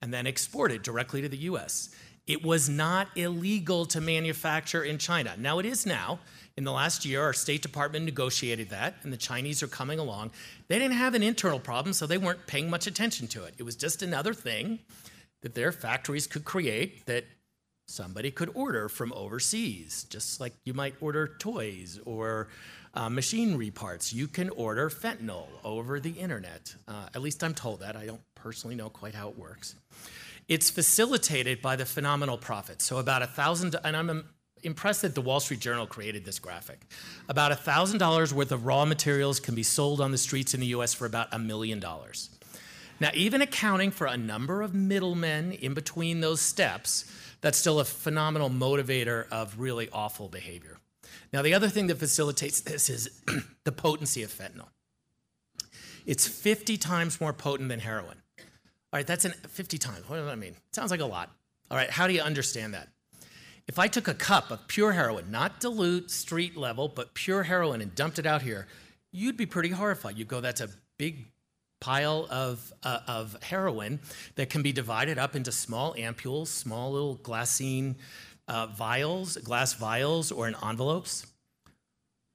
and 0.02 0.14
then 0.14 0.28
exported 0.28 0.82
directly 0.82 1.22
to 1.22 1.28
the 1.28 1.40
US. 1.40 1.90
It 2.28 2.44
was 2.44 2.68
not 2.68 3.08
illegal 3.16 3.86
to 3.88 4.02
manufacture 4.02 4.84
in 4.84 4.98
China. 4.98 5.36
Now 5.38 5.60
it 5.60 5.66
is 5.66 5.86
now. 5.86 6.20
In 6.58 6.64
the 6.64 6.72
last 6.72 7.06
year, 7.06 7.22
our 7.22 7.34
State 7.34 7.62
Department 7.62 8.04
negotiated 8.04 8.70
that, 8.72 8.96
and 9.04 9.14
the 9.14 9.18
Chinese 9.18 9.64
are 9.64 9.68
coming 9.68 10.00
along. 10.00 10.32
They 10.68 10.78
didn't 10.78 10.98
have 10.98 11.14
an 11.14 11.24
internal 11.24 11.60
problem, 11.60 11.94
so 11.94 12.06
they 12.06 12.18
weren't 12.18 12.46
paying 12.48 12.70
much 12.70 12.88
attention 12.88 13.28
to 13.28 13.44
it. 13.44 13.54
It 13.58 13.64
was 13.64 13.76
just 13.76 14.02
another 14.02 14.34
thing 14.34 14.80
that 15.42 15.56
their 15.56 15.72
factories 15.72 16.28
could 16.28 16.44
create 16.44 17.06
that 17.06 17.26
somebody 17.88 18.32
could 18.32 18.50
order 18.54 18.90
from 18.90 19.14
overseas, 19.14 20.06
just 20.10 20.42
like 20.42 20.54
you 20.66 20.74
might 20.74 20.96
order 21.00 21.36
toys 21.40 22.00
or 22.06 22.50
uh, 22.94 23.08
machinery 23.10 23.72
parts. 23.72 24.12
You 24.12 24.28
can 24.28 24.50
order 24.50 24.90
fentanyl 24.90 25.48
over 25.64 26.00
the 26.00 26.10
internet. 26.10 26.76
Uh, 26.88 27.08
at 27.14 27.22
least 27.22 27.44
I'm 27.44 27.54
told 27.54 27.82
that. 27.82 27.96
I 27.96 28.06
don't 28.06 28.22
personally 28.36 28.76
know 28.76 28.90
quite 28.90 29.14
how 29.14 29.30
it 29.30 29.38
works. 29.38 29.76
It's 30.48 30.70
facilitated 30.70 31.62
by 31.62 31.76
the 31.76 31.86
phenomenal 31.86 32.38
profits. 32.38 32.86
So 32.86 32.98
about 32.98 33.22
a 33.22 33.28
thousand, 33.28 33.76
and 33.84 33.98
I'm 33.98 34.30
impressed 34.64 35.02
that 35.02 35.14
the 35.14 35.22
Wall 35.22 35.40
Street 35.40 35.60
Journal 35.60 35.86
created 35.86 36.26
this 36.26 36.40
graphic. 36.40 36.80
About 37.28 37.52
a 37.52 37.56
$1,000 37.56 38.32
worth 38.34 38.52
of 38.52 38.66
raw 38.66 38.86
materials 38.86 39.40
can 39.40 39.56
be 39.56 39.64
sold 39.64 40.00
on 40.00 40.12
the 40.12 40.18
streets 40.18 40.54
in 40.54 40.60
the 40.60 40.68
US 40.68 40.94
for 40.94 41.06
about 41.06 41.28
a 41.32 41.40
million 41.40 41.80
dollars. 41.80 42.30
Now, 43.00 43.12
even 43.14 43.42
accounting 43.42 43.92
for 43.92 44.08
a 44.08 44.18
number 44.18 44.62
of 44.62 44.74
middlemen 44.74 45.52
in 45.52 45.74
between 45.74 46.22
those 46.22 46.42
steps, 46.42 47.12
that's 47.42 47.58
still 47.58 47.80
a 47.80 47.86
phenomenal 47.86 48.50
motivator 48.50 49.28
of 49.30 49.60
really 49.60 49.90
awful 49.92 50.30
behavior. 50.30 50.78
Now, 51.32 51.42
the 51.42 51.54
other 51.54 51.70
thing 51.70 51.88
that 51.88 52.00
facilitates 52.00 52.62
this 52.62 52.90
is 52.90 53.22
the 53.66 53.72
potency 53.72 54.24
of 54.24 54.32
fentanyl. 54.32 54.70
It's 56.06 56.28
50 56.28 56.78
times 56.78 57.22
more 57.22 57.34
potent 57.34 57.70
than 57.70 57.82
heroin. 57.82 58.24
All 58.98 59.00
right, 59.00 59.06
that's 59.06 59.26
an 59.26 59.34
50 59.48 59.78
times. 59.78 60.10
What 60.10 60.16
does 60.16 60.26
that 60.26 60.40
mean? 60.40 60.56
Sounds 60.72 60.90
like 60.90 61.02
a 61.02 61.06
lot. 61.06 61.30
All 61.70 61.78
right, 61.78 61.88
how 61.88 62.08
do 62.08 62.14
you 62.14 62.22
understand 62.22 62.74
that? 62.74 62.88
If 63.68 63.78
I 63.78 63.88
took 63.88 64.08
a 64.08 64.16
cup 64.16 64.50
of 64.50 64.68
pure 64.68 64.92
heroin, 64.92 65.30
not 65.30 65.60
dilute, 65.60 66.10
street 66.10 66.58
level, 66.58 66.88
but 66.88 67.14
pure 67.14 67.44
heroin 67.44 67.82
and 67.82 67.94
dumped 67.94 68.18
it 68.18 68.26
out 68.26 68.42
here, 68.42 68.66
you'd 69.12 69.38
be 69.38 69.46
pretty 69.46 69.70
horrified. 69.70 70.18
You'd 70.18 70.30
go, 70.30 70.42
that's 70.42 70.62
a 70.62 70.70
big 70.98 71.28
pile 71.80 72.26
of, 72.32 72.74
uh, 72.82 73.02
of 73.08 73.38
heroin 73.44 74.00
that 74.34 74.50
can 74.50 74.64
be 74.64 74.72
divided 74.72 75.20
up 75.20 75.36
into 75.36 75.52
small 75.52 75.94
ampules, 75.94 76.48
small 76.48 76.92
little 76.92 77.18
glassine 77.18 77.98
uh, 78.48 78.66
vials, 78.66 79.38
glass 79.38 79.74
vials, 79.74 80.32
or 80.32 80.48
in 80.48 80.56
envelopes. 80.68 81.28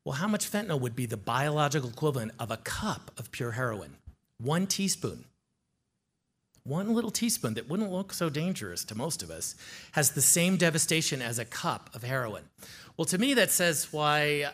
Well, 0.05 0.15
how 0.15 0.29
much 0.29 0.49
fentanyl 0.49 0.79
would 0.79 0.95
be 0.95 1.07
the 1.07 1.17
biological 1.17 1.91
equivalent 1.91 2.31
of 2.39 2.53
a 2.53 2.59
cup 2.59 3.11
of 3.19 3.33
pure 3.33 3.51
heroin? 3.51 3.97
One 4.39 4.69
teaspoon 4.69 5.25
one 6.65 6.95
little 6.95 7.11
teaspoon 7.11 7.55
that 7.55 7.69
wouldn't 7.69 7.91
look 7.91 8.13
so 8.13 8.31
dangerous 8.31 8.85
to 8.85 8.95
most 8.95 9.23
of 9.23 9.31
us 9.31 9.57
has 9.93 10.13
the 10.13 10.23
same 10.23 10.57
devastation 10.57 11.21
as 11.21 11.39
a 11.39 11.45
cup 11.45 11.91
of 11.95 12.05
heroin. 12.05 12.45
Well, 12.97 13.05
to 13.07 13.19
me, 13.19 13.35
that 13.35 13.51
says 13.51 13.93
why 13.93 14.53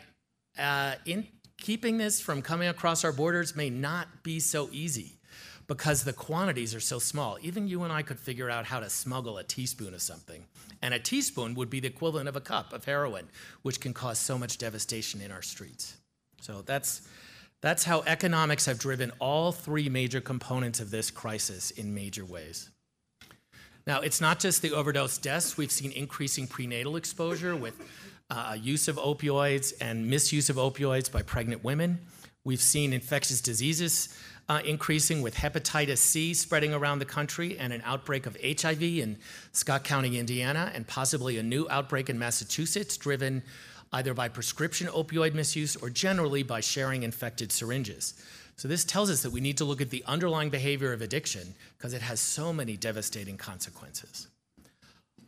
uh, 0.57 0.95
in 1.05 1.27
keeping 1.57 1.97
this 1.97 2.19
from 2.19 2.41
coming 2.41 2.67
across 2.67 3.03
our 3.03 3.11
borders 3.11 3.55
may 3.55 3.69
not 3.69 4.23
be 4.23 4.39
so 4.39 4.69
easy 4.71 5.19
because 5.67 6.03
the 6.03 6.13
quantities 6.13 6.73
are 6.73 6.79
so 6.79 6.97
small. 6.97 7.37
Even 7.43 7.67
you 7.67 7.83
and 7.83 7.93
I 7.93 8.01
could 8.01 8.19
figure 8.19 8.49
out 8.49 8.65
how 8.65 8.79
to 8.79 8.89
smuggle 8.89 9.37
a 9.37 9.43
teaspoon 9.43 9.93
of 9.93 10.01
something. 10.01 10.45
And 10.81 10.95
a 10.95 10.99
teaspoon 10.99 11.53
would 11.53 11.69
be 11.69 11.79
the 11.79 11.89
equivalent 11.89 12.27
of 12.27 12.35
a 12.35 12.41
cup 12.41 12.73
of 12.73 12.85
heroin, 12.85 13.27
which 13.61 13.79
can 13.79 13.93
cause 13.93 14.17
so 14.17 14.37
much 14.37 14.57
devastation 14.57 15.21
in 15.21 15.31
our 15.31 15.43
streets. 15.43 15.97
So 16.41 16.63
that's 16.65 17.07
that's 17.61 17.83
how 17.83 18.03
economics 18.05 18.65
have 18.65 18.79
driven 18.79 19.11
all 19.19 19.51
three 19.51 19.89
major 19.89 20.21
components 20.21 20.79
of 20.79 20.91
this 20.91 21.11
crisis 21.11 21.71
in 21.71 21.93
major 21.93 22.23
ways. 22.25 22.69
Now, 23.85 24.01
it's 24.01 24.21
not 24.21 24.39
just 24.39 24.61
the 24.61 24.71
overdose 24.73 25.17
deaths. 25.17 25.57
We've 25.57 25.71
seen 25.71 25.91
increasing 25.91 26.47
prenatal 26.47 26.95
exposure 26.95 27.55
with 27.55 27.75
uh, 28.29 28.55
use 28.59 28.87
of 28.87 28.97
opioids 28.97 29.73
and 29.81 30.07
misuse 30.09 30.49
of 30.49 30.57
opioids 30.57 31.11
by 31.11 31.23
pregnant 31.23 31.63
women. 31.63 31.99
We've 32.45 32.61
seen 32.61 32.93
infectious 32.93 33.41
diseases 33.41 34.15
uh, 34.49 34.61
increasing 34.65 35.21
with 35.21 35.35
hepatitis 35.35 35.99
C 35.99 36.33
spreading 36.33 36.73
around 36.73 36.99
the 36.99 37.05
country 37.05 37.57
and 37.57 37.71
an 37.71 37.81
outbreak 37.85 38.25
of 38.25 38.35
HIV 38.41 38.81
in 38.81 39.17
Scott 39.51 39.83
County, 39.83 40.17
Indiana, 40.17 40.71
and 40.73 40.87
possibly 40.87 41.37
a 41.37 41.43
new 41.43 41.67
outbreak 41.69 42.09
in 42.09 42.17
Massachusetts 42.17 42.97
driven 42.97 43.43
either 43.91 44.13
by 44.13 44.29
prescription 44.29 44.87
opioid 44.87 45.33
misuse 45.33 45.75
or 45.75 45.89
generally 45.89 46.43
by 46.43 46.59
sharing 46.59 47.03
infected 47.03 47.51
syringes. 47.51 48.13
So, 48.55 48.67
this 48.67 48.83
tells 48.83 49.09
us 49.09 49.21
that 49.23 49.31
we 49.31 49.39
need 49.39 49.57
to 49.57 49.65
look 49.65 49.81
at 49.81 49.89
the 49.89 50.03
underlying 50.05 50.49
behavior 50.49 50.91
of 50.91 51.01
addiction 51.01 51.55
because 51.77 51.93
it 51.93 52.01
has 52.01 52.19
so 52.19 52.51
many 52.51 52.75
devastating 52.75 53.37
consequences. 53.37 54.27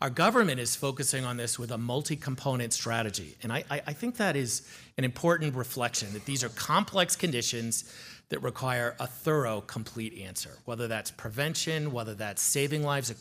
Our 0.02 0.10
government 0.10 0.60
is 0.60 0.76
focusing 0.76 1.26
on 1.26 1.38
this 1.38 1.60
with 1.60 1.72
a 1.72 1.78
multi 1.78 2.16
component 2.16 2.74
strategy. 2.74 3.36
And 3.44 3.54
I, 3.54 3.64
I, 3.70 3.94
think 3.94 4.18
that 4.18 4.36
is 4.36 4.68
an 4.98 5.04
important 5.04 5.54
reflection 5.56 6.12
that 6.14 6.26
these 6.26 6.44
are 6.44 6.50
complex 6.50 7.16
conditions 7.16 7.94
that 8.30 8.42
require 8.42 8.96
a 9.00 9.06
thorough, 9.06 9.62
complete 9.62 10.18
answer, 10.20 10.58
whether 10.66 10.88
that's 10.88 11.12
prevention, 11.12 11.92
whether 11.92 12.16
that's 12.16 12.42
saving 12.42 12.84
lives 12.84 13.14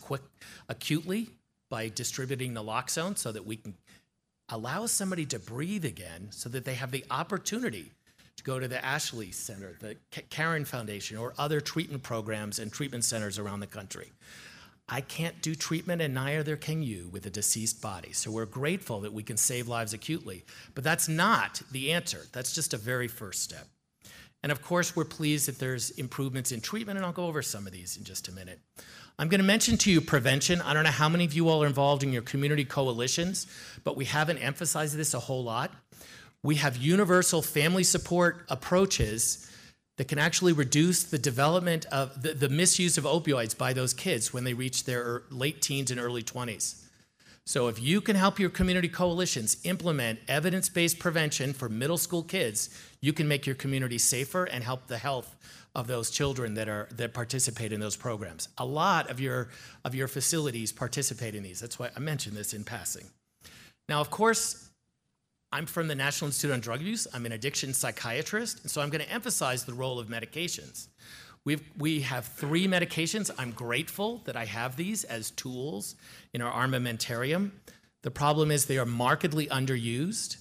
acutely 0.71 1.29
by 1.69 1.89
distributing 1.89 2.55
naloxone 2.55 3.19
so 3.19 3.31
that 3.31 3.45
we 3.45 3.57
can 3.57 3.75
allow 4.51 4.87
somebody 4.87 5.27
to 5.27 5.39
breathe 5.39 5.85
again 5.85 6.29
so 6.31 6.49
that 6.49 6.65
they 6.65 6.75
have 6.75 6.91
the 6.91 7.05
opportunity 7.11 7.93
to 8.37 8.45
go 8.45 8.59
to 8.59 8.69
the 8.69 8.83
Ashley 8.85 9.33
Center, 9.33 9.77
the 9.81 9.97
Caron 10.31 10.65
Foundation, 10.65 11.19
or 11.19 11.35
other 11.39 11.61
treatment 11.61 12.03
programs 12.03 12.59
and 12.59 12.73
treatment 12.73 13.05
centers 13.05 13.39
around 13.39 13.61
the 13.61 13.67
country. 13.67 14.13
I 14.89 15.03
can't 15.03 15.41
do 15.41 15.55
treatment, 15.55 16.03
and 16.03 16.15
neither 16.15 16.57
can 16.57 16.83
you 16.83 17.09
with 17.13 17.25
a 17.27 17.31
deceased 17.31 17.81
body. 17.81 18.13
So 18.13 18.31
we're 18.31 18.47
grateful 18.47 19.01
that 19.01 19.13
we 19.13 19.23
can 19.23 19.37
save 19.37 19.69
lives 19.69 19.93
acutely. 19.93 20.45
But 20.75 20.83
that's 20.83 21.09
not 21.09 21.63
the 21.71 21.93
answer. 21.93 22.23
That's 22.33 22.53
just 22.53 22.75
a 22.75 22.79
very 22.79 23.07
first 23.07 23.43
step. 23.43 23.69
And 24.43 24.51
of 24.51 24.63
course, 24.63 24.97
we're 24.97 25.05
pleased 25.05 25.47
that 25.47 25.59
there's 25.59 25.91
improvements 25.91 26.51
in 26.51 26.61
treatment, 26.61 26.97
and 26.97 27.07
I'll 27.07 27.13
go 27.13 27.27
over 27.27 27.43
some 27.43 27.67
of 27.67 27.73
these 27.73 27.97
in 27.97 28.05
just 28.05 28.27
a 28.27 28.33
minute. 28.33 28.59
I'm 29.21 29.29
going 29.29 29.41
to 29.41 29.47
mention 29.47 29.77
to 29.77 29.91
you 29.91 30.01
prevention. 30.01 30.63
I 30.63 30.73
don't 30.73 30.85
know 30.85 30.91
how 30.91 31.11
many 31.11 31.27
of 31.27 31.35
you 31.35 31.51
all 31.51 31.63
are 31.63 31.67
involved 31.67 32.03
in 32.03 32.11
your 32.11 32.23
community 32.23 32.65
coalitions, 32.65 33.47
but 33.85 33.95
we 33.95 34.07
haven't 34.07 34.39
emphasized 34.39 34.97
this 34.97 35.13
a 35.13 35.19
whole 35.19 35.45
lot. 35.45 35.75
We 36.43 36.55
have 36.55 36.79
universal 36.79 37.43
family 37.43 37.85
support 37.85 38.47
approaches 38.49 39.47
that 39.99 40.09
can 40.09 40.19
actually 40.19 40.55
reduce 40.55 41.03
the 41.03 41.19
development 41.19 41.85
of 41.93 42.23
the, 42.23 42.33
the 42.33 42.49
misuse 42.49 42.97
of 42.97 43.05
opioids 43.05 43.55
by 43.55 43.75
those 43.75 43.93
kids 43.93 44.33
when 44.33 44.45
they 44.45 44.55
reach 44.55 44.85
their 44.85 45.25
late 45.29 45.61
teens 45.61 45.91
and 45.91 46.01
early 46.01 46.23
20s. 46.23 46.83
So, 47.45 47.69
if 47.69 47.79
you 47.79 48.01
can 48.01 48.17
help 48.17 48.39
your 48.39 48.49
community 48.49 48.89
coalitions 48.89 49.59
implement 49.65 50.21
evidence 50.29 50.71
based 50.71 50.99
prevention 50.99 51.53
for 51.53 51.69
middle 51.69 51.99
school 51.99 52.23
kids, 52.23 52.71
you 53.03 53.13
can 53.13 53.29
make 53.29 53.45
your 53.45 53.57
community 53.57 53.99
safer 53.99 54.45
and 54.45 54.65
help 54.65 54.87
the 54.87 54.99
health 54.99 55.37
of 55.75 55.87
those 55.87 56.11
children 56.11 56.55
that 56.55 56.69
are 56.69 56.89
that 56.93 57.15
participate 57.15 57.73
in 57.73 57.81
those 57.81 57.97
programs. 57.97 58.49
A 58.59 58.65
lot 58.65 59.11
of 59.11 59.21
your 59.21 59.49
of 59.85 59.95
your 59.95 60.09
facilities 60.09 60.73
participate 60.73 61.35
in 61.35 61.43
these. 61.43 61.61
That's 61.61 61.79
why 61.79 61.91
I 61.97 62.01
mentioned 62.01 62.37
this 62.37 62.55
in 62.55 62.65
passing. 62.65 63.07
Now, 63.89 64.01
of 64.01 64.11
course, 64.11 64.71
I'm 65.53 65.67
from 65.67 65.89
the 65.89 65.95
National 65.95 66.29
Institute 66.29 66.53
on 66.53 66.61
Drug 66.61 66.81
Abuse. 66.81 67.09
I'm 67.13 67.27
an 67.27 67.33
addiction 67.33 67.75
psychiatrist, 67.75 68.63
and 68.63 68.71
so 68.71 68.81
I'm 68.81 68.91
going 68.91 69.05
to 69.05 69.11
emphasize 69.11 69.65
the 69.65 69.75
role 69.75 69.99
of 69.99 70.07
medications. 70.07 70.87
We've, 71.45 71.63
we 71.77 72.01
have 72.03 72.27
three 72.27 72.69
medications. 72.69 73.31
I'm 73.39 73.51
grateful 73.51 74.21
that 74.27 74.37
I 74.37 74.45
have 74.45 74.77
these 74.77 75.05
as 75.05 75.31
tools 75.31 75.97
in 76.35 76.43
our 76.43 76.53
armamentarium. 76.53 77.51
The 78.03 78.11
problem 78.11 78.51
is 78.51 78.67
they 78.67 78.79
are 78.79 78.87
markedly 78.87 79.47
underused. 79.47 80.37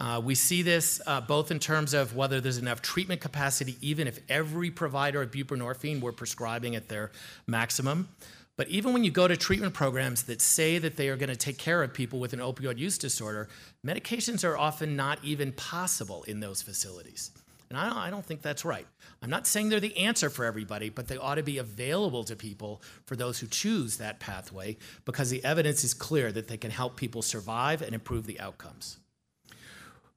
Uh, 0.00 0.20
we 0.22 0.34
see 0.34 0.62
this 0.62 1.00
uh, 1.06 1.20
both 1.20 1.50
in 1.50 1.58
terms 1.58 1.94
of 1.94 2.16
whether 2.16 2.40
there's 2.40 2.58
enough 2.58 2.82
treatment 2.82 3.20
capacity, 3.20 3.76
even 3.80 4.08
if 4.08 4.18
every 4.28 4.70
provider 4.70 5.22
of 5.22 5.30
buprenorphine 5.30 6.00
were 6.00 6.12
prescribing 6.12 6.74
at 6.74 6.88
their 6.88 7.12
maximum. 7.46 8.08
But 8.56 8.68
even 8.68 8.92
when 8.92 9.02
you 9.02 9.10
go 9.10 9.26
to 9.26 9.36
treatment 9.36 9.74
programs 9.74 10.24
that 10.24 10.40
say 10.40 10.78
that 10.78 10.96
they 10.96 11.08
are 11.08 11.16
going 11.16 11.28
to 11.28 11.36
take 11.36 11.58
care 11.58 11.82
of 11.82 11.92
people 11.92 12.20
with 12.20 12.32
an 12.32 12.38
opioid 12.38 12.78
use 12.78 12.98
disorder, 12.98 13.48
medications 13.84 14.44
are 14.44 14.56
often 14.56 14.94
not 14.94 15.18
even 15.24 15.52
possible 15.52 16.22
in 16.24 16.40
those 16.40 16.62
facilities. 16.62 17.32
And 17.70 17.78
I 17.78 17.88
don't, 17.88 17.98
I 17.98 18.10
don't 18.10 18.24
think 18.24 18.42
that's 18.42 18.64
right. 18.64 18.86
I'm 19.22 19.30
not 19.30 19.46
saying 19.46 19.68
they're 19.68 19.80
the 19.80 19.96
answer 19.96 20.30
for 20.30 20.44
everybody, 20.44 20.90
but 20.90 21.08
they 21.08 21.16
ought 21.16 21.36
to 21.36 21.42
be 21.42 21.58
available 21.58 22.22
to 22.24 22.36
people 22.36 22.82
for 23.06 23.16
those 23.16 23.40
who 23.40 23.46
choose 23.48 23.96
that 23.96 24.20
pathway 24.20 24.76
because 25.04 25.30
the 25.30 25.44
evidence 25.44 25.82
is 25.82 25.94
clear 25.94 26.30
that 26.30 26.46
they 26.46 26.56
can 26.56 26.70
help 26.70 26.96
people 26.96 27.22
survive 27.22 27.82
and 27.82 27.94
improve 27.94 28.26
the 28.26 28.38
outcomes. 28.38 28.98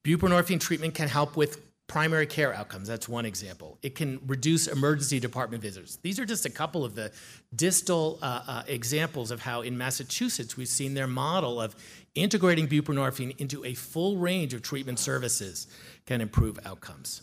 Buprenorphine 0.04 0.60
treatment 0.60 0.94
can 0.94 1.08
help 1.08 1.36
with 1.36 1.62
primary 1.88 2.28
care 2.28 2.54
outcomes. 2.54 2.88
That's 2.88 3.08
one 3.08 3.26
example. 3.26 3.78
It 3.82 3.96
can 3.96 4.20
reduce 4.28 4.68
emergency 4.68 5.20
department 5.20 5.64
visits. 5.64 5.96
These 5.98 6.20
are 6.20 6.26
just 6.26 6.46
a 6.46 6.50
couple 6.50 6.84
of 6.84 6.96
the 6.96 7.12
distal 7.56 8.20
uh, 8.22 8.42
uh, 8.46 8.64
examples 8.68 9.32
of 9.32 9.42
how 9.42 9.62
in 9.62 9.78
Massachusetts 9.78 10.58
we've 10.58 10.68
seen 10.68 10.94
their 10.94 11.08
model 11.08 11.62
of 11.62 11.76
integrating 12.14 12.68
buprenorphine 12.68 13.40
into 13.40 13.64
a 13.64 13.74
full 13.74 14.18
range 14.18 14.54
of 14.54 14.62
treatment 14.62 15.00
services 15.00 15.68
can 16.06 16.20
improve 16.20 16.60
outcomes. 16.66 17.22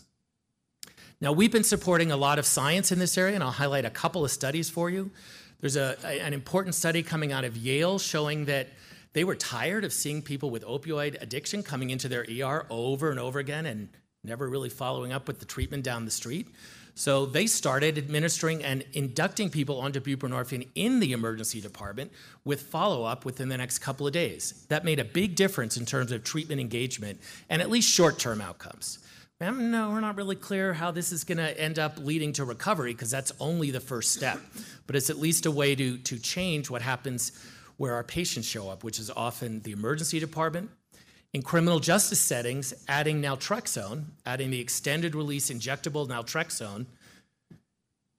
Now, 1.21 1.31
we've 1.31 1.51
been 1.51 1.63
supporting 1.63 2.11
a 2.11 2.17
lot 2.17 2.39
of 2.39 2.45
science 2.45 2.91
in 2.91 2.99
this 2.99 3.17
area, 3.17 3.35
and 3.35 3.43
I'll 3.43 3.51
highlight 3.51 3.85
a 3.85 3.89
couple 3.89 4.25
of 4.25 4.31
studies 4.31 4.69
for 4.69 4.89
you. 4.89 5.11
There's 5.61 5.77
a, 5.77 5.97
an 6.05 6.33
important 6.33 6.75
study 6.75 7.03
coming 7.03 7.31
out 7.31 7.45
of 7.45 7.55
Yale 7.55 7.99
showing 7.99 8.45
that 8.45 8.69
they 9.15 9.23
were 9.23 9.35
tired 9.35 9.85
of 9.85 9.93
seeing 9.93 10.21
people 10.21 10.49
with 10.49 10.65
opioid 10.65 11.21
addiction 11.21 11.63
coming 11.63 11.89
into 11.89 12.09
their 12.09 12.25
ER 12.29 12.65
over 12.69 13.09
and 13.09 13.17
over 13.17 13.39
again 13.39 13.65
and 13.65 13.87
never 14.25 14.49
really 14.49 14.67
following 14.67 15.13
up 15.13 15.25
with 15.25 15.39
the 15.39 15.45
treatment 15.45 15.85
down 15.85 16.03
the 16.03 16.11
street. 16.11 16.49
So 16.95 17.25
they 17.25 17.47
started 17.47 17.97
administering 17.97 18.61
and 18.61 18.83
inducting 18.91 19.49
people 19.49 19.79
onto 19.79 20.01
buprenorphine 20.01 20.67
in 20.75 20.99
the 20.99 21.13
emergency 21.13 21.61
department 21.61 22.11
with 22.43 22.63
follow 22.63 23.05
up 23.05 23.23
within 23.23 23.47
the 23.47 23.55
next 23.55 23.79
couple 23.79 24.05
of 24.05 24.11
days. 24.11 24.65
That 24.67 24.83
made 24.83 24.99
a 24.99 25.05
big 25.05 25.35
difference 25.35 25.77
in 25.77 25.85
terms 25.85 26.11
of 26.11 26.25
treatment 26.25 26.59
engagement 26.59 27.21
and 27.49 27.61
at 27.61 27.69
least 27.69 27.89
short 27.89 28.19
term 28.19 28.41
outcomes. 28.41 28.99
No, 29.39 29.91
we're 29.91 30.01
not 30.01 30.17
really 30.17 30.35
clear 30.35 30.73
how 30.73 30.91
this 30.91 31.13
is 31.13 31.23
going 31.23 31.37
to 31.37 31.57
end 31.59 31.79
up 31.79 31.97
leading 31.99 32.33
to 32.33 32.43
recovery 32.43 32.93
because 32.93 33.11
that's 33.11 33.31
only 33.39 33.71
the 33.71 33.81
first 33.81 34.11
step. 34.11 34.39
But 34.87 34.97
it's 34.97 35.09
at 35.09 35.17
least 35.17 35.45
a 35.45 35.51
way 35.51 35.73
to, 35.75 35.97
to 35.99 36.19
change 36.19 36.69
what 36.69 36.81
happens 36.81 37.31
where 37.77 37.93
our 37.93 38.03
patients 38.03 38.47
show 38.47 38.69
up, 38.69 38.83
which 38.83 38.99
is 38.99 39.09
often 39.09 39.61
the 39.61 39.71
emergency 39.71 40.19
department. 40.19 40.69
In 41.33 41.41
criminal 41.41 41.79
justice 41.79 42.21
settings, 42.21 42.73
adding 42.87 43.21
naltrexone, 43.21 44.05
adding 44.25 44.51
the 44.51 44.61
extended 44.61 45.15
release 45.15 45.49
injectable 45.49 46.07
naltrexone, 46.07 46.85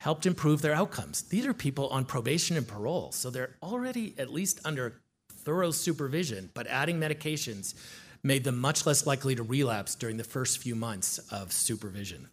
helped 0.00 0.26
improve 0.26 0.60
their 0.60 0.74
outcomes. 0.74 1.22
These 1.22 1.46
are 1.46 1.54
people 1.54 1.88
on 1.88 2.04
probation 2.04 2.56
and 2.56 2.68
parole, 2.68 3.12
so 3.12 3.30
they're 3.30 3.56
already 3.62 4.14
at 4.18 4.32
least 4.32 4.60
under 4.64 5.00
thorough 5.30 5.70
supervision, 5.70 6.50
but 6.54 6.66
adding 6.66 7.00
medications 7.00 7.74
made 8.22 8.44
them 8.44 8.58
much 8.58 8.84
less 8.84 9.06
likely 9.06 9.34
to 9.34 9.42
relapse 9.42 9.94
during 9.94 10.16
the 10.16 10.24
first 10.24 10.58
few 10.58 10.74
months 10.74 11.18
of 11.30 11.52
supervision. 11.52 12.28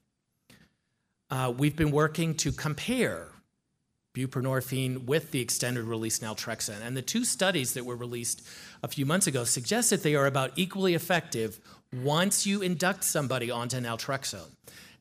Uh, 1.30 1.54
we've 1.56 1.76
been 1.76 1.92
working 1.92 2.36
to 2.36 2.52
compare 2.52 3.28
buprenorphine 4.14 5.06
with 5.06 5.32
the 5.32 5.42
extended 5.42 5.86
release 5.86 6.20
naltrexone. 6.20 6.82
And 6.82 6.96
the 6.96 7.02
two 7.02 7.26
studies 7.26 7.74
that 7.74 7.86
were 7.86 7.96
released 7.96 8.48
a 8.84 8.88
few 8.88 9.06
months 9.06 9.28
ago 9.28 9.44
suggest 9.44 9.90
that 9.90 10.04
they 10.04 10.16
are 10.16 10.28
about 10.28 10.52
equally 10.56 10.94
effective 10.94 11.60
once 11.92 12.46
you 12.46 12.62
induct 12.62 13.04
somebody 13.04 13.50
onto 13.50 13.78
naltrexone. 13.78 14.52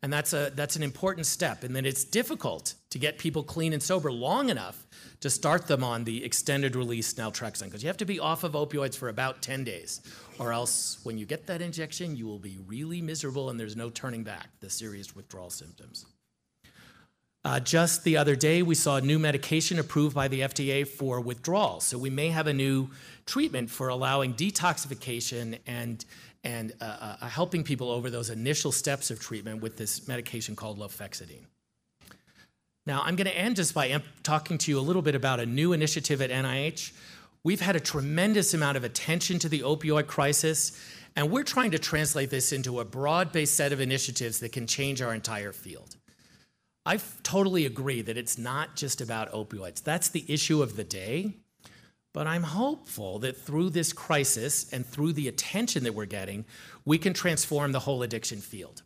And 0.02 0.12
that's, 0.12 0.32
a, 0.32 0.50
that's 0.54 0.74
an 0.74 0.82
important 0.82 1.26
step. 1.26 1.62
And 1.62 1.76
then 1.76 1.86
it's 1.86 2.02
difficult 2.02 2.74
to 2.90 2.98
get 2.98 3.18
people 3.18 3.44
clean 3.44 3.72
and 3.72 3.82
sober 3.82 4.10
long 4.10 4.48
enough 4.48 4.86
to 5.20 5.30
start 5.30 5.68
them 5.68 5.84
on 5.84 6.02
the 6.02 6.24
extended 6.24 6.74
release 6.74 7.14
naltrexone 7.14 7.66
because 7.66 7.84
you 7.84 7.86
have 7.86 7.98
to 7.98 8.04
be 8.04 8.18
off 8.18 8.42
of 8.42 8.52
opioids 8.52 8.96
for 8.96 9.08
about 9.08 9.42
10 9.42 9.62
days. 9.62 10.00
Or 10.40 10.52
else, 10.52 10.98
when 11.04 11.18
you 11.18 11.26
get 11.26 11.46
that 11.46 11.62
injection, 11.62 12.16
you 12.16 12.26
will 12.26 12.40
be 12.40 12.58
really 12.66 13.00
miserable 13.00 13.48
and 13.48 13.60
there's 13.60 13.76
no 13.76 13.90
turning 13.90 14.24
back 14.24 14.48
the 14.58 14.68
serious 14.68 15.14
withdrawal 15.14 15.50
symptoms. 15.50 16.06
Uh, 17.44 17.58
just 17.58 18.04
the 18.04 18.16
other 18.16 18.36
day, 18.36 18.62
we 18.62 18.74
saw 18.74 18.96
a 18.96 19.00
new 19.00 19.18
medication 19.18 19.78
approved 19.78 20.14
by 20.14 20.28
the 20.28 20.40
FDA 20.40 20.86
for 20.86 21.20
withdrawal. 21.20 21.80
So 21.80 21.98
we 21.98 22.08
may 22.08 22.28
have 22.28 22.46
a 22.46 22.52
new 22.52 22.88
treatment 23.26 23.68
for 23.68 23.88
allowing 23.88 24.34
detoxification 24.34 25.58
and 25.66 26.04
and 26.44 26.72
uh, 26.80 27.16
uh, 27.20 27.28
helping 27.28 27.62
people 27.62 27.88
over 27.88 28.10
those 28.10 28.28
initial 28.28 28.72
steps 28.72 29.12
of 29.12 29.20
treatment 29.20 29.62
with 29.62 29.76
this 29.76 30.08
medication 30.08 30.56
called 30.56 30.76
lofexidine. 30.76 31.44
Now, 32.84 33.00
I'm 33.04 33.14
going 33.14 33.28
to 33.28 33.38
end 33.38 33.54
just 33.54 33.74
by 33.74 34.02
talking 34.24 34.58
to 34.58 34.70
you 34.72 34.80
a 34.80 34.82
little 34.82 35.02
bit 35.02 35.14
about 35.14 35.38
a 35.38 35.46
new 35.46 35.72
initiative 35.72 36.20
at 36.20 36.30
NIH. 36.30 36.90
We've 37.44 37.60
had 37.60 37.76
a 37.76 37.80
tremendous 37.80 38.54
amount 38.54 38.76
of 38.76 38.82
attention 38.82 39.38
to 39.38 39.48
the 39.48 39.60
opioid 39.60 40.08
crisis, 40.08 40.76
and 41.14 41.30
we're 41.30 41.44
trying 41.44 41.70
to 41.72 41.78
translate 41.78 42.30
this 42.30 42.52
into 42.52 42.80
a 42.80 42.84
broad 42.84 43.30
based 43.30 43.54
set 43.54 43.72
of 43.72 43.80
initiatives 43.80 44.40
that 44.40 44.50
can 44.50 44.66
change 44.66 45.00
our 45.00 45.14
entire 45.14 45.52
field. 45.52 45.96
I 46.84 46.98
totally 47.22 47.64
agree 47.64 48.02
that 48.02 48.16
it's 48.16 48.38
not 48.38 48.74
just 48.74 49.00
about 49.00 49.32
opioids. 49.32 49.82
That's 49.82 50.08
the 50.08 50.24
issue 50.28 50.62
of 50.62 50.76
the 50.76 50.84
day. 50.84 51.34
But 52.12 52.26
I'm 52.26 52.42
hopeful 52.42 53.18
that 53.20 53.38
through 53.38 53.70
this 53.70 53.92
crisis 53.92 54.70
and 54.72 54.84
through 54.84 55.14
the 55.14 55.28
attention 55.28 55.84
that 55.84 55.94
we're 55.94 56.04
getting, 56.04 56.44
we 56.84 56.98
can 56.98 57.14
transform 57.14 57.72
the 57.72 57.80
whole 57.80 58.02
addiction 58.02 58.38
field 58.38 58.82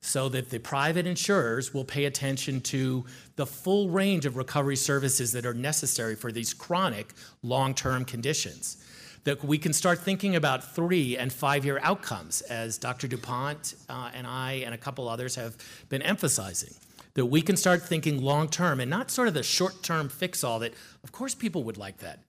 so 0.00 0.28
that 0.28 0.50
the 0.50 0.58
private 0.58 1.06
insurers 1.06 1.72
will 1.72 1.84
pay 1.84 2.04
attention 2.04 2.60
to 2.60 3.04
the 3.36 3.46
full 3.46 3.88
range 3.88 4.26
of 4.26 4.36
recovery 4.36 4.76
services 4.76 5.32
that 5.32 5.46
are 5.46 5.54
necessary 5.54 6.14
for 6.14 6.30
these 6.30 6.52
chronic 6.52 7.14
long 7.42 7.74
term 7.74 8.04
conditions. 8.04 8.76
That 9.24 9.42
we 9.42 9.58
can 9.58 9.72
start 9.72 9.98
thinking 10.00 10.36
about 10.36 10.74
three 10.74 11.16
and 11.16 11.32
five 11.32 11.64
year 11.64 11.80
outcomes, 11.82 12.42
as 12.42 12.78
Dr. 12.78 13.08
DuPont 13.08 13.74
uh, 13.88 14.10
and 14.14 14.26
I 14.26 14.62
and 14.64 14.74
a 14.74 14.78
couple 14.78 15.08
others 15.08 15.34
have 15.34 15.56
been 15.88 16.02
emphasizing 16.02 16.74
that 17.16 17.26
we 17.26 17.40
can 17.40 17.56
start 17.56 17.82
thinking 17.82 18.22
long 18.22 18.48
term 18.48 18.78
and 18.78 18.90
not 18.90 19.10
sort 19.10 19.26
of 19.26 19.34
the 19.34 19.42
short 19.42 19.82
term 19.82 20.08
fix 20.08 20.44
all 20.44 20.58
that, 20.60 20.74
of 21.02 21.12
course, 21.12 21.34
people 21.34 21.64
would 21.64 21.78
like 21.78 21.98
that, 21.98 22.20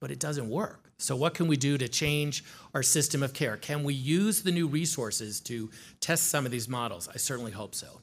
but 0.00 0.10
it 0.10 0.18
doesn't 0.18 0.50
work. 0.50 0.90
So, 0.98 1.16
what 1.16 1.34
can 1.34 1.46
we 1.46 1.56
do 1.56 1.78
to 1.78 1.88
change 1.88 2.44
our 2.74 2.82
system 2.82 3.22
of 3.22 3.32
care? 3.32 3.56
Can 3.56 3.84
we 3.84 3.94
use 3.94 4.42
the 4.42 4.50
new 4.50 4.66
resources 4.66 5.40
to 5.42 5.70
test 6.00 6.28
some 6.28 6.44
of 6.44 6.52
these 6.52 6.68
models? 6.68 7.08
I 7.08 7.18
certainly 7.18 7.52
hope 7.52 7.74
so. 7.74 8.00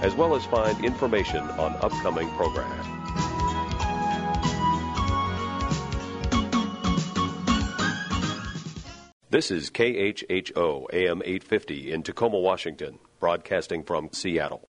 as 0.02 0.14
well 0.14 0.36
as 0.36 0.44
find 0.44 0.84
information 0.84 1.42
on 1.42 1.74
upcoming 1.82 2.28
programs. 2.36 2.95
This 9.28 9.50
is 9.50 9.70
KHHO 9.70 10.86
AM 10.92 11.20
850 11.24 11.90
in 11.90 12.04
Tacoma, 12.04 12.38
Washington, 12.38 13.00
broadcasting 13.18 13.82
from 13.82 14.08
Seattle. 14.12 14.68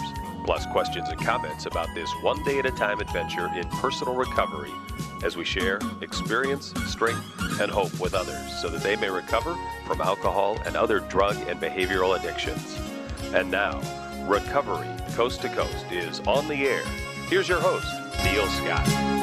plus 0.48 0.64
questions 0.64 1.10
and 1.10 1.20
comments 1.20 1.66
about 1.66 1.94
this 1.94 2.10
one 2.22 2.42
day 2.42 2.58
at 2.58 2.64
a 2.64 2.70
time 2.70 3.00
adventure 3.00 3.50
in 3.54 3.68
personal 3.68 4.14
recovery 4.14 4.72
as 5.22 5.36
we 5.36 5.44
share 5.44 5.78
experience, 6.00 6.72
strength, 6.86 7.60
and 7.60 7.70
hope 7.70 7.92
with 8.00 8.14
others 8.14 8.58
so 8.58 8.70
that 8.70 8.82
they 8.82 8.96
may 8.96 9.10
recover 9.10 9.54
from 9.86 10.00
alcohol 10.00 10.56
and 10.64 10.74
other 10.74 11.00
drug 11.00 11.36
and 11.48 11.60
behavioral 11.60 12.18
addictions. 12.18 12.80
And 13.34 13.50
now, 13.50 13.78
Recovery 14.26 14.88
Coast 15.12 15.42
to 15.42 15.50
Coast 15.50 15.84
is 15.92 16.20
on 16.20 16.48
the 16.48 16.66
air. 16.66 16.82
Here's 17.28 17.46
your 17.46 17.60
host, 17.60 17.86
Neil 18.24 18.46
Scott. 18.46 19.18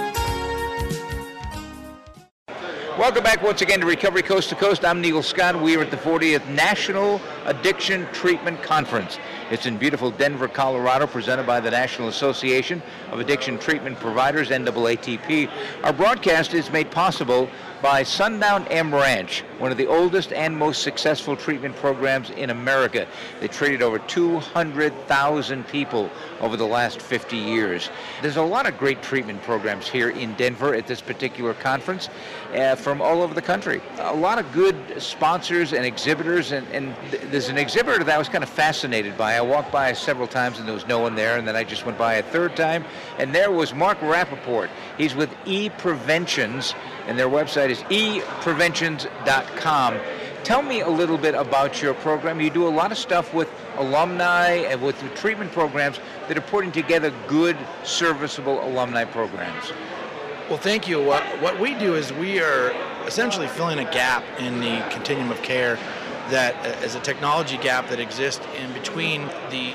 Welcome 2.99 3.23
back 3.25 3.43
once 3.43 3.61
again 3.61 3.81
to 3.81 3.85
Recovery 3.85 4.21
Coast 4.21 4.47
to 4.49 4.55
Coast. 4.55 4.85
I'm 4.85 5.01
Neil 5.01 5.21
Scott. 5.21 5.61
We 5.61 5.75
are 5.75 5.81
at 5.81 5.91
the 5.91 5.97
40th 5.97 6.47
National 6.47 7.19
Addiction 7.43 8.07
Treatment 8.13 8.63
Conference. 8.63 9.19
It's 9.51 9.67
in 9.67 9.77
beautiful 9.77 10.09
Denver, 10.09 10.47
Colorado, 10.47 11.05
presented 11.05 11.45
by 11.45 11.59
the 11.59 11.69
National 11.69 12.07
Association 12.07 12.81
of 13.11 13.19
Addiction 13.19 13.59
Treatment 13.59 13.95
Providers, 13.99 14.49
NAATP. 14.49 15.51
Our 15.83 15.93
broadcast 15.93 16.55
is 16.55 16.71
made 16.71 16.89
possible 16.89 17.47
by 17.79 18.01
Sundown 18.01 18.67
M 18.69 18.91
Ranch, 18.91 19.41
one 19.59 19.71
of 19.71 19.77
the 19.77 19.85
oldest 19.85 20.33
and 20.33 20.57
most 20.57 20.81
successful 20.81 21.35
treatment 21.35 21.75
programs 21.75 22.31
in 22.31 22.49
America. 22.49 23.05
They 23.39 23.47
treated 23.47 23.83
over 23.83 23.99
200,000 23.99 25.67
people 25.67 26.09
over 26.41 26.57
the 26.57 26.65
last 26.65 26.99
50 26.99 27.37
years. 27.37 27.91
There's 28.23 28.37
a 28.37 28.41
lot 28.41 28.65
of 28.65 28.79
great 28.79 29.03
treatment 29.03 29.43
programs 29.43 29.87
here 29.87 30.09
in 30.09 30.33
Denver 30.33 30.73
at 30.73 30.87
this 30.87 31.01
particular 31.01 31.53
conference 31.53 32.09
uh, 32.55 32.73
from 32.73 32.99
all 33.01 33.21
over 33.21 33.35
the 33.35 33.41
country. 33.43 33.81
A 33.99 34.15
lot 34.15 34.39
of 34.39 34.51
good 34.51 34.75
sponsors 34.97 35.73
and 35.73 35.85
exhibitors, 35.85 36.51
and, 36.51 36.67
and 36.69 36.95
th- 37.11 37.21
there's 37.29 37.49
an 37.49 37.59
exhibitor 37.59 38.03
that 38.03 38.15
I 38.15 38.17
was 38.17 38.29
kind 38.29 38.43
of 38.43 38.49
fascinated 38.49 39.15
by. 39.15 39.34
I 39.35 39.41
walked 39.41 39.71
by 39.71 39.93
several 39.93 40.27
times 40.27 40.59
and 40.59 40.67
there 40.67 40.73
was 40.73 40.87
no 40.87 40.99
one 40.99 41.15
there, 41.15 41.37
and 41.37 41.47
then 41.47 41.55
I 41.55 41.63
just 41.63 41.85
went 41.85 41.97
by 41.97 42.15
a 42.15 42.23
third 42.23 42.55
time, 42.55 42.85
and 43.19 43.35
there 43.35 43.51
was 43.51 43.73
Mark 43.73 43.99
Rappaport. 43.99 44.69
He's 44.97 45.13
with 45.13 45.29
E 45.45 45.69
Preventions, 45.69 46.73
and 47.07 47.19
their 47.19 47.27
website 47.27 47.69
is 47.69 47.83
epreventions.com. 47.91 49.95
Tell 50.43 50.61
me 50.61 50.81
a 50.81 50.89
little 50.89 51.17
bit 51.17 51.35
about 51.35 51.81
your 51.81 51.93
program. 51.95 52.39
You 52.39 52.49
do 52.49 52.67
a 52.67 52.69
lot 52.69 52.91
of 52.91 52.97
stuff 52.97 53.33
with 53.33 53.49
alumni 53.77 54.51
and 54.51 54.81
with 54.81 54.99
the 55.01 55.09
treatment 55.09 55.51
programs 55.51 55.99
that 56.27 56.37
are 56.37 56.41
putting 56.41 56.71
together 56.71 57.11
good, 57.27 57.57
serviceable 57.83 58.63
alumni 58.63 59.05
programs. 59.05 59.71
Well, 60.49 60.59
thank 60.59 60.87
you. 60.87 61.03
What, 61.03 61.23
what 61.41 61.59
we 61.59 61.73
do 61.73 61.95
is 61.95 62.13
we 62.13 62.39
are 62.39 62.71
essentially 63.07 63.47
filling 63.47 63.79
a 63.79 63.91
gap 63.91 64.23
in 64.39 64.59
the 64.59 64.85
continuum 64.91 65.31
of 65.31 65.41
care 65.41 65.79
that 66.29 66.55
uh, 66.65 66.85
is 66.85 66.95
a 66.95 66.99
technology 66.99 67.57
gap 67.57 67.89
that 67.89 67.99
exists 67.99 68.45
in 68.57 68.71
between 68.73 69.27
the 69.49 69.73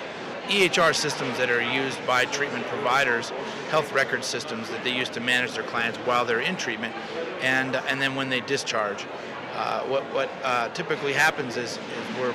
EHR 0.51 0.95
systems 0.95 1.39
that 1.39 1.49
are 1.49 1.63
used 1.63 2.05
by 2.07 2.25
treatment 2.25 2.67
providers, 2.67 3.31
health 3.71 3.93
record 3.93 4.25
systems 4.25 4.69
that 4.71 4.83
they 4.83 4.91
use 4.91 5.09
to 5.11 5.21
manage 5.21 5.53
their 5.53 5.63
clients 5.63 5.97
while 5.99 6.25
they're 6.25 6.41
in 6.41 6.57
treatment, 6.57 6.95
and 7.41 7.77
and 7.77 8.03
then 8.03 8.17
when 8.17 8.31
they 8.31 8.41
discharge. 8.41 9.07
Uh, 9.55 9.83
what 9.83 10.03
what 10.13 10.29
uh, 10.43 10.69
typically 10.71 11.13
happens 11.13 11.57
is, 11.57 11.73
is 11.73 12.19
we're, 12.19 12.35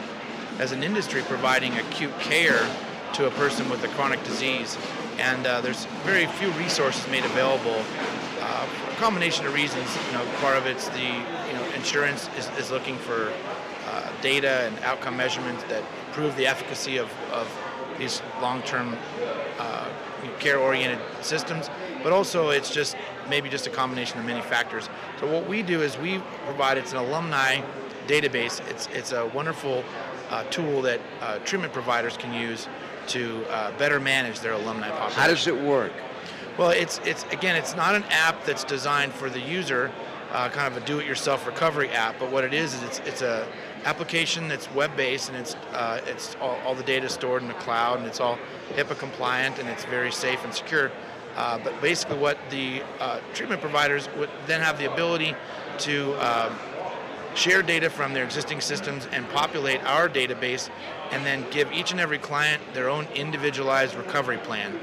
as 0.59 0.71
an 0.71 0.81
industry, 0.81 1.21
providing 1.23 1.73
acute 1.77 2.17
care 2.19 2.65
to 3.13 3.27
a 3.27 3.31
person 3.31 3.69
with 3.69 3.83
a 3.83 3.87
chronic 3.89 4.23
disease, 4.23 4.77
and 5.17 5.45
uh, 5.45 5.59
there's 5.59 5.85
very 6.05 6.25
few 6.25 6.49
resources 6.51 7.05
made 7.09 7.25
available 7.25 7.83
uh, 8.39 8.65
for 8.65 8.91
a 8.91 8.95
combination 8.95 9.45
of 9.45 9.53
reasons. 9.53 9.89
You 10.07 10.13
know, 10.13 10.25
part 10.39 10.55
of 10.55 10.67
it's 10.67 10.87
the 10.89 11.03
you 11.03 11.53
know 11.53 11.65
insurance 11.75 12.29
is, 12.37 12.47
is 12.57 12.71
looking 12.71 12.97
for 12.97 13.33
uh, 13.95 14.21
data 14.21 14.65
and 14.65 14.77
outcome 14.79 15.15
measurements 15.17 15.63
that 15.63 15.83
prove 16.11 16.35
the 16.35 16.45
efficacy 16.45 16.97
of, 16.97 17.09
of 17.31 17.47
these 17.97 18.21
long-term 18.41 18.97
uh, 19.59 19.87
care-oriented 20.39 20.99
systems, 21.21 21.69
but 22.03 22.11
also 22.11 22.49
it's 22.49 22.69
just 22.69 22.97
maybe 23.29 23.49
just 23.49 23.67
a 23.67 23.69
combination 23.69 24.19
of 24.19 24.25
many 24.25 24.41
factors. 24.41 24.89
So 25.19 25.31
what 25.31 25.47
we 25.47 25.63
do 25.63 25.81
is 25.81 25.97
we 25.97 26.19
provide 26.45 26.77
it's 26.77 26.91
an 26.91 26.97
alumni 26.97 27.61
database. 28.07 28.61
It's 28.69 28.87
it's 28.93 29.11
a 29.13 29.25
wonderful 29.27 29.83
uh, 30.29 30.43
tool 30.55 30.81
that 30.81 30.99
uh, 31.21 31.39
treatment 31.39 31.73
providers 31.73 32.17
can 32.17 32.33
use 32.33 32.67
to 33.07 33.45
uh, 33.49 33.71
better 33.77 33.99
manage 33.99 34.39
their 34.41 34.53
alumni 34.53 34.89
population. 34.89 35.21
How 35.21 35.27
does 35.27 35.47
it 35.47 35.55
work? 35.55 35.93
Well, 36.57 36.71
it's 36.71 36.99
it's 37.05 37.23
again, 37.31 37.55
it's 37.55 37.75
not 37.75 37.95
an 37.95 38.03
app 38.09 38.45
that's 38.45 38.63
designed 38.63 39.13
for 39.13 39.29
the 39.29 39.39
user, 39.39 39.91
uh, 40.35 40.49
kind 40.49 40.67
of 40.67 40.83
a 40.83 40.85
do-it-yourself 40.85 41.47
recovery 41.47 41.89
app. 41.91 42.19
But 42.19 42.29
what 42.29 42.43
it 42.43 42.53
is 42.53 42.73
is 42.73 42.83
it's 42.83 42.99
it's 42.99 43.21
a 43.21 43.47
application 43.85 44.47
that's 44.49 44.69
web-based 44.73 45.29
and 45.29 45.37
it's 45.37 45.55
uh, 45.71 46.01
it's 46.05 46.35
all, 46.41 46.57
all, 46.65 46.75
the 46.75 46.83
data 46.83 47.07
stored 47.07 47.41
in 47.41 47.47
the 47.47 47.53
cloud 47.55 47.99
and 47.99 48.07
it's 48.07 48.19
all 48.19 48.37
HIPAA 48.75 48.99
compliant 48.99 49.59
and 49.59 49.69
it's 49.69 49.85
very 49.85 50.11
safe 50.11 50.43
and 50.43 50.53
secure. 50.53 50.91
Uh, 51.37 51.57
but 51.63 51.79
basically, 51.81 52.17
what 52.17 52.37
the 52.49 52.81
uh, 52.99 53.19
treatment 53.33 53.61
providers 53.61 54.09
would 54.17 54.29
then 54.45 54.61
have 54.61 54.77
the 54.77 54.91
ability 54.91 55.35
to 55.77 56.13
um, 56.15 56.53
share 57.33 57.61
data 57.61 57.89
from 57.89 58.13
their 58.13 58.23
existing 58.23 58.59
systems 58.59 59.07
and 59.11 59.27
populate 59.29 59.83
our 59.85 60.09
database 60.09 60.69
and 61.11 61.25
then 61.25 61.45
give 61.49 61.71
each 61.71 61.91
and 61.91 61.99
every 61.99 62.17
client 62.17 62.61
their 62.73 62.89
own 62.89 63.05
individualized 63.15 63.95
recovery 63.95 64.37
plan. 64.37 64.77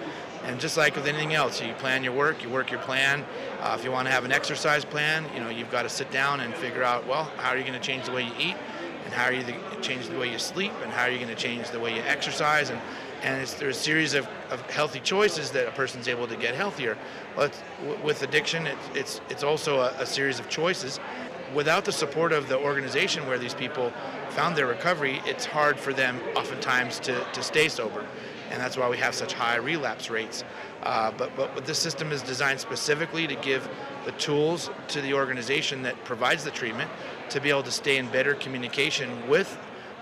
And 0.44 0.60
just 0.60 0.76
like 0.76 0.96
with 0.96 1.06
anything 1.06 1.34
else, 1.34 1.62
you 1.62 1.72
plan 1.74 2.02
your 2.02 2.12
work, 2.12 2.42
you 2.42 2.48
work 2.48 2.70
your 2.70 2.80
plan. 2.80 3.24
Uh, 3.60 3.76
if 3.78 3.84
you 3.84 3.92
want 3.92 4.08
to 4.08 4.12
have 4.12 4.24
an 4.24 4.32
exercise 4.32 4.84
plan, 4.84 5.24
you 5.34 5.40
know 5.40 5.48
you've 5.48 5.70
got 5.70 5.82
to 5.82 5.88
sit 5.88 6.10
down 6.10 6.40
and 6.40 6.52
figure 6.54 6.82
out, 6.82 7.06
well, 7.06 7.24
how 7.36 7.50
are 7.50 7.56
you 7.56 7.62
going 7.62 7.78
to 7.78 7.80
change 7.80 8.06
the 8.06 8.12
way 8.12 8.24
you 8.24 8.32
eat, 8.38 8.56
and 9.04 9.14
how 9.14 9.26
are 9.26 9.32
you 9.32 9.42
going 9.42 9.60
to 9.70 9.80
change 9.80 10.08
the 10.08 10.18
way 10.18 10.30
you 10.30 10.38
sleep, 10.38 10.72
and 10.82 10.90
how 10.92 11.02
are 11.02 11.10
you 11.10 11.18
going 11.18 11.28
to 11.28 11.40
change 11.40 11.70
the 11.70 11.78
way 11.78 11.94
you 11.94 12.02
exercise, 12.02 12.70
and 12.70 12.80
and 13.22 13.46
there's 13.46 13.76
a 13.76 13.80
series 13.80 14.14
of, 14.14 14.26
of 14.50 14.60
healthy 14.68 14.98
choices 14.98 15.52
that 15.52 15.68
a 15.68 15.70
person's 15.70 16.08
able 16.08 16.26
to 16.26 16.36
get 16.36 16.56
healthier. 16.56 16.98
But 17.36 17.56
with 18.02 18.22
addiction, 18.24 18.66
it's 18.66 18.88
it's, 18.94 19.20
it's 19.30 19.44
also 19.44 19.80
a, 19.80 19.94
a 20.00 20.06
series 20.06 20.40
of 20.40 20.48
choices. 20.48 20.98
Without 21.54 21.84
the 21.84 21.92
support 21.92 22.32
of 22.32 22.48
the 22.48 22.58
organization 22.58 23.26
where 23.26 23.38
these 23.38 23.54
people 23.54 23.92
found 24.30 24.56
their 24.56 24.66
recovery, 24.66 25.20
it's 25.24 25.44
hard 25.44 25.78
for 25.78 25.92
them 25.92 26.18
oftentimes 26.34 26.98
to, 27.00 27.24
to 27.32 27.42
stay 27.42 27.68
sober 27.68 28.06
and 28.52 28.60
that's 28.60 28.76
why 28.76 28.88
we 28.88 28.98
have 28.98 29.14
such 29.14 29.32
high 29.32 29.56
relapse 29.56 30.10
rates. 30.10 30.44
Uh, 30.82 31.10
but, 31.16 31.34
but, 31.36 31.64
this 31.64 31.78
system 31.78 32.12
is 32.12 32.22
designed 32.22 32.60
specifically 32.60 33.26
to 33.26 33.34
give 33.36 33.68
the 34.04 34.12
tools 34.12 34.70
to 34.88 35.00
the 35.00 35.14
organization 35.14 35.82
that 35.82 36.04
provides 36.04 36.44
the 36.44 36.50
treatment 36.50 36.90
to 37.30 37.40
be 37.40 37.48
able 37.48 37.62
to 37.62 37.70
stay 37.70 37.98
in 37.98 38.08
better 38.08 38.34
communication 38.34 39.28
with 39.28 39.56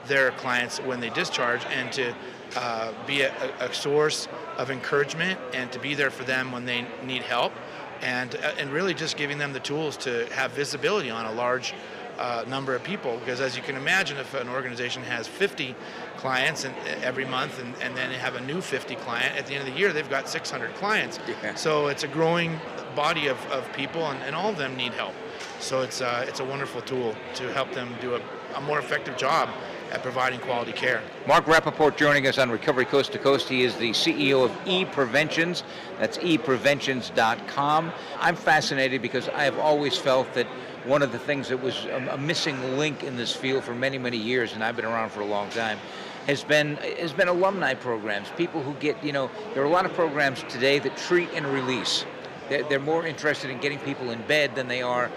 their 0.06 0.30
clients 0.32 0.78
when 0.80 1.00
they 1.00 1.10
discharge 1.10 1.64
and 1.66 1.92
to 1.92 2.14
uh, 2.56 2.92
be 3.06 3.20
a, 3.20 3.32
a, 3.60 3.72
source 3.72 4.26
of 4.56 4.70
encouragement 4.70 5.38
and 5.52 5.70
to 5.70 5.78
be 5.78 5.94
there 5.94 6.10
for 6.10 6.24
them 6.24 6.50
when 6.50 6.64
they 6.64 6.84
need 7.04 7.22
help 7.22 7.52
and, 8.00 8.34
uh, 8.36 8.54
and 8.58 8.70
really 8.72 8.94
just 8.94 9.16
giving 9.16 9.38
them 9.38 9.52
the 9.52 9.60
tools 9.60 9.96
to 9.96 10.26
have 10.32 10.50
visibility 10.52 11.10
on 11.10 11.26
a 11.26 11.32
large 11.32 11.74
uh, 12.20 12.44
number 12.46 12.74
of 12.74 12.84
people 12.84 13.18
because 13.18 13.40
as 13.40 13.56
you 13.56 13.62
can 13.62 13.76
imagine 13.76 14.18
if 14.18 14.34
an 14.34 14.48
organization 14.48 15.02
has 15.02 15.26
50 15.26 15.74
clients 16.18 16.64
and, 16.64 16.74
uh, 16.74 16.90
every 17.02 17.24
month 17.24 17.58
and, 17.58 17.74
and 17.80 17.96
then 17.96 18.10
they 18.10 18.18
have 18.18 18.36
a 18.36 18.40
new 18.42 18.60
50 18.60 18.94
client 18.96 19.34
at 19.36 19.46
the 19.46 19.54
end 19.54 19.66
of 19.66 19.72
the 19.72 19.80
year 19.80 19.92
they've 19.92 20.10
got 20.10 20.28
600 20.28 20.74
clients 20.74 21.18
yeah. 21.42 21.54
so 21.54 21.86
it's 21.86 22.04
a 22.04 22.08
growing 22.08 22.60
body 22.94 23.26
of, 23.28 23.38
of 23.46 23.70
people 23.72 24.06
and, 24.10 24.22
and 24.22 24.36
all 24.36 24.50
of 24.50 24.58
them 24.58 24.76
need 24.76 24.92
help 24.92 25.14
so 25.60 25.80
it's, 25.80 26.02
uh, 26.02 26.24
it's 26.28 26.40
a 26.40 26.44
wonderful 26.44 26.82
tool 26.82 27.14
to 27.34 27.50
help 27.54 27.72
them 27.72 27.88
do 28.02 28.14
a, 28.14 28.20
a 28.56 28.60
more 28.60 28.78
effective 28.78 29.16
job 29.16 29.48
at 29.90 30.02
providing 30.02 30.38
quality 30.40 30.72
care. 30.72 31.02
Mark 31.26 31.46
Rappaport 31.46 31.96
joining 31.96 32.26
us 32.26 32.38
on 32.38 32.50
Recovery 32.50 32.84
Coast 32.84 33.12
to 33.12 33.18
Coast. 33.18 33.48
He 33.48 33.64
is 33.64 33.74
the 33.76 33.90
CEO 33.90 34.44
of 34.44 34.52
ePreventions. 34.64 35.64
That's 35.98 36.18
epreventions.com. 36.18 37.92
I'm 38.18 38.36
fascinated 38.36 39.02
because 39.02 39.28
I 39.28 39.42
have 39.42 39.58
always 39.58 39.96
felt 39.96 40.32
that 40.34 40.46
one 40.84 41.02
of 41.02 41.12
the 41.12 41.18
things 41.18 41.48
that 41.48 41.62
was 41.62 41.84
a, 41.86 42.08
a 42.12 42.18
missing 42.18 42.78
link 42.78 43.02
in 43.04 43.16
this 43.16 43.34
field 43.34 43.64
for 43.64 43.74
many, 43.74 43.98
many 43.98 44.16
years, 44.16 44.52
and 44.52 44.64
I've 44.64 44.76
been 44.76 44.84
around 44.84 45.10
for 45.10 45.20
a 45.20 45.26
long 45.26 45.50
time, 45.50 45.78
has 46.26 46.44
been 46.44 46.76
has 46.98 47.12
been 47.12 47.28
alumni 47.28 47.74
programs. 47.74 48.28
People 48.36 48.62
who 48.62 48.74
get, 48.74 49.02
you 49.02 49.12
know, 49.12 49.30
there 49.54 49.62
are 49.62 49.66
a 49.66 49.70
lot 49.70 49.86
of 49.86 49.92
programs 49.94 50.42
today 50.48 50.78
that 50.78 50.96
treat 50.96 51.28
and 51.34 51.46
release. 51.46 52.04
They're, 52.48 52.62
they're 52.64 52.80
more 52.80 53.06
interested 53.06 53.50
in 53.50 53.58
getting 53.60 53.78
people 53.78 54.10
in 54.10 54.22
bed 54.22 54.54
than 54.54 54.68
they 54.68 54.82
are 54.82 55.10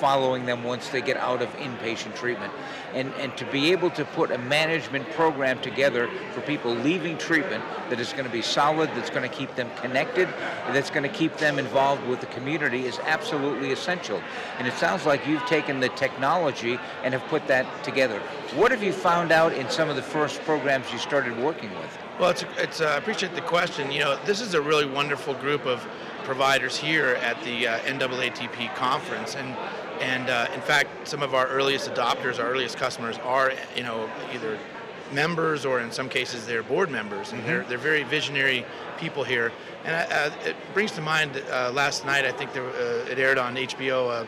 following 0.00 0.46
them 0.46 0.64
once 0.64 0.88
they 0.88 1.02
get 1.02 1.18
out 1.18 1.42
of 1.42 1.48
inpatient 1.56 2.16
treatment. 2.16 2.52
And, 2.94 3.12
and 3.14 3.36
to 3.36 3.44
be 3.44 3.70
able 3.70 3.90
to 3.90 4.04
put 4.04 4.30
a 4.30 4.38
management 4.38 5.08
program 5.10 5.60
together 5.60 6.08
for 6.32 6.40
people 6.40 6.74
leaving 6.74 7.18
treatment 7.18 7.62
that 7.90 8.00
is 8.00 8.12
going 8.12 8.24
to 8.24 8.30
be 8.30 8.42
solid, 8.42 8.88
that's 8.90 9.10
going 9.10 9.28
to 9.28 9.36
keep 9.36 9.54
them 9.54 9.70
connected, 9.76 10.28
that's 10.68 10.90
going 10.90 11.02
to 11.02 11.08
keep 11.08 11.36
them 11.36 11.58
involved 11.58 12.04
with 12.06 12.20
the 12.20 12.26
community 12.26 12.86
is 12.86 12.98
absolutely 13.00 13.72
essential. 13.72 14.20
And 14.58 14.66
it 14.66 14.74
sounds 14.74 15.06
like 15.06 15.26
you've 15.26 15.44
taken 15.46 15.78
the 15.78 15.90
technology 15.90 16.78
and 17.04 17.14
have 17.14 17.24
put 17.28 17.46
that 17.46 17.66
together. 17.84 18.18
What 18.56 18.70
have 18.70 18.82
you 18.82 18.92
found 18.92 19.30
out 19.30 19.52
in 19.52 19.68
some 19.70 19.88
of 19.88 19.96
the 19.96 20.02
first 20.02 20.40
programs 20.42 20.90
you 20.90 20.98
started 20.98 21.38
working 21.38 21.70
with? 21.78 21.98
Well, 22.18 22.30
it's, 22.30 22.44
it's 22.58 22.80
uh, 22.80 22.86
I 22.86 22.96
appreciate 22.96 23.34
the 23.34 23.40
question. 23.42 23.90
You 23.90 24.00
know, 24.00 24.18
this 24.24 24.40
is 24.40 24.54
a 24.54 24.60
really 24.60 24.86
wonderful 24.86 25.34
group 25.34 25.64
of 25.66 25.86
providers 26.30 26.76
here 26.76 27.18
at 27.22 27.42
the 27.42 27.66
uh, 27.66 27.80
NAATP 27.80 28.72
conference, 28.76 29.34
and 29.34 29.56
and 30.00 30.30
uh, 30.30 30.46
in 30.54 30.60
fact, 30.60 31.08
some 31.08 31.24
of 31.24 31.34
our 31.34 31.48
earliest 31.48 31.90
adopters, 31.90 32.38
our 32.38 32.48
earliest 32.48 32.76
customers 32.76 33.18
are, 33.24 33.52
you 33.76 33.82
know, 33.82 34.08
either 34.32 34.56
members 35.12 35.66
or 35.66 35.80
in 35.80 35.90
some 35.90 36.08
cases 36.08 36.46
they're 36.46 36.62
board 36.62 36.88
members, 36.88 37.32
and 37.32 37.40
mm-hmm. 37.40 37.50
they're, 37.50 37.64
they're 37.64 37.78
very 37.78 38.04
visionary 38.04 38.64
people 38.96 39.24
here. 39.24 39.50
And 39.84 39.92
uh, 39.96 40.30
it 40.44 40.54
brings 40.72 40.92
to 40.92 41.00
mind 41.00 41.42
uh, 41.50 41.72
last 41.74 42.06
night, 42.06 42.24
I 42.24 42.30
think 42.30 42.52
there, 42.52 42.64
uh, 42.64 43.10
it 43.10 43.18
aired 43.18 43.36
on 43.36 43.56
HBO. 43.56 44.22
Uh, 44.22 44.26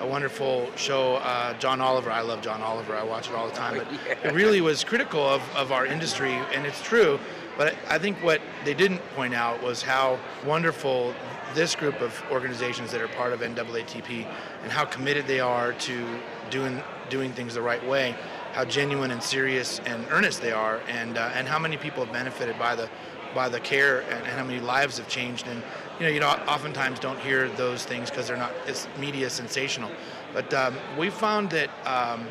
a 0.00 0.06
wonderful 0.06 0.68
show, 0.74 1.14
uh, 1.18 1.54
John 1.60 1.80
Oliver. 1.80 2.10
I 2.10 2.20
love 2.22 2.42
John 2.42 2.62
Oliver. 2.62 2.96
I 2.96 3.04
watch 3.04 3.28
it 3.28 3.34
all 3.36 3.46
the 3.46 3.54
time. 3.54 3.78
But 3.78 3.86
yeah. 4.08 4.28
it 4.28 4.34
really 4.34 4.60
was 4.60 4.82
critical 4.82 5.22
of, 5.22 5.40
of 5.54 5.70
our 5.70 5.86
industry, 5.86 6.32
and 6.32 6.66
it's 6.66 6.82
true. 6.82 7.20
But 7.56 7.76
I 7.88 7.98
think 7.98 8.18
what 8.18 8.40
they 8.64 8.74
didn't 8.74 8.98
point 9.14 9.34
out 9.34 9.62
was 9.62 9.82
how 9.82 10.18
wonderful 10.44 11.14
this 11.54 11.74
group 11.74 12.00
of 12.00 12.22
organizations 12.30 12.90
that 12.92 13.00
are 13.00 13.08
part 13.08 13.32
of 13.32 13.40
NAATP 13.40 14.26
and 14.62 14.72
how 14.72 14.84
committed 14.84 15.26
they 15.26 15.40
are 15.40 15.72
to 15.72 16.06
doing 16.50 16.82
doing 17.10 17.32
things 17.32 17.54
the 17.54 17.62
right 17.62 17.86
way, 17.86 18.14
how 18.52 18.64
genuine 18.64 19.10
and 19.10 19.22
serious 19.22 19.80
and 19.86 20.06
earnest 20.10 20.40
they 20.40 20.52
are, 20.52 20.80
and 20.88 21.18
uh, 21.18 21.30
and 21.34 21.46
how 21.46 21.58
many 21.58 21.76
people 21.76 22.04
have 22.04 22.12
benefited 22.12 22.58
by 22.58 22.74
the 22.74 22.88
by 23.34 23.48
the 23.48 23.58
care 23.60 24.00
and, 24.02 24.24
and, 24.24 24.26
how 24.26 24.44
many 24.44 24.60
lives 24.60 24.96
have 24.96 25.08
changed. 25.08 25.48
And 25.48 25.60
you 25.98 26.06
know, 26.06 26.12
you 26.12 26.20
know, 26.20 26.28
oftentimes 26.28 27.00
don't 27.00 27.18
hear 27.18 27.48
those 27.50 27.84
things 27.84 28.08
because 28.10 28.28
they're 28.28 28.36
not 28.36 28.52
it's 28.66 28.86
media 28.98 29.28
sensational. 29.28 29.90
But 30.32 30.52
um, 30.54 30.76
we 30.98 31.10
found 31.10 31.50
that 31.50 31.70
um, 31.86 32.26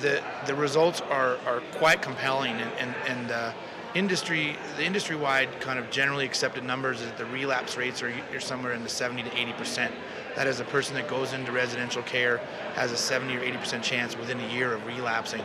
the 0.00 0.22
the 0.46 0.54
results 0.54 1.00
are, 1.02 1.38
are 1.46 1.60
quite 1.72 2.02
compelling 2.02 2.52
and 2.52 2.72
and, 2.78 2.94
and 3.06 3.30
uh, 3.30 3.52
industry, 3.94 4.56
the 4.76 4.84
industry-wide 4.84 5.60
kind 5.60 5.78
of 5.78 5.90
generally 5.90 6.24
accepted 6.24 6.64
numbers 6.64 7.00
is 7.00 7.06
that 7.06 7.18
the 7.18 7.26
relapse 7.26 7.76
rates 7.76 8.02
are, 8.02 8.12
are 8.32 8.40
somewhere 8.40 8.72
in 8.72 8.82
the 8.82 8.88
70 8.88 9.22
to 9.22 9.36
80 9.36 9.52
percent. 9.52 9.94
That 10.36 10.46
is, 10.46 10.60
a 10.60 10.64
person 10.64 10.94
that 10.96 11.08
goes 11.08 11.32
into 11.32 11.52
residential 11.52 12.02
care 12.02 12.38
has 12.74 12.90
a 12.90 12.96
70 12.96 13.36
or 13.36 13.40
80 13.40 13.56
percent 13.58 13.84
chance 13.84 14.16
within 14.16 14.40
a 14.40 14.48
year 14.48 14.72
of 14.72 14.84
relapsing. 14.86 15.42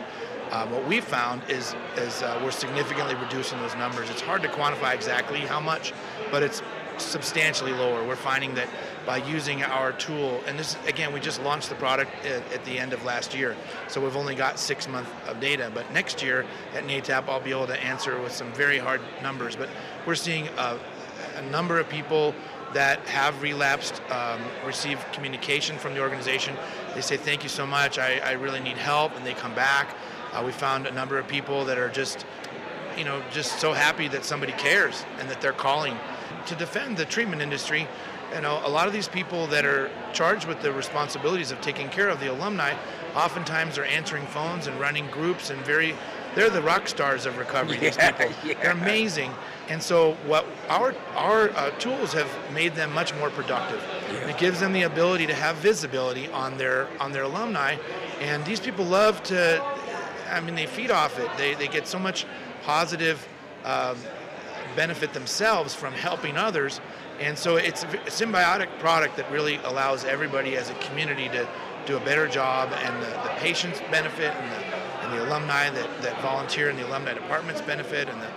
Um, 0.50 0.72
what 0.72 0.86
we've 0.88 1.04
found 1.04 1.42
is, 1.48 1.76
is 1.96 2.22
uh, 2.22 2.40
we're 2.42 2.50
significantly 2.50 3.14
reducing 3.14 3.60
those 3.60 3.76
numbers. 3.76 4.10
It's 4.10 4.20
hard 4.20 4.42
to 4.42 4.48
quantify 4.48 4.94
exactly 4.94 5.38
how 5.38 5.60
much, 5.60 5.92
but 6.32 6.42
it's 6.42 6.60
substantially 6.98 7.72
lower. 7.72 8.06
We're 8.06 8.16
finding 8.16 8.54
that 8.54 8.68
by 9.06 9.18
using 9.18 9.62
our 9.62 9.92
tool, 9.92 10.40
and 10.46 10.58
this 10.58 10.76
again, 10.86 11.12
we 11.12 11.20
just 11.20 11.42
launched 11.42 11.68
the 11.68 11.74
product 11.76 12.10
at, 12.24 12.52
at, 12.52 12.64
the 12.64 12.78
end 12.78 12.92
of 12.92 13.04
last 13.04 13.34
year, 13.34 13.56
so 13.88 14.00
we've 14.00 14.16
only 14.16 14.34
got 14.34 14.58
six 14.58 14.86
months 14.86 15.10
of 15.26 15.40
data. 15.40 15.70
But 15.74 15.90
next 15.92 16.22
year 16.22 16.44
at 16.74 16.84
NAATP, 16.84 17.28
I'll 17.28 17.40
be 17.40 17.50
able 17.50 17.66
to 17.66 17.82
answer 17.82 18.20
with 18.20 18.32
some 18.32 18.52
very 18.52 18.78
hard 18.78 19.00
numbers. 19.22 19.56
But 19.56 19.68
we're 20.06 20.14
seeing 20.14 20.48
a, 20.58 20.78
a 21.36 21.42
number 21.42 21.78
of 21.78 21.88
people 21.88 22.34
that 22.72 23.00
have 23.08 23.42
relapsed 23.42 24.00
um, 24.10 24.40
receive 24.64 25.04
communication 25.12 25.76
from 25.76 25.94
the 25.94 26.00
organization. 26.00 26.54
They 26.94 27.00
say, 27.00 27.16
Thank 27.16 27.42
you 27.42 27.48
so 27.48 27.66
much, 27.66 27.98
I, 27.98 28.18
I 28.18 28.32
really 28.32 28.60
need 28.60 28.76
help, 28.76 29.16
and 29.16 29.26
they 29.26 29.34
come 29.34 29.54
back. 29.54 29.96
Uh, 30.32 30.42
we 30.44 30.52
found 30.52 30.86
a 30.86 30.92
number 30.92 31.18
of 31.18 31.26
people 31.26 31.64
that 31.64 31.78
are 31.78 31.88
just, 31.88 32.24
you 32.96 33.04
know, 33.04 33.20
just 33.32 33.58
so 33.58 33.72
happy 33.72 34.06
that 34.08 34.24
somebody 34.24 34.52
cares 34.52 35.04
and 35.18 35.28
that 35.28 35.40
they're 35.40 35.52
calling 35.52 35.98
to 36.46 36.54
defend 36.54 36.96
the 36.96 37.04
treatment 37.04 37.42
industry, 37.42 37.86
you 38.34 38.40
know, 38.40 38.60
a 38.64 38.68
lot 38.68 38.86
of 38.86 38.92
these 38.92 39.08
people 39.08 39.46
that 39.48 39.64
are 39.64 39.90
charged 40.12 40.46
with 40.46 40.60
the 40.62 40.72
responsibilities 40.72 41.50
of 41.50 41.60
taking 41.60 41.88
care 41.88 42.08
of 42.08 42.20
the 42.20 42.30
alumni 42.30 42.74
oftentimes 43.14 43.76
are 43.76 43.84
answering 43.84 44.26
phones 44.26 44.66
and 44.66 44.78
running 44.78 45.06
groups 45.08 45.50
and 45.50 45.60
very 45.62 45.94
they're 46.34 46.50
the 46.50 46.62
rock 46.62 46.86
stars 46.86 47.26
of 47.26 47.36
recovery 47.38 47.74
yeah, 47.74 47.80
these 47.80 47.96
people. 47.96 48.32
yeah. 48.46 48.62
they're 48.62 48.70
amazing. 48.72 49.32
And 49.68 49.82
so 49.82 50.14
what 50.26 50.46
our 50.68 50.94
our 51.16 51.50
uh, 51.50 51.70
tools 51.78 52.12
have 52.12 52.30
made 52.52 52.74
them 52.74 52.92
much 52.92 53.14
more 53.16 53.30
productive. 53.30 53.84
Yeah. 54.12 54.28
it 54.28 54.38
gives 54.38 54.60
them 54.60 54.72
the 54.72 54.82
ability 54.82 55.26
to 55.26 55.34
have 55.34 55.56
visibility 55.56 56.28
on 56.28 56.56
their 56.56 56.86
on 57.00 57.12
their 57.12 57.24
alumni. 57.24 57.76
And 58.20 58.44
these 58.44 58.60
people 58.60 58.84
love 58.84 59.22
to 59.24 59.62
i 60.30 60.40
mean 60.40 60.54
they 60.54 60.66
feed 60.66 60.90
off 60.90 61.18
it. 61.18 61.28
They, 61.36 61.54
they 61.54 61.66
get 61.66 61.88
so 61.88 61.98
much 61.98 62.26
positive 62.62 63.26
um, 63.64 63.96
benefit 64.76 65.12
themselves 65.12 65.74
from 65.74 65.92
helping 65.92 66.36
others. 66.36 66.80
And 67.20 67.36
so 67.36 67.56
it's 67.56 67.82
a 67.84 67.86
symbiotic 68.06 68.68
product 68.78 69.16
that 69.16 69.30
really 69.30 69.56
allows 69.64 70.04
everybody 70.04 70.56
as 70.56 70.70
a 70.70 70.74
community 70.74 71.28
to 71.28 71.48
do 71.86 71.96
a 71.96 72.00
better 72.00 72.28
job, 72.28 72.72
and 72.72 73.02
the, 73.02 73.08
the 73.08 73.34
patients 73.38 73.80
benefit, 73.90 74.32
and 74.34 74.50
the, 74.52 74.76
and 75.04 75.12
the 75.18 75.28
alumni 75.28 75.70
that, 75.70 76.02
that 76.02 76.20
volunteer 76.22 76.70
in 76.70 76.76
the 76.76 76.86
alumni 76.86 77.14
departments 77.14 77.60
benefit, 77.62 78.08
and 78.08 78.20
the, 78.20 78.28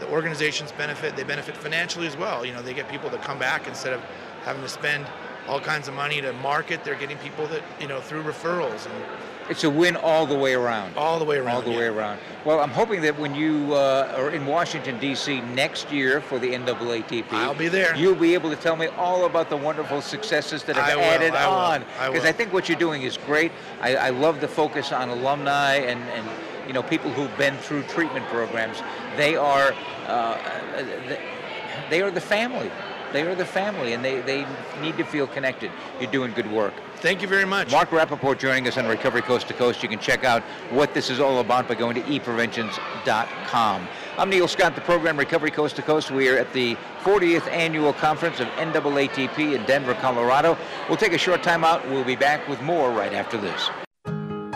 the 0.00 0.10
organizations 0.10 0.72
benefit. 0.72 1.16
They 1.16 1.24
benefit 1.24 1.56
financially 1.56 2.06
as 2.06 2.16
well. 2.16 2.44
You 2.44 2.52
know, 2.52 2.62
they 2.62 2.74
get 2.74 2.88
people 2.88 3.10
to 3.10 3.18
come 3.18 3.38
back 3.38 3.66
instead 3.66 3.92
of 3.92 4.00
having 4.42 4.62
to 4.62 4.68
spend 4.68 5.06
all 5.48 5.60
kinds 5.60 5.88
of 5.88 5.94
money 5.94 6.20
to 6.20 6.32
market. 6.34 6.84
They're 6.84 6.94
getting 6.94 7.18
people 7.18 7.46
that, 7.48 7.62
you 7.80 7.88
know, 7.88 8.00
through 8.00 8.22
referrals. 8.22 8.86
And, 8.86 9.04
It's 9.50 9.64
a 9.64 9.70
win 9.70 9.96
all 9.96 10.26
the 10.26 10.38
way 10.38 10.54
around. 10.54 10.96
All 10.96 11.18
the 11.18 11.24
way 11.24 11.38
around. 11.38 11.56
All 11.56 11.62
the 11.62 11.72
yeah. 11.72 11.78
way 11.78 11.86
around. 11.86 12.20
Well, 12.44 12.60
I'm 12.60 12.70
hoping 12.70 13.02
that 13.02 13.18
when 13.18 13.34
you 13.34 13.74
uh, 13.74 14.14
are 14.16 14.30
in 14.30 14.46
Washington, 14.46 14.98
D.C. 15.00 15.40
next 15.40 15.90
year 15.90 16.20
for 16.20 16.38
the 16.38 16.52
NAATP, 16.52 17.32
I'll 17.32 17.54
be 17.54 17.66
there. 17.66 17.96
You'll 17.96 18.14
be 18.14 18.32
able 18.34 18.48
to 18.50 18.56
tell 18.56 18.76
me 18.76 18.86
all 18.86 19.26
about 19.26 19.50
the 19.50 19.56
wonderful 19.56 20.02
successes 20.02 20.62
that 20.64 20.76
have 20.76 20.88
I 20.88 20.94
will, 20.94 21.02
added 21.02 21.34
I 21.34 21.48
will, 21.48 21.54
on. 21.54 21.84
I 21.98 22.06
Because 22.06 22.22
will. 22.22 22.28
I 22.28 22.32
think 22.32 22.52
what 22.52 22.68
you're 22.68 22.78
doing 22.78 23.02
is 23.02 23.16
great. 23.16 23.50
I, 23.80 23.96
I 23.96 24.10
love 24.10 24.40
the 24.40 24.48
focus 24.48 24.92
on 24.92 25.08
alumni 25.08 25.74
and, 25.74 26.00
and 26.10 26.26
you 26.68 26.72
know 26.72 26.84
people 26.84 27.10
who've 27.10 27.36
been 27.36 27.56
through 27.58 27.82
treatment 27.84 28.24
programs. 28.26 28.80
They 29.16 29.34
are 29.34 29.74
uh, 30.06 30.38
they 31.90 32.02
are 32.02 32.12
the 32.12 32.20
family. 32.20 32.70
They 33.12 33.22
are 33.22 33.34
the 33.34 33.44
family, 33.44 33.92
and 33.92 34.04
they, 34.04 34.20
they 34.20 34.46
need 34.80 34.96
to 34.98 35.04
feel 35.04 35.26
connected. 35.26 35.72
You're 36.00 36.12
doing 36.12 36.32
good 36.32 36.50
work. 36.50 36.74
Thank 37.00 37.22
you 37.22 37.28
very 37.28 37.46
much. 37.46 37.72
Mark 37.72 37.88
Rappaport 37.88 38.38
joining 38.38 38.68
us 38.68 38.76
on 38.76 38.86
Recovery 38.86 39.22
Coast 39.22 39.48
to 39.48 39.54
Coast. 39.54 39.82
You 39.82 39.88
can 39.88 39.98
check 39.98 40.22
out 40.22 40.42
what 40.70 40.92
this 40.92 41.08
is 41.08 41.18
all 41.18 41.40
about 41.40 41.66
by 41.66 41.74
going 41.74 41.94
to 41.94 42.14
epreventions.com. 42.14 43.88
I'm 44.18 44.28
Neil 44.28 44.46
Scott, 44.46 44.74
the 44.74 44.82
program 44.82 45.18
Recovery 45.18 45.50
Coast 45.50 45.76
to 45.76 45.82
Coast. 45.82 46.10
We 46.10 46.28
are 46.28 46.36
at 46.36 46.52
the 46.52 46.76
40th 47.02 47.48
annual 47.48 47.94
conference 47.94 48.38
of 48.38 48.48
NAATP 48.48 49.54
in 49.54 49.64
Denver, 49.64 49.94
Colorado. 49.94 50.58
We'll 50.88 50.98
take 50.98 51.14
a 51.14 51.18
short 51.18 51.42
time 51.42 51.64
out. 51.64 51.88
We'll 51.88 52.04
be 52.04 52.16
back 52.16 52.46
with 52.48 52.60
more 52.60 52.90
right 52.90 53.14
after 53.14 53.38
this. 53.38 53.70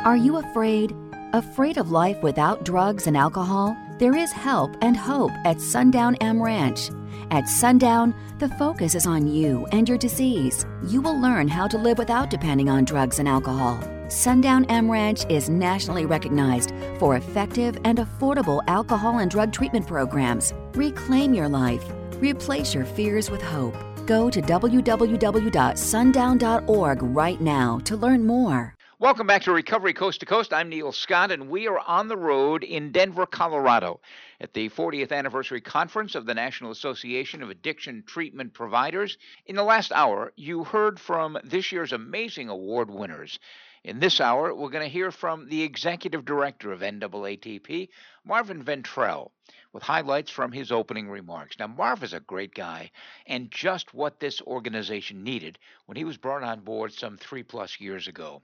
Are 0.04 0.16
you 0.16 0.36
afraid? 0.36 0.94
Afraid 1.32 1.78
of 1.78 1.90
life 1.90 2.22
without 2.22 2.62
drugs 2.62 3.06
and 3.06 3.16
alcohol? 3.16 3.74
There 3.96 4.16
is 4.16 4.32
help 4.32 4.76
and 4.82 4.96
hope 4.96 5.30
at 5.44 5.60
Sundown 5.60 6.16
M 6.16 6.42
Ranch. 6.42 6.90
At 7.30 7.48
Sundown, 7.48 8.12
the 8.40 8.48
focus 8.48 8.96
is 8.96 9.06
on 9.06 9.28
you 9.28 9.68
and 9.70 9.88
your 9.88 9.98
disease. 9.98 10.66
You 10.88 11.00
will 11.00 11.16
learn 11.16 11.46
how 11.46 11.68
to 11.68 11.78
live 11.78 11.98
without 11.98 12.28
depending 12.28 12.68
on 12.68 12.84
drugs 12.84 13.20
and 13.20 13.28
alcohol. 13.28 13.78
Sundown 14.08 14.64
M 14.64 14.90
Ranch 14.90 15.24
is 15.30 15.48
nationally 15.48 16.06
recognized 16.06 16.72
for 16.98 17.14
effective 17.14 17.78
and 17.84 17.98
affordable 17.98 18.64
alcohol 18.66 19.20
and 19.20 19.30
drug 19.30 19.52
treatment 19.52 19.86
programs. 19.86 20.52
Reclaim 20.74 21.32
your 21.32 21.48
life. 21.48 21.84
Replace 22.14 22.74
your 22.74 22.84
fears 22.84 23.30
with 23.30 23.42
hope. 23.42 23.76
Go 24.06 24.28
to 24.28 24.42
www.sundown.org 24.42 27.02
right 27.02 27.40
now 27.40 27.78
to 27.84 27.96
learn 27.96 28.26
more. 28.26 28.73
Welcome 29.05 29.26
back 29.26 29.43
to 29.43 29.52
Recovery 29.52 29.93
Coast 29.93 30.20
to 30.20 30.26
Coast. 30.26 30.55
I'm 30.55 30.70
Neil 30.70 30.90
Scott, 30.90 31.31
and 31.31 31.51
we 31.51 31.68
are 31.68 31.78
on 31.78 32.09
the 32.09 32.16
road 32.16 32.64
in 32.64 32.90
Denver, 32.90 33.26
Colorado 33.26 34.01
at 34.40 34.55
the 34.55 34.70
40th 34.70 35.12
anniversary 35.12 35.60
conference 35.60 36.14
of 36.14 36.24
the 36.24 36.32
National 36.32 36.70
Association 36.70 37.43
of 37.43 37.51
Addiction 37.51 38.05
Treatment 38.06 38.55
Providers. 38.55 39.18
In 39.44 39.56
the 39.56 39.62
last 39.62 39.93
hour, 39.93 40.32
you 40.36 40.64
heard 40.64 40.98
from 40.98 41.36
this 41.44 41.70
year's 41.70 41.93
amazing 41.93 42.48
award 42.48 42.90
winners. 42.90 43.39
In 43.85 44.01
this 44.01 44.18
hour, 44.18 44.55
we're 44.55 44.70
going 44.70 44.82
to 44.82 44.89
hear 44.89 45.10
from 45.10 45.51
the 45.51 45.62
executive 45.62 46.24
director 46.24 46.72
of 46.72 46.81
NAATP, 46.81 47.90
Marvin 48.24 48.64
Ventrell, 48.64 49.32
with 49.74 49.82
highlights 49.82 50.31
from 50.31 50.52
his 50.52 50.72
opening 50.72 51.10
remarks. 51.10 51.59
Now, 51.59 51.66
Marv 51.66 52.02
is 52.02 52.14
a 52.14 52.20
great 52.20 52.55
guy 52.55 52.93
and 53.26 53.51
just 53.51 53.93
what 53.93 54.20
this 54.20 54.40
organization 54.40 55.22
needed 55.22 55.59
when 55.85 55.97
he 55.97 56.05
was 56.05 56.16
brought 56.16 56.43
on 56.43 56.60
board 56.60 56.94
some 56.94 57.18
three 57.18 57.43
plus 57.43 57.78
years 57.78 58.09
ago. 58.09 58.40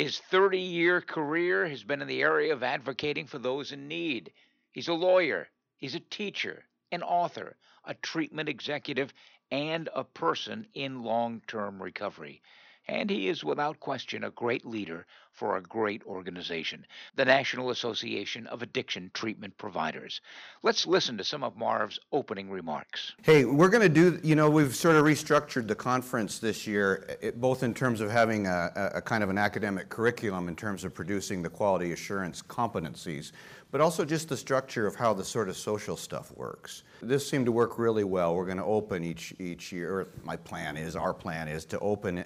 His 0.00 0.18
30 0.18 0.58
year 0.58 1.02
career 1.02 1.68
has 1.68 1.84
been 1.84 2.00
in 2.00 2.08
the 2.08 2.22
area 2.22 2.54
of 2.54 2.62
advocating 2.62 3.26
for 3.26 3.38
those 3.38 3.70
in 3.70 3.86
need. 3.86 4.32
He's 4.72 4.88
a 4.88 4.94
lawyer, 4.94 5.50
he's 5.76 5.94
a 5.94 6.00
teacher, 6.00 6.64
an 6.90 7.02
author, 7.02 7.58
a 7.84 7.92
treatment 7.92 8.48
executive, 8.48 9.12
and 9.50 9.90
a 9.94 10.04
person 10.04 10.66
in 10.72 11.02
long 11.02 11.42
term 11.46 11.82
recovery. 11.82 12.40
And 12.88 13.10
he 13.10 13.28
is 13.28 13.44
without 13.44 13.78
question 13.78 14.24
a 14.24 14.30
great 14.30 14.64
leader 14.64 15.06
for 15.40 15.56
a 15.56 15.62
great 15.62 16.02
organization, 16.04 16.84
the 17.16 17.24
National 17.24 17.70
Association 17.70 18.46
of 18.48 18.60
Addiction 18.60 19.10
Treatment 19.14 19.56
Providers. 19.56 20.20
Let's 20.62 20.86
listen 20.86 21.16
to 21.16 21.24
some 21.24 21.42
of 21.42 21.56
Marv's 21.56 21.98
opening 22.12 22.50
remarks. 22.50 23.14
Hey, 23.22 23.46
we're 23.46 23.70
going 23.70 23.82
to 23.82 23.88
do, 23.88 24.20
you 24.22 24.34
know, 24.34 24.50
we've 24.50 24.76
sort 24.76 24.96
of 24.96 25.04
restructured 25.04 25.66
the 25.66 25.74
conference 25.74 26.40
this 26.40 26.66
year, 26.66 27.16
it, 27.22 27.40
both 27.40 27.62
in 27.62 27.72
terms 27.72 28.02
of 28.02 28.10
having 28.10 28.48
a, 28.48 28.90
a, 28.96 29.00
kind 29.00 29.24
of 29.24 29.30
an 29.30 29.38
academic 29.38 29.88
curriculum 29.88 30.46
in 30.46 30.56
terms 30.56 30.84
of 30.84 30.92
producing 30.92 31.40
the 31.40 31.48
quality 31.48 31.92
assurance 31.92 32.42
competencies, 32.42 33.32
but 33.70 33.80
also 33.80 34.04
just 34.04 34.28
the 34.28 34.36
structure 34.36 34.86
of 34.86 34.94
how 34.94 35.14
the 35.14 35.24
sort 35.24 35.48
of 35.48 35.56
social 35.56 35.96
stuff 35.96 36.36
works. 36.36 36.82
This 37.00 37.26
seemed 37.26 37.46
to 37.46 37.52
work 37.52 37.78
really 37.78 38.04
well. 38.04 38.34
We're 38.34 38.44
going 38.44 38.58
to 38.58 38.64
open 38.64 39.04
each 39.04 39.32
each 39.38 39.72
year. 39.72 40.08
My 40.22 40.36
plan 40.36 40.76
is, 40.76 40.96
our 40.96 41.14
plan 41.14 41.48
is 41.48 41.64
to 41.66 41.78
open 41.78 42.24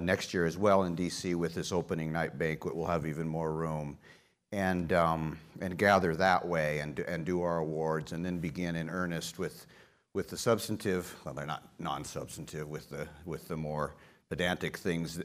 next 0.00 0.32
year 0.32 0.46
as 0.46 0.56
well 0.56 0.84
in 0.84 0.96
DC 0.96 1.34
with 1.34 1.54
this 1.54 1.72
opening 1.72 2.12
night 2.12 2.38
banquet. 2.38 2.74
We'll 2.74 2.86
have 2.86 3.06
even 3.06 3.28
more 3.28 3.52
room, 3.52 3.98
and 4.52 4.92
um, 4.92 5.38
and 5.60 5.76
gather 5.76 6.14
that 6.16 6.46
way 6.46 6.78
and 6.80 6.98
and 7.00 7.24
do 7.24 7.42
our 7.42 7.58
awards, 7.58 8.12
and 8.12 8.24
then 8.24 8.38
begin 8.38 8.76
in 8.76 8.88
earnest 8.88 9.38
with 9.38 9.66
with 10.14 10.28
the 10.28 10.36
substantive. 10.36 11.14
Well, 11.24 11.34
they're 11.34 11.46
not 11.46 11.68
non-substantive 11.78 12.68
with 12.68 12.88
the 12.90 13.06
with 13.24 13.48
the 13.48 13.56
more 13.56 13.94
pedantic 14.28 14.76
things 14.76 15.18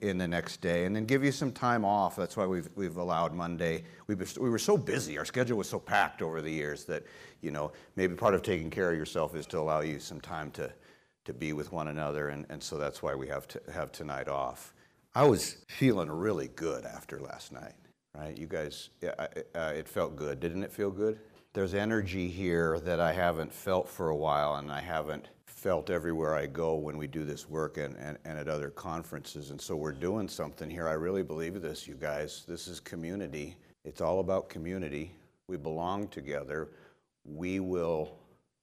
in 0.00 0.18
the 0.18 0.26
next 0.26 0.60
day, 0.60 0.84
and 0.84 0.96
then 0.96 1.04
give 1.04 1.22
you 1.22 1.30
some 1.30 1.52
time 1.52 1.84
off. 1.84 2.16
That's 2.16 2.36
why 2.36 2.46
we've 2.46 2.68
we've 2.74 2.96
allowed 2.96 3.34
Monday. 3.34 3.84
We 4.08 4.14
we 4.14 4.50
were 4.50 4.58
so 4.58 4.76
busy, 4.76 5.18
our 5.18 5.24
schedule 5.24 5.58
was 5.58 5.68
so 5.68 5.78
packed 5.78 6.22
over 6.22 6.42
the 6.42 6.50
years 6.50 6.84
that 6.86 7.04
you 7.40 7.50
know 7.50 7.72
maybe 7.96 8.14
part 8.14 8.34
of 8.34 8.42
taking 8.42 8.70
care 8.70 8.90
of 8.90 8.96
yourself 8.96 9.36
is 9.36 9.46
to 9.48 9.58
allow 9.58 9.80
you 9.80 10.00
some 10.00 10.20
time 10.20 10.50
to 10.52 10.72
to 11.24 11.32
be 11.32 11.52
with 11.52 11.72
one 11.72 11.88
another, 11.88 12.28
and, 12.28 12.46
and 12.48 12.62
so 12.62 12.78
that's 12.78 13.02
why 13.02 13.14
we 13.14 13.28
have 13.28 13.46
to 13.48 13.60
have 13.72 13.92
tonight 13.92 14.28
off. 14.28 14.74
I 15.14 15.24
was 15.24 15.58
feeling 15.68 16.10
really 16.10 16.48
good 16.48 16.84
after 16.84 17.20
last 17.20 17.52
night, 17.52 17.74
right? 18.14 18.36
You 18.36 18.46
guys, 18.46 18.90
uh, 19.02 19.72
it 19.74 19.88
felt 19.88 20.16
good, 20.16 20.40
didn't 20.40 20.62
it 20.62 20.72
feel 20.72 20.90
good? 20.90 21.18
There's 21.52 21.74
energy 21.74 22.28
here 22.28 22.80
that 22.80 22.98
I 22.98 23.12
haven't 23.12 23.52
felt 23.52 23.88
for 23.88 24.08
a 24.08 24.16
while, 24.16 24.56
and 24.56 24.72
I 24.72 24.80
haven't 24.80 25.28
felt 25.44 25.90
everywhere 25.90 26.34
I 26.34 26.46
go 26.46 26.74
when 26.74 26.96
we 26.96 27.06
do 27.06 27.24
this 27.24 27.48
work 27.48 27.76
and, 27.76 27.94
and, 27.96 28.18
and 28.24 28.36
at 28.36 28.48
other 28.48 28.70
conferences. 28.70 29.50
And 29.50 29.60
so 29.60 29.76
we're 29.76 29.92
doing 29.92 30.28
something 30.28 30.68
here. 30.68 30.88
I 30.88 30.94
really 30.94 31.22
believe 31.22 31.60
this, 31.62 31.86
you 31.86 31.94
guys. 31.94 32.44
This 32.48 32.66
is 32.66 32.80
community. 32.80 33.56
It's 33.84 34.00
all 34.00 34.18
about 34.18 34.48
community. 34.48 35.12
We 35.46 35.56
belong 35.56 36.08
together. 36.08 36.70
We 37.24 37.60
will 37.60 38.16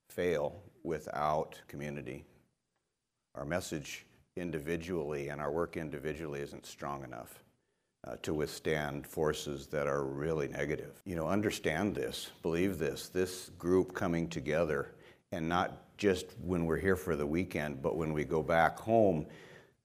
fail 0.09 0.61
without 0.83 1.61
community. 1.67 2.25
Our 3.39 3.45
message 3.45 4.05
individually 4.35 5.29
and 5.29 5.41
our 5.41 5.51
work 5.51 5.77
individually 5.77 6.41
isn't 6.41 6.65
strong 6.65 7.03
enough. 7.03 7.43
Uh, 8.07 8.15
to 8.21 8.33
withstand 8.33 9.05
forces 9.05 9.67
that 9.67 9.85
are 9.85 10.05
really 10.05 10.47
negative. 10.47 11.01
You 11.03 11.17
know, 11.17 11.27
understand 11.27 11.93
this, 11.93 12.29
believe 12.41 12.79
this, 12.79 13.09
this 13.09 13.51
group 13.59 13.93
coming 13.93 14.29
together 14.29 14.93
and 15.33 15.49
not 15.49 15.97
just 15.97 16.27
when 16.41 16.65
we're 16.65 16.77
here 16.77 16.95
for 16.95 17.17
the 17.17 17.25
weekend, 17.25 17.81
but 17.81 17.97
when 17.97 18.13
we 18.13 18.23
go 18.23 18.41
back 18.41 18.79
home, 18.79 19.25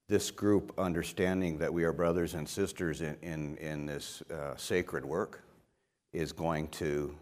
this 0.07 0.31
group 0.31 0.73
understanding 0.77 1.57
that 1.57 1.73
we 1.73 1.83
are 1.83 1.91
brothers 1.91 2.35
and 2.35 2.47
sisters 2.47 3.01
in, 3.01 3.17
in, 3.21 3.57
in 3.57 3.85
this 3.85 4.23
uh, 4.31 4.55
sacred 4.55 5.03
work 5.03 5.43
is 6.13 6.31
going 6.31 6.69
to 6.69 7.13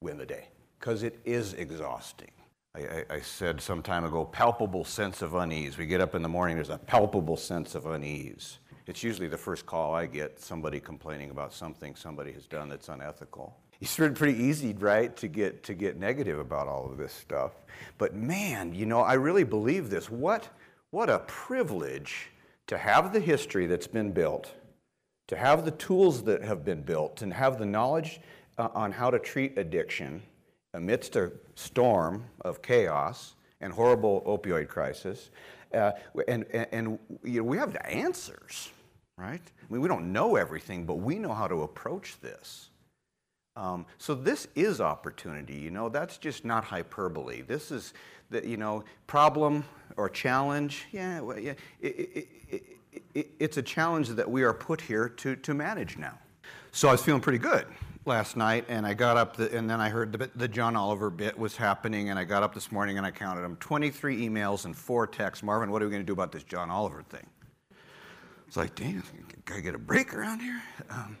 win 0.00 0.18
the 0.18 0.26
day 0.26 0.48
because 0.80 1.04
it 1.04 1.20
is 1.24 1.54
exhausting. 1.54 2.32
I, 2.74 3.04
I, 3.10 3.20
said 3.20 3.60
some 3.60 3.82
time 3.82 4.04
ago, 4.04 4.24
palpable 4.24 4.84
sense 4.84 5.20
of 5.20 5.34
unease. 5.34 5.76
We 5.76 5.84
get 5.84 6.00
up 6.00 6.14
in 6.14 6.22
the 6.22 6.28
morning, 6.28 6.56
there's 6.56 6.70
a 6.70 6.78
palpable 6.78 7.36
sense 7.36 7.74
of 7.74 7.84
unease. 7.84 8.60
It's 8.86 9.02
usually 9.02 9.28
the 9.28 9.36
first 9.36 9.66
call 9.66 9.94
I 9.94 10.06
get, 10.06 10.40
somebody 10.40 10.80
complaining 10.80 11.30
about 11.30 11.52
something 11.52 11.94
somebody 11.94 12.32
has 12.32 12.46
done 12.46 12.70
that's 12.70 12.88
unethical. 12.88 13.54
It's 13.80 13.96
pretty 13.96 14.42
easy, 14.42 14.72
right, 14.72 15.14
to 15.16 15.28
get 15.28 15.62
to 15.64 15.74
get 15.74 15.98
negative 15.98 16.38
about 16.38 16.66
all 16.66 16.90
of 16.90 16.96
this 16.96 17.12
stuff. 17.12 17.52
But 17.98 18.14
man, 18.14 18.74
you 18.74 18.86
know, 18.86 19.00
I 19.00 19.14
really 19.14 19.44
believe 19.44 19.90
this. 19.90 20.10
What 20.10 20.48
what 20.90 21.10
a 21.10 21.18
privilege 21.20 22.30
to 22.68 22.78
have 22.78 23.12
the 23.12 23.20
history 23.20 23.66
that's 23.66 23.86
been 23.86 24.12
built, 24.12 24.52
to 25.28 25.36
have 25.36 25.64
the 25.64 25.72
tools 25.72 26.22
that 26.24 26.42
have 26.42 26.64
been 26.64 26.82
built, 26.82 27.22
and 27.22 27.34
have 27.34 27.58
the 27.58 27.66
knowledge 27.66 28.20
uh, 28.56 28.68
on 28.72 28.92
how 28.92 29.10
to 29.10 29.18
treat 29.18 29.58
addiction 29.58 30.22
amidst 30.74 31.16
a 31.16 31.32
storm 31.54 32.24
of 32.42 32.62
chaos 32.62 33.34
and 33.60 33.72
horrible 33.72 34.22
opioid 34.26 34.68
crisis. 34.68 35.30
Uh, 35.74 35.92
and 36.28 36.44
and, 36.52 36.66
and 36.72 36.98
you 37.24 37.40
know, 37.40 37.44
we 37.44 37.56
have 37.56 37.72
the 37.72 37.86
answers, 37.86 38.70
right? 39.16 39.40
I 39.40 39.72
mean, 39.72 39.80
we 39.80 39.88
don't 39.88 40.12
know 40.12 40.36
everything, 40.36 40.84
but 40.84 40.96
we 40.96 41.18
know 41.18 41.32
how 41.32 41.46
to 41.46 41.62
approach 41.62 42.20
this. 42.20 42.68
Um, 43.56 43.86
so 43.98 44.14
this 44.14 44.48
is 44.54 44.80
opportunity. 44.80 45.54
You 45.56 45.70
know, 45.70 45.88
that's 45.88 46.16
just 46.18 46.44
not 46.44 46.64
hyperbole. 46.64 47.42
This 47.42 47.70
is 47.70 47.94
the 48.30 48.46
you 48.46 48.56
know 48.56 48.84
problem 49.06 49.64
or 49.96 50.08
challenge. 50.08 50.84
Yeah, 50.92 51.20
well, 51.20 51.38
yeah. 51.38 51.54
It, 51.80 52.28
it, 52.50 52.62
it, 53.14 53.30
it's 53.38 53.56
a 53.56 53.62
challenge 53.62 54.08
that 54.08 54.30
we 54.30 54.42
are 54.42 54.52
put 54.52 54.80
here 54.80 55.08
to 55.08 55.36
to 55.36 55.54
manage 55.54 55.96
now. 55.96 56.18
So 56.72 56.88
I 56.88 56.92
was 56.92 57.02
feeling 57.02 57.20
pretty 57.20 57.38
good 57.38 57.66
last 58.04 58.36
night, 58.36 58.64
and 58.68 58.86
I 58.86 58.94
got 58.94 59.16
up, 59.16 59.36
the, 59.36 59.56
and 59.56 59.68
then 59.68 59.80
I 59.80 59.88
heard 59.88 60.12
the, 60.12 60.30
the 60.34 60.48
John 60.48 60.76
Oliver 60.76 61.10
bit 61.10 61.38
was 61.38 61.56
happening, 61.56 62.10
and 62.10 62.18
I 62.18 62.24
got 62.24 62.42
up 62.42 62.54
this 62.54 62.72
morning 62.72 62.98
and 62.98 63.06
I 63.06 63.10
counted 63.10 63.42
them 63.42 63.56
23 63.56 64.28
emails 64.28 64.64
and 64.64 64.76
four 64.76 65.06
texts. 65.06 65.42
Marvin, 65.42 65.70
what 65.70 65.82
are 65.82 65.86
we 65.86 65.90
going 65.90 66.02
to 66.02 66.06
do 66.06 66.12
about 66.12 66.32
this 66.32 66.42
John 66.42 66.70
Oliver 66.70 67.02
thing? 67.02 67.26
It's 68.46 68.56
like, 68.56 68.74
damn, 68.74 69.02
can 69.44 69.56
I 69.56 69.60
get 69.60 69.74
a 69.74 69.78
break 69.78 70.12
around 70.14 70.40
here? 70.40 70.60
Um, 70.90 71.16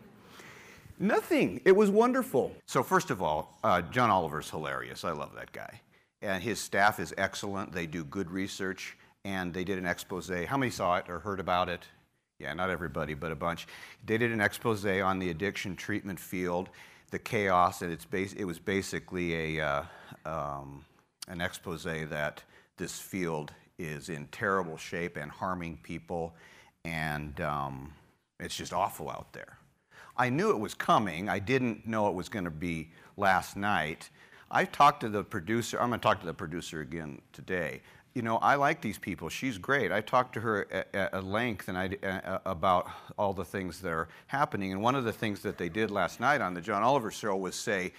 nothing. 0.98 1.60
It 1.64 1.72
was 1.72 1.90
wonderful. 1.90 2.54
So, 2.66 2.82
first 2.82 3.10
of 3.10 3.22
all, 3.22 3.58
uh, 3.64 3.80
John 3.82 4.10
Oliver's 4.10 4.50
hilarious. 4.50 5.04
I 5.04 5.12
love 5.12 5.34
that 5.36 5.50
guy. 5.52 5.80
And 6.20 6.42
his 6.42 6.60
staff 6.60 7.00
is 7.00 7.14
excellent. 7.16 7.72
They 7.72 7.86
do 7.86 8.04
good 8.04 8.30
research, 8.30 8.96
and 9.24 9.54
they 9.54 9.64
did 9.64 9.78
an 9.78 9.86
expose. 9.86 10.30
How 10.46 10.56
many 10.56 10.70
saw 10.70 10.96
it 10.96 11.06
or 11.08 11.20
heard 11.20 11.40
about 11.40 11.68
it? 11.68 11.86
Yeah, 12.42 12.54
not 12.54 12.70
everybody, 12.70 13.14
but 13.14 13.30
a 13.30 13.36
bunch. 13.36 13.68
They 14.04 14.18
did 14.18 14.32
an 14.32 14.40
expose 14.40 14.84
on 14.84 15.20
the 15.20 15.30
addiction 15.30 15.76
treatment 15.76 16.18
field, 16.18 16.70
the 17.12 17.18
chaos, 17.20 17.82
and 17.82 17.92
it's 17.92 18.04
bas- 18.04 18.32
it 18.32 18.44
was 18.44 18.58
basically 18.58 19.58
a, 19.58 19.64
uh, 19.64 19.82
um, 20.26 20.84
an 21.28 21.40
expose 21.40 21.84
that 21.84 22.42
this 22.78 22.98
field 22.98 23.52
is 23.78 24.08
in 24.08 24.26
terrible 24.32 24.76
shape 24.76 25.16
and 25.16 25.30
harming 25.30 25.78
people, 25.84 26.34
and 26.84 27.40
um, 27.40 27.92
it's 28.40 28.56
just 28.56 28.72
awful 28.72 29.08
out 29.08 29.32
there. 29.32 29.56
I 30.16 30.28
knew 30.28 30.50
it 30.50 30.58
was 30.58 30.74
coming. 30.74 31.28
I 31.28 31.38
didn't 31.38 31.86
know 31.86 32.08
it 32.08 32.14
was 32.14 32.28
going 32.28 32.44
to 32.44 32.50
be 32.50 32.90
last 33.16 33.56
night. 33.56 34.10
I 34.50 34.64
talked 34.64 35.00
to 35.02 35.08
the 35.08 35.22
producer. 35.22 35.80
I'm 35.80 35.90
going 35.90 36.00
to 36.00 36.04
talk 36.04 36.20
to 36.20 36.26
the 36.26 36.34
producer 36.34 36.80
again 36.80 37.20
today. 37.32 37.82
You 38.14 38.22
know, 38.22 38.36
I 38.38 38.56
like 38.56 38.82
these 38.82 38.98
people. 38.98 39.30
She's 39.30 39.56
great. 39.56 39.90
I 39.90 40.02
talked 40.02 40.34
to 40.34 40.40
her 40.40 40.66
at, 40.70 41.14
at 41.14 41.24
length 41.24 41.68
and 41.68 41.78
I, 41.78 41.96
uh, 42.02 42.38
about 42.44 42.86
all 43.16 43.32
the 43.32 43.44
things 43.44 43.80
that 43.80 43.90
are 43.90 44.08
happening. 44.26 44.72
And 44.72 44.82
one 44.82 44.94
of 44.94 45.04
the 45.04 45.12
things 45.12 45.40
that 45.42 45.56
they 45.56 45.70
did 45.70 45.90
last 45.90 46.20
night 46.20 46.42
on 46.42 46.52
the 46.52 46.60
John 46.60 46.82
Oliver 46.82 47.10
show 47.10 47.34
was 47.36 47.54
say, 47.54 47.92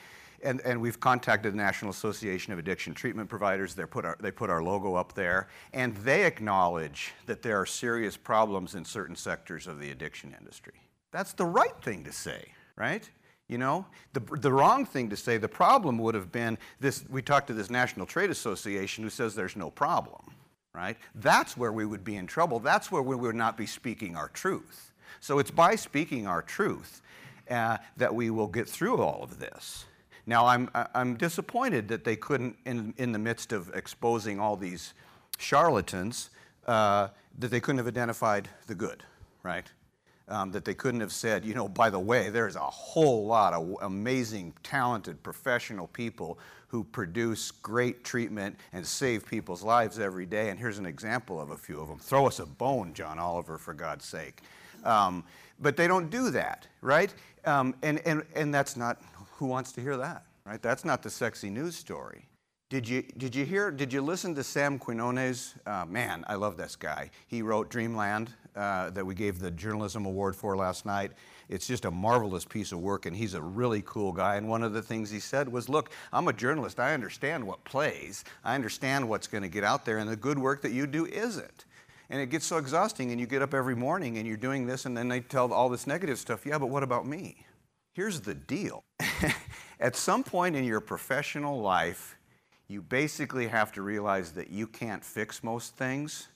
and, 0.43 0.61
and 0.61 0.79
we've 0.79 0.99
contacted 0.99 1.53
the 1.53 1.57
National 1.57 1.89
Association 1.89 2.53
of 2.53 2.59
Addiction 2.59 2.93
Treatment 2.93 3.29
Providers. 3.29 3.73
They 3.73 3.85
Put 3.85 4.05
our, 4.05 4.17
they 4.19 4.29
put 4.29 4.49
our 4.49 4.61
logo 4.61 4.93
up 4.95 5.13
there, 5.13 5.47
and 5.73 5.95
they 5.97 6.25
acknowledge 6.25 7.13
that 7.25 7.41
there 7.41 7.59
are 7.59 7.65
serious 7.65 8.17
problems 8.17 8.75
in 8.75 8.83
certain 8.85 9.15
sectors 9.15 9.67
of 9.67 9.79
the 9.79 9.89
addiction 9.91 10.35
industry. 10.37 10.73
That's 11.11 11.33
the 11.33 11.45
right 11.45 11.75
thing 11.81 12.03
to 12.03 12.11
say, 12.11 12.49
right? 12.75 13.09
You 13.53 13.59
know, 13.59 13.85
the, 14.13 14.19
the 14.19 14.51
wrong 14.51 14.83
thing 14.83 15.11
to 15.11 15.15
say, 15.15 15.37
the 15.37 15.47
problem 15.47 15.99
would 15.99 16.15
have 16.15 16.31
been 16.31 16.57
this 16.79 17.05
we 17.07 17.21
talked 17.21 17.45
to 17.47 17.53
this 17.53 17.69
National 17.69 18.07
Trade 18.07 18.31
Association 18.31 19.03
who 19.03 19.11
says 19.11 19.35
there's 19.35 19.55
no 19.55 19.69
problem, 19.69 20.23
right? 20.73 20.97
That's 21.13 21.55
where 21.55 21.71
we 21.71 21.85
would 21.85 22.03
be 22.03 22.15
in 22.15 22.25
trouble. 22.25 22.57
That's 22.59 22.91
where 22.91 23.03
we 23.03 23.15
would 23.15 23.35
not 23.35 23.55
be 23.55 23.67
speaking 23.67 24.15
our 24.15 24.29
truth. 24.29 24.91
So 25.19 25.37
it's 25.37 25.51
by 25.51 25.75
speaking 25.75 26.25
our 26.25 26.41
truth 26.41 27.03
uh, 27.47 27.77
that 27.97 28.15
we 28.15 28.31
will 28.31 28.47
get 28.47 28.67
through 28.67 29.03
all 29.03 29.21
of 29.21 29.37
this. 29.37 29.85
Now, 30.25 30.47
I'm, 30.47 30.67
I'm 30.95 31.15
disappointed 31.15 31.87
that 31.89 32.05
they 32.05 32.15
couldn't, 32.15 32.57
in, 32.65 32.95
in 32.97 33.11
the 33.11 33.19
midst 33.19 33.53
of 33.53 33.69
exposing 33.75 34.39
all 34.39 34.57
these 34.57 34.95
charlatans, 35.37 36.31
uh, 36.65 37.09
that 37.37 37.49
they 37.49 37.59
couldn't 37.59 37.77
have 37.77 37.87
identified 37.87 38.49
the 38.65 38.73
good, 38.73 39.03
right? 39.43 39.67
Um, 40.29 40.53
that 40.53 40.63
they 40.63 40.73
couldn't 40.73 41.01
have 41.01 41.11
said, 41.11 41.43
you 41.43 41.53
know, 41.53 41.67
by 41.67 41.89
the 41.89 41.99
way, 41.99 42.29
there's 42.29 42.55
a 42.55 42.59
whole 42.59 43.25
lot 43.25 43.53
of 43.53 43.75
amazing, 43.81 44.53
talented, 44.63 45.21
professional 45.21 45.87
people 45.87 46.39
who 46.69 46.85
produce 46.85 47.51
great 47.51 48.05
treatment 48.05 48.55
and 48.71 48.87
save 48.87 49.27
people's 49.27 49.63
lives 49.63 49.99
every 49.99 50.25
day. 50.25 50.49
And 50.49 50.57
here's 50.57 50.79
an 50.79 50.85
example 50.85 51.41
of 51.41 51.51
a 51.51 51.57
few 51.57 51.81
of 51.81 51.89
them. 51.89 51.99
Throw 51.99 52.25
us 52.25 52.39
a 52.39 52.45
bone, 52.45 52.93
John 52.93 53.19
Oliver, 53.19 53.57
for 53.57 53.73
God's 53.73 54.05
sake. 54.05 54.41
Um, 54.85 55.25
but 55.59 55.77
they 55.77 55.87
don't 55.87 56.09
do 56.09 56.31
that, 56.31 56.67
right? 56.81 57.13
Um, 57.45 57.75
and, 57.83 57.99
and, 58.05 58.23
and 58.33 58.53
that's 58.53 58.75
not 58.75 59.01
who 59.33 59.45
wants 59.45 59.71
to 59.73 59.81
hear 59.81 59.97
that, 59.97 60.23
right? 60.45 60.61
That's 60.61 60.85
not 60.85 61.03
the 61.03 61.09
sexy 61.09 61.49
news 61.49 61.75
story. 61.75 62.27
Did 62.73 62.89
you, 62.89 63.03
did 63.19 63.35
you 63.35 63.45
hear, 63.45 63.69
did 63.69 63.93
you 63.93 64.01
listen 64.01 64.33
to 64.33 64.43
Sam 64.43 64.79
Quinones? 64.79 65.53
Uh, 65.63 65.85
man, 65.87 66.25
I 66.27 66.33
love 66.33 66.57
this 66.57 66.75
guy. 66.75 67.11
He 67.27 67.43
wrote 67.43 67.69
Dreamland 67.69 68.33
uh, 68.55 68.89
that 68.89 69.05
we 69.05 69.13
gave 69.13 69.37
the 69.37 69.51
Journalism 69.51 70.07
Award 70.07 70.35
for 70.35 70.57
last 70.57 70.83
night. 70.83 71.11
It's 71.49 71.67
just 71.67 71.85
a 71.85 71.91
marvelous 71.91 72.45
piece 72.45 72.71
of 72.71 72.79
work, 72.79 73.05
and 73.05 73.15
he's 73.15 73.35
a 73.35 73.41
really 73.43 73.83
cool 73.85 74.11
guy. 74.11 74.37
And 74.37 74.49
one 74.49 74.63
of 74.63 74.73
the 74.73 74.81
things 74.81 75.11
he 75.11 75.19
said 75.19 75.47
was, 75.47 75.69
Look, 75.69 75.91
I'm 76.11 76.27
a 76.29 76.33
journalist. 76.33 76.79
I 76.79 76.95
understand 76.95 77.45
what 77.45 77.63
plays, 77.63 78.23
I 78.43 78.55
understand 78.55 79.07
what's 79.07 79.27
going 79.27 79.43
to 79.43 79.49
get 79.49 79.63
out 79.63 79.85
there, 79.85 79.99
and 79.99 80.09
the 80.09 80.15
good 80.15 80.39
work 80.39 80.63
that 80.63 80.71
you 80.71 80.87
do 80.87 81.05
isn't. 81.05 81.65
And 82.09 82.19
it 82.19 82.31
gets 82.31 82.47
so 82.47 82.57
exhausting, 82.57 83.11
and 83.11 83.19
you 83.19 83.27
get 83.27 83.43
up 83.43 83.53
every 83.53 83.75
morning 83.75 84.17
and 84.17 84.27
you're 84.27 84.35
doing 84.35 84.65
this, 84.65 84.87
and 84.87 84.97
then 84.97 85.09
they 85.09 85.19
tell 85.19 85.53
all 85.53 85.69
this 85.69 85.85
negative 85.85 86.17
stuff. 86.17 86.43
Yeah, 86.43 86.57
but 86.57 86.69
what 86.69 86.81
about 86.81 87.05
me? 87.05 87.45
Here's 87.93 88.21
the 88.21 88.33
deal 88.33 88.83
at 89.79 89.95
some 89.95 90.23
point 90.23 90.55
in 90.55 90.63
your 90.63 90.79
professional 90.79 91.61
life, 91.61 92.17
you 92.73 92.81
basically 92.81 93.47
have 93.47 93.71
to 93.73 93.83
realize 93.83 94.31
that 94.31 94.49
you 94.49 94.65
can't 94.65 95.05
fix 95.05 95.43
most 95.43 95.77
things, 95.77 96.27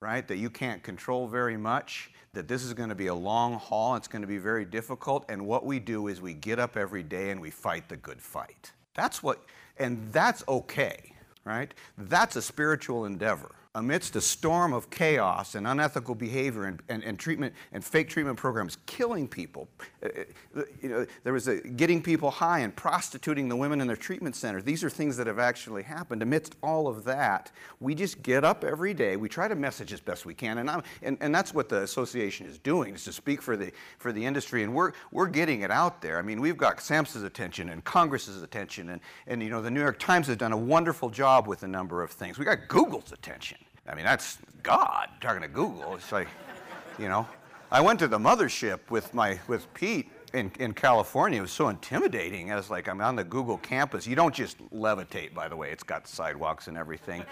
right? 0.00 0.26
That 0.28 0.36
you 0.36 0.48
can't 0.48 0.82
control 0.82 1.26
very 1.26 1.56
much, 1.56 2.12
that 2.32 2.46
this 2.46 2.62
is 2.62 2.72
going 2.72 2.88
to 2.88 2.94
be 2.94 3.08
a 3.08 3.14
long 3.14 3.54
haul, 3.54 3.96
it's 3.96 4.08
going 4.08 4.22
to 4.22 4.28
be 4.28 4.38
very 4.38 4.64
difficult, 4.64 5.26
and 5.28 5.44
what 5.44 5.66
we 5.66 5.80
do 5.80 6.06
is 6.06 6.20
we 6.20 6.34
get 6.34 6.58
up 6.60 6.76
every 6.76 7.02
day 7.02 7.30
and 7.30 7.40
we 7.40 7.50
fight 7.50 7.88
the 7.88 7.96
good 7.96 8.22
fight. 8.22 8.72
That's 8.94 9.22
what, 9.22 9.42
and 9.76 10.10
that's 10.12 10.44
okay, 10.48 11.12
right? 11.44 11.74
That's 11.98 12.36
a 12.36 12.42
spiritual 12.42 13.04
endeavor 13.04 13.54
amidst 13.74 14.14
a 14.16 14.20
storm 14.20 14.74
of 14.74 14.90
chaos 14.90 15.54
and 15.54 15.66
unethical 15.66 16.14
behavior 16.14 16.64
and, 16.64 16.82
and, 16.90 17.02
and, 17.04 17.18
treatment 17.18 17.54
and 17.72 17.82
fake 17.82 18.08
treatment 18.08 18.36
programs 18.36 18.76
killing 18.84 19.26
people. 19.26 19.66
Uh, 20.02 20.08
uh, 20.56 20.62
you 20.82 20.90
know, 20.90 21.06
there 21.24 21.32
was 21.32 21.48
a 21.48 21.60
getting 21.60 22.02
people 22.02 22.30
high 22.30 22.58
and 22.58 22.76
prostituting 22.76 23.48
the 23.48 23.56
women 23.56 23.80
in 23.80 23.86
their 23.86 23.96
treatment 23.96 24.36
centers. 24.36 24.62
These 24.62 24.84
are 24.84 24.90
things 24.90 25.16
that 25.16 25.26
have 25.26 25.38
actually 25.38 25.82
happened. 25.82 26.22
Amidst 26.22 26.56
all 26.62 26.86
of 26.86 27.04
that 27.04 27.50
we 27.80 27.94
just 27.94 28.22
get 28.22 28.44
up 28.44 28.62
every 28.62 28.92
day. 28.92 29.16
We 29.16 29.28
try 29.28 29.48
to 29.48 29.54
message 29.54 29.92
as 29.92 30.00
best 30.00 30.26
we 30.26 30.34
can. 30.34 30.58
And, 30.58 30.70
I'm, 30.70 30.82
and, 31.02 31.16
and 31.20 31.34
that's 31.34 31.54
what 31.54 31.68
the 31.68 31.82
association 31.82 32.46
is 32.46 32.58
doing 32.58 32.94
is 32.94 33.04
to 33.04 33.12
speak 33.12 33.40
for 33.40 33.56
the 33.56 33.72
for 33.98 34.12
the 34.12 34.24
industry. 34.24 34.62
And 34.62 34.74
we're 34.74 34.92
we're 35.10 35.28
getting 35.28 35.62
it 35.62 35.70
out 35.70 36.02
there. 36.02 36.18
I 36.18 36.22
mean 36.22 36.40
we've 36.40 36.56
got 36.56 36.78
samhsa's 36.78 37.22
attention 37.22 37.70
and 37.70 37.82
congress's 37.84 38.42
attention. 38.42 38.90
And 38.90 39.00
and 39.26 39.42
you 39.42 39.48
know 39.48 39.62
the 39.62 39.70
new 39.70 39.80
york 39.80 39.98
times 39.98 40.26
has 40.26 40.36
done 40.36 40.52
a 40.52 40.56
wonderful 40.56 41.08
job 41.08 41.46
with 41.46 41.62
a 41.62 41.68
number 41.68 42.02
of 42.02 42.10
things. 42.10 42.38
We 42.38 42.44
got 42.44 42.68
google's 42.68 43.12
attention 43.12 43.58
I 43.86 43.94
mean, 43.94 44.04
that's 44.04 44.38
God 44.62 45.08
talking 45.20 45.42
to 45.42 45.48
Google. 45.48 45.94
It's 45.94 46.12
like, 46.12 46.28
you 46.98 47.08
know. 47.08 47.26
I 47.72 47.80
went 47.80 47.98
to 48.00 48.08
the 48.08 48.18
mothership 48.18 48.80
with 48.90 49.14
my 49.14 49.40
with 49.48 49.72
Pete 49.72 50.10
in, 50.34 50.52
in 50.60 50.74
California. 50.74 51.38
It 51.38 51.42
was 51.42 51.52
so 51.52 51.68
intimidating. 51.68 52.52
I 52.52 52.56
was 52.56 52.68
like, 52.68 52.86
I'm 52.86 53.00
on 53.00 53.16
the 53.16 53.24
Google 53.24 53.56
campus. 53.56 54.06
You 54.06 54.14
don't 54.14 54.34
just 54.34 54.58
levitate, 54.70 55.32
by 55.32 55.48
the 55.48 55.56
way. 55.56 55.70
It's 55.70 55.82
got 55.82 56.06
sidewalks 56.06 56.68
and 56.68 56.76
everything. 56.76 57.24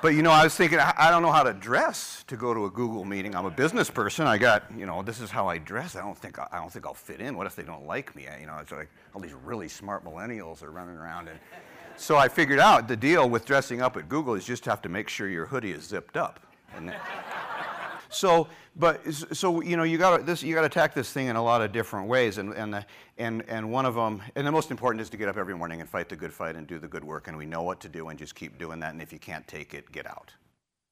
But 0.00 0.08
you 0.08 0.22
know, 0.22 0.30
I 0.30 0.44
was 0.44 0.56
thinking, 0.56 0.78
I 0.78 1.10
don't 1.10 1.22
know 1.22 1.32
how 1.32 1.42
to 1.42 1.52
dress 1.52 2.24
to 2.28 2.36
go 2.36 2.54
to 2.54 2.66
a 2.66 2.70
Google 2.70 3.04
meeting. 3.04 3.34
I'm 3.34 3.46
a 3.46 3.50
business 3.50 3.90
person. 3.90 4.26
I 4.26 4.38
got, 4.38 4.64
you 4.76 4.86
know, 4.86 5.02
this 5.02 5.20
is 5.20 5.30
how 5.30 5.48
I 5.48 5.58
dress. 5.58 5.96
I 5.96 6.00
don't 6.00 6.16
think 6.16 6.38
I 6.38 6.58
don't 6.58 6.72
think 6.72 6.86
I'll 6.86 6.94
fit 6.94 7.20
in. 7.20 7.36
What 7.36 7.46
if 7.46 7.56
they 7.56 7.64
don't 7.64 7.86
like 7.86 8.14
me? 8.14 8.26
You 8.40 8.46
know, 8.46 8.58
it's 8.60 8.70
like 8.70 8.90
all 9.14 9.20
these 9.20 9.34
really 9.44 9.68
smart 9.68 10.04
millennials 10.04 10.62
are 10.62 10.70
running 10.70 10.96
around 10.96 11.28
and 11.28 11.38
so 11.98 12.16
I 12.16 12.28
figured 12.28 12.60
out 12.60 12.88
the 12.88 12.96
deal 12.96 13.28
with 13.28 13.44
dressing 13.44 13.82
up 13.82 13.96
at 13.96 14.08
Google 14.08 14.34
is 14.34 14.44
just 14.44 14.64
have 14.64 14.82
to 14.82 14.88
make 14.88 15.08
sure 15.08 15.28
your 15.28 15.46
hoodie 15.46 15.72
is 15.72 15.84
zipped 15.84 16.16
up. 16.16 16.40
So, 18.10 18.48
but 18.76 19.02
so 19.12 19.60
you 19.60 19.76
know 19.76 19.82
you 19.82 19.98
got 19.98 20.24
this 20.24 20.42
you 20.42 20.54
got 20.54 20.62
to 20.62 20.66
attack 20.66 20.94
this 20.94 21.12
thing 21.12 21.26
in 21.26 21.36
a 21.36 21.42
lot 21.42 21.60
of 21.60 21.72
different 21.72 22.08
ways, 22.08 22.38
and 22.38 22.54
and 22.54 22.72
the, 22.72 22.86
and 23.18 23.44
and 23.48 23.70
one 23.70 23.84
of 23.84 23.94
them, 23.94 24.22
and 24.34 24.46
the 24.46 24.52
most 24.52 24.70
important 24.70 25.00
is 25.00 25.10
to 25.10 25.16
get 25.16 25.28
up 25.28 25.36
every 25.36 25.54
morning 25.54 25.80
and 25.80 25.88
fight 25.88 26.08
the 26.08 26.16
good 26.16 26.32
fight 26.32 26.56
and 26.56 26.66
do 26.66 26.78
the 26.78 26.88
good 26.88 27.04
work, 27.04 27.28
and 27.28 27.36
we 27.36 27.44
know 27.44 27.62
what 27.62 27.80
to 27.80 27.88
do, 27.88 28.08
and 28.08 28.18
just 28.18 28.34
keep 28.34 28.58
doing 28.58 28.80
that. 28.80 28.92
And 28.92 29.02
if 29.02 29.12
you 29.12 29.18
can't 29.18 29.46
take 29.46 29.74
it, 29.74 29.90
get 29.92 30.06
out, 30.06 30.32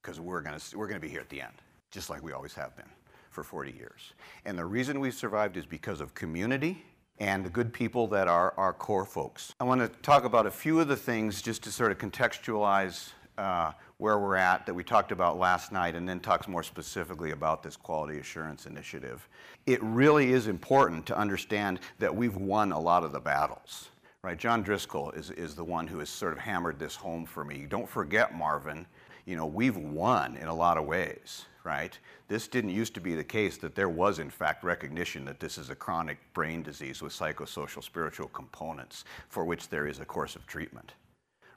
because 0.03 0.21
we're 0.21 0.43
gonna 0.43 0.61
we're 0.75 0.89
gonna 0.89 1.01
be 1.01 1.09
here 1.09 1.21
at 1.21 1.29
the 1.31 1.41
end, 1.41 1.55
just 1.91 2.11
like 2.11 2.23
we 2.23 2.33
always 2.33 2.55
have 2.55 2.77
been 2.77 2.89
for 3.31 3.43
40 3.43 3.73
years. 3.73 4.15
And 4.47 4.59
the 4.59 4.65
reason 4.65 4.99
we've 4.99 5.15
survived 5.15 5.57
is 5.57 5.67
because 5.67 6.01
of 6.01 6.15
community 6.15 6.85
and 7.19 7.45
the 7.45 7.51
good 7.51 7.73
people 7.73 8.07
that 8.09 8.29
are 8.29 8.53
our 8.57 8.73
core 8.73 9.05
folks. 9.05 9.55
I 9.61 9.65
want 9.65 9.81
to 9.81 9.89
talk 10.01 10.25
about 10.25 10.47
a 10.47 10.51
few 10.51 10.81
of 10.81 10.89
the 10.89 10.97
things 10.97 11.41
just 11.43 11.63
to 11.65 11.73
sort 11.73 11.91
of 11.91 11.99
contextualize 11.99 13.11
uh, 13.39 13.73
where 13.99 14.19
we're 14.19 14.37
at 14.37 14.67
that 14.67 14.75
we 14.75 14.85
talked 14.85 15.13
about 15.13 15.39
last 15.39 15.73
night 15.73 15.95
and 15.95 16.09
then 16.09 16.21
talk 16.21 16.47
more 16.49 16.63
specifically 16.63 17.31
about 17.31 17.63
this 17.63 17.77
quality 17.77 18.19
assurance 18.19 18.67
initiative. 18.67 19.29
It 19.67 19.83
really 19.83 20.33
is 20.33 20.47
important 20.47 21.07
to 21.07 21.17
understand 21.17 21.81
that 21.99 22.15
we've 22.15 22.37
won 22.37 22.73
a 22.73 22.79
lot 22.79 23.05
of 23.05 23.13
the 23.13 23.21
battles. 23.21 23.89
Right? 24.23 24.39
John 24.39 24.63
Driscoll 24.63 25.13
is, 25.13 25.31
is 25.31 25.55
the 25.55 25.65
one 25.65 25.87
who 25.87 26.01
has 26.01 26.09
sort 26.09 26.33
of 26.33 26.41
hammered 26.41 26.79
this 26.79 26.97
home 26.97 27.27
for 27.27 27.45
me. 27.45 27.67
Don't 27.69 27.89
forget, 27.89 28.35
Marvin, 28.35 28.85
you 29.25 29.37
know, 29.37 29.47
we've 29.47 29.77
won 29.77 30.37
in 30.37 30.49
a 30.49 30.55
lot 30.55 30.79
of 30.79 30.85
ways 30.85 31.45
right? 31.67 31.99
This 32.29 32.47
didn't 32.47 32.71
used 32.71 32.95
to 32.95 33.01
be 33.01 33.17
the 33.17 33.25
case 33.25 33.57
that 33.59 33.75
there 33.75 33.89
was, 33.89 34.21
in 34.21 34.31
fact, 34.31 34.63
recognition 34.63 35.25
that 35.25 35.41
this 35.41 35.59
is 35.59 35.69
a 35.69 35.75
chronic 35.75 36.17
brain 36.33 36.63
disease 36.63 37.03
with 37.03 37.13
psychosocial 37.13 37.83
spiritual 37.83 38.29
components 38.29 39.05
for 39.29 39.45
which 39.45 39.69
there 39.69 39.89
is 39.89 39.99
a 39.99 40.05
course 40.05 40.37
of 40.37 40.47
treatment, 40.47 40.93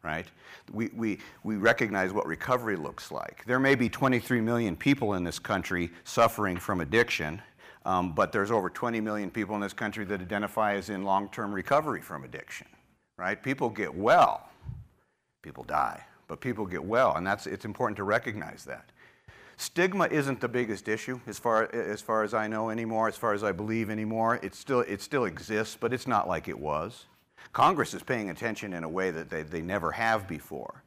right? 0.04 0.26
We, 0.74 0.90
we, 0.96 1.20
we 1.44 1.58
recognize 1.58 2.12
what 2.12 2.26
recovery 2.26 2.76
looks 2.76 3.12
like. 3.12 3.46
There 3.46 3.60
may 3.60 3.76
be 3.76 3.88
23 3.88 4.42
million 4.42 4.76
people 4.76 5.14
in 5.14 5.24
this 5.24 5.38
country 5.38 5.92
suffering 6.06 6.58
from 6.58 6.82
addiction, 6.82 7.40
um, 7.86 8.14
but 8.14 8.32
there's 8.32 8.50
over 8.50 8.72
20 8.72 9.00
million 9.02 9.30
people 9.30 9.54
in 9.54 9.62
this 9.62 9.74
country 9.74 10.06
that 10.06 10.22
identify 10.22 10.74
as 10.74 10.90
in 10.90 11.04
long 11.04 11.30
term 11.30 11.54
recovery 11.54 12.02
from 12.02 12.24
addiction, 12.24 12.68
right? 13.16 13.42
People 13.44 13.70
get 13.70 13.94
well, 13.94 14.50
people 15.44 15.64
die, 15.66 16.04
but 16.28 16.42
people 16.42 16.66
get 16.66 16.84
well, 16.84 17.16
and 17.16 17.28
that's, 17.28 17.46
it's 17.46 17.66
important 17.66 17.96
to 17.98 18.04
recognize 18.04 18.66
that. 18.66 18.90
Stigma 19.60 20.06
isn't 20.06 20.40
the 20.40 20.48
biggest 20.48 20.88
issue 20.88 21.20
as 21.28 21.38
far, 21.38 21.70
as 21.76 22.00
far 22.00 22.24
as 22.24 22.34
I 22.34 22.48
know 22.48 22.70
anymore, 22.70 23.10
as 23.10 23.18
far 23.18 23.34
as 23.34 23.44
I 23.44 23.52
believe 23.52 23.90
anymore. 23.90 24.40
It 24.42 24.56
still, 24.56 24.80
it 24.80 25.02
still 25.02 25.26
exists, 25.26 25.76
but 25.78 25.92
it's 25.92 26.08
not 26.08 26.30
like 26.30 26.48
it 26.48 26.58
was. 26.58 27.08
Congress 27.52 27.94
is 27.94 28.02
paying 28.02 28.30
attention 28.30 28.72
in 28.72 28.86
a 28.86 28.90
way 28.90 29.12
that 29.12 29.30
they, 29.30 29.44
they 29.44 29.62
never 29.62 29.92
have 29.92 30.30
before. 30.30 30.82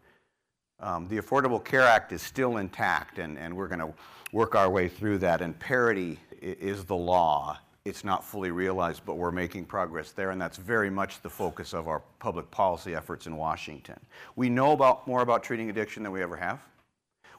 Um, 0.81 1.07
the 1.09 1.19
Affordable 1.19 1.63
Care 1.63 1.83
Act 1.83 2.13
is 2.13 2.23
still 2.23 2.57
intact, 2.57 3.19
and, 3.19 3.39
and 3.39 3.55
we're 3.55 3.69
going 3.69 3.81
to 3.81 3.93
work 4.33 4.55
our 4.55 4.71
way 4.71 4.89
through 4.89 5.19
that. 5.19 5.43
And 5.43 5.59
parity 5.59 6.19
is 6.41 6.85
the 6.87 6.97
law. 6.97 7.59
It's 7.85 8.05
not 8.05 8.25
fully 8.25 8.53
realized, 8.53 9.03
but 9.05 9.17
we're 9.17 9.33
making 9.33 9.67
progress 9.67 10.13
there, 10.13 10.31
and 10.31 10.41
that's 10.41 10.57
very 10.57 10.89
much 10.89 11.21
the 11.21 11.29
focus 11.29 11.75
of 11.75 11.89
our 11.89 12.01
public 12.21 12.51
policy 12.51 12.95
efforts 12.95 13.27
in 13.27 13.37
Washington. 13.37 14.01
We 14.35 14.49
know 14.49 14.73
about, 14.73 15.07
more 15.07 15.21
about 15.21 15.43
treating 15.43 15.69
addiction 15.69 16.05
than 16.05 16.13
we 16.13 16.23
ever 16.23 16.37
have. 16.37 16.61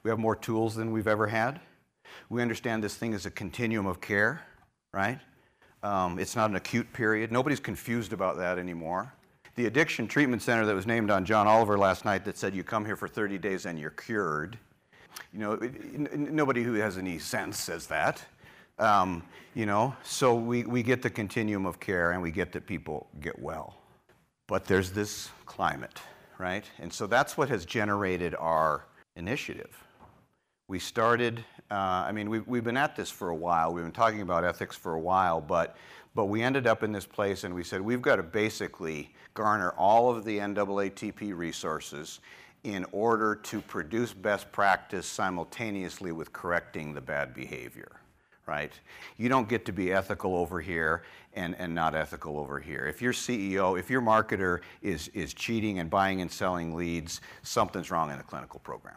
We 0.03 0.09
have 0.09 0.19
more 0.19 0.35
tools 0.35 0.75
than 0.75 0.91
we've 0.91 1.07
ever 1.07 1.27
had. 1.27 1.61
We 2.29 2.41
understand 2.41 2.83
this 2.83 2.95
thing 2.95 3.13
is 3.13 3.25
a 3.25 3.31
continuum 3.31 3.85
of 3.85 4.01
care, 4.01 4.41
right? 4.93 5.19
Um, 5.81 6.19
it's 6.19 6.35
not 6.35 6.49
an 6.49 6.55
acute 6.55 6.91
period. 6.93 7.31
Nobody's 7.31 7.59
confused 7.59 8.13
about 8.13 8.37
that 8.37 8.57
anymore. 8.57 9.13
The 9.55 9.65
addiction 9.65 10.07
treatment 10.07 10.41
center 10.41 10.65
that 10.65 10.75
was 10.75 10.85
named 10.85 11.09
on 11.09 11.25
John 11.25 11.47
Oliver 11.47 11.77
last 11.77 12.05
night 12.05 12.25
that 12.25 12.37
said 12.37 12.55
you 12.55 12.63
come 12.63 12.85
here 12.85 12.95
for 12.95 13.07
30 13.07 13.37
days 13.37 13.65
and 13.65 13.79
you're 13.79 13.91
cured. 13.91 14.57
You 15.31 15.39
know, 15.39 15.59
nobody 16.15 16.63
who 16.63 16.73
has 16.73 16.97
any 16.97 17.19
sense 17.19 17.59
says 17.59 17.87
that. 17.87 18.23
Um, 18.79 19.23
you 19.53 19.65
know, 19.65 19.95
so 20.03 20.33
we, 20.33 20.63
we 20.63 20.81
get 20.81 21.01
the 21.01 21.09
continuum 21.09 21.65
of 21.65 21.79
care 21.79 22.11
and 22.11 22.21
we 22.21 22.31
get 22.31 22.51
that 22.53 22.65
people 22.65 23.07
get 23.21 23.37
well. 23.39 23.77
But 24.47 24.65
there's 24.65 24.91
this 24.91 25.29
climate, 25.45 26.01
right? 26.39 26.65
And 26.79 26.91
so 26.91 27.05
that's 27.05 27.37
what 27.37 27.49
has 27.49 27.65
generated 27.65 28.35
our 28.39 28.85
initiative. 29.15 29.82
We 30.67 30.79
started, 30.79 31.43
uh, 31.69 31.73
I 31.73 32.11
mean, 32.13 32.29
we've, 32.29 32.47
we've 32.47 32.63
been 32.63 32.77
at 32.77 32.95
this 32.95 33.09
for 33.09 33.29
a 33.29 33.35
while. 33.35 33.73
We've 33.73 33.83
been 33.83 33.91
talking 33.91 34.21
about 34.21 34.45
ethics 34.45 34.77
for 34.77 34.93
a 34.93 34.99
while, 34.99 35.41
but, 35.41 35.75
but 36.15 36.25
we 36.25 36.41
ended 36.41 36.67
up 36.67 36.83
in 36.83 36.93
this 36.93 37.05
place 37.05 37.43
and 37.43 37.53
we 37.53 37.63
said 37.63 37.81
we've 37.81 38.01
got 38.01 38.15
to 38.15 38.23
basically 38.23 39.13
garner 39.33 39.71
all 39.71 40.09
of 40.09 40.23
the 40.23 40.37
NAATP 40.37 41.35
resources 41.35 42.21
in 42.63 42.85
order 42.93 43.35
to 43.35 43.59
produce 43.59 44.13
best 44.13 44.49
practice 44.53 45.05
simultaneously 45.05 46.13
with 46.13 46.31
correcting 46.31 46.93
the 46.93 47.01
bad 47.01 47.33
behavior 47.33 47.99
right? 48.45 48.73
You 49.15 49.29
don't 49.29 49.47
get 49.47 49.63
to 49.67 49.71
be 49.71 49.93
ethical 49.93 50.35
over 50.35 50.59
here 50.59 51.03
and, 51.33 51.55
and 51.59 51.73
not 51.73 51.95
ethical 51.95 52.37
over 52.37 52.59
here. 52.59 52.85
If 52.87 53.01
your 53.01 53.13
CEO, 53.13 53.79
if 53.79 53.89
your 53.89 54.01
marketer 54.01 54.59
is, 54.81 55.07
is 55.13 55.33
cheating 55.33 55.79
and 55.79 55.89
buying 55.89 56.19
and 56.19 56.29
selling 56.29 56.75
leads, 56.75 57.21
something's 57.41 57.89
wrong 57.89 58.11
in 58.11 58.17
the 58.17 58.23
clinical 58.25 58.59
program 58.59 58.95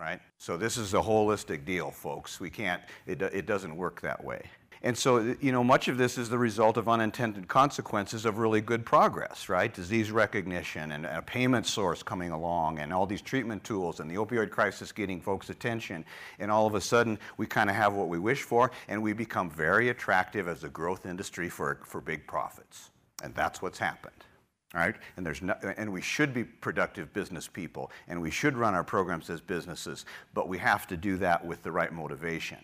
right? 0.00 0.20
So 0.38 0.56
this 0.56 0.76
is 0.76 0.94
a 0.94 1.00
holistic 1.00 1.64
deal, 1.64 1.90
folks. 1.90 2.40
We 2.40 2.50
can't, 2.50 2.82
it, 3.06 3.20
it 3.20 3.46
doesn't 3.46 3.76
work 3.76 4.00
that 4.00 4.24
way. 4.24 4.42
And 4.82 4.96
so, 4.96 5.36
you 5.42 5.52
know, 5.52 5.62
much 5.62 5.88
of 5.88 5.98
this 5.98 6.16
is 6.16 6.30
the 6.30 6.38
result 6.38 6.78
of 6.78 6.88
unintended 6.88 7.48
consequences 7.48 8.24
of 8.24 8.38
really 8.38 8.62
good 8.62 8.86
progress, 8.86 9.50
right? 9.50 9.72
Disease 9.72 10.10
recognition 10.10 10.92
and 10.92 11.04
a 11.04 11.20
payment 11.20 11.66
source 11.66 12.02
coming 12.02 12.30
along 12.30 12.78
and 12.78 12.90
all 12.90 13.04
these 13.04 13.20
treatment 13.20 13.62
tools 13.62 14.00
and 14.00 14.10
the 14.10 14.14
opioid 14.14 14.50
crisis 14.50 14.90
getting 14.90 15.20
folks' 15.20 15.50
attention. 15.50 16.02
And 16.38 16.50
all 16.50 16.66
of 16.66 16.74
a 16.74 16.80
sudden, 16.80 17.18
we 17.36 17.46
kind 17.46 17.68
of 17.68 17.76
have 17.76 17.92
what 17.92 18.08
we 18.08 18.18
wish 18.18 18.42
for 18.42 18.70
and 18.88 19.02
we 19.02 19.12
become 19.12 19.50
very 19.50 19.90
attractive 19.90 20.48
as 20.48 20.64
a 20.64 20.70
growth 20.70 21.04
industry 21.04 21.50
for, 21.50 21.80
for 21.84 22.00
big 22.00 22.26
profits. 22.26 22.88
And 23.22 23.34
that's 23.34 23.60
what's 23.60 23.78
happened. 23.78 24.19
Right? 24.72 24.94
And, 25.16 25.26
there's 25.26 25.42
no, 25.42 25.54
and 25.76 25.92
we 25.92 26.00
should 26.00 26.32
be 26.32 26.44
productive 26.44 27.12
business 27.12 27.48
people, 27.48 27.90
and 28.06 28.22
we 28.22 28.30
should 28.30 28.56
run 28.56 28.74
our 28.74 28.84
programs 28.84 29.28
as 29.28 29.40
businesses, 29.40 30.06
but 30.32 30.48
we 30.48 30.58
have 30.58 30.86
to 30.88 30.96
do 30.96 31.16
that 31.16 31.44
with 31.44 31.62
the 31.64 31.72
right 31.72 31.92
motivation. 31.92 32.58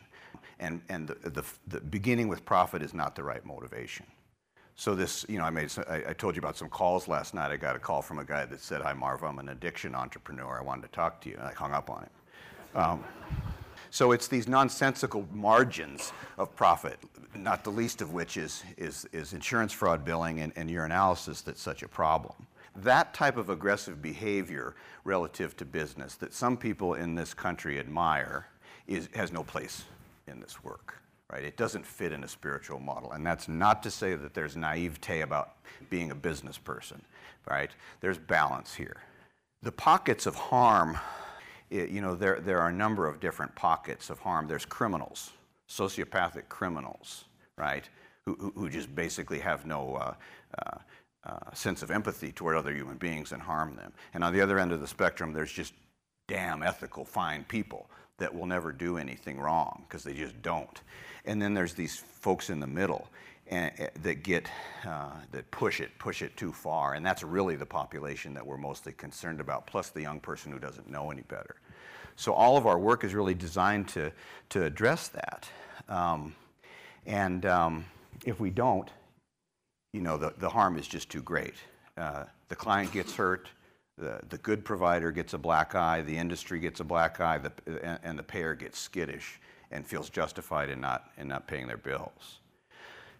And, 0.60 0.80
and 0.88 1.08
the, 1.08 1.30
the, 1.30 1.44
the 1.66 1.80
beginning 1.80 2.28
with 2.28 2.44
profit 2.44 2.80
is 2.80 2.94
not 2.94 3.16
the 3.16 3.24
right 3.24 3.44
motivation. 3.44 4.06
So 4.76 4.94
this, 4.94 5.24
you 5.28 5.38
know, 5.38 5.44
I 5.44 5.50
made, 5.50 5.72
I, 5.88 6.04
I, 6.08 6.12
told 6.12 6.36
you 6.36 6.40
about 6.40 6.56
some 6.56 6.68
calls 6.68 7.08
last 7.08 7.32
night. 7.32 7.50
I 7.50 7.56
got 7.56 7.76
a 7.76 7.78
call 7.78 8.02
from 8.02 8.18
a 8.18 8.24
guy 8.24 8.44
that 8.44 8.60
said, 8.60 8.82
"Hi, 8.82 8.92
Marv, 8.92 9.24
I'm 9.24 9.38
an 9.38 9.48
addiction 9.48 9.94
entrepreneur. 9.94 10.58
I 10.58 10.62
wanted 10.62 10.82
to 10.82 10.88
talk 10.88 11.22
to 11.22 11.30
you." 11.30 11.36
And 11.36 11.48
I 11.48 11.52
hung 11.54 11.72
up 11.72 11.88
on 11.88 12.02
him. 12.02 12.10
Um, 12.74 13.04
so 13.90 14.12
it's 14.12 14.28
these 14.28 14.46
nonsensical 14.46 15.26
margins 15.32 16.12
of 16.36 16.54
profit, 16.54 16.98
not 17.40 17.64
the 17.64 17.70
least 17.70 18.02
of 18.02 18.12
which 18.12 18.36
is, 18.36 18.62
is, 18.76 19.06
is 19.12 19.32
insurance 19.32 19.72
fraud 19.72 20.04
billing 20.04 20.40
and, 20.40 20.52
and 20.56 20.70
urinalysis 20.70 21.42
that's 21.44 21.60
such 21.60 21.82
a 21.82 21.88
problem. 21.88 22.34
That 22.76 23.14
type 23.14 23.36
of 23.36 23.48
aggressive 23.48 24.02
behavior 24.02 24.74
relative 25.04 25.56
to 25.56 25.64
business 25.64 26.14
that 26.16 26.34
some 26.34 26.56
people 26.56 26.94
in 26.94 27.14
this 27.14 27.32
country 27.32 27.78
admire 27.78 28.46
is, 28.86 29.08
has 29.14 29.32
no 29.32 29.42
place 29.42 29.84
in 30.26 30.40
this 30.40 30.62
work. 30.62 30.94
Right? 31.32 31.42
It 31.42 31.56
doesn't 31.56 31.84
fit 31.84 32.12
in 32.12 32.22
a 32.22 32.28
spiritual 32.28 32.78
model. 32.78 33.12
And 33.12 33.26
that's 33.26 33.48
not 33.48 33.82
to 33.82 33.90
say 33.90 34.14
that 34.14 34.34
there's 34.34 34.56
naivete 34.56 35.22
about 35.22 35.54
being 35.90 36.10
a 36.10 36.14
business 36.14 36.58
person. 36.58 37.02
Right? 37.48 37.70
There's 38.00 38.18
balance 38.18 38.74
here. 38.74 38.98
The 39.62 39.72
pockets 39.72 40.26
of 40.26 40.34
harm 40.34 40.98
it, 41.70 41.90
you 41.90 42.00
know, 42.00 42.14
there, 42.14 42.40
there 42.40 42.60
are 42.60 42.68
a 42.68 42.72
number 42.72 43.06
of 43.06 43.20
different 43.20 43.54
pockets 43.54 44.10
of 44.10 44.20
harm. 44.20 44.46
There's 44.46 44.64
criminals, 44.64 45.32
sociopathic 45.68 46.48
criminals, 46.48 47.24
right, 47.56 47.88
who, 48.24 48.52
who, 48.54 48.68
just 48.68 48.94
basically 48.94 49.38
have 49.38 49.66
no 49.66 49.94
uh, 49.94 50.14
uh, 50.58 50.78
uh, 51.24 51.54
sense 51.54 51.82
of 51.82 51.90
empathy 51.90 52.32
toward 52.32 52.56
other 52.56 52.74
human 52.74 52.96
beings 52.96 53.32
and 53.32 53.42
harm 53.42 53.76
them. 53.76 53.92
And 54.14 54.24
on 54.24 54.32
the 54.32 54.40
other 54.40 54.58
end 54.58 54.72
of 54.72 54.80
the 54.80 54.86
spectrum, 54.86 55.32
there's 55.32 55.52
just 55.52 55.72
damn 56.28 56.62
ethical, 56.62 57.04
fine 57.04 57.44
people 57.44 57.88
that 58.18 58.34
will 58.34 58.46
never 58.46 58.72
do 58.72 58.96
anything 58.98 59.38
wrong 59.38 59.84
because 59.88 60.02
they 60.02 60.14
just 60.14 60.40
don't. 60.42 60.80
And 61.24 61.40
then 61.40 61.54
there's 61.54 61.74
these 61.74 61.96
folks 61.96 62.50
in 62.50 62.60
the 62.60 62.66
middle 62.66 63.08
and, 63.48 63.72
uh, 63.78 63.86
that 64.02 64.22
get 64.22 64.48
uh, 64.84 65.12
that 65.32 65.50
push 65.50 65.80
it 65.80 65.90
push 65.98 66.22
it 66.22 66.36
too 66.36 66.52
far 66.52 66.94
and 66.94 67.04
that's 67.04 67.22
really 67.22 67.56
the 67.56 67.66
population 67.66 68.34
that 68.34 68.44
we're 68.44 68.56
mostly 68.56 68.92
concerned 68.92 69.40
about 69.40 69.66
plus 69.66 69.90
the 69.90 70.02
young 70.02 70.18
person 70.18 70.50
who 70.50 70.58
doesn't 70.58 70.90
know 70.90 71.10
any 71.10 71.22
better 71.22 71.56
so 72.16 72.32
all 72.32 72.56
of 72.56 72.66
our 72.66 72.78
work 72.78 73.04
is 73.04 73.14
really 73.14 73.34
designed 73.34 73.88
to 73.88 74.12
to 74.48 74.64
address 74.64 75.08
that. 75.08 75.48
Um, 75.88 76.34
and 77.06 77.46
um, 77.46 77.84
if 78.24 78.40
we 78.40 78.50
don't 78.50 78.90
you 79.92 80.00
know 80.00 80.16
the, 80.16 80.32
the 80.38 80.48
harm 80.48 80.76
is 80.76 80.86
just 80.86 81.10
too 81.10 81.22
great. 81.22 81.54
Uh, 81.96 82.24
the 82.48 82.56
client 82.56 82.92
gets 82.92 83.14
hurt 83.14 83.48
the, 83.98 84.20
the 84.28 84.36
good 84.38 84.62
provider 84.62 85.10
gets 85.10 85.32
a 85.32 85.38
black 85.38 85.74
eye 85.74 86.02
the 86.02 86.16
industry 86.16 86.60
gets 86.60 86.80
a 86.80 86.84
black 86.84 87.18
eye 87.20 87.38
the, 87.38 87.52
and, 87.82 87.98
and 88.02 88.18
the 88.18 88.22
payer 88.22 88.54
gets 88.54 88.78
skittish 88.78 89.40
and 89.70 89.86
feels 89.86 90.10
justified 90.10 90.70
in 90.70 90.80
not 90.80 91.10
in 91.18 91.28
not 91.28 91.46
paying 91.46 91.66
their 91.66 91.76
bills. 91.76 92.38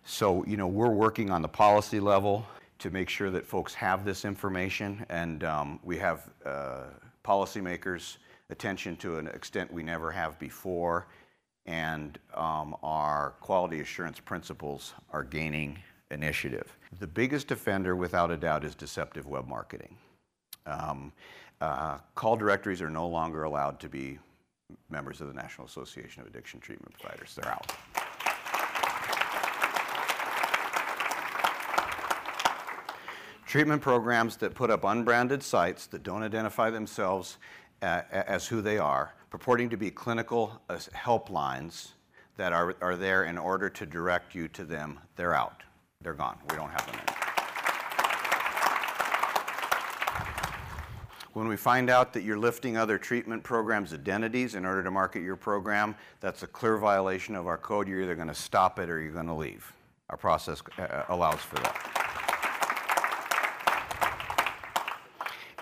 So, 0.05 0.44
you 0.47 0.56
know, 0.56 0.68
we're 0.68 0.90
working 0.90 1.31
on 1.31 1.43
the 1.43 1.48
policy 1.48 2.01
level 2.01 2.47
to 2.78 2.90
make 2.90 3.09
sure 3.09 3.31
that 3.31 3.44
folks 3.44 3.74
have 3.74 4.05
this 4.05 4.24
information, 4.24 5.05
and 5.09 5.43
um, 5.43 5.81
we 5.82 5.98
have 5.98 6.31
uh, 6.44 6.85
policymakers' 7.24 8.18
attention 8.51 8.97
to 8.97 9.18
an 9.18 9.27
extent 9.28 9.73
we 9.73 9.82
never 9.82 10.10
have 10.10 10.39
before, 10.39 11.09
and 11.66 12.18
um, 12.35 12.77
our 12.82 13.35
quality 13.40 13.81
assurance 13.81 14.20
principles 14.20 14.94
are 15.12 15.24
gaining 15.24 15.78
initiative. 16.10 16.77
The 17.01 17.06
biggest 17.06 17.51
offender, 17.51 17.97
without 17.97 18.31
a 18.31 18.36
doubt, 18.36 18.64
is 18.64 18.74
deceptive 18.74 19.27
web 19.27 19.48
marketing. 19.48 19.97
Um, 20.66 21.12
uh, 21.60 21.98
call 22.14 22.36
directories 22.36 22.82
are 22.82 22.90
no 22.90 23.09
longer 23.09 23.44
allowed 23.44 23.81
to 23.81 23.89
be 23.89 24.18
members 24.90 25.20
of 25.20 25.28
the 25.28 25.35
National 25.35 25.66
Association 25.66 26.23
of 26.23 26.28
Addiction 26.28 26.60
Treatment 26.60 26.97
Providers. 26.98 27.35
They're 27.35 27.52
out. 27.52 27.73
treatment 33.47 33.81
programs 33.81 34.36
that 34.36 34.55
put 34.55 34.70
up 34.70 34.85
unbranded 34.85 35.43
sites 35.43 35.86
that 35.86 36.02
don't 36.02 36.23
identify 36.23 36.68
themselves 36.68 37.39
as 37.82 38.46
who 38.46 38.60
they 38.62 38.78
are, 38.78 39.14
purporting 39.30 39.68
to 39.70 39.76
be 39.76 39.90
clinical 39.90 40.60
uh, 40.68 40.74
helplines 40.94 41.92
that 42.36 42.52
are, 42.52 42.74
are 42.80 42.96
there 42.96 43.24
in 43.24 43.38
order 43.38 43.68
to 43.70 43.86
direct 43.86 44.34
you 44.34 44.48
to 44.48 44.64
them, 44.64 44.98
they're 45.16 45.34
out. 45.34 45.62
They're 46.02 46.14
gone. 46.14 46.38
We 46.50 46.56
don't 46.56 46.70
have 46.70 46.86
them 46.86 46.94
anymore. 46.96 47.16
When 51.32 51.48
we 51.48 51.56
find 51.56 51.90
out 51.90 52.14
that 52.14 52.22
you're 52.22 52.38
lifting 52.38 52.78
other 52.78 52.96
treatment 52.96 53.42
programs' 53.42 53.92
identities 53.92 54.54
in 54.54 54.64
order 54.64 54.82
to 54.82 54.90
market 54.90 55.22
your 55.22 55.36
program, 55.36 55.94
that's 56.20 56.42
a 56.42 56.46
clear 56.46 56.78
violation 56.78 57.34
of 57.34 57.46
our 57.46 57.58
code. 57.58 57.88
You're 57.88 58.02
either 58.02 58.14
going 58.14 58.28
to 58.28 58.34
stop 58.34 58.78
it 58.78 58.88
or 58.88 59.00
you're 59.00 59.12
going 59.12 59.26
to 59.26 59.34
leave. 59.34 59.70
Our 60.08 60.16
process 60.16 60.62
uh, 60.78 61.02
allows 61.08 61.40
for 61.40 61.56
that. 61.56 61.95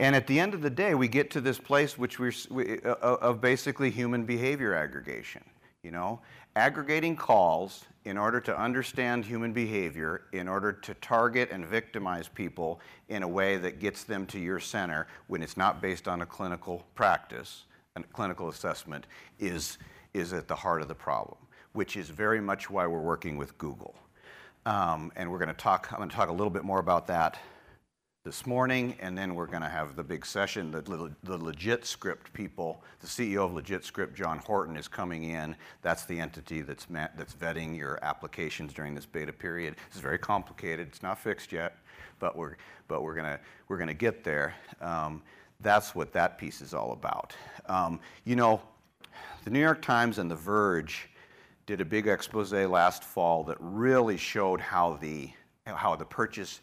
And 0.00 0.16
at 0.16 0.26
the 0.26 0.40
end 0.40 0.54
of 0.54 0.62
the 0.62 0.70
day, 0.70 0.94
we 0.94 1.06
get 1.06 1.30
to 1.32 1.40
this 1.40 1.58
place 1.58 1.96
which 1.96 2.18
we're 2.18 2.32
we, 2.50 2.80
uh, 2.82 2.90
uh, 3.02 3.16
of 3.20 3.40
basically 3.40 3.90
human 3.90 4.24
behavior 4.24 4.74
aggregation. 4.74 5.44
You 5.82 5.90
know, 5.90 6.20
aggregating 6.56 7.14
calls 7.14 7.84
in 8.04 8.16
order 8.16 8.40
to 8.40 8.58
understand 8.58 9.24
human 9.24 9.52
behavior, 9.52 10.22
in 10.32 10.48
order 10.48 10.72
to 10.72 10.94
target 10.94 11.50
and 11.52 11.64
victimize 11.64 12.26
people 12.26 12.80
in 13.08 13.22
a 13.22 13.28
way 13.28 13.56
that 13.58 13.80
gets 13.80 14.04
them 14.04 14.26
to 14.26 14.38
your 14.38 14.58
center 14.58 15.06
when 15.26 15.42
it's 15.42 15.56
not 15.56 15.80
based 15.80 16.08
on 16.08 16.22
a 16.22 16.26
clinical 16.26 16.84
practice, 16.94 17.64
a 17.96 18.02
clinical 18.02 18.48
assessment, 18.48 19.06
is 19.38 19.78
is 20.12 20.32
at 20.32 20.48
the 20.48 20.54
heart 20.54 20.80
of 20.80 20.88
the 20.88 20.94
problem, 20.94 21.38
which 21.72 21.96
is 21.96 22.08
very 22.08 22.40
much 22.40 22.70
why 22.70 22.86
we're 22.86 23.00
working 23.00 23.36
with 23.36 23.56
Google. 23.58 23.94
Um, 24.66 25.12
and 25.16 25.30
we're 25.30 25.38
going 25.38 25.48
to 25.48 25.54
talk, 25.54 25.88
I'm 25.92 25.98
going 25.98 26.08
to 26.08 26.16
talk 26.16 26.30
a 26.30 26.32
little 26.32 26.50
bit 26.50 26.64
more 26.64 26.78
about 26.78 27.06
that 27.08 27.38
this 28.24 28.46
morning, 28.46 28.96
and 29.00 29.18
then 29.18 29.34
we're 29.34 29.44
going 29.44 29.60
to 29.60 29.68
have 29.68 29.96
the 29.96 30.02
big 30.02 30.24
session. 30.24 30.70
The, 30.70 30.80
the 31.24 31.38
LegitScript 31.38 32.32
people, 32.32 32.82
the 33.00 33.06
CEO 33.06 33.44
of 33.44 33.50
LegitScript, 33.50 34.14
John 34.14 34.38
Horton, 34.38 34.78
is 34.78 34.88
coming 34.88 35.24
in. 35.24 35.54
That's 35.82 36.06
the 36.06 36.18
entity 36.18 36.62
that's, 36.62 36.88
met, 36.88 37.18
that's 37.18 37.34
vetting 37.34 37.76
your 37.76 37.98
applications 38.00 38.72
during 38.72 38.94
this 38.94 39.04
beta 39.04 39.30
period. 39.30 39.76
It's 39.88 40.00
very 40.00 40.16
complicated. 40.16 40.88
It's 40.88 41.02
not 41.02 41.18
fixed 41.18 41.52
yet, 41.52 41.76
but 42.18 42.34
we're, 42.34 42.56
but 42.88 43.02
we're 43.02 43.14
going 43.14 43.36
we're 43.68 43.76
gonna 43.76 43.92
get 43.92 44.24
there. 44.24 44.54
Um, 44.80 45.22
that's 45.60 45.94
what 45.94 46.10
that 46.14 46.38
piece 46.38 46.62
is 46.62 46.72
all 46.72 46.92
about. 46.92 47.36
Um, 47.66 48.00
you 48.24 48.36
know, 48.36 48.62
the 49.44 49.50
New 49.50 49.60
York 49.60 49.82
Times 49.82 50.16
and 50.16 50.30
The 50.30 50.34
Verge 50.34 51.10
did 51.66 51.82
a 51.82 51.84
big 51.84 52.06
expose 52.06 52.52
last 52.54 53.04
fall 53.04 53.44
that 53.44 53.58
really 53.60 54.16
showed 54.16 54.62
how 54.62 54.94
the, 54.94 55.28
how 55.66 55.94
the 55.94 56.06
purchase 56.06 56.62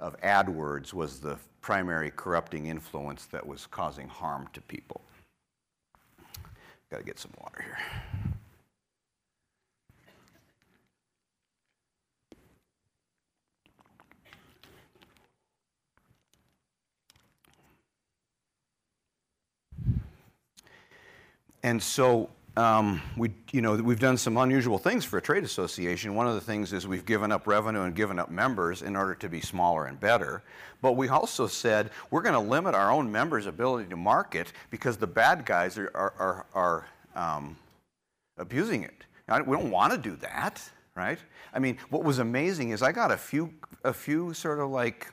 of 0.00 0.18
AdWords 0.22 0.92
was 0.94 1.20
the 1.20 1.36
primary 1.60 2.10
corrupting 2.16 2.66
influence 2.66 3.26
that 3.26 3.46
was 3.46 3.66
causing 3.66 4.08
harm 4.08 4.48
to 4.52 4.60
people. 4.62 5.00
Got 6.90 6.98
to 6.98 7.04
get 7.04 7.18
some 7.18 7.32
water 7.38 7.62
here. 7.62 7.78
And 21.62 21.82
so 21.82 22.30
um, 22.56 23.00
we, 23.16 23.30
you 23.52 23.62
know, 23.62 23.74
we've 23.76 24.00
done 24.00 24.16
some 24.16 24.36
unusual 24.36 24.78
things 24.78 25.04
for 25.04 25.18
a 25.18 25.22
trade 25.22 25.44
association. 25.44 26.14
One 26.14 26.26
of 26.26 26.34
the 26.34 26.40
things 26.40 26.72
is 26.72 26.86
we've 26.86 27.04
given 27.04 27.30
up 27.30 27.46
revenue 27.46 27.82
and 27.82 27.94
given 27.94 28.18
up 28.18 28.30
members 28.30 28.82
in 28.82 28.96
order 28.96 29.14
to 29.16 29.28
be 29.28 29.40
smaller 29.40 29.86
and 29.86 29.98
better. 29.98 30.42
But 30.82 30.92
we 30.92 31.08
also 31.08 31.46
said 31.46 31.90
we're 32.10 32.22
going 32.22 32.34
to 32.34 32.40
limit 32.40 32.74
our 32.74 32.90
own 32.90 33.10
members' 33.10 33.46
ability 33.46 33.88
to 33.90 33.96
market 33.96 34.52
because 34.70 34.96
the 34.96 35.06
bad 35.06 35.44
guys 35.46 35.78
are, 35.78 35.90
are, 35.94 36.14
are, 36.18 36.46
are 36.54 36.88
um, 37.14 37.56
abusing 38.36 38.82
it. 38.82 39.04
Now, 39.28 39.40
we 39.42 39.56
don't 39.56 39.70
want 39.70 39.92
to 39.92 39.98
do 39.98 40.16
that, 40.16 40.60
right? 40.96 41.18
I 41.54 41.60
mean, 41.60 41.78
what 41.90 42.02
was 42.02 42.18
amazing 42.18 42.70
is 42.70 42.82
I 42.82 42.90
got 42.90 43.12
a 43.12 43.16
few, 43.16 43.52
a 43.84 43.92
few 43.92 44.34
sort 44.34 44.58
of 44.58 44.70
like 44.70 45.06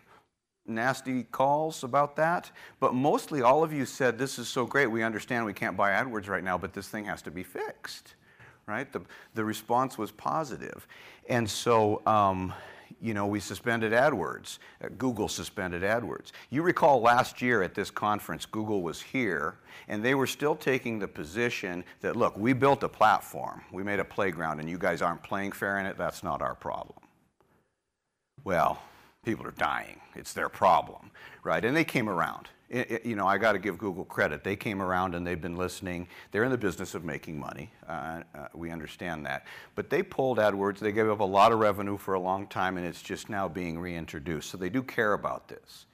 nasty 0.67 1.23
calls 1.23 1.83
about 1.83 2.15
that, 2.17 2.51
but 2.79 2.93
mostly 2.93 3.41
all 3.41 3.63
of 3.63 3.73
you 3.73 3.85
said, 3.85 4.17
This 4.17 4.37
is 4.37 4.47
so 4.47 4.65
great, 4.65 4.87
we 4.87 5.03
understand 5.03 5.45
we 5.45 5.53
can't 5.53 5.77
buy 5.77 5.91
AdWords 5.91 6.27
right 6.27 6.43
now, 6.43 6.57
but 6.57 6.73
this 6.73 6.87
thing 6.87 7.05
has 7.05 7.21
to 7.23 7.31
be 7.31 7.43
fixed, 7.43 8.15
right? 8.65 8.91
The, 8.91 9.01
the 9.33 9.45
response 9.45 9.97
was 9.97 10.11
positive. 10.11 10.87
And 11.29 11.49
so, 11.49 12.01
um, 12.05 12.53
you 13.01 13.13
know, 13.13 13.27
we 13.27 13.39
suspended 13.39 13.91
AdWords. 13.91 14.59
Uh, 14.83 14.87
Google 14.97 15.27
suspended 15.27 15.83
AdWords. 15.83 16.31
You 16.49 16.63
recall 16.63 17.01
last 17.01 17.41
year 17.41 17.61
at 17.61 17.75
this 17.75 17.91
conference, 17.91 18.45
Google 18.45 18.81
was 18.81 19.01
here, 19.01 19.59
and 19.87 20.03
they 20.03 20.15
were 20.15 20.27
still 20.27 20.55
taking 20.55 20.99
the 20.99 21.07
position 21.07 21.83
that, 22.01 22.15
look, 22.15 22.37
we 22.37 22.53
built 22.53 22.83
a 22.83 22.89
platform, 22.89 23.61
we 23.71 23.83
made 23.83 23.99
a 23.99 24.05
playground, 24.05 24.59
and 24.59 24.69
you 24.69 24.77
guys 24.77 25.01
aren't 25.01 25.21
playing 25.23 25.51
fair 25.51 25.79
in 25.79 25.85
it, 25.85 25.97
that's 25.97 26.23
not 26.23 26.41
our 26.41 26.55
problem. 26.55 26.97
Well, 28.43 28.81
people 29.23 29.45
are 29.45 29.51
dying. 29.51 29.99
It's 30.15 30.33
their 30.33 30.49
problem, 30.49 31.11
right? 31.43 31.63
And 31.63 31.75
they 31.75 31.83
came 31.83 32.09
around. 32.09 32.49
It, 32.69 32.91
it, 32.91 33.05
you 33.05 33.15
know, 33.15 33.25
I 33.25 33.37
got 33.37 33.53
to 33.53 33.59
give 33.59 33.77
Google 33.77 34.03
credit. 34.03 34.43
They 34.43 34.57
came 34.57 34.81
around 34.81 35.15
and 35.15 35.25
they've 35.25 35.39
been 35.39 35.55
listening. 35.55 36.07
They're 36.31 36.43
in 36.43 36.51
the 36.51 36.57
business 36.57 36.95
of 36.95 37.05
making 37.05 37.39
money. 37.39 37.71
Uh, 37.87 38.23
uh, 38.35 38.47
we 38.53 38.71
understand 38.71 39.25
that. 39.25 39.45
But 39.75 39.89
they 39.89 40.03
pulled 40.03 40.37
AdWords. 40.37 40.79
They 40.79 40.91
gave 40.91 41.09
up 41.09 41.21
a 41.21 41.25
lot 41.25 41.53
of 41.53 41.59
revenue 41.59 41.97
for 41.97 42.15
a 42.15 42.19
long 42.19 42.47
time, 42.47 42.77
and 42.77 42.85
it's 42.85 43.01
just 43.01 43.29
now 43.29 43.47
being 43.47 43.79
reintroduced. 43.79 44.49
So 44.49 44.57
they 44.57 44.69
do 44.69 44.83
care 44.83 45.13
about 45.13 45.47
this. 45.47 45.85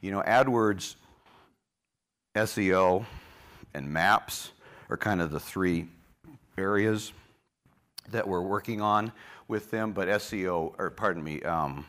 You 0.00 0.10
know, 0.10 0.22
AdWords, 0.22 0.96
SEO, 2.34 3.04
and 3.74 3.88
maps 3.88 4.50
are 4.90 4.96
kind 4.96 5.20
of 5.20 5.30
the 5.30 5.40
three 5.40 5.86
areas 6.56 7.12
that 8.10 8.26
we're 8.26 8.40
working 8.40 8.80
on 8.80 9.12
with 9.46 9.70
them. 9.70 9.92
But 9.92 10.08
SEO, 10.08 10.74
or 10.78 10.90
pardon 10.90 11.22
me, 11.22 11.42
um, 11.42 11.86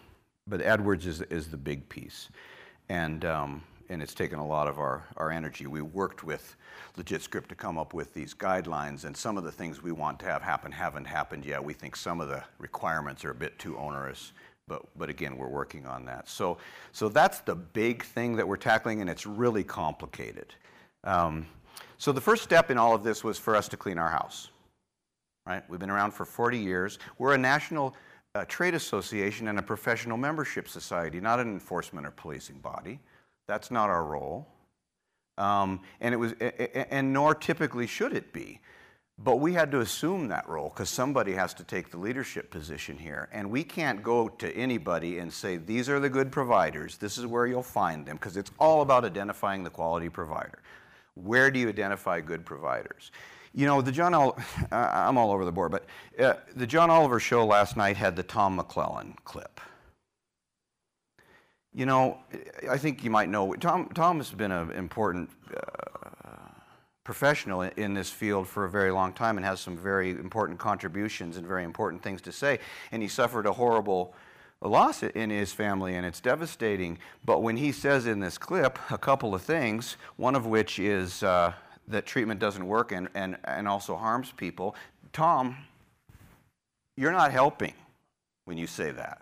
but 0.50 0.62
AdWords 0.62 1.06
is, 1.06 1.22
is 1.24 1.48
the 1.48 1.58
big 1.58 1.88
piece. 1.90 2.30
And, 2.90 3.24
um, 3.24 3.64
and 3.90 4.02
it's 4.02 4.14
taken 4.14 4.40
a 4.40 4.46
lot 4.46 4.68
of 4.68 4.80
our, 4.80 5.06
our 5.18 5.32
energy. 5.32 5.68
We 5.68 5.82
worked 5.82 6.24
with 6.24 6.56
LegitScript 6.98 7.48
to 7.48 7.56
come 7.56 7.78
up 7.78 7.94
with 7.94 8.14
these 8.14 8.34
guidelines, 8.34 9.06
and 9.06 9.16
some 9.16 9.38
of 9.38 9.44
the 9.44 9.52
things 9.52 9.82
we 9.82 9.92
want 9.92 10.20
to 10.20 10.26
have 10.26 10.42
happen 10.42 10.72
haven't 10.72 11.06
happened 11.06 11.46
yet. 11.46 11.64
We 11.64 11.74
think 11.74 11.96
some 11.96 12.20
of 12.20 12.28
the 12.28 12.44
requirements 12.58 13.24
are 13.24 13.32
a 13.32 13.36
bit 13.36 13.58
too 13.60 13.78
onerous, 13.78 14.34
but, 14.68 14.84
but 14.98 15.10
again, 15.10 15.38
we're 15.38 15.48
working 15.48 15.86
on 15.86 16.06
that. 16.06 16.28
So, 16.28 16.58
so 16.92 17.10
that's 17.10 17.40
the 17.40 17.56
big 17.56 18.04
thing 18.04 18.36
that 18.36 18.48
we're 18.48 18.58
tackling, 18.58 19.02
and 19.02 19.10
it's 19.10 19.26
really 19.26 19.64
complicated. 19.64 20.54
Um, 21.04 21.48
so 21.98 22.12
the 22.12 22.22
first 22.22 22.44
step 22.44 22.72
in 22.72 22.78
all 22.78 22.96
of 22.96 23.04
this 23.04 23.24
was 23.24 23.38
for 23.38 23.56
us 23.56 23.68
to 23.70 23.78
clean 23.78 23.98
our 23.98 24.10
house. 24.10 24.50
Right? 25.46 25.64
We've 25.68 25.80
been 25.80 25.90
around 25.90 26.12
for 26.12 26.26
40 26.26 26.60
years. 26.60 27.00
We're 27.18 27.34
a 27.34 27.38
national 27.38 27.96
a 28.40 28.46
trade 28.46 28.74
association 28.74 29.48
and 29.48 29.60
a 29.60 29.62
professional 29.62 30.18
membership 30.18 30.68
society, 30.68 31.20
not 31.20 31.40
an 31.40 31.48
enforcement 31.48 32.08
or 32.08 32.12
policing 32.12 32.60
body. 32.60 33.00
That's 33.48 33.70
not 33.72 33.90
our 33.90 34.04
role. 34.04 34.48
Um, 35.38 35.82
and, 36.02 36.14
it 36.14 36.18
was, 36.18 36.34
and 36.40 37.14
nor 37.14 37.34
typically 37.36 37.88
should 37.88 38.14
it 38.14 38.34
be. 38.34 38.60
But 39.22 39.38
we 39.38 39.54
had 39.54 39.72
to 39.72 39.82
assume 39.82 40.30
that 40.30 40.48
role 40.48 40.70
because 40.70 40.90
somebody 40.90 41.34
has 41.34 41.54
to 41.56 41.64
take 41.66 41.92
the 41.92 41.98
leadership 41.98 42.52
position 42.52 42.98
here. 42.98 43.28
And 43.34 43.52
we 43.52 43.66
can't 43.66 44.02
go 44.02 44.30
to 44.30 44.50
anybody 44.56 45.20
and 45.20 45.32
say, 45.32 45.58
these 45.58 45.90
are 45.90 46.00
the 46.00 46.10
good 46.10 46.32
providers, 46.32 46.98
this 46.98 47.18
is 47.18 47.26
where 47.26 47.46
you'll 47.46 47.62
find 47.62 48.06
them, 48.06 48.16
because 48.16 48.38
it's 48.38 48.52
all 48.60 48.82
about 48.82 49.04
identifying 49.04 49.64
the 49.64 49.70
quality 49.70 50.08
provider. 50.08 50.60
Where 51.16 51.52
do 51.52 51.60
you 51.60 51.68
identify 51.68 52.22
good 52.22 52.46
providers? 52.46 53.12
You 53.54 53.66
know, 53.66 53.82
the 53.82 53.92
John, 53.92 54.14
Ol- 54.14 54.38
I'm 54.72 55.18
all 55.18 55.32
over 55.32 55.46
the 55.46 55.52
board, 55.52 55.72
but 55.72 55.86
uh, 56.20 56.36
the 56.56 56.68
John 56.68 56.90
Oliver 56.90 57.20
show 57.20 57.46
last 57.46 57.78
night 57.78 57.98
had 57.98 58.16
the 58.16 58.24
Tom 58.24 58.60
McLellan 58.60 59.16
clip. 59.24 59.60
You 61.74 61.86
know, 61.86 62.18
I 62.70 62.78
think 62.78 63.04
you 63.04 63.12
might 63.12 63.30
know, 63.30 63.54
Tom, 63.54 63.90
Tom 63.94 64.18
has 64.18 64.32
been 64.32 64.52
an 64.52 64.72
important 64.72 65.30
uh, 65.56 66.00
professional 67.04 67.62
in 67.62 67.94
this 67.94 68.10
field 68.10 68.48
for 68.48 68.66
a 68.66 68.70
very 68.70 68.92
long 68.92 69.14
time 69.14 69.38
and 69.38 69.46
has 69.46 69.60
some 69.60 69.78
very 69.78 70.12
important 70.12 70.60
contributions 70.60 71.38
and 71.38 71.48
very 71.48 71.64
important 71.64 72.04
things 72.04 72.22
to 72.22 72.32
say. 72.32 72.60
And 72.92 73.02
he 73.02 73.08
suffered 73.08 73.46
a 73.46 73.54
horrible 73.54 74.14
loss 74.62 75.04
in 75.04 75.30
his 75.30 75.54
family 75.54 75.96
and 75.96 76.06
it's 76.06 76.20
devastating. 76.20 76.98
But 77.24 77.42
when 77.42 77.58
he 77.58 77.72
says 77.72 78.06
in 78.06 78.20
this 78.20 78.38
clip 78.38 78.78
a 78.92 78.98
couple 78.98 79.34
of 79.34 79.42
things, 79.42 79.96
one 80.18 80.36
of 80.36 80.46
which 80.46 80.80
is, 80.80 81.24
uh, 81.24 81.54
that 81.90 82.06
treatment 82.06 82.40
doesn't 82.40 82.66
work 82.66 82.92
and, 82.92 83.10
and, 83.16 83.38
and 83.44 83.68
also 83.68 83.96
harms 83.96 84.32
people. 84.32 84.76
Tom, 85.12 85.58
you're 86.96 87.12
not 87.12 87.32
helping 87.32 87.74
when 88.46 88.58
you 88.58 88.68
say 88.68 88.92
that. 88.92 89.22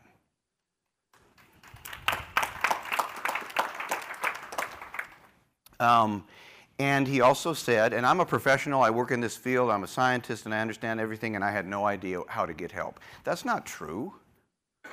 Um, 5.79 6.25
and 6.79 7.07
he 7.07 7.21
also 7.21 7.53
said, 7.53 7.93
and 7.93 8.05
I'm 8.05 8.19
a 8.19 8.25
professional, 8.25 8.81
I 8.81 8.89
work 8.89 9.11
in 9.11 9.19
this 9.19 9.35
field, 9.35 9.69
I'm 9.69 9.83
a 9.83 9.87
scientist, 9.87 10.45
and 10.45 10.53
I 10.53 10.59
understand 10.59 10.99
everything, 10.99 11.35
and 11.35 11.43
I 11.43 11.51
had 11.51 11.67
no 11.67 11.85
idea 11.85 12.21
how 12.27 12.45
to 12.45 12.53
get 12.53 12.71
help. 12.71 12.99
That's 13.23 13.45
not 13.45 13.65
true. 13.65 14.13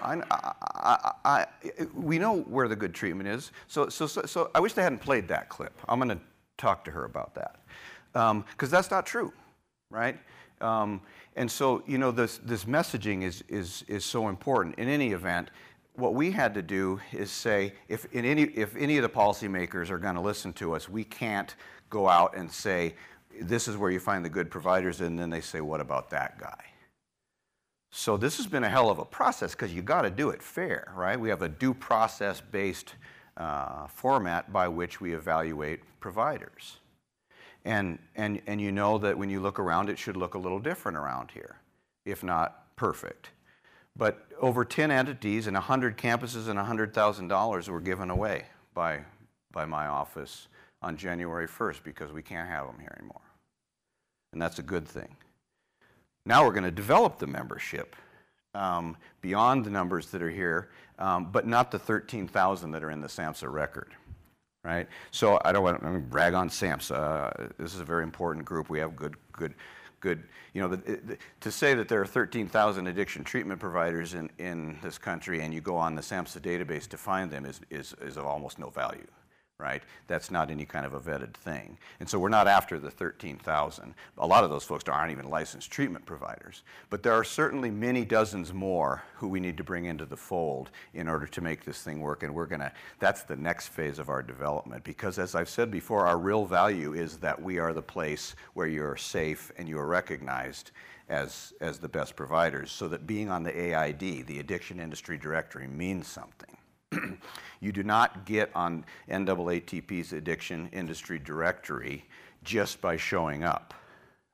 I, 0.03 0.21
I, 0.31 1.13
I, 1.25 1.47
we 1.95 2.19
know 2.19 2.41
where 2.41 2.69
the 2.69 2.77
good 2.77 2.95
treatment 2.95 3.29
is. 3.29 3.53
So, 3.69 3.89
so, 3.89 4.07
so, 4.07 4.23
so 4.27 4.51
I 4.55 4.61
wish 4.61 4.73
they 4.73 4.83
hadn't 4.83 5.01
played 5.01 5.29
that 5.29 5.49
clip. 5.49 5.73
I'm 5.89 5.99
going 5.99 6.11
to 6.11 6.23
talk 6.57 6.85
to 6.85 6.91
her 6.91 7.05
about 7.05 7.35
that 7.35 7.64
because 8.15 8.31
um, 8.31 8.45
that's 8.59 8.91
not 8.91 9.05
true, 9.05 9.33
right? 9.91 10.19
Um, 10.61 11.01
and 11.37 11.51
so, 11.51 11.83
you 11.87 11.99
know, 11.99 12.11
this, 12.11 12.39
this 12.39 12.65
messaging 12.65 13.23
is, 13.23 13.45
is, 13.49 13.85
is 13.89 14.05
so 14.05 14.29
important. 14.29 14.77
In 14.79 14.89
any 14.89 15.13
event, 15.13 15.51
what 15.97 16.15
we 16.15 16.31
had 16.31 16.55
to 16.55 16.63
do 16.63 17.01
is 17.13 17.31
say, 17.31 17.75
if, 17.89 18.07
any, 18.15 18.43
if 18.43 18.75
any 18.77 18.97
of 18.97 19.03
the 19.03 19.09
policymakers 19.09 19.91
are 19.91 19.99
going 19.99 20.15
to 20.15 20.21
listen 20.21 20.53
to 20.55 20.75
us, 20.75 20.89
we 20.89 21.05
can't 21.05 21.55
go 21.91 22.09
out 22.09 22.37
and 22.37 22.51
say, 22.51 22.95
this 23.41 23.69
is 23.69 23.77
where 23.77 23.91
you 23.91 24.01
find 24.01 24.25
the 24.25 24.29
good 24.29 24.51
providers, 24.51 25.01
and 25.01 25.19
then 25.19 25.29
they 25.29 25.41
say, 25.41 25.61
what 25.61 25.81
about 25.81 26.09
that 26.11 26.39
guy? 26.39 26.65
So 27.91 28.17
this 28.17 28.37
has 28.39 28.47
been 28.47 28.65
a 28.65 28.69
hell 28.69 28.91
of 28.91 28.99
a 28.99 29.05
process 29.05 29.53
because 29.53 29.73
you 29.73 29.83
got 29.83 30.03
to 30.03 30.11
do 30.11 30.31
it 30.31 30.43
fair, 30.43 30.93
right? 30.97 31.19
We 31.19 31.29
have 31.29 31.43
a 31.43 31.49
due 31.49 31.75
process 31.75 32.41
based 32.41 32.95
uh, 33.37 33.87
format 33.87 34.53
by 34.53 34.69
which 34.69 35.01
we 35.01 35.15
evaluate 35.15 35.81
providers. 36.01 36.79
And, 37.65 37.99
and, 38.15 38.43
and 38.47 38.61
you 38.61 38.73
know 38.73 38.99
that 38.99 39.17
when 39.17 39.31
you 39.31 39.41
look 39.41 39.59
around, 39.59 39.89
it 39.89 39.99
should 39.99 40.17
look 40.17 40.35
a 40.35 40.39
little 40.39 40.61
different 40.61 40.99
around 40.99 41.31
here, 41.31 41.57
if 42.05 42.23
not 42.23 42.77
perfect. 42.77 43.31
But 43.97 44.27
over 44.41 44.65
10 44.65 44.91
entities 44.91 45.47
and 45.47 45.55
100 45.55 45.97
campuses 45.97 46.49
and 46.49 46.59
$100,000 46.59 47.69
were 47.69 47.81
given 47.81 48.11
away 48.11 48.47
by, 48.75 49.01
by 49.53 49.65
my 49.65 49.87
office 49.87 50.49
on 50.83 50.97
January 50.97 51.47
1st 51.47 51.83
because 51.85 52.13
we 52.13 52.23
can't 52.23 52.49
have 52.49 52.67
them 52.67 52.79
here 52.79 52.95
anymore. 52.99 53.21
and 54.33 54.43
that's 54.43 54.59
a 54.59 54.63
good 54.63 54.87
thing. 54.87 55.17
Now 56.27 56.45
we're 56.45 56.53
going 56.53 56.65
to 56.65 56.71
develop 56.71 57.19
the 57.19 57.27
membership 57.27 57.97
um, 58.55 58.97
beyond 59.21 59.65
the 59.65 59.71
numbers 59.71 60.11
that 60.11 60.23
are 60.23 60.31
here, 60.31 60.71
um, 60.99 61.31
but 61.31 61.47
not 61.47 61.71
the 61.71 61.79
13,000 61.79 62.71
that 62.73 62.83
are 62.83 62.91
in 62.91 63.01
the 63.01 63.09
SAMHSA 63.09 63.51
record. 63.51 63.95
Right? 64.65 64.89
So 65.11 65.39
I 65.45 65.53
don't 65.53 65.63
want 65.63 65.83
to 65.83 65.99
brag 65.99 66.35
on 66.35 66.49
SAMHSA. 66.49 66.95
Uh, 66.95 67.49
this 67.59 67.75
is 67.75 67.81
a 67.81 67.85
very 67.85 68.03
important 68.03 68.47
group. 68.47 68.71
We 68.71 68.79
have 68.79 68.97
good, 68.97 69.15
good, 69.33 69.55
good. 70.01 70.23
You 70.55 70.63
know, 70.63 70.69
the, 70.69 70.77
the, 70.77 71.19
to 71.41 71.51
say 71.51 71.75
that 71.75 71.87
there 71.87 72.01
are 72.01 72.07
13,000 72.07 72.87
addiction 72.87 73.25
treatment 73.25 73.61
providers 73.61 74.15
in, 74.15 74.31
in 74.39 74.79
this 74.83 74.97
country, 74.97 75.43
and 75.43 75.53
you 75.53 75.61
go 75.61 75.77
on 75.77 75.95
the 75.95 76.03
SAMHSA 76.03 76.41
database 76.41 76.89
to 76.89 76.97
find 76.97 77.31
them, 77.31 77.45
is, 77.45 77.61
is, 77.69 77.95
is 78.01 78.17
of 78.17 78.25
almost 78.25 78.59
no 78.59 78.71
value 78.71 79.07
right? 79.61 79.83
That's 80.09 80.33
not 80.33 80.51
any 80.51 80.65
kind 80.65 80.85
of 80.85 80.95
a 80.95 81.01
vetted 81.01 81.35
thing. 81.35 81.79
And 82.01 82.09
so 82.09 82.19
we're 82.19 82.29
not 82.29 82.49
after 82.49 82.81
the 82.81 82.91
13,000. 82.91 83.95
A 84.19 84.27
lot 84.27 84.43
of 84.43 84.51
those 84.51 84.65
folks 84.65 84.83
aren't 84.89 85.13
even 85.13 85.31
licensed 85.31 85.71
treatment 85.71 86.05
providers. 86.05 86.63
But 86.91 87.05
there 87.05 87.13
are 87.13 87.23
certainly 87.23 87.71
many 87.71 88.05
dozens 88.05 88.53
more 88.53 89.05
who 89.15 89.29
we 89.29 89.39
need 89.39 89.57
to 89.59 89.65
bring 89.65 89.85
into 89.85 90.07
the 90.07 90.17
fold 90.17 90.71
in 90.93 91.07
order 91.07 91.27
to 91.27 91.41
make 91.41 91.65
this 91.65 91.83
thing 91.83 92.01
work. 92.01 92.25
And 92.25 92.35
we're 92.35 92.47
going 92.47 92.63
to, 92.63 92.73
that's 92.99 93.23
the 93.23 93.37
next 93.37 93.69
phase 93.69 94.01
of 94.01 94.09
our 94.09 94.25
development. 94.25 94.83
Because 94.83 95.21
as 95.21 95.37
I've 95.37 95.49
said 95.49 95.71
before, 95.71 96.05
our 96.05 96.19
real 96.19 96.45
value 96.45 96.95
is 96.95 97.19
that 97.19 97.41
we 97.41 97.59
are 97.59 97.73
the 97.73 97.83
place 97.83 98.35
where 98.55 98.67
you're 98.67 98.97
safe 98.97 99.53
and 99.57 99.69
you 99.69 99.79
are 99.79 99.87
recognized 99.87 100.73
as, 101.09 101.53
as 101.61 101.79
the 101.79 101.89
best 101.89 102.17
providers. 102.17 102.73
So 102.73 102.89
that 102.89 103.07
being 103.07 103.31
on 103.31 103.45
the 103.45 103.57
AID, 103.57 104.27
the 104.27 104.41
Addiction 104.41 104.81
Industry 104.81 105.17
Directory, 105.17 105.69
means 105.69 106.09
something. 106.09 106.54
you 107.61 107.73
do 107.73 107.83
not 107.83 108.25
get 108.25 108.51
on 108.55 108.85
NAATP's 109.09 110.13
addiction 110.13 110.69
industry 110.73 111.19
directory 111.19 112.05
just 112.43 112.81
by 112.81 112.97
showing 112.97 113.43
up. 113.43 113.75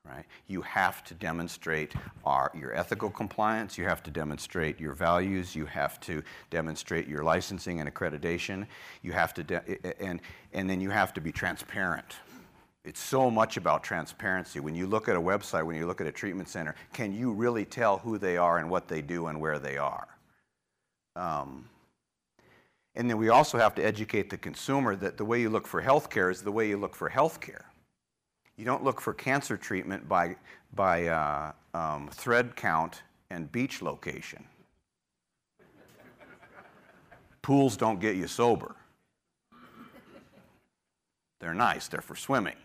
Right? 0.04 0.24
You 0.48 0.62
have 0.62 1.04
to 1.04 1.14
demonstrate 1.14 1.92
our, 2.24 2.50
your 2.54 2.74
ethical 2.74 3.10
compliance, 3.10 3.76
you 3.76 3.84
have 3.84 4.02
to 4.04 4.10
demonstrate 4.10 4.80
your 4.80 4.94
values, 4.94 5.54
you 5.54 5.66
have 5.66 6.00
to 6.00 6.22
demonstrate 6.48 7.06
your 7.06 7.22
licensing 7.22 7.80
and 7.80 7.94
accreditation, 7.94 8.66
you 9.02 9.12
have 9.12 9.34
to 9.34 9.62
and, 10.00 10.20
and 10.54 10.70
then 10.70 10.80
you 10.80 10.90
have 10.90 11.12
to 11.14 11.20
be 11.20 11.30
transparent. 11.30 12.16
It's 12.82 13.00
so 13.00 13.30
much 13.30 13.58
about 13.58 13.84
transparency. 13.84 14.58
When 14.58 14.74
you 14.74 14.86
look 14.86 15.08
at 15.08 15.16
a 15.16 15.20
website, 15.20 15.66
when 15.66 15.76
you 15.76 15.86
look 15.86 16.00
at 16.00 16.06
a 16.06 16.12
treatment 16.12 16.48
center, 16.48 16.74
can 16.94 17.12
you 17.12 17.30
really 17.30 17.66
tell 17.66 17.98
who 17.98 18.16
they 18.16 18.38
are 18.38 18.58
and 18.58 18.70
what 18.70 18.88
they 18.88 19.02
do 19.02 19.26
and 19.26 19.38
where 19.38 19.58
they 19.58 19.76
are? 19.76 20.08
Um, 21.14 21.68
and 22.94 23.08
then 23.08 23.16
we 23.16 23.28
also 23.28 23.58
have 23.58 23.74
to 23.76 23.84
educate 23.84 24.30
the 24.30 24.38
consumer 24.38 24.96
that 24.96 25.16
the 25.16 25.24
way 25.24 25.40
you 25.40 25.48
look 25.48 25.66
for 25.66 25.80
health 25.80 26.10
care 26.10 26.30
is 26.30 26.42
the 26.42 26.52
way 26.52 26.68
you 26.68 26.76
look 26.76 26.94
for 26.94 27.08
health 27.08 27.40
care. 27.40 27.66
You 28.56 28.64
don't 28.64 28.84
look 28.84 29.00
for 29.00 29.14
cancer 29.14 29.56
treatment 29.56 30.08
by, 30.08 30.36
by 30.74 31.06
uh, 31.06 31.52
um, 31.72 32.08
thread 32.12 32.56
count 32.56 33.02
and 33.30 33.50
beach 33.50 33.80
location. 33.80 34.44
Pools 37.42 37.76
don't 37.76 38.00
get 38.00 38.16
you 38.16 38.26
sober. 38.26 38.74
They're 41.38 41.54
nice, 41.54 41.88
they're 41.88 42.02
for 42.02 42.16
swimming. 42.16 42.56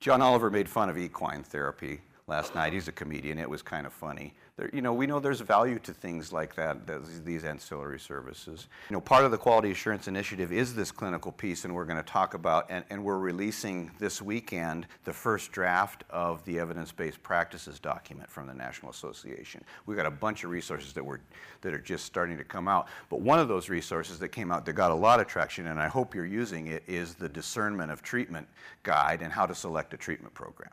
John 0.00 0.22
Oliver 0.22 0.50
made 0.50 0.68
fun 0.68 0.88
of 0.88 0.96
equine 0.96 1.42
therapy 1.42 2.00
last 2.26 2.54
night. 2.54 2.72
He's 2.72 2.88
a 2.88 2.92
comedian. 2.92 3.38
It 3.38 3.48
was 3.48 3.62
kind 3.62 3.86
of 3.86 3.92
funny. 3.92 4.34
You 4.70 4.82
know, 4.82 4.92
we 4.92 5.06
know 5.06 5.18
there's 5.18 5.40
value 5.40 5.78
to 5.78 5.94
things 5.94 6.30
like 6.30 6.54
that, 6.56 6.76
these 7.24 7.42
ancillary 7.42 7.98
services. 7.98 8.68
You 8.90 8.94
know, 8.94 9.00
part 9.00 9.24
of 9.24 9.30
the 9.30 9.38
Quality 9.38 9.70
Assurance 9.70 10.08
Initiative 10.08 10.52
is 10.52 10.74
this 10.74 10.92
clinical 10.92 11.32
piece, 11.32 11.64
and 11.64 11.74
we're 11.74 11.86
going 11.86 11.96
to 11.96 12.02
talk 12.02 12.34
about, 12.34 12.66
and, 12.68 12.84
and 12.90 13.02
we're 13.02 13.18
releasing 13.18 13.90
this 13.98 14.20
weekend 14.20 14.86
the 15.04 15.12
first 15.12 15.52
draft 15.52 16.04
of 16.10 16.44
the 16.44 16.58
evidence-based 16.58 17.22
practices 17.22 17.80
document 17.80 18.30
from 18.30 18.46
the 18.46 18.52
National 18.52 18.90
Association. 18.90 19.64
We've 19.86 19.96
got 19.96 20.04
a 20.04 20.10
bunch 20.10 20.44
of 20.44 20.50
resources 20.50 20.92
that, 20.92 21.04
were, 21.04 21.20
that 21.62 21.72
are 21.72 21.78
just 21.78 22.04
starting 22.04 22.36
to 22.36 22.44
come 22.44 22.68
out. 22.68 22.88
But 23.08 23.22
one 23.22 23.38
of 23.38 23.48
those 23.48 23.70
resources 23.70 24.18
that 24.18 24.28
came 24.28 24.52
out 24.52 24.66
that 24.66 24.74
got 24.74 24.90
a 24.90 24.94
lot 24.94 25.18
of 25.18 25.26
traction, 25.26 25.68
and 25.68 25.80
I 25.80 25.88
hope 25.88 26.14
you're 26.14 26.26
using 26.26 26.66
it, 26.66 26.82
is 26.86 27.14
the 27.14 27.28
Discernment 27.28 27.90
of 27.90 28.02
Treatment 28.02 28.46
Guide 28.82 29.22
and 29.22 29.32
how 29.32 29.46
to 29.46 29.54
select 29.54 29.94
a 29.94 29.96
treatment 29.96 30.34
program. 30.34 30.72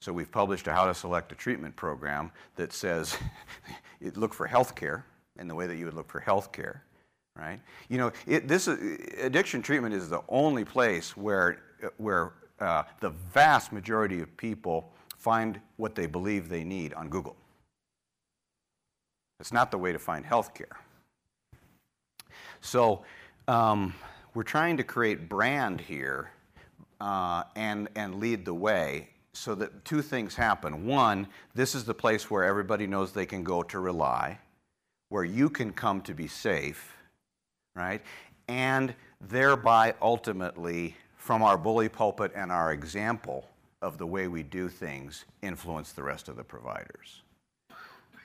So 0.00 0.12
we've 0.12 0.30
published 0.30 0.66
a 0.68 0.72
how 0.72 0.86
to 0.86 0.94
select 0.94 1.32
a 1.32 1.34
treatment 1.34 1.74
program 1.74 2.30
that 2.56 2.72
says 2.72 3.16
look 4.14 4.32
for 4.32 4.46
health 4.46 4.74
care 4.74 5.04
in 5.38 5.48
the 5.48 5.54
way 5.54 5.66
that 5.66 5.76
you 5.76 5.84
would 5.86 5.94
look 5.94 6.10
for 6.10 6.20
health 6.20 6.52
care, 6.52 6.84
right? 7.36 7.60
You 7.88 7.98
know, 7.98 8.12
it, 8.26 8.46
this 8.46 8.68
addiction 8.68 9.62
treatment 9.62 9.94
is 9.94 10.08
the 10.08 10.22
only 10.28 10.64
place 10.64 11.16
where, 11.16 11.62
where 11.96 12.32
uh, 12.60 12.84
the 13.00 13.10
vast 13.10 13.72
majority 13.72 14.20
of 14.20 14.36
people 14.36 14.92
find 15.16 15.60
what 15.76 15.94
they 15.94 16.06
believe 16.06 16.48
they 16.48 16.64
need 16.64 16.94
on 16.94 17.08
Google. 17.08 17.36
It's 19.40 19.52
not 19.52 19.70
the 19.70 19.78
way 19.78 19.92
to 19.92 19.98
find 19.98 20.24
health 20.24 20.54
care. 20.54 20.76
So 22.60 23.04
um, 23.46 23.94
we're 24.34 24.42
trying 24.42 24.76
to 24.76 24.84
create 24.84 25.28
brand 25.28 25.80
here 25.80 26.30
uh, 27.00 27.44
and, 27.56 27.88
and 27.94 28.16
lead 28.16 28.44
the 28.44 28.54
way 28.54 29.08
so 29.38 29.54
that 29.54 29.84
two 29.84 30.02
things 30.02 30.34
happen. 30.34 30.84
One, 30.86 31.28
this 31.54 31.74
is 31.74 31.84
the 31.84 31.94
place 31.94 32.30
where 32.30 32.44
everybody 32.44 32.86
knows 32.86 33.12
they 33.12 33.26
can 33.26 33.44
go 33.44 33.62
to 33.62 33.78
rely, 33.78 34.38
where 35.08 35.24
you 35.24 35.48
can 35.48 35.72
come 35.72 36.00
to 36.02 36.14
be 36.14 36.26
safe, 36.26 36.96
right? 37.76 38.02
And 38.48 38.94
thereby, 39.20 39.94
ultimately, 40.02 40.96
from 41.16 41.42
our 41.42 41.56
bully 41.56 41.88
pulpit 41.88 42.32
and 42.34 42.50
our 42.50 42.72
example 42.72 43.48
of 43.80 43.96
the 43.96 44.06
way 44.06 44.26
we 44.26 44.42
do 44.42 44.68
things, 44.68 45.24
influence 45.42 45.92
the 45.92 46.02
rest 46.02 46.28
of 46.28 46.36
the 46.36 46.44
providers. 46.44 47.22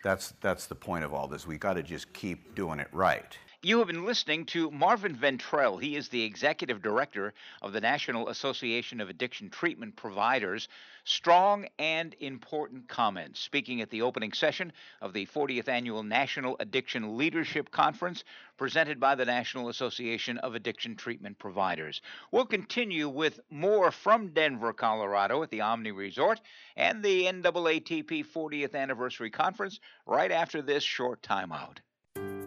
That's, 0.04 0.34
that's 0.42 0.66
the 0.66 0.76
point 0.76 1.04
of 1.04 1.14
all 1.14 1.28
this. 1.28 1.46
We 1.46 1.58
got 1.58 1.74
to 1.74 1.84
just 1.84 2.12
keep 2.12 2.56
doing 2.56 2.80
it 2.80 2.88
right. 2.92 3.38
You 3.66 3.78
have 3.78 3.88
been 3.88 4.04
listening 4.04 4.46
to 4.48 4.70
Marvin 4.72 5.16
Ventrell. 5.16 5.82
He 5.82 5.96
is 5.96 6.10
the 6.10 6.22
executive 6.22 6.82
director 6.82 7.34
of 7.62 7.72
the 7.72 7.80
National 7.80 8.28
Association 8.28 9.00
of 9.00 9.08
Addiction 9.08 9.50
Treatment 9.50 9.96
Providers. 9.96 10.68
Strong 11.06 11.68
and 11.80 12.16
important 12.22 12.88
comments. 12.88 13.42
Speaking 13.42 13.82
at 13.82 13.90
the 13.90 14.02
opening 14.02 14.32
session 14.32 14.72
of 15.02 15.12
the 15.12 15.26
40th 15.26 15.68
Annual 15.68 16.04
National 16.04 16.56
Addiction 16.62 17.18
Leadership 17.18 17.72
Conference, 17.72 18.24
presented 18.58 19.02
by 19.02 19.14
the 19.16 19.26
National 19.26 19.68
Association 19.68 20.38
of 20.38 20.56
Addiction 20.56 20.96
Treatment 20.96 21.38
Providers. 21.38 22.02
We'll 22.32 22.46
continue 22.46 23.10
with 23.10 23.42
more 23.50 23.92
from 23.92 24.30
Denver, 24.30 24.72
Colorado 24.72 25.44
at 25.44 25.50
the 25.50 25.62
Omni 25.62 25.92
Resort 25.92 26.40
and 26.78 27.04
the 27.04 27.26
NAATP 27.26 28.26
40th 28.26 28.74
Anniversary 28.74 29.30
Conference 29.30 29.82
right 30.06 30.32
after 30.32 30.62
this 30.62 30.84
short 30.84 31.22
timeout. 31.22 31.80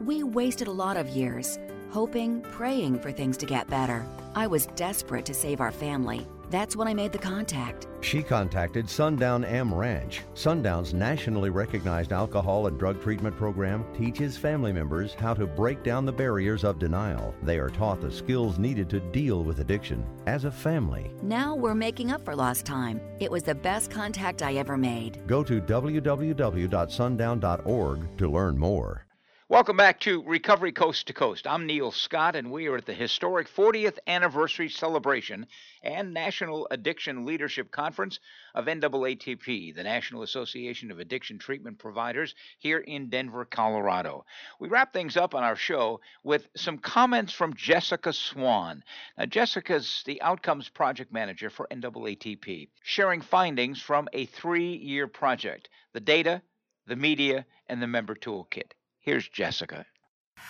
We 0.01 0.23
wasted 0.23 0.69
a 0.69 0.73
lot 0.73 0.97
of 0.97 1.09
years 1.09 1.59
hoping, 1.91 2.41
praying 2.43 3.01
for 3.01 3.13
things 3.13 3.37
to 3.39 3.47
get 3.47 3.69
better. 3.69 4.07
I 4.35 4.47
was 4.47 4.67
desperate 4.77 5.25
to 5.27 5.35
save 5.35 5.61
our 5.61 5.73
family. 5.73 6.27
That's 6.51 6.77
when 6.77 6.87
I 6.87 6.95
made 6.95 7.13
the 7.13 7.19
contact. 7.19 7.89
She 8.01 8.23
contacted 8.23 8.89
Sundown 8.89 9.45
M 9.45 9.75
Ranch. 9.75 10.23
Sundown's 10.35 10.95
nationally 10.95 11.51
recognized 11.51 12.13
alcohol 12.13 12.69
and 12.69 12.79
drug 12.79 13.03
treatment 13.03 13.37
program 13.37 13.85
teaches 13.97 14.37
family 14.37 14.73
members 14.73 15.15
how 15.15 15.35
to 15.35 15.47
break 15.47 15.83
down 15.83 16.05
the 16.05 16.13
barriers 16.13 16.63
of 16.63 16.79
denial. 16.79 17.35
They 17.43 17.59
are 17.59 17.71
taught 17.71 18.01
the 18.01 18.13
skills 18.13 18.59
needed 18.59 18.89
to 18.91 19.01
deal 19.01 19.43
with 19.43 19.59
addiction 19.59 20.05
as 20.27 20.45
a 20.45 20.51
family. 20.51 21.11
Now 21.23 21.55
we're 21.55 21.75
making 21.75 22.13
up 22.13 22.25
for 22.25 22.37
lost 22.37 22.65
time. 22.65 23.01
It 23.19 23.31
was 23.31 23.43
the 23.43 23.55
best 23.55 23.91
contact 23.91 24.43
I 24.43 24.55
ever 24.55 24.77
made. 24.77 25.27
Go 25.27 25.43
to 25.43 25.61
www.sundown.org 25.61 28.19
to 28.19 28.31
learn 28.31 28.59
more. 28.59 29.06
Welcome 29.49 29.77
back 29.77 30.01
to 30.01 30.25
Recovery 30.25 30.73
Coast 30.73 31.07
to 31.07 31.13
Coast. 31.13 31.47
I'm 31.47 31.67
Neil 31.67 31.93
Scott, 31.93 32.35
and 32.35 32.51
we 32.51 32.67
are 32.67 32.79
at 32.79 32.85
the 32.85 32.93
historic 32.93 33.49
40th 33.49 33.97
anniversary 34.09 34.69
celebration 34.69 35.47
and 35.85 36.13
National 36.13 36.67
Addiction 36.73 37.25
Leadership 37.25 37.71
Conference 37.71 38.19
of 38.57 38.65
NAATP, 38.65 39.73
the 39.73 39.85
National 39.85 40.25
Association 40.25 40.91
of 40.91 40.99
Addiction 40.99 41.39
Treatment 41.39 41.79
Providers, 41.79 42.35
here 42.59 42.81
in 42.81 43.09
Denver, 43.09 43.45
Colorado. 43.45 44.27
We 44.59 44.67
wrap 44.67 44.93
things 44.93 45.17
up 45.17 45.33
on 45.33 45.45
our 45.45 45.55
show 45.55 46.01
with 46.25 46.49
some 46.57 46.79
comments 46.79 47.33
from 47.33 47.55
Jessica 47.55 48.13
Swan. 48.13 48.83
Now, 49.17 49.27
Jessica's 49.27 50.03
the 50.07 50.21
Outcomes 50.23 50.69
Project 50.69 51.13
Manager 51.13 51.51
for 51.51 51.69
NAATP, 51.71 52.71
sharing 52.83 53.21
findings 53.21 53.81
from 53.81 54.09
a 54.13 54.27
three 54.27 54.75
year 54.75 55.07
project 55.07 55.69
the 55.93 56.01
data, 56.01 56.43
the 56.89 56.97
media, 56.97 57.47
and 57.69 57.81
the 57.81 57.87
member 57.87 58.17
toolkit. 58.17 58.73
Here's 59.07 59.29
Jessica. 59.29 59.87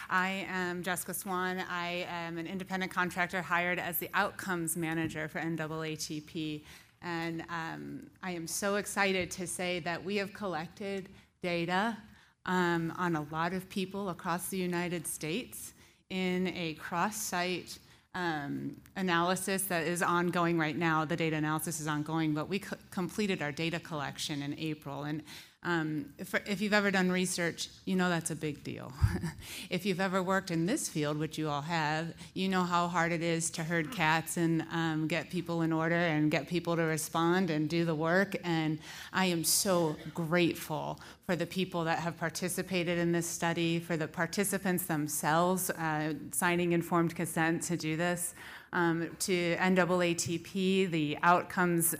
I 0.08 0.46
am 0.48 0.82
Jessica 0.82 1.12
Swan. 1.12 1.62
I 1.68 2.06
am 2.08 2.38
an 2.38 2.46
independent 2.46 2.90
contractor 2.90 3.42
hired 3.42 3.78
as 3.78 3.98
the 3.98 4.08
outcomes 4.14 4.78
manager 4.78 5.28
for 5.28 5.40
NAATP. 5.40 6.62
And 7.02 7.42
um, 7.50 8.06
I 8.22 8.30
am 8.30 8.46
so 8.46 8.76
excited 8.76 9.30
to 9.32 9.46
say 9.46 9.80
that 9.80 10.02
we 10.02 10.16
have 10.16 10.32
collected 10.32 11.10
data 11.42 11.98
um, 12.46 12.94
on 12.96 13.14
a 13.16 13.26
lot 13.30 13.52
of 13.52 13.68
people 13.68 14.08
across 14.08 14.48
the 14.48 14.56
United 14.56 15.06
States 15.06 15.74
in 16.08 16.48
a 16.56 16.74
cross 16.74 17.16
site 17.16 17.78
um, 18.14 18.74
analysis 18.96 19.64
that 19.64 19.86
is 19.86 20.00
ongoing 20.00 20.58
right 20.58 20.78
now. 20.78 21.04
The 21.04 21.16
data 21.16 21.36
analysis 21.36 21.78
is 21.78 21.86
ongoing, 21.86 22.32
but 22.32 22.48
we 22.48 22.60
co- 22.60 22.76
completed 22.90 23.42
our 23.42 23.52
data 23.52 23.78
collection 23.78 24.40
in 24.40 24.58
April. 24.58 25.04
And 25.04 25.22
um, 25.66 26.06
if, 26.16 26.32
if, 26.48 26.60
you've 26.60 26.72
ever 26.72 26.92
done 26.92 27.10
research, 27.10 27.70
you 27.86 27.96
know 27.96 28.08
that's 28.08 28.30
a 28.30 28.36
big 28.36 28.62
deal. 28.62 28.92
if 29.70 29.84
you've 29.84 30.00
ever 30.00 30.22
worked 30.22 30.52
in 30.52 30.64
this 30.64 30.88
field, 30.88 31.18
which 31.18 31.38
you 31.38 31.48
all 31.48 31.62
have, 31.62 32.14
you 32.34 32.48
know 32.48 32.62
how 32.62 32.86
hard 32.86 33.10
it 33.10 33.20
is 33.20 33.50
to 33.50 33.64
herd 33.64 33.90
cats 33.90 34.36
and 34.36 34.64
um, 34.70 35.08
get 35.08 35.28
people 35.28 35.62
in 35.62 35.72
order 35.72 35.96
and 35.96 36.30
get 36.30 36.46
people 36.46 36.76
to 36.76 36.82
respond 36.82 37.50
and 37.50 37.68
do 37.68 37.84
the 37.84 37.96
work. 37.96 38.36
And 38.44 38.78
I 39.12 39.24
am 39.24 39.42
so 39.42 39.96
grateful 40.14 41.00
for 41.26 41.34
the 41.34 41.46
people 41.46 41.82
that 41.82 41.98
have 41.98 42.16
participated 42.16 42.96
in 42.96 43.10
this 43.10 43.26
study, 43.26 43.80
for 43.80 43.96
the 43.96 44.06
participants 44.06 44.86
themselves 44.86 45.70
uh, 45.70 46.14
signing 46.30 46.74
informed 46.74 47.16
consent 47.16 47.64
to 47.64 47.76
do 47.76 47.96
this, 47.96 48.34
um, 48.72 49.10
to 49.18 49.56
NAATP, 49.56 50.92
the 50.92 51.18
outcomes. 51.24 51.96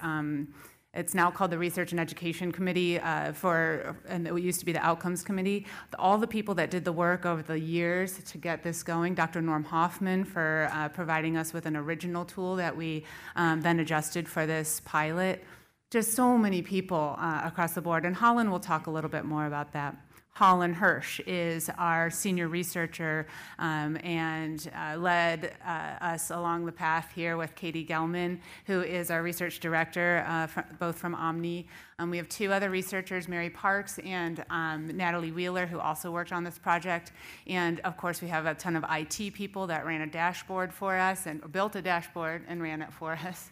It's 0.97 1.15
now 1.15 1.31
called 1.31 1.51
the 1.51 1.59
Research 1.59 1.93
and 1.93 2.01
Education 2.01 2.53
Committee 2.53 2.99
uh, 2.99 3.33
for, 3.33 3.95
and 4.09 4.27
it 4.27 4.35
used 4.41 4.61
to 4.61 4.67
be 4.67 4.73
the 4.73 4.85
Outcomes 4.85 5.23
Committee. 5.23 5.67
All 5.99 6.17
the 6.17 6.27
people 6.27 6.55
that 6.55 6.71
did 6.71 6.87
the 6.87 6.93
work 6.93 7.27
over 7.27 7.43
the 7.43 7.59
years 7.59 8.19
to 8.19 8.39
get 8.39 8.63
this 8.63 8.83
going, 8.83 9.15
Dr. 9.15 9.43
Norm 9.43 9.63
Hoffmann 9.63 10.25
for 10.25 10.71
uh, 10.73 10.89
providing 10.89 11.37
us 11.37 11.53
with 11.53 11.67
an 11.67 11.77
original 11.77 12.25
tool 12.25 12.57
that 12.57 12.75
we 12.75 13.05
um, 13.37 13.61
then 13.61 13.79
adjusted 13.79 14.27
for 14.27 14.47
this 14.47 14.81
pilot. 14.87 15.45
Just 15.91 16.15
so 16.15 16.39
many 16.39 16.63
people 16.63 17.15
uh, 17.19 17.43
across 17.45 17.75
the 17.75 17.83
board, 17.83 18.07
and 18.07 18.17
Holland 18.17 18.51
will 18.51 18.59
talk 18.59 18.87
a 18.87 18.91
little 18.91 19.11
bit 19.11 19.27
more 19.27 19.47
about 19.47 19.73
that. 19.75 19.97
Holland 20.37 20.77
Hirsch 20.77 21.19
is 21.21 21.71
our 21.79 22.11
senior 22.11 22.49
researcher 22.49 23.27
um, 23.59 23.97
and 24.05 24.71
uh, 24.77 24.99
led 24.99 25.55
uh, 25.65 25.71
us 26.05 26.31
along 26.31 26.67
the 26.67 26.73
path 26.73 27.11
here 27.15 27.39
with 27.39 27.55
Katie 27.55 27.87
Gelman, 27.87 28.41
who 28.67 28.83
is 28.83 29.11
our 29.11 29.23
research 29.23 29.61
director, 29.61 30.27
uh, 30.29 30.47
both 30.79 30.99
from 30.99 31.15
Omni. 31.15 31.67
Um, 31.99 32.11
we 32.11 32.19
have 32.19 32.29
two 32.29 32.53
other 32.53 32.69
researchers, 32.69 33.29
Mary 33.29 33.49
Parks 33.49 33.99
and 34.01 34.45
um, 34.51 34.95
Natalie 34.95 35.33
Wheeler, 35.33 35.65
who 35.65 35.79
also 35.79 36.11
worked 36.11 36.33
on 36.33 36.45
this 36.45 36.59
project. 36.59 37.13
And 37.47 37.81
of 37.81 37.97
course, 37.97 38.21
we 38.21 38.29
have 38.29 38.45
a 38.45 38.53
ton 38.53 38.77
of 38.77 38.85
IT 38.91 39.33
people 39.33 39.67
that 39.69 39.87
ran 39.87 40.03
a 40.03 40.07
dashboard 40.07 40.71
for 40.71 40.99
us 40.99 41.25
and 41.25 41.51
built 41.51 41.77
a 41.77 41.81
dashboard 41.81 42.45
and 42.47 42.61
ran 42.61 42.83
it 42.83 42.93
for 42.93 43.13
us. 43.27 43.49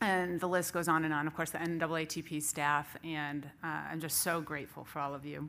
And 0.00 0.40
the 0.40 0.48
list 0.48 0.72
goes 0.72 0.88
on 0.88 1.04
and 1.04 1.12
on. 1.12 1.26
Of 1.26 1.36
course, 1.36 1.50
the 1.50 1.58
NAATP 1.58 2.42
staff, 2.42 2.96
and 3.04 3.44
uh, 3.62 3.82
I'm 3.90 4.00
just 4.00 4.22
so 4.22 4.40
grateful 4.40 4.84
for 4.84 4.98
all 4.98 5.14
of 5.14 5.26
you. 5.26 5.48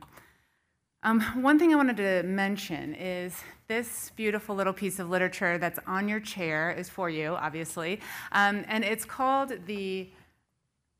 Um, 1.04 1.20
one 1.42 1.58
thing 1.58 1.72
I 1.72 1.76
wanted 1.76 1.96
to 1.96 2.22
mention 2.22 2.94
is 2.94 3.34
this 3.66 4.12
beautiful 4.14 4.54
little 4.54 4.72
piece 4.72 5.00
of 5.00 5.10
literature 5.10 5.58
that's 5.58 5.80
on 5.86 6.08
your 6.08 6.20
chair 6.20 6.70
is 6.70 6.88
for 6.88 7.10
you, 7.10 7.34
obviously, 7.34 7.98
um, 8.32 8.64
and 8.68 8.84
it's 8.84 9.04
called 9.04 9.52
the. 9.66 10.10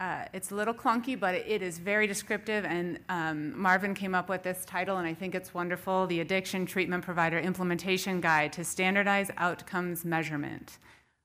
Uh, 0.00 0.24
it's 0.32 0.50
a 0.50 0.54
little 0.56 0.74
clunky, 0.74 1.18
but 1.18 1.32
it 1.32 1.62
is 1.62 1.78
very 1.78 2.08
descriptive, 2.08 2.64
and 2.64 2.98
um, 3.08 3.56
Marvin 3.56 3.94
came 3.94 4.16
up 4.16 4.28
with 4.28 4.42
this 4.42 4.64
title, 4.64 4.96
and 4.96 5.06
I 5.06 5.14
think 5.14 5.32
it's 5.32 5.54
wonderful 5.54 6.08
The 6.08 6.18
Addiction 6.18 6.66
Treatment 6.66 7.04
Provider 7.04 7.38
Implementation 7.38 8.20
Guide 8.20 8.52
to 8.54 8.64
Standardize 8.64 9.30
Outcomes 9.36 10.04
Measurement 10.04 10.78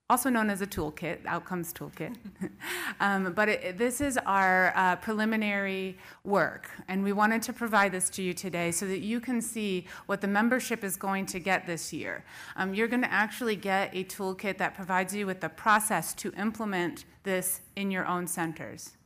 also 0.10 0.30
known 0.30 0.50
as 0.50 0.62
a 0.62 0.68
toolkit, 0.68 1.26
outcomes 1.26 1.74
toolkit. 1.74 2.16
um, 3.00 3.34
but 3.34 3.50
it, 3.50 3.78
this 3.78 4.00
is 4.00 4.18
our 4.26 4.72
uh, 4.76 4.96
preliminary 4.98 5.98
work, 6.24 6.70
and 6.88 7.04
we 7.04 7.12
wanted 7.12 7.42
to 7.44 7.54
provide 7.54 7.92
this 7.92 8.10
to 8.10 8.22
you 8.22 8.34
today 8.34 8.72
so 8.72 8.88
that 8.88 9.00
you 9.00 9.20
can 9.20 9.42
see 9.42 9.86
what 10.06 10.22
the 10.22 10.28
membership 10.28 10.84
is 10.84 10.96
going 10.96 11.26
to 11.26 11.40
get 11.40 11.68
this 11.68 11.92
year. 11.92 12.24
Um, 12.56 12.74
you're 12.74 12.88
going 12.88 13.02
to 13.02 13.12
actually 13.12 13.56
get 13.56 13.94
a 13.94 14.04
toolkit 14.06 14.58
that 14.58 14.76
provides 14.76 15.14
you 15.14 15.26
with 15.26 15.42
the 15.42 15.50
process 15.50 16.14
to 16.16 16.32
implement 16.34 17.06
this 17.24 17.62
in 17.76 17.92
your 17.92 18.08
own 18.08 18.28
centers. 18.28 18.97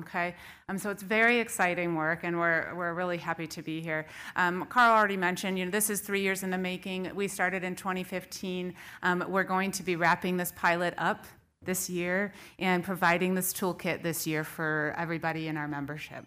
Okay, 0.00 0.34
um, 0.68 0.78
so 0.78 0.90
it's 0.90 1.02
very 1.02 1.40
exciting 1.40 1.94
work, 1.94 2.20
and 2.22 2.38
we're, 2.38 2.72
we're 2.74 2.94
really 2.94 3.16
happy 3.16 3.46
to 3.48 3.62
be 3.62 3.80
here. 3.80 4.06
Um, 4.36 4.64
Carl 4.66 4.96
already 4.96 5.16
mentioned, 5.16 5.58
you 5.58 5.64
know, 5.64 5.70
this 5.70 5.90
is 5.90 6.00
three 6.00 6.20
years 6.20 6.42
in 6.42 6.50
the 6.50 6.58
making. 6.58 7.10
We 7.14 7.26
started 7.26 7.64
in 7.64 7.74
2015. 7.74 8.74
Um, 9.02 9.24
we're 9.28 9.44
going 9.44 9.72
to 9.72 9.82
be 9.82 9.96
wrapping 9.96 10.36
this 10.36 10.52
pilot 10.52 10.94
up 10.98 11.24
this 11.62 11.90
year 11.90 12.32
and 12.58 12.84
providing 12.84 13.34
this 13.34 13.52
toolkit 13.52 14.02
this 14.02 14.26
year 14.26 14.44
for 14.44 14.94
everybody 14.96 15.48
in 15.48 15.56
our 15.56 15.66
membership. 15.66 16.24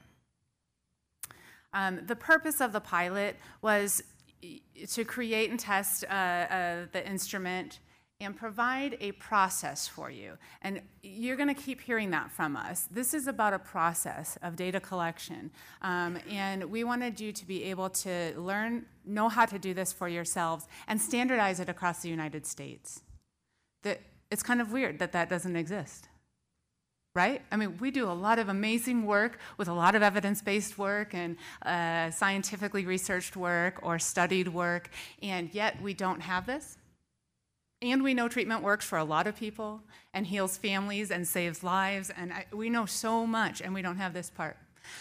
Um, 1.74 2.02
the 2.06 2.16
purpose 2.16 2.60
of 2.60 2.74
the 2.74 2.82
pilot 2.82 3.38
was 3.62 4.04
to 4.90 5.06
create 5.06 5.50
and 5.50 5.60
test 5.60 6.04
uh, 6.10 6.14
uh, 6.14 6.86
the 6.92 7.08
instrument 7.08 7.80
and 8.22 8.36
provide 8.38 8.98
a 9.02 9.12
process 9.14 9.88
for 9.88 10.10
you. 10.12 10.38
And 10.62 10.82
you're 11.02 11.36
going 11.36 11.54
to 11.54 11.60
keep 11.62 11.82
hearing 11.82 12.12
that 12.12 12.32
from 12.32 12.56
us. 12.56 12.88
This 12.92 13.14
is 13.14 13.28
about 13.28 13.54
a 13.54 13.60
process 13.60 14.38
of 14.44 14.56
data 14.56 14.80
collection. 14.80 15.52
Um, 15.82 16.20
and 16.30 16.66
we 16.66 16.84
wanted 16.84 17.20
you 17.20 17.32
to 17.34 17.46
be 17.46 17.64
able 17.66 17.90
to 17.90 18.34
learn, 18.38 18.86
know 19.06 19.28
how 19.28 19.46
to 19.46 19.58
do 19.58 19.74
this 19.74 19.92
for 19.92 20.08
yourselves, 20.08 20.68
and 20.88 21.02
standardize 21.02 21.60
it 21.60 21.68
across 21.68 22.02
the 22.02 22.10
United 22.10 22.46
States. 22.46 23.02
That 23.84 24.00
it's 24.30 24.44
kind 24.44 24.62
of 24.62 24.72
weird 24.72 25.00
that 25.00 25.12
that 25.12 25.28
doesn't 25.30 25.56
exist. 25.56 26.08
Right? 27.14 27.42
I 27.52 27.58
mean, 27.58 27.78
we 27.80 27.92
do 27.92 28.10
a 28.10 28.14
lot 28.14 28.40
of 28.40 28.48
amazing 28.48 29.06
work 29.06 29.40
with 29.58 29.68
a 29.68 29.74
lot 29.74 29.96
of 29.96 30.02
evidence 30.02 30.42
based 30.42 30.78
work 30.78 31.14
and 31.14 31.36
uh, 31.66 32.10
scientifically 32.10 32.86
researched 32.86 33.36
work 33.36 33.80
or 33.84 34.00
studied 34.00 34.48
work, 34.48 34.90
and 35.22 35.54
yet 35.54 35.82
we 35.82 35.94
don't 35.94 36.22
have 36.22 36.46
this. 36.46 36.78
And 37.82 38.04
we 38.04 38.14
know 38.14 38.28
treatment 38.28 38.62
works 38.62 38.86
for 38.86 38.98
a 38.98 39.04
lot 39.04 39.26
of 39.26 39.36
people 39.36 39.82
and 40.14 40.28
heals 40.28 40.58
families 40.58 41.10
and 41.10 41.28
saves 41.28 41.64
lives. 41.64 42.12
And 42.16 42.32
I, 42.32 42.46
we 42.54 42.70
know 42.70 42.86
so 42.86 43.26
much, 43.26 43.62
and 43.62 43.74
we 43.74 43.82
don't 43.82 43.98
have 43.98 44.14
this 44.14 44.30
part. 44.30 44.58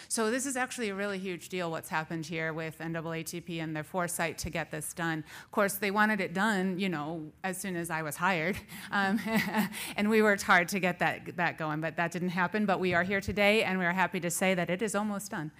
So 0.07 0.31
this 0.31 0.45
is 0.45 0.55
actually 0.55 0.89
a 0.89 0.95
really 0.95 1.19
huge 1.19 1.49
deal 1.49 1.71
what's 1.71 1.89
happened 1.89 2.25
here 2.25 2.53
with 2.53 2.79
NAATP 2.79 3.61
and 3.61 3.75
their 3.75 3.83
foresight 3.83 4.37
to 4.39 4.49
get 4.49 4.71
this 4.71 4.93
done. 4.93 5.23
Of 5.43 5.51
course, 5.51 5.73
they 5.73 5.91
wanted 5.91 6.21
it 6.21 6.33
done, 6.33 6.79
you 6.79 6.89
know, 6.89 7.31
as 7.43 7.57
soon 7.57 7.75
as 7.75 7.89
I 7.89 8.01
was 8.01 8.15
hired, 8.15 8.57
um, 8.91 9.19
and 9.95 10.09
we 10.09 10.21
worked 10.21 10.43
hard 10.43 10.67
to 10.69 10.79
get 10.79 10.99
that 10.99 11.35
that 11.37 11.57
going, 11.57 11.81
but 11.81 11.97
that 11.97 12.11
didn't 12.11 12.29
happen. 12.29 12.65
But 12.65 12.79
we 12.79 12.93
are 12.93 13.03
here 13.03 13.21
today, 13.21 13.63
and 13.63 13.79
we 13.79 13.85
are 13.85 13.93
happy 13.93 14.19
to 14.19 14.29
say 14.29 14.53
that 14.53 14.69
it 14.69 14.81
is 14.81 14.95
almost 14.95 15.31
done. 15.31 15.51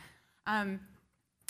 Um, 0.47 0.79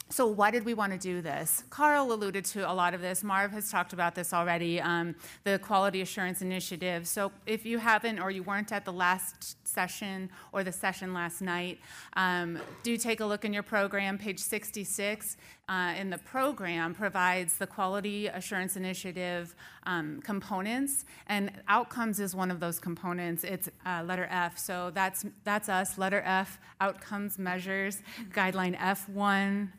so 0.09 0.27
why 0.27 0.51
did 0.51 0.65
we 0.65 0.73
want 0.73 0.91
to 0.91 0.97
do 0.97 1.21
this? 1.21 1.63
Carl 1.69 2.11
alluded 2.11 2.43
to 2.45 2.69
a 2.69 2.73
lot 2.73 2.93
of 2.93 3.01
this. 3.01 3.23
Marv 3.23 3.51
has 3.51 3.71
talked 3.71 3.93
about 3.93 4.13
this 4.13 4.33
already, 4.33 4.81
um, 4.81 5.15
the 5.45 5.57
Quality 5.59 6.01
Assurance 6.01 6.41
Initiative. 6.41 7.07
So 7.07 7.31
if 7.45 7.65
you 7.65 7.77
haven't 7.77 8.19
or 8.19 8.29
you 8.29 8.43
weren't 8.43 8.73
at 8.73 8.83
the 8.83 8.91
last 8.91 9.65
session 9.65 10.29
or 10.51 10.63
the 10.63 10.71
session 10.71 11.13
last 11.13 11.41
night, 11.41 11.79
um, 12.17 12.59
do 12.83 12.97
take 12.97 13.21
a 13.21 13.25
look 13.25 13.45
in 13.45 13.53
your 13.53 13.63
program. 13.63 14.17
Page 14.17 14.39
66 14.39 15.37
uh, 15.69 15.93
in 15.97 16.09
the 16.09 16.17
program 16.17 16.93
provides 16.93 17.57
the 17.57 17.67
Quality 17.67 18.27
Assurance 18.27 18.75
Initiative 18.75 19.55
um, 19.85 20.21
components, 20.21 21.05
and 21.27 21.51
outcomes 21.69 22.19
is 22.19 22.35
one 22.35 22.51
of 22.51 22.59
those 22.59 22.79
components. 22.79 23.45
It's 23.45 23.69
uh, 23.85 24.03
letter 24.05 24.27
F, 24.29 24.57
so 24.57 24.91
that's, 24.93 25.25
that's 25.45 25.69
us, 25.69 25.97
letter 25.97 26.21
F, 26.25 26.59
outcomes 26.81 27.39
measures, 27.39 28.03
guideline 28.33 28.77
F1, 28.77 29.69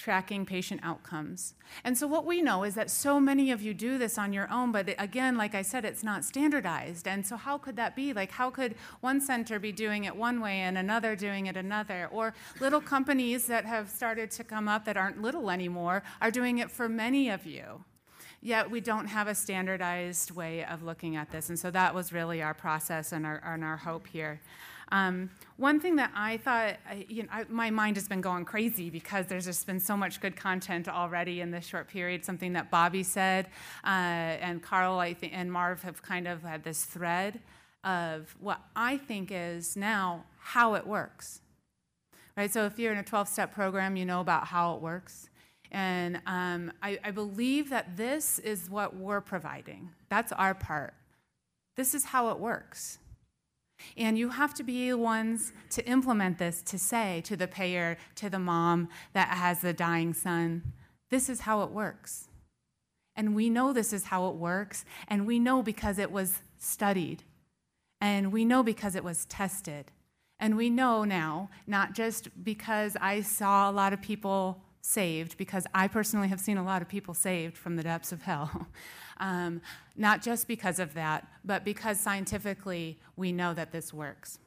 tracking 0.00 0.46
patient 0.46 0.80
outcomes. 0.82 1.54
And 1.84 1.96
so, 1.96 2.06
what 2.06 2.24
we 2.24 2.40
know 2.40 2.64
is 2.64 2.74
that 2.74 2.90
so 2.90 3.20
many 3.20 3.50
of 3.50 3.60
you 3.60 3.74
do 3.74 3.98
this 3.98 4.16
on 4.16 4.32
your 4.32 4.50
own, 4.50 4.72
but 4.72 4.94
again, 4.98 5.36
like 5.36 5.54
I 5.54 5.62
said, 5.62 5.84
it's 5.84 6.02
not 6.02 6.24
standardized. 6.24 7.06
And 7.06 7.26
so, 7.26 7.36
how 7.36 7.58
could 7.58 7.76
that 7.76 7.94
be? 7.94 8.12
Like, 8.14 8.32
how 8.32 8.50
could 8.50 8.74
one 9.00 9.20
center 9.20 9.58
be 9.58 9.72
doing 9.72 10.04
it 10.04 10.16
one 10.16 10.40
way 10.40 10.60
and 10.60 10.78
another 10.78 11.14
doing 11.14 11.46
it 11.46 11.56
another? 11.56 12.08
Or 12.10 12.34
little 12.60 12.80
companies 12.80 13.46
that 13.46 13.66
have 13.66 13.90
started 13.90 14.30
to 14.32 14.44
come 14.44 14.68
up 14.68 14.86
that 14.86 14.96
aren't 14.96 15.20
little 15.20 15.50
anymore 15.50 16.02
are 16.20 16.30
doing 16.30 16.58
it 16.58 16.70
for 16.70 16.88
many 16.88 17.28
of 17.28 17.44
you. 17.44 17.84
Yet 18.42 18.70
we 18.70 18.80
don't 18.80 19.06
have 19.06 19.28
a 19.28 19.34
standardized 19.34 20.30
way 20.30 20.64
of 20.64 20.82
looking 20.82 21.14
at 21.14 21.30
this. 21.30 21.50
And 21.50 21.58
so 21.58 21.70
that 21.72 21.94
was 21.94 22.10
really 22.10 22.40
our 22.40 22.54
process 22.54 23.12
and 23.12 23.26
our, 23.26 23.42
and 23.44 23.62
our 23.62 23.76
hope 23.76 24.06
here. 24.06 24.40
Um, 24.92 25.30
one 25.56 25.78
thing 25.78 25.96
that 25.96 26.10
I 26.14 26.38
thought, 26.38 26.76
you 27.08 27.22
know, 27.22 27.28
I, 27.30 27.44
my 27.48 27.70
mind 27.70 27.96
has 27.96 28.08
been 28.08 28.20
going 28.20 28.44
crazy 28.44 28.90
because 28.90 29.26
there's 29.26 29.44
just 29.44 29.66
been 29.66 29.80
so 29.80 29.96
much 29.96 30.20
good 30.20 30.36
content 30.36 30.88
already 30.88 31.40
in 31.40 31.50
this 31.50 31.66
short 31.66 31.88
period. 31.88 32.24
Something 32.24 32.54
that 32.54 32.70
Bobby 32.70 33.02
said, 33.02 33.46
uh, 33.84 33.88
and 33.88 34.62
Carl, 34.62 34.98
I 34.98 35.14
think, 35.14 35.32
and 35.34 35.52
Marv 35.52 35.82
have 35.82 36.02
kind 36.02 36.26
of 36.26 36.42
had 36.42 36.64
this 36.64 36.84
thread 36.84 37.40
of 37.84 38.34
what 38.40 38.60
I 38.74 38.96
think 38.96 39.30
is 39.32 39.76
now 39.76 40.24
how 40.38 40.74
it 40.74 40.86
works. 40.86 41.40
Right. 42.36 42.52
So 42.52 42.64
if 42.64 42.78
you're 42.78 42.92
in 42.92 42.98
a 42.98 43.04
12-step 43.04 43.52
program, 43.52 43.96
you 43.96 44.04
know 44.04 44.20
about 44.20 44.46
how 44.46 44.74
it 44.74 44.82
works. 44.82 45.28
And 45.70 46.20
um, 46.26 46.72
I, 46.82 46.98
I 47.04 47.10
believe 47.10 47.70
that 47.70 47.96
this 47.96 48.38
is 48.38 48.68
what 48.70 48.96
we're 48.96 49.20
providing. 49.20 49.90
That's 50.08 50.32
our 50.32 50.54
part. 50.54 50.94
This 51.76 51.94
is 51.94 52.06
how 52.06 52.30
it 52.30 52.38
works. 52.38 52.98
And 53.96 54.18
you 54.18 54.30
have 54.30 54.54
to 54.54 54.62
be 54.62 54.90
the 54.90 54.98
ones 54.98 55.52
to 55.70 55.86
implement 55.86 56.38
this 56.38 56.62
to 56.62 56.78
say 56.78 57.22
to 57.24 57.36
the 57.36 57.48
payer, 57.48 57.96
to 58.16 58.30
the 58.30 58.38
mom 58.38 58.88
that 59.12 59.28
has 59.28 59.60
the 59.60 59.72
dying 59.72 60.14
son, 60.14 60.72
this 61.10 61.28
is 61.28 61.40
how 61.40 61.62
it 61.62 61.70
works. 61.70 62.28
And 63.16 63.34
we 63.34 63.50
know 63.50 63.72
this 63.72 63.92
is 63.92 64.04
how 64.04 64.28
it 64.28 64.36
works, 64.36 64.84
and 65.08 65.26
we 65.26 65.38
know 65.38 65.62
because 65.62 65.98
it 65.98 66.10
was 66.10 66.40
studied, 66.58 67.24
and 68.00 68.32
we 68.32 68.44
know 68.44 68.62
because 68.62 68.94
it 68.94 69.04
was 69.04 69.26
tested. 69.26 69.90
And 70.38 70.56
we 70.56 70.70
know 70.70 71.04
now, 71.04 71.50
not 71.66 71.92
just 71.92 72.28
because 72.42 72.96
I 73.00 73.20
saw 73.20 73.70
a 73.70 73.72
lot 73.72 73.92
of 73.92 74.00
people 74.00 74.62
saved, 74.80 75.36
because 75.36 75.66
I 75.74 75.88
personally 75.88 76.28
have 76.28 76.40
seen 76.40 76.56
a 76.56 76.64
lot 76.64 76.82
of 76.82 76.88
people 76.88 77.14
saved 77.14 77.56
from 77.56 77.76
the 77.76 77.82
depths 77.82 78.12
of 78.12 78.22
hell, 78.22 78.68
um, 79.18 79.60
not 79.96 80.22
just 80.22 80.48
because 80.48 80.78
of 80.78 80.94
that, 80.94 81.26
but 81.44 81.64
because 81.64 82.00
scientifically 82.00 82.98
we 83.16 83.32
know 83.32 83.54
that 83.54 83.72
this 83.72 83.92
works. 83.92 84.38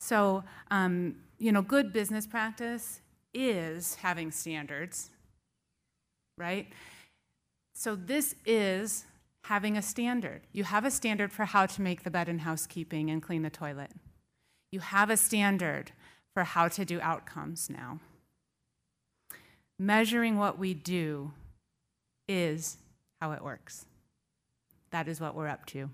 So, 0.00 0.44
um, 0.70 1.16
you 1.38 1.52
know, 1.52 1.62
good 1.62 1.92
business 1.92 2.26
practice 2.26 3.00
is 3.32 3.96
having 3.96 4.30
standards, 4.30 5.10
right? 6.38 6.66
So, 7.74 7.94
this 7.94 8.34
is 8.44 9.04
having 9.44 9.76
a 9.76 9.82
standard. 9.82 10.42
You 10.52 10.64
have 10.64 10.84
a 10.84 10.90
standard 10.90 11.32
for 11.32 11.44
how 11.44 11.66
to 11.66 11.82
make 11.82 12.02
the 12.02 12.10
bed 12.10 12.28
and 12.28 12.40
housekeeping 12.40 13.10
and 13.10 13.22
clean 13.22 13.42
the 13.42 13.50
toilet. 13.50 13.92
You 14.72 14.80
have 14.80 15.10
a 15.10 15.16
standard 15.16 15.92
for 16.34 16.44
how 16.44 16.68
to 16.68 16.84
do 16.84 17.00
outcomes 17.00 17.70
now. 17.70 18.00
Measuring 19.78 20.38
what 20.38 20.58
we 20.58 20.74
do 20.74 21.32
is 22.28 22.78
how 23.20 23.32
it 23.32 23.42
works. 23.42 23.86
That 24.90 25.08
is 25.08 25.20
what 25.20 25.34
we're 25.34 25.48
up 25.48 25.66
to. 25.66 25.90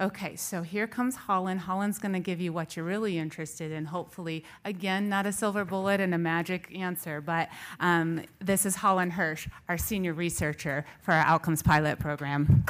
Okay, 0.00 0.36
so 0.36 0.62
here 0.62 0.86
comes 0.86 1.16
Holland. 1.16 1.60
Holland's 1.60 1.98
going 1.98 2.12
to 2.12 2.20
give 2.20 2.40
you 2.40 2.52
what 2.52 2.76
you're 2.76 2.84
really 2.84 3.18
interested 3.18 3.72
in, 3.72 3.86
hopefully. 3.86 4.44
Again, 4.64 5.08
not 5.08 5.26
a 5.26 5.32
silver 5.32 5.64
bullet 5.64 6.00
and 6.00 6.14
a 6.14 6.18
magic 6.18 6.70
answer, 6.72 7.20
but 7.20 7.48
um, 7.80 8.22
this 8.38 8.64
is 8.64 8.76
Holland 8.76 9.14
Hirsch, 9.14 9.48
our 9.68 9.76
senior 9.76 10.12
researcher 10.12 10.84
for 11.00 11.14
our 11.14 11.24
Outcomes 11.24 11.64
Pilot 11.64 11.98
program. 11.98 12.64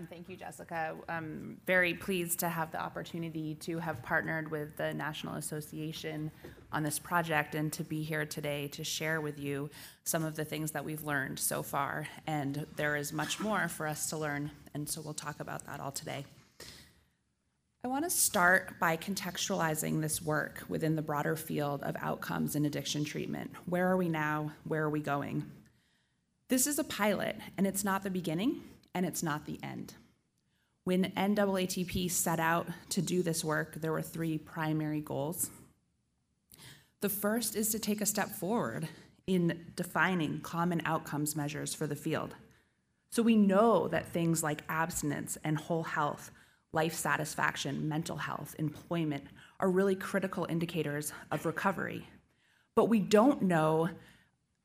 Hi. 0.00 0.06
Thank 0.08 0.28
you, 0.28 0.36
Jessica. 0.36 0.94
I'm 1.08 1.60
very 1.66 1.94
pleased 1.94 2.40
to 2.40 2.48
have 2.48 2.70
the 2.72 2.80
opportunity 2.80 3.54
to 3.56 3.78
have 3.78 4.02
partnered 4.02 4.50
with 4.50 4.76
the 4.76 4.94
National 4.94 5.34
Association 5.34 6.30
on 6.72 6.82
this 6.82 6.98
project 6.98 7.54
and 7.54 7.72
to 7.74 7.84
be 7.84 8.02
here 8.02 8.24
today 8.24 8.68
to 8.68 8.84
share 8.84 9.20
with 9.20 9.38
you 9.38 9.70
some 10.04 10.24
of 10.24 10.36
the 10.36 10.44
things 10.44 10.70
that 10.72 10.84
we've 10.84 11.02
learned 11.02 11.38
so 11.38 11.62
far. 11.62 12.06
And 12.26 12.66
there 12.76 12.96
is 12.96 13.12
much 13.12 13.40
more 13.40 13.68
for 13.68 13.86
us 13.86 14.08
to 14.10 14.16
learn, 14.16 14.50
and 14.74 14.88
so 14.88 15.00
we'll 15.00 15.14
talk 15.14 15.40
about 15.40 15.66
that 15.66 15.80
all 15.80 15.92
today. 15.92 16.24
I 17.82 17.88
want 17.88 18.04
to 18.04 18.10
start 18.10 18.78
by 18.78 18.96
contextualizing 18.96 20.00
this 20.00 20.22
work 20.22 20.64
within 20.68 20.96
the 20.96 21.02
broader 21.02 21.34
field 21.34 21.82
of 21.82 21.96
outcomes 22.00 22.54
in 22.54 22.66
addiction 22.66 23.04
treatment. 23.04 23.50
Where 23.66 23.88
are 23.88 23.96
we 23.96 24.08
now? 24.08 24.52
Where 24.64 24.82
are 24.82 24.90
we 24.90 25.00
going? 25.00 25.50
This 26.48 26.66
is 26.66 26.78
a 26.78 26.84
pilot, 26.84 27.36
and 27.56 27.66
it's 27.66 27.84
not 27.84 28.02
the 28.02 28.10
beginning, 28.10 28.62
and 28.94 29.06
it's 29.06 29.22
not 29.22 29.46
the 29.46 29.58
end. 29.62 29.94
When 30.84 31.12
NAATP 31.12 32.10
set 32.10 32.40
out 32.40 32.68
to 32.90 33.02
do 33.02 33.22
this 33.22 33.44
work, 33.44 33.74
there 33.76 33.92
were 33.92 34.02
three 34.02 34.38
primary 34.38 35.00
goals. 35.00 35.50
The 37.00 37.08
first 37.08 37.54
is 37.56 37.70
to 37.70 37.78
take 37.78 38.00
a 38.00 38.06
step 38.06 38.30
forward 38.30 38.88
in 39.26 39.72
defining 39.76 40.40
common 40.40 40.82
outcomes 40.84 41.36
measures 41.36 41.74
for 41.74 41.86
the 41.86 41.96
field. 41.96 42.34
So 43.10 43.22
we 43.22 43.36
know 43.36 43.88
that 43.88 44.12
things 44.12 44.42
like 44.42 44.62
abstinence 44.68 45.36
and 45.44 45.56
whole 45.56 45.82
health, 45.82 46.30
life 46.72 46.94
satisfaction, 46.94 47.88
mental 47.88 48.16
health, 48.16 48.54
employment 48.58 49.24
are 49.58 49.70
really 49.70 49.94
critical 49.94 50.46
indicators 50.48 51.12
of 51.30 51.46
recovery. 51.46 52.08
But 52.74 52.86
we 52.86 53.00
don't 53.00 53.42
know 53.42 53.90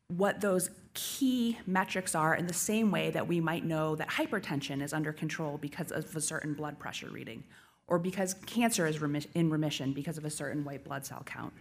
what 0.07 0.41
those 0.41 0.69
key 0.95 1.59
metrics 1.67 2.15
are 2.15 2.34
in 2.34 2.47
the 2.47 2.53
same 2.53 2.89
way 2.89 3.11
that 3.11 3.27
we 3.27 3.39
might 3.39 3.63
know 3.63 3.95
that 3.95 4.09
hypertension 4.09 4.81
is 4.81 4.93
under 4.93 5.13
control 5.13 5.57
because 5.57 5.91
of 5.91 6.15
a 6.15 6.22
certain 6.22 6.53
blood 6.53 6.80
pressure 6.80 7.09
reading, 7.09 7.43
or 7.88 7.99
because 7.99 8.34
cancer 8.45 8.88
is 8.88 8.99
in 9.35 9.49
remission 9.49 9.93
because 9.93 10.17
of 10.17 10.26
a 10.26 10.30
certain 10.30 10.63
white 10.63 10.84
blood 10.84 11.05
cell 11.05 11.22
count. 11.26 11.53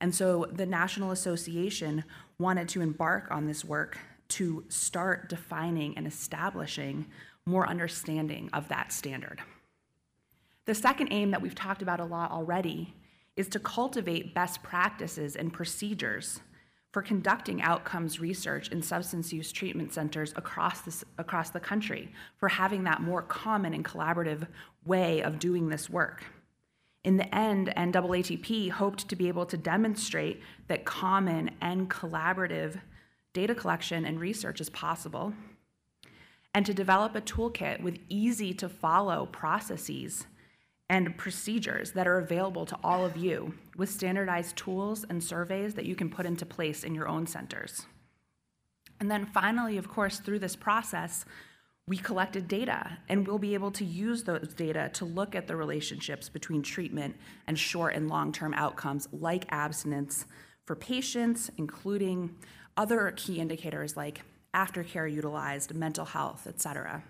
And 0.00 0.14
so 0.14 0.46
the 0.52 0.66
National 0.66 1.12
Association 1.12 2.04
wanted 2.38 2.68
to 2.70 2.82
embark 2.82 3.30
on 3.30 3.46
this 3.46 3.64
work 3.64 3.98
to 4.28 4.64
start 4.68 5.28
defining 5.28 5.96
and 5.96 6.06
establishing 6.06 7.06
more 7.46 7.68
understanding 7.68 8.50
of 8.52 8.68
that 8.68 8.92
standard. 8.92 9.40
The 10.66 10.74
second 10.74 11.08
aim 11.10 11.30
that 11.30 11.42
we've 11.42 11.54
talked 11.54 11.82
about 11.82 12.00
a 12.00 12.04
lot 12.04 12.30
already 12.30 12.94
is 13.36 13.48
to 13.48 13.58
cultivate 13.58 14.34
best 14.34 14.62
practices 14.62 15.36
and 15.36 15.52
procedures 15.52 16.40
for 16.94 17.02
conducting 17.02 17.60
outcomes 17.60 18.20
research 18.20 18.68
in 18.68 18.80
substance 18.80 19.32
use 19.32 19.50
treatment 19.50 19.92
centers 19.92 20.32
across, 20.36 20.82
this, 20.82 21.04
across 21.18 21.50
the 21.50 21.58
country, 21.58 22.08
for 22.36 22.48
having 22.48 22.84
that 22.84 23.02
more 23.02 23.20
common 23.20 23.74
and 23.74 23.84
collaborative 23.84 24.46
way 24.84 25.20
of 25.20 25.40
doing 25.40 25.68
this 25.68 25.90
work. 25.90 26.22
In 27.02 27.16
the 27.16 27.34
end, 27.34 27.74
NAATP 27.76 28.70
hoped 28.70 29.08
to 29.08 29.16
be 29.16 29.26
able 29.26 29.44
to 29.44 29.56
demonstrate 29.56 30.40
that 30.68 30.84
common 30.84 31.50
and 31.60 31.90
collaborative 31.90 32.80
data 33.32 33.56
collection 33.56 34.04
and 34.04 34.20
research 34.20 34.60
is 34.60 34.70
possible, 34.70 35.34
and 36.54 36.64
to 36.64 36.72
develop 36.72 37.16
a 37.16 37.20
toolkit 37.20 37.82
with 37.82 37.98
easy 38.08 38.54
to 38.54 38.68
follow 38.68 39.26
processes 39.26 40.28
and 40.94 41.16
procedures 41.16 41.90
that 41.90 42.06
are 42.06 42.18
available 42.18 42.64
to 42.64 42.78
all 42.84 43.04
of 43.04 43.16
you 43.16 43.52
with 43.76 43.90
standardized 43.90 44.54
tools 44.56 45.04
and 45.10 45.20
surveys 45.20 45.74
that 45.74 45.86
you 45.86 45.96
can 45.96 46.08
put 46.08 46.24
into 46.24 46.46
place 46.46 46.84
in 46.84 46.94
your 46.94 47.08
own 47.08 47.26
centers. 47.26 47.86
And 49.00 49.10
then 49.10 49.26
finally, 49.26 49.76
of 49.76 49.88
course, 49.88 50.20
through 50.20 50.38
this 50.38 50.54
process, 50.54 51.24
we 51.88 51.96
collected 51.96 52.46
data, 52.46 52.98
and 53.08 53.26
we'll 53.26 53.40
be 53.40 53.54
able 53.54 53.72
to 53.72 53.84
use 53.84 54.22
those 54.22 54.54
data 54.54 54.88
to 54.94 55.04
look 55.04 55.34
at 55.34 55.48
the 55.48 55.56
relationships 55.56 56.28
between 56.28 56.62
treatment 56.62 57.16
and 57.48 57.58
short 57.58 57.96
and 57.96 58.08
long 58.08 58.30
term 58.30 58.54
outcomes 58.54 59.08
like 59.10 59.46
abstinence 59.48 60.26
for 60.64 60.76
patients, 60.76 61.50
including 61.58 62.36
other 62.76 63.12
key 63.16 63.40
indicators 63.40 63.96
like 63.96 64.22
aftercare 64.54 65.12
utilized, 65.12 65.74
mental 65.74 66.04
health, 66.04 66.46
et 66.46 66.60
cetera. 66.60 67.02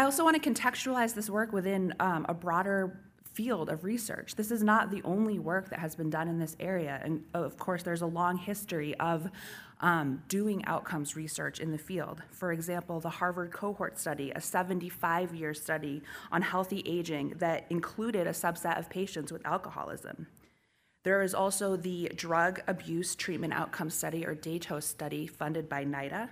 I 0.00 0.04
also 0.04 0.24
want 0.24 0.42
to 0.42 0.50
contextualize 0.50 1.12
this 1.12 1.28
work 1.28 1.52
within 1.52 1.92
um, 2.00 2.24
a 2.26 2.32
broader 2.32 2.98
field 3.34 3.68
of 3.68 3.84
research. 3.84 4.34
This 4.34 4.50
is 4.50 4.62
not 4.62 4.90
the 4.90 5.02
only 5.02 5.38
work 5.38 5.68
that 5.68 5.78
has 5.78 5.94
been 5.94 6.08
done 6.08 6.26
in 6.26 6.38
this 6.38 6.56
area. 6.58 6.98
And 7.04 7.22
of 7.34 7.58
course, 7.58 7.82
there's 7.82 8.00
a 8.00 8.06
long 8.06 8.38
history 8.38 8.94
of 8.94 9.30
um, 9.82 10.22
doing 10.26 10.64
outcomes 10.64 11.16
research 11.16 11.60
in 11.60 11.70
the 11.70 11.76
field. 11.76 12.22
For 12.30 12.50
example, 12.50 12.98
the 13.00 13.10
Harvard 13.10 13.52
cohort 13.52 13.98
study, 13.98 14.32
a 14.34 14.40
75 14.40 15.34
year 15.34 15.52
study 15.52 16.00
on 16.32 16.40
healthy 16.40 16.82
aging 16.86 17.34
that 17.36 17.66
included 17.68 18.26
a 18.26 18.30
subset 18.30 18.78
of 18.78 18.88
patients 18.88 19.30
with 19.30 19.46
alcoholism. 19.46 20.28
There 21.04 21.20
is 21.20 21.34
also 21.34 21.76
the 21.76 22.10
Drug 22.16 22.62
Abuse 22.66 23.14
Treatment 23.14 23.52
Outcome 23.52 23.90
Study, 23.90 24.24
or 24.24 24.34
DATOS 24.34 24.84
study, 24.84 25.26
funded 25.26 25.68
by 25.68 25.84
NIDA 25.84 26.30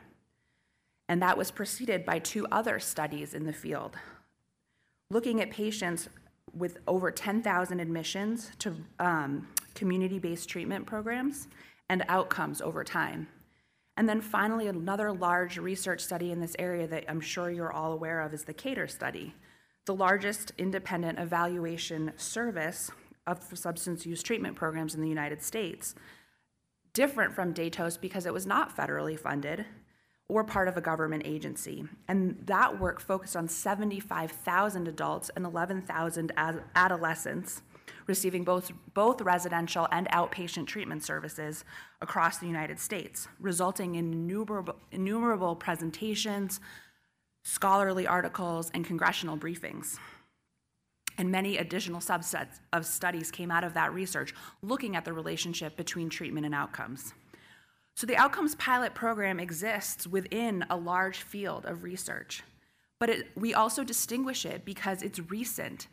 and 1.09 1.23
that 1.23 1.39
was 1.39 1.51
preceded 1.51 2.05
by 2.05 2.19
two 2.19 2.47
other 2.53 2.79
studies 2.79 3.35
in 3.35 3.45
the 3.45 3.53
field 3.53 3.97
looking 5.11 5.41
at 5.41 5.51
patients 5.51 6.09
with 6.55 6.79
over 6.87 7.11
10,000 7.11 7.81
admissions 7.81 8.51
to 8.59 8.75
um, 8.99 9.47
community 9.75 10.19
based 10.19 10.49
treatment 10.49 10.87
programs 10.87 11.49
and 11.89 12.05
outcomes 12.09 12.61
over 12.61 12.85
time. 12.85 13.27
And 13.97 14.09
then 14.09 14.21
finally, 14.21 14.69
another 14.69 15.13
large 15.13 15.59
research 15.59 16.01
study 16.01 16.31
in 16.31 16.41
this 16.41 16.55
area 16.59 16.87
that 16.87 17.05
I'm 17.09 17.21
sure 17.21 17.51
you're 17.51 17.73
all 17.73 17.93
aware 17.93 18.21
of 18.21 18.33
is 18.33 18.45
the 18.45 18.55
CATOR 18.55 18.89
study, 18.89 19.35
the 19.87 19.95
largest 19.95 20.53
independent 20.59 21.19
evaluation 21.19 22.13
service 22.17 22.91
of 23.27 23.43
substance 23.55 24.07
use 24.07 24.23
treatment 24.23 24.57
programs 24.57 24.95
in 24.95 25.01
the 25.01 25.09
United 25.09 25.43
States. 25.43 25.95
Different 26.93 27.35
from 27.35 27.53
DATOS 27.53 28.01
because 28.01 28.25
it 28.25 28.33
was 28.33 28.47
not 28.47 28.77
federally 28.77 29.19
funded 29.19 29.65
or 30.29 30.45
part 30.45 30.69
of 30.69 30.77
a 30.77 30.81
government 30.81 31.23
agency. 31.25 31.85
And 32.07 32.39
that 32.47 32.79
work 32.79 33.01
focused 33.01 33.35
on 33.35 33.49
75,000 33.49 34.87
adults 34.87 35.31
and 35.35 35.47
11,000 35.47 36.33
adolescents 36.77 37.63
receiving 38.07 38.45
both, 38.45 38.71
both 38.95 39.21
residential 39.21 39.89
and 39.91 40.09
outpatient 40.11 40.67
treatment 40.67 41.05
services 41.05 41.65
across 42.01 42.39
the 42.39 42.47
United 42.47 42.79
States, 42.79 43.29
resulting 43.41 43.95
in 43.95 44.13
innumerable, 44.13 44.77
innumerable 44.93 45.55
presentations, 45.57 46.61
scholarly 47.45 48.07
articles, 48.07 48.71
and 48.75 48.85
congressional 48.85 49.37
briefings. 49.37 49.99
And 51.17 51.31
many 51.31 51.57
additional 51.59 52.01
subsets 52.01 52.61
of 52.73 52.87
studies 52.87 53.31
came 53.31 53.51
out 53.51 53.65
of 53.65 53.75
that 53.75 53.93
research 53.93 54.35
looking 54.63 54.95
at 54.95 55.05
the 55.05 55.13
relationship 55.13 55.77
between 55.77 56.09
treatment 56.09 56.47
and 56.47 56.55
outcomes. 56.55 57.13
So 57.99 58.07
the 58.07 58.17
Outcomes 58.17 58.55
Pilot 58.55 58.95
Program 58.95 59.41
exists 59.41 60.07
within 60.07 60.65
a 60.71 60.77
large 60.77 61.23
field 61.23 61.67
of 61.67 61.83
research, 61.83 62.45
but 63.01 63.11
it, 63.11 63.27
we 63.35 63.55
also 63.55 63.83
distinguish 63.83 64.47
it 64.47 64.65
because 64.65 65.03
it's 65.03 65.19
recent, 65.33 65.89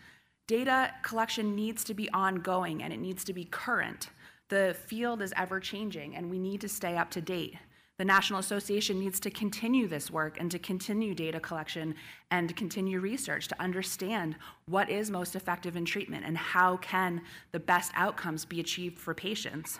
Data 0.46 0.92
collection 1.02 1.56
needs 1.56 1.84
to 1.86 1.96
be 1.96 2.08
ongoing 2.12 2.84
and 2.84 2.94
it 2.94 3.00
needs 3.00 3.24
to 3.24 3.34
be 3.34 3.46
current. 3.46 4.10
The 4.50 4.76
field 4.86 5.24
is 5.24 5.34
ever 5.36 5.60
changing 5.60 6.16
and 6.16 6.30
we 6.30 6.38
need 6.38 6.62
to 6.62 6.70
stay 6.70 6.96
up 6.96 7.10
to 7.10 7.22
date. 7.22 7.56
The 7.98 8.06
National 8.06 8.40
Association 8.40 9.00
needs 9.00 9.20
to 9.22 9.32
continue 9.32 9.88
this 9.88 10.12
work 10.12 10.40
and 10.40 10.52
to 10.52 10.60
continue 10.60 11.16
data 11.16 11.40
collection 11.40 11.96
and 12.30 12.56
continue 12.56 13.00
research 13.00 13.48
to 13.48 13.60
understand 13.60 14.36
what 14.68 14.92
is 14.92 15.10
most 15.10 15.36
effective 15.36 15.76
in 15.76 15.86
treatment 15.86 16.24
and 16.24 16.38
how 16.38 16.78
can 16.78 17.24
the 17.52 17.60
best 17.60 17.92
outcomes 17.96 18.46
be 18.46 18.60
achieved 18.60 19.00
for 19.00 19.16
patients. 19.16 19.80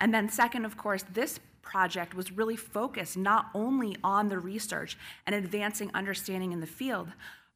And 0.00 0.14
then 0.14 0.28
second, 0.28 0.64
of 0.64 0.76
course, 0.76 1.04
this 1.12 1.38
project 1.62 2.14
was 2.14 2.32
really 2.32 2.56
focused 2.56 3.16
not 3.16 3.50
only 3.54 3.96
on 4.02 4.28
the 4.28 4.38
research 4.38 4.96
and 5.26 5.34
advancing 5.34 5.90
understanding 5.94 6.52
in 6.52 6.60
the 6.60 6.66
field, 6.66 7.08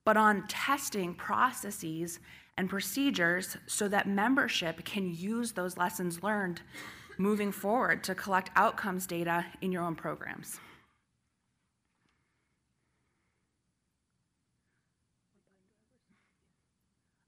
but 0.05 0.17
on 0.17 0.47
testing 0.47 1.15
processes 1.15 2.21
and 2.57 2.69
procedures 2.69 3.57
so 3.67 3.89
that 3.89 4.07
membership 4.07 4.85
can 4.85 5.13
use 5.15 5.53
those 5.53 5.77
lessons 5.77 6.23
learned 6.23 6.61
moving 7.17 7.51
forward 7.51 8.05
to 8.05 8.15
collect 8.15 8.51
outcomes 8.57 9.07
data 9.07 9.47
in 9.61 9.73
your 9.73 9.83
own 9.83 9.95
programs. 9.95 10.59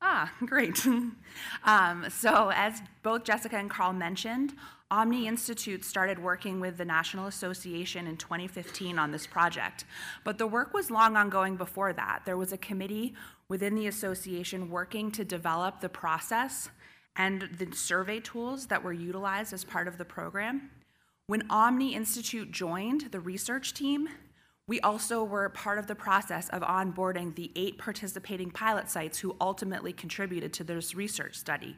Ah, 0.01 0.33
great. 0.47 0.87
um, 1.65 2.07
so, 2.11 2.51
as 2.55 2.83
both 3.03 3.25
Jessica 3.25 3.57
and 3.57 3.71
Carl 3.71 3.93
mentioned, 3.93 4.55
Omni 4.91 5.27
Institute 5.27 5.85
started 5.85 6.21
working 6.21 6.61
with 6.61 6.79
the 6.79 6.85
National 6.85 7.27
Association 7.27 8.07
in 8.07 8.17
2015 8.17 9.01
on 9.01 9.11
this 9.11 9.27
project. 9.27 9.85
But 10.23 10.39
the 10.39 10.47
work 10.47 10.73
was 10.73 10.93
long 10.93 11.17
ongoing 11.17 11.57
before 11.57 11.93
that. 11.93 12.23
There 12.25 12.37
was 12.37 12.53
a 12.53 12.59
committee 12.59 13.15
within 13.49 13.75
the 13.75 13.89
association 13.89 14.71
working 14.71 15.11
to 15.13 15.25
develop 15.25 15.81
the 15.81 15.89
process 15.89 16.71
and 17.17 17.49
the 17.59 17.75
survey 17.75 18.21
tools 18.21 18.67
that 18.67 18.85
were 18.85 18.93
utilized 18.93 19.53
as 19.53 19.65
part 19.65 19.89
of 19.89 19.99
the 19.99 20.05
program. 20.05 20.71
When 21.27 21.51
Omni 21.51 21.95
Institute 21.95 22.53
joined 22.53 23.09
the 23.11 23.19
research 23.19 23.75
team, 23.75 24.09
we 24.69 24.81
also 24.81 25.25
were 25.25 25.49
part 25.49 25.79
of 25.79 25.89
the 25.89 25.95
process 25.97 26.49
of 26.51 26.63
onboarding 26.63 27.35
the 27.35 27.51
eight 27.57 27.79
participating 27.79 28.53
pilot 28.53 28.89
sites 28.89 29.19
who 29.19 29.35
ultimately 29.41 29.93
contributed 29.93 30.53
to 30.53 30.65
this 30.65 30.95
research 30.95 31.35
study. 31.35 31.77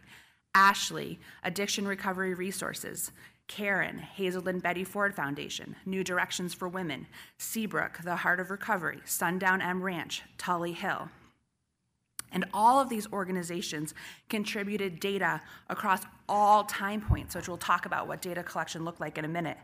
Ashley, 0.59 1.21
Addiction 1.45 1.87
Recovery 1.87 2.35
Resources, 2.35 3.13
Caron, 3.47 3.99
Hazelden 3.99 4.59
Betty 4.59 4.83
Ford 4.83 5.15
Foundation, 5.15 5.77
New 5.87 6.03
Directions 6.03 6.53
for 6.53 6.67
Women, 6.69 7.07
Seabrook, 7.39 7.99
The 8.03 8.17
Heart 8.17 8.41
of 8.41 8.51
Recovery, 8.51 8.99
Sundown 9.05 9.63
M 9.63 9.81
Ranch, 9.81 10.25
Tully 10.37 10.73
Hill. 10.73 11.11
And 12.33 12.45
all 12.53 12.81
of 12.81 12.89
these 12.89 13.07
organizations 13.13 13.95
contributed 14.29 14.99
data 14.99 15.43
across 15.71 16.03
all 16.29 16.65
time 16.65 17.03
points, 17.03 17.37
which 17.37 17.47
we'll 17.47 17.57
talk 17.57 17.87
about 17.87 18.09
what 18.09 18.21
data 18.21 18.43
collection 18.43 18.85
looked 18.85 19.01
like 19.01 19.17
in 19.17 19.25
a 19.25 19.29
minute. 19.29 19.59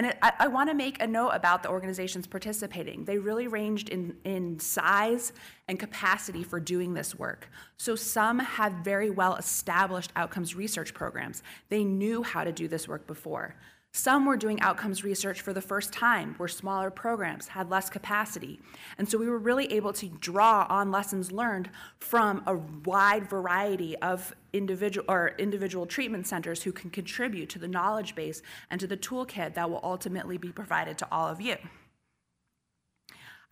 And 0.00 0.06
it, 0.06 0.18
I, 0.22 0.32
I 0.38 0.48
want 0.48 0.70
to 0.70 0.74
make 0.74 1.02
a 1.02 1.06
note 1.06 1.28
about 1.28 1.62
the 1.62 1.68
organizations 1.68 2.26
participating. 2.26 3.04
They 3.04 3.18
really 3.18 3.48
ranged 3.48 3.90
in, 3.90 4.16
in 4.24 4.58
size 4.58 5.34
and 5.68 5.78
capacity 5.78 6.42
for 6.42 6.58
doing 6.58 6.94
this 6.94 7.18
work. 7.18 7.50
So 7.76 7.96
some 7.96 8.38
had 8.38 8.82
very 8.82 9.10
well 9.10 9.36
established 9.36 10.10
outcomes 10.16 10.54
research 10.54 10.94
programs. 10.94 11.42
They 11.68 11.84
knew 11.84 12.22
how 12.22 12.44
to 12.44 12.50
do 12.50 12.66
this 12.66 12.88
work 12.88 13.06
before. 13.06 13.56
Some 13.92 14.24
were 14.24 14.36
doing 14.36 14.60
outcomes 14.60 15.02
research 15.02 15.40
for 15.40 15.52
the 15.52 15.60
first 15.60 15.92
time, 15.92 16.36
were 16.38 16.48
smaller 16.48 16.90
programs, 16.90 17.48
had 17.48 17.70
less 17.70 17.90
capacity. 17.90 18.60
And 18.96 19.08
so 19.08 19.18
we 19.18 19.28
were 19.28 19.38
really 19.38 19.70
able 19.72 19.92
to 19.94 20.08
draw 20.08 20.64
on 20.70 20.92
lessons 20.92 21.32
learned 21.32 21.68
from 21.98 22.42
a 22.46 22.54
wide 22.54 23.28
variety 23.28 23.98
of 23.98 24.34
individual 24.52 25.04
or 25.08 25.32
individual 25.38 25.86
treatment 25.86 26.26
centers 26.28 26.62
who 26.62 26.72
can 26.72 26.88
contribute 26.90 27.50
to 27.50 27.58
the 27.58 27.68
knowledge 27.68 28.14
base 28.14 28.42
and 28.70 28.80
to 28.80 28.86
the 28.86 28.96
toolkit 28.96 29.54
that 29.54 29.68
will 29.68 29.80
ultimately 29.82 30.38
be 30.38 30.52
provided 30.52 30.96
to 30.96 31.08
all 31.10 31.26
of 31.26 31.40
you. 31.40 31.56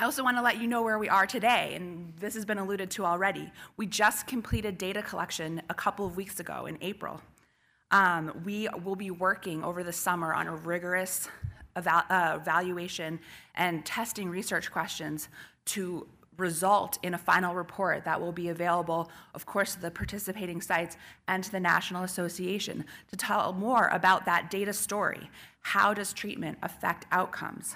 I 0.00 0.04
also 0.04 0.22
want 0.22 0.36
to 0.36 0.42
let 0.42 0.60
you 0.60 0.68
know 0.68 0.82
where 0.82 1.00
we 1.00 1.08
are 1.08 1.26
today, 1.26 1.72
and 1.74 2.14
this 2.20 2.34
has 2.34 2.44
been 2.44 2.58
alluded 2.58 2.90
to 2.92 3.04
already. 3.04 3.50
We 3.76 3.86
just 3.86 4.28
completed 4.28 4.78
data 4.78 5.02
collection 5.02 5.60
a 5.68 5.74
couple 5.74 6.06
of 6.06 6.16
weeks 6.16 6.38
ago 6.38 6.66
in 6.66 6.78
April. 6.80 7.20
Um, 7.90 8.42
we 8.44 8.68
will 8.84 8.96
be 8.96 9.10
working 9.10 9.64
over 9.64 9.82
the 9.82 9.92
summer 9.92 10.34
on 10.34 10.46
a 10.46 10.54
rigorous 10.56 11.28
eval- 11.74 12.04
uh, 12.10 12.38
evaluation 12.40 13.18
and 13.54 13.84
testing 13.86 14.28
research 14.28 14.70
questions 14.70 15.28
to 15.66 16.06
result 16.36 16.98
in 17.02 17.14
a 17.14 17.18
final 17.18 17.54
report 17.54 18.04
that 18.04 18.20
will 18.20 18.32
be 18.32 18.48
available, 18.48 19.10
of 19.34 19.44
course, 19.44 19.74
to 19.74 19.80
the 19.80 19.90
participating 19.90 20.60
sites 20.60 20.96
and 21.26 21.42
to 21.42 21.50
the 21.50 21.60
National 21.60 22.04
Association 22.04 22.84
to 23.08 23.16
tell 23.16 23.52
more 23.52 23.88
about 23.88 24.24
that 24.24 24.50
data 24.50 24.72
story. 24.72 25.30
How 25.60 25.92
does 25.92 26.12
treatment 26.12 26.58
affect 26.62 27.06
outcomes? 27.10 27.74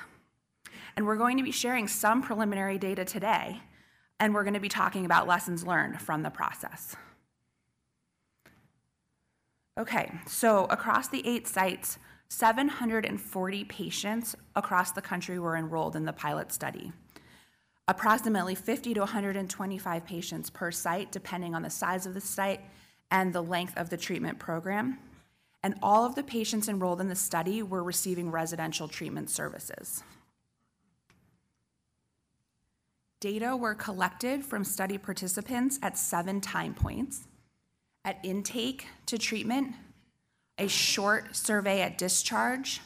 And 0.97 1.07
we're 1.07 1.17
going 1.17 1.39
to 1.39 1.43
be 1.43 1.51
sharing 1.51 1.89
some 1.89 2.23
preliminary 2.23 2.79
data 2.79 3.05
today, 3.05 3.61
and 4.21 4.33
we're 4.33 4.45
going 4.45 4.55
to 4.55 4.61
be 4.61 4.69
talking 4.69 5.05
about 5.05 5.27
lessons 5.27 5.67
learned 5.67 6.01
from 6.01 6.23
the 6.23 6.31
process. 6.31 6.95
Okay, 9.78 10.12
so 10.27 10.66
across 10.66 11.09
the 11.09 11.27
eight 11.27 11.49
sites, 11.49 11.99
740 12.28 13.65
patients 13.65 14.36
across 14.55 14.93
the 14.93 15.01
country 15.01 15.39
were 15.39 15.57
enrolled 15.57 15.97
in 15.97 16.05
the 16.05 16.12
pilot 16.12 16.53
study. 16.53 16.93
Approximately 17.89 18.55
50 18.55 18.94
to 18.94 19.01
125 19.01 20.05
patients 20.05 20.51
per 20.51 20.70
site, 20.70 21.11
depending 21.11 21.55
on 21.55 21.62
the 21.62 21.70
size 21.70 22.05
of 22.05 22.12
the 22.12 22.20
site 22.20 22.61
and 23.11 23.32
the 23.32 23.43
length 23.43 23.77
of 23.78 23.89
the 23.89 23.97
treatment 23.97 24.39
program. 24.39 24.99
And 25.62 25.74
all 25.82 26.05
of 26.05 26.16
the 26.16 26.23
patients 26.23 26.69
enrolled 26.69 27.01
in 27.01 27.09
the 27.09 27.15
study 27.15 27.62
were 27.62 27.82
receiving 27.82 28.31
residential 28.31 28.89
treatment 28.89 29.31
services. 29.31 30.03
Data 33.20 33.57
were 33.57 33.74
collected 33.74 34.44
from 34.44 34.65
study 34.65 34.99
participants 34.99 35.78
at 35.82 35.97
seven 35.97 36.40
time 36.40 36.74
points 36.74 37.27
at 38.05 38.19
intake 38.23 38.87
to 39.07 39.19
treatment, 39.19 39.74
a 40.59 40.69
short 40.69 41.37
survey 41.37 41.81
at 41.83 41.99
discharge, 41.99 42.81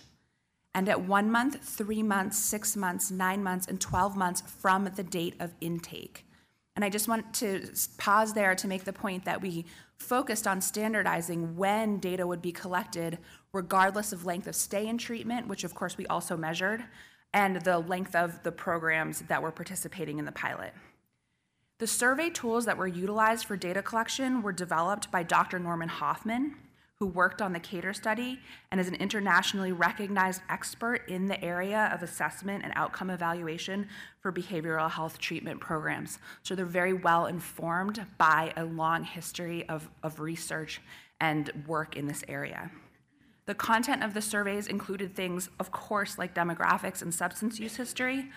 and 0.74 0.88
at 0.88 1.01
one 1.01 1.30
month, 1.30 1.62
three 1.62 2.02
months, 2.02 2.38
six 2.38 2.76
months, 2.76 3.10
nine 3.10 3.43
months, 3.43 3.66
and 3.66 3.80
12 3.80 4.14
months 4.14 4.43
from 4.43 4.84
the 4.94 5.02
date 5.02 5.34
of 5.40 5.55
intake. 5.60 6.26
And 6.74 6.84
I 6.84 6.90
just 6.90 7.09
want 7.09 7.32
to 7.34 7.66
pause 7.97 8.34
there 8.34 8.55
to 8.55 8.68
make 8.68 8.84
the 8.84 8.93
point 8.93 9.24
that 9.24 9.40
we 9.40 9.64
focused 9.97 10.47
on 10.47 10.60
standardizing 10.60 11.56
when 11.56 11.98
data 11.98 12.26
would 12.26 12.43
be 12.43 12.52
collected, 12.52 13.18
regardless 13.55 14.12
of 14.12 14.26
length 14.26 14.47
of 14.47 14.55
stay 14.55 14.86
in 14.86 14.98
treatment, 14.98 15.48
which 15.48 15.64
of 15.64 15.74
course 15.74 15.97
we 15.97 16.06
also 16.09 16.36
measured, 16.36 16.84
and 17.32 17.62
the 17.62 17.78
length 17.78 18.14
of 18.14 18.43
the 18.43 18.52
programs 18.52 19.20
that 19.22 19.43
were 19.43 19.51
participating 19.51 20.18
in 20.18 20.26
the 20.26 20.32
pilot. 20.32 20.74
The 21.78 21.86
survey 21.86 22.31
tools 22.31 22.65
that 22.65 22.78
were 22.78 22.86
utilized 22.86 23.44
for 23.44 23.55
data 23.55 23.82
collection 23.82 24.40
were 24.40 24.53
developed 24.53 25.11
by 25.11 25.23
Dr. 25.23 25.59
Norman 25.59 25.90
Hoffmann, 25.90 26.57
who 26.98 27.07
worked 27.07 27.43
on 27.43 27.53
the 27.53 27.61
CATOR 27.61 27.94
study 27.94 28.40
and 28.70 28.81
is 28.81 28.89
an 28.89 28.94
internationally 28.94 29.73
recognized 29.73 30.40
expert 30.48 31.07
in 31.07 31.27
the 31.27 31.43
area 31.44 31.90
of 31.93 32.03
assessment 32.03 32.65
and 32.65 32.73
outcome 32.77 33.11
evaluation 33.11 33.86
for 34.20 34.32
behavioral 34.32 34.90
health 34.90 35.19
treatment 35.19 35.61
programs. 35.61 36.19
So 36.43 36.55
they're 36.55 36.65
very 36.65 36.94
well 36.94 37.27
informed 37.27 38.07
by 38.16 38.55
a 38.57 38.65
long 38.65 39.05
history 39.05 39.69
of, 39.69 39.90
of 40.03 40.19
research 40.19 40.81
and 41.20 41.53
work 41.66 41.94
in 41.94 42.07
this 42.07 42.24
area. 42.27 42.70
The 43.44 43.55
content 43.55 44.03
of 44.03 44.15
the 44.15 44.23
surveys 44.23 44.66
included 44.66 45.15
things, 45.15 45.51
of 45.61 45.70
course, 45.70 46.16
like 46.16 46.35
demographics 46.35 47.03
and 47.03 47.15
substance 47.15 47.61
use 47.61 47.77
history, 47.77 48.31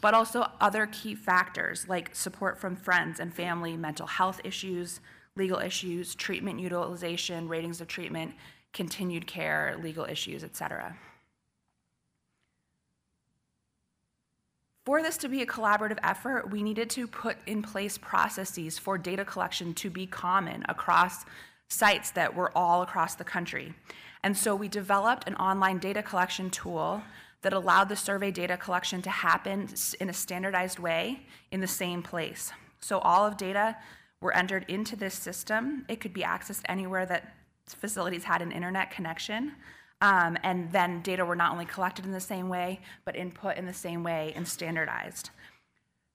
but 0.00 0.14
also 0.14 0.50
other 0.60 0.86
key 0.86 1.14
factors 1.14 1.86
like 1.88 2.14
support 2.14 2.58
from 2.58 2.76
friends 2.76 3.20
and 3.20 3.32
family, 3.32 3.76
mental 3.76 4.06
health 4.06 4.40
issues, 4.44 5.00
legal 5.36 5.58
issues, 5.58 6.14
treatment 6.14 6.60
utilization, 6.60 7.48
ratings 7.48 7.80
of 7.80 7.88
treatment, 7.88 8.34
continued 8.72 9.26
care, 9.26 9.76
legal 9.82 10.04
issues, 10.04 10.44
etc. 10.44 10.96
For 14.86 15.02
this 15.02 15.18
to 15.18 15.28
be 15.28 15.42
a 15.42 15.46
collaborative 15.46 15.98
effort, 16.02 16.50
we 16.50 16.62
needed 16.62 16.88
to 16.90 17.06
put 17.06 17.36
in 17.46 17.62
place 17.62 17.98
processes 17.98 18.78
for 18.78 18.96
data 18.96 19.24
collection 19.24 19.74
to 19.74 19.90
be 19.90 20.06
common 20.06 20.64
across 20.68 21.24
sites 21.68 22.10
that 22.12 22.34
were 22.34 22.50
all 22.56 22.82
across 22.82 23.14
the 23.14 23.24
country. 23.24 23.74
And 24.22 24.36
so 24.36 24.54
we 24.54 24.68
developed 24.68 25.28
an 25.28 25.36
online 25.36 25.78
data 25.78 26.02
collection 26.02 26.50
tool 26.50 27.02
that 27.42 27.52
allowed 27.52 27.88
the 27.88 27.96
survey 27.96 28.30
data 28.30 28.56
collection 28.56 29.00
to 29.02 29.10
happen 29.10 29.68
in 30.00 30.08
a 30.08 30.12
standardized 30.12 30.78
way 30.78 31.22
in 31.50 31.60
the 31.60 31.66
same 31.66 32.02
place. 32.02 32.52
So 32.80 32.98
all 32.98 33.26
of 33.26 33.36
data 33.36 33.76
were 34.20 34.34
entered 34.34 34.66
into 34.68 34.96
this 34.96 35.14
system. 35.14 35.84
It 35.88 36.00
could 36.00 36.12
be 36.12 36.22
accessed 36.22 36.62
anywhere 36.68 37.06
that 37.06 37.34
facilities 37.66 38.24
had 38.24 38.42
an 38.42 38.52
internet 38.52 38.90
connection. 38.90 39.52
Um, 40.02 40.38
and 40.42 40.70
then 40.72 41.02
data 41.02 41.24
were 41.24 41.36
not 41.36 41.52
only 41.52 41.66
collected 41.66 42.04
in 42.04 42.12
the 42.12 42.20
same 42.20 42.48
way, 42.48 42.80
but 43.04 43.16
input 43.16 43.56
in 43.56 43.66
the 43.66 43.72
same 43.72 44.02
way 44.02 44.32
and 44.34 44.46
standardized. 44.46 45.30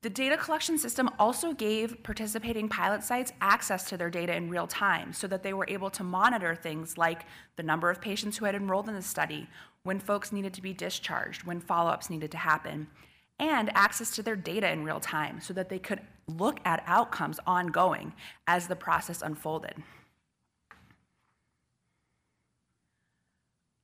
The 0.01 0.09
data 0.11 0.37
collection 0.37 0.77
system 0.77 1.09
also 1.17 1.53
gave 1.53 2.03
participating 2.03 2.69
pilot 2.69 3.03
sites 3.03 3.33
access 3.41 3.89
to 3.89 3.97
their 3.97 4.11
data 4.11 4.35
in 4.35 4.51
real 4.51 4.67
time 4.67 5.13
so 5.13 5.25
that 5.27 5.41
they 5.41 5.53
were 5.53 5.65
able 5.67 5.89
to 5.91 6.03
monitor 6.03 6.53
things 6.53 6.95
like 6.95 7.25
the 7.55 7.63
number 7.63 7.89
of 7.89 8.01
patients 8.01 8.37
who 8.37 8.45
had 8.45 8.53
enrolled 8.53 8.87
in 8.87 8.93
the 8.93 9.01
study, 9.01 9.47
when 9.85 9.99
folks 9.99 10.31
needed 10.31 10.51
to 10.51 10.61
be 10.61 10.73
discharged, 10.73 11.43
when 11.43 11.61
follow 11.61 11.91
ups 11.91 12.09
needed 12.09 12.31
to 12.31 12.37
happen, 12.37 12.87
and 13.37 13.69
access 13.75 14.15
to 14.15 14.23
their 14.23 14.35
data 14.35 14.69
in 14.71 14.83
real 14.83 14.99
time 14.99 15.39
so 15.39 15.53
that 15.53 15.69
they 15.69 15.77
could 15.77 16.01
look 16.27 16.59
at 16.65 16.83
outcomes 16.87 17.39
ongoing 17.45 18.11
as 18.47 18.67
the 18.67 18.75
process 18.75 19.21
unfolded. 19.21 19.75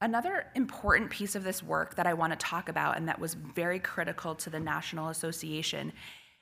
Another 0.02 0.48
important 0.56 1.12
piece 1.12 1.36
of 1.36 1.44
this 1.44 1.62
work 1.62 1.94
that 1.96 2.08
I 2.08 2.16
want 2.16 2.34
to 2.34 2.38
talk 2.38 2.68
about 2.68 2.98
and 2.98 3.08
that 3.08 3.20
was 3.20 3.36
very 3.36 3.80
critical 3.80 4.34
to 4.34 4.50
the 4.50 4.60
National 4.60 5.10
Association 5.10 5.94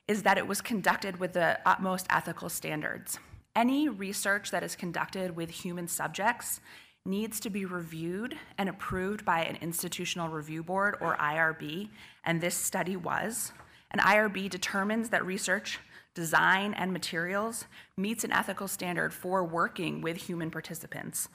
is 0.08 0.22
that 0.22 0.38
it 0.38 0.46
was 0.46 0.62
conducted 0.62 1.20
with 1.20 1.34
the 1.34 1.58
utmost 1.66 2.06
ethical 2.08 2.48
standards. 2.48 3.18
Any 3.54 3.90
research 3.90 4.50
that 4.52 4.62
is 4.62 4.74
conducted 4.74 5.36
with 5.36 5.50
human 5.50 5.86
subjects 5.86 6.60
needs 7.06 7.40
to 7.40 7.50
be 7.50 7.64
reviewed 7.64 8.36
and 8.58 8.68
approved 8.68 9.24
by 9.24 9.42
an 9.42 9.56
institutional 9.62 10.28
review 10.28 10.62
board 10.62 10.96
or 11.00 11.16
IRB, 11.16 11.88
and 12.24 12.40
this 12.40 12.54
study 12.54 12.96
was. 12.96 13.52
An 13.90 14.00
IRB 14.00 14.50
determines 14.50 15.08
that 15.08 15.24
research, 15.24 15.80
design, 16.14 16.74
and 16.74 16.92
materials 16.92 17.64
meets 17.96 18.22
an 18.22 18.32
ethical 18.32 18.68
standard 18.68 19.14
for 19.14 19.42
working 19.44 20.02
with 20.02 20.16
human 20.16 20.50
participants. 20.50 21.28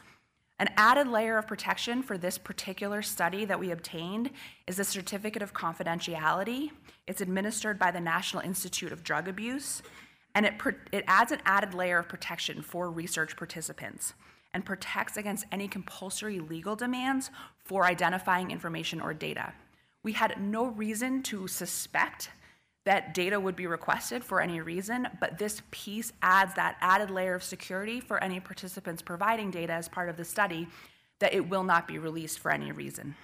An 0.60 0.70
added 0.78 1.08
layer 1.08 1.38
of 1.38 1.48
protection 1.48 2.02
for 2.02 2.18
this 2.18 2.38
particular 2.38 3.02
study 3.02 3.44
that 3.44 3.60
we 3.60 3.72
obtained 3.72 4.30
is 4.68 4.80
a 4.80 4.86
certificate 4.86 5.42
of 5.42 5.54
confidentiality. 5.54 6.70
It's 7.08 7.20
administered 7.22 7.78
by 7.78 7.92
the 7.92 8.00
National 8.00 8.42
Institute 8.44 8.94
of 8.94 9.04
Drug 9.04 9.28
Abuse, 9.28 9.82
and 10.34 10.46
it, 10.46 10.54
it 10.94 11.04
adds 11.08 11.32
an 11.32 11.42
added 11.46 11.74
layer 11.74 11.98
of 11.98 12.08
protection 12.08 12.62
for 12.62 12.90
research 12.90 13.36
participants 13.36 14.14
and 14.56 14.66
protects 14.66 15.18
against 15.18 15.46
any 15.52 15.68
compulsory 15.68 16.40
legal 16.40 16.78
demands 16.78 17.30
for 17.66 17.84
identifying 17.84 18.50
information 18.50 19.02
or 19.02 19.14
data. 19.14 19.54
We 20.02 20.14
had 20.14 20.42
no 20.42 20.68
reason 20.68 21.22
to 21.24 21.48
suspect 21.48 22.30
that 22.86 23.14
data 23.14 23.38
would 23.38 23.58
be 23.58 23.68
requested 23.68 24.24
for 24.24 24.40
any 24.40 24.62
reason, 24.62 25.10
but 25.20 25.38
this 25.38 25.62
piece 25.72 26.14
adds 26.22 26.54
that 26.56 26.78
added 26.80 27.12
layer 27.12 27.36
of 27.36 27.44
security 27.44 28.00
for 28.00 28.24
any 28.24 28.40
participants 28.40 29.02
providing 29.02 29.52
data 29.52 29.74
as 29.74 29.90
part 29.90 30.08
of 30.08 30.16
the 30.16 30.24
study 30.24 30.68
that 31.20 31.34
it 31.34 31.50
will 31.50 31.64
not 31.64 31.88
be 31.88 31.98
released 31.98 32.40
for 32.40 32.50
any 32.50 32.72
reason. 32.72 33.16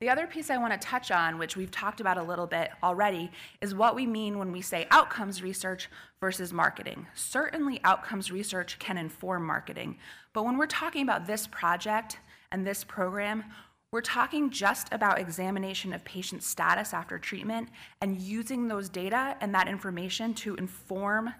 The 0.00 0.10
other 0.10 0.26
piece 0.26 0.50
I 0.50 0.58
want 0.58 0.72
to 0.72 0.78
touch 0.78 1.10
on, 1.10 1.38
which 1.38 1.56
we've 1.56 1.70
talked 1.70 2.00
about 2.00 2.18
a 2.18 2.22
little 2.22 2.46
bit 2.46 2.70
already, 2.82 3.30
is 3.60 3.74
what 3.74 3.94
we 3.94 4.06
mean 4.06 4.38
when 4.38 4.50
we 4.50 4.60
say 4.60 4.86
outcomes 4.90 5.42
research 5.42 5.88
versus 6.20 6.52
marketing. 6.52 7.06
Certainly, 7.14 7.80
outcomes 7.84 8.32
research 8.32 8.78
can 8.78 8.98
inform 8.98 9.46
marketing, 9.46 9.96
but 10.32 10.44
when 10.44 10.58
we're 10.58 10.66
talking 10.66 11.02
about 11.02 11.26
this 11.26 11.46
project 11.46 12.18
and 12.50 12.66
this 12.66 12.82
program, 12.82 13.44
we're 13.92 14.00
talking 14.00 14.50
just 14.50 14.92
about 14.92 15.20
examination 15.20 15.92
of 15.92 16.04
patient 16.04 16.42
status 16.42 16.92
after 16.92 17.16
treatment 17.16 17.68
and 18.00 18.20
using 18.20 18.66
those 18.66 18.88
data 18.88 19.36
and 19.40 19.54
that 19.54 19.68
information 19.68 20.34
to 20.34 20.56
inform 20.56 21.32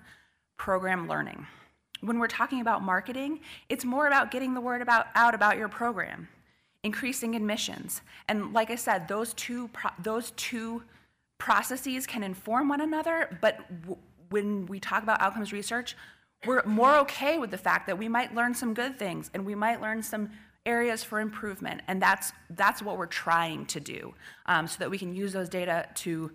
program 0.56 1.08
learning. 1.08 1.48
When 2.00 2.20
we're 2.20 2.28
talking 2.28 2.60
about 2.60 2.82
marketing, 2.82 3.40
it's 3.68 3.84
more 3.84 4.06
about 4.06 4.30
getting 4.30 4.54
the 4.54 4.60
word 4.60 4.82
about, 4.82 5.06
out 5.16 5.34
about 5.34 5.56
your 5.56 5.68
program, 5.68 6.28
increasing 6.84 7.34
admissions. 7.34 8.02
And 8.28 8.52
like 8.52 8.70
I 8.70 8.76
said, 8.76 9.08
those 9.08 9.34
two, 9.34 9.70
those 9.98 10.30
two 10.32 10.82
processes 11.38 12.06
can 12.06 12.22
inform 12.22 12.68
one 12.68 12.80
another, 12.80 13.36
but 13.40 13.58
when 14.30 14.66
we 14.66 14.78
talk 14.78 15.02
about 15.02 15.20
outcomes 15.20 15.52
research, 15.52 15.96
we're 16.46 16.62
more 16.64 16.96
okay 16.98 17.38
with 17.38 17.50
the 17.50 17.58
fact 17.58 17.86
that 17.86 17.98
we 17.98 18.06
might 18.06 18.34
learn 18.34 18.54
some 18.54 18.74
good 18.74 18.98
things 18.98 19.30
and 19.32 19.44
we 19.44 19.54
might 19.54 19.80
learn 19.80 20.02
some 20.02 20.30
areas 20.66 21.02
for 21.02 21.20
improvement, 21.20 21.82
and 21.88 22.00
that's, 22.00 22.32
that's 22.50 22.80
what 22.80 22.96
we're 22.96 23.06
trying 23.06 23.66
to 23.66 23.80
do 23.80 24.14
um, 24.46 24.66
so 24.66 24.76
that 24.78 24.90
we 24.90 24.96
can 24.96 25.14
use 25.14 25.32
those 25.32 25.48
data 25.48 25.86
to, 25.94 26.30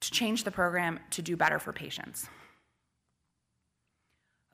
to 0.00 0.10
change 0.10 0.44
the 0.44 0.50
program 0.50 1.00
to 1.10 1.22
do 1.22 1.36
better 1.36 1.58
for 1.58 1.72
patients. 1.72 2.28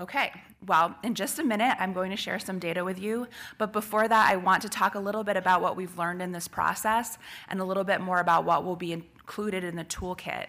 Okay, 0.02 0.32
well, 0.66 0.96
in 1.04 1.14
just 1.14 1.38
a 1.38 1.44
minute, 1.44 1.76
I'm 1.78 1.92
going 1.92 2.10
to 2.10 2.16
share 2.16 2.40
some 2.40 2.58
data 2.58 2.84
with 2.84 2.98
you. 2.98 3.28
But 3.56 3.72
before 3.72 4.08
that, 4.08 4.28
I 4.28 4.34
want 4.34 4.62
to 4.62 4.68
talk 4.68 4.96
a 4.96 4.98
little 4.98 5.22
bit 5.22 5.36
about 5.36 5.62
what 5.62 5.76
we've 5.76 5.96
learned 5.96 6.20
in 6.20 6.32
this 6.32 6.48
process 6.48 7.18
and 7.48 7.60
a 7.60 7.64
little 7.64 7.84
bit 7.84 8.00
more 8.00 8.18
about 8.18 8.44
what 8.44 8.64
will 8.64 8.74
be 8.74 8.92
included 8.92 9.62
in 9.62 9.76
the 9.76 9.84
toolkit. 9.84 10.48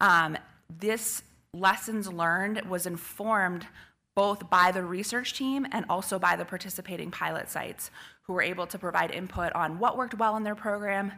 Um, 0.00 0.38
this 0.80 1.22
lessons 1.52 2.10
learned 2.10 2.62
was 2.70 2.86
informed 2.86 3.66
both 4.14 4.48
by 4.48 4.72
the 4.72 4.82
research 4.82 5.34
team 5.34 5.66
and 5.72 5.84
also 5.90 6.18
by 6.18 6.34
the 6.34 6.46
participating 6.46 7.10
pilot 7.10 7.50
sites 7.50 7.90
who 8.22 8.32
were 8.32 8.40
able 8.40 8.66
to 8.66 8.78
provide 8.78 9.10
input 9.10 9.52
on 9.52 9.78
what 9.78 9.98
worked 9.98 10.18
well 10.18 10.38
in 10.38 10.42
their 10.42 10.54
program, 10.54 11.12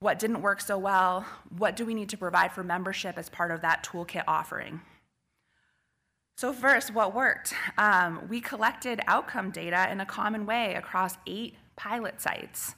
what 0.00 0.18
didn't 0.18 0.40
work 0.40 0.62
so 0.62 0.78
well, 0.78 1.26
what 1.58 1.76
do 1.76 1.84
we 1.84 1.92
need 1.92 2.08
to 2.08 2.16
provide 2.16 2.52
for 2.52 2.64
membership 2.64 3.18
as 3.18 3.28
part 3.28 3.50
of 3.50 3.60
that 3.60 3.84
toolkit 3.84 4.24
offering. 4.26 4.80
So, 6.38 6.52
first, 6.52 6.94
what 6.94 7.16
worked? 7.16 7.52
Um, 7.78 8.28
we 8.28 8.40
collected 8.40 9.00
outcome 9.08 9.50
data 9.50 9.90
in 9.90 10.00
a 10.00 10.06
common 10.06 10.46
way 10.46 10.76
across 10.76 11.16
eight 11.26 11.56
pilot 11.74 12.20
sites. 12.20 12.76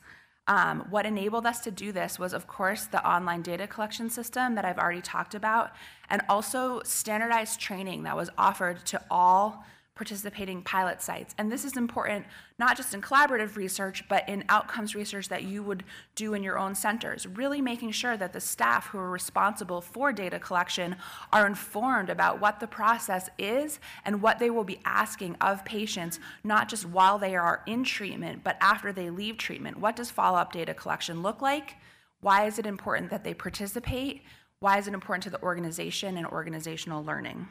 Um, 0.49 0.87
what 0.89 1.05
enabled 1.05 1.45
us 1.45 1.61
to 1.65 1.71
do 1.71 1.93
this 1.93 2.19
was, 2.19 2.33
of 2.33 2.47
course, 2.47 2.87
the 2.87 3.07
online 3.07 3.43
data 3.43 3.67
collection 3.67 4.09
system 4.09 4.55
that 4.55 4.65
I've 4.65 4.79
already 4.79 5.03
talked 5.03 5.35
about, 5.35 5.73
and 6.09 6.23
also 6.27 6.81
standardized 6.85 7.61
training 7.61 8.05
that 8.05 8.17
was 8.17 8.31
offered 8.39 8.87
to 8.87 9.03
all 9.11 9.63
participating 10.01 10.63
pilot 10.63 11.03
sites. 11.03 11.35
And 11.37 11.53
this 11.53 11.63
is 11.63 11.77
important 11.77 12.25
not 12.59 12.75
just 12.75 12.95
in 12.95 13.03
collaborative 13.03 13.57
research, 13.57 14.03
but 14.09 14.27
in 14.31 14.45
outcomes 14.49 14.95
research 14.95 15.29
that 15.29 15.43
you 15.43 15.63
would 15.63 15.85
do 16.15 16.33
in 16.33 16.43
your 16.43 16.59
own 16.59 16.75
centers. 16.75 17.27
Really 17.27 17.61
making 17.61 17.91
sure 17.91 18.17
that 18.17 18.33
the 18.33 18.41
staff 18.41 18.87
who 18.87 18.97
are 18.97 19.11
responsible 19.11 19.83
for 19.83 20.11
data 20.11 20.39
collection 20.39 20.97
are 21.35 21.47
informed 21.47 22.09
about 22.09 22.41
what 22.41 22.61
the 22.61 22.67
process 22.67 23.29
is 23.37 23.79
and 24.07 24.23
what 24.23 24.39
they 24.39 24.49
will 24.49 24.65
be 24.65 24.81
asking 24.87 25.37
of 25.39 25.67
patients, 25.67 26.19
not 26.45 26.71
just 26.71 26.87
while 26.87 27.19
they 27.19 27.37
are 27.37 27.63
in 27.67 27.85
treatment, 27.85 28.43
but 28.43 28.57
after 28.63 28.95
they 28.95 29.11
leave 29.11 29.37
treatment. 29.37 29.77
What 29.77 29.97
does 29.97 30.11
follow 30.11 30.39
up 30.39 30.51
data 30.51 30.73
collection 30.73 31.23
look 31.23 31.43
like? 31.43 31.75
Why 32.23 32.47
is 32.47 32.59
it 32.59 32.65
important 32.65 33.11
that 33.11 33.23
they 33.23 33.35
participate? 33.35 34.23
Why 34.61 34.79
is 34.79 34.89
it 34.89 34.95
important 34.95 35.25
to 35.25 35.31
the 35.31 35.43
organization 35.43 36.17
and 36.17 36.27
organizational 36.27 37.05
learning? 37.05 37.49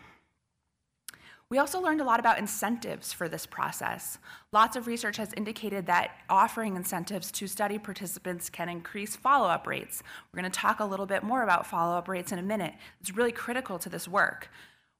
We 1.49 1.57
also 1.57 1.81
learned 1.81 1.99
a 1.99 2.03
lot 2.03 2.19
about 2.19 2.37
incentives 2.37 3.11
for 3.11 3.27
this 3.27 3.47
process. 3.47 4.19
Lots 4.53 4.75
of 4.75 4.85
research 4.85 5.17
has 5.17 5.33
indicated 5.33 5.87
that 5.87 6.11
offering 6.29 6.75
incentives 6.75 7.31
to 7.31 7.47
study 7.47 7.79
participants 7.79 8.51
can 8.51 8.69
increase 8.69 9.15
follow 9.15 9.47
up 9.47 9.65
rates. 9.65 10.03
We're 10.31 10.41
going 10.41 10.51
to 10.51 10.59
talk 10.59 10.79
a 10.79 10.85
little 10.85 11.07
bit 11.07 11.23
more 11.23 11.41
about 11.41 11.65
follow 11.65 11.97
up 11.97 12.07
rates 12.07 12.31
in 12.31 12.37
a 12.37 12.43
minute. 12.43 12.75
It's 13.01 13.15
really 13.15 13.31
critical 13.31 13.79
to 13.79 13.89
this 13.89 14.07
work 14.07 14.49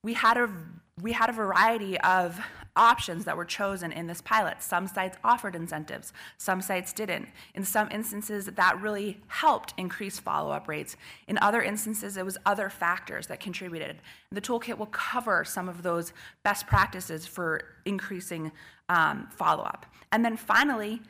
we 0.04 0.14
had 0.14 0.38
a 0.38 0.50
we 1.02 1.12
had 1.12 1.30
a 1.30 1.34
variety 1.34 2.00
of 2.02 2.40
options 2.76 3.26
that 3.26 3.38
were 3.38 3.46
chosen 3.46 3.92
in 3.92 4.08
this 4.08 4.22
pilot. 4.22 4.62
Some 4.62 4.88
sites 4.88 5.18
offered 5.24 5.56
incentives, 5.56 6.14
some 6.38 6.62
sites 6.62 6.94
didn't. 6.94 7.28
In 7.56 7.64
some 7.64 7.90
instances, 7.92 8.46
that 8.46 8.82
really 8.82 9.20
helped 9.28 9.74
increase 9.78 10.20
follow 10.20 10.52
up 10.52 10.68
rates. 10.68 10.96
In 11.28 11.38
other 11.40 11.62
instances, 11.62 12.18
it 12.18 12.26
was 12.26 12.38
other 12.46 12.70
factors 12.70 13.28
that 13.28 13.40
contributed. 13.40 13.98
The 14.32 14.42
toolkit 14.42 14.78
will 14.78 14.88
cover 14.88 15.44
some 15.44 15.68
of 15.70 15.84
those 15.84 16.14
best 16.44 16.68
practices 16.68 17.26
for 17.26 17.62
increasing 17.86 18.52
um, 18.90 19.28
follow 19.32 19.64
up. 19.64 19.86
And 20.12 20.24
then 20.24 20.38
finally, 20.38 21.02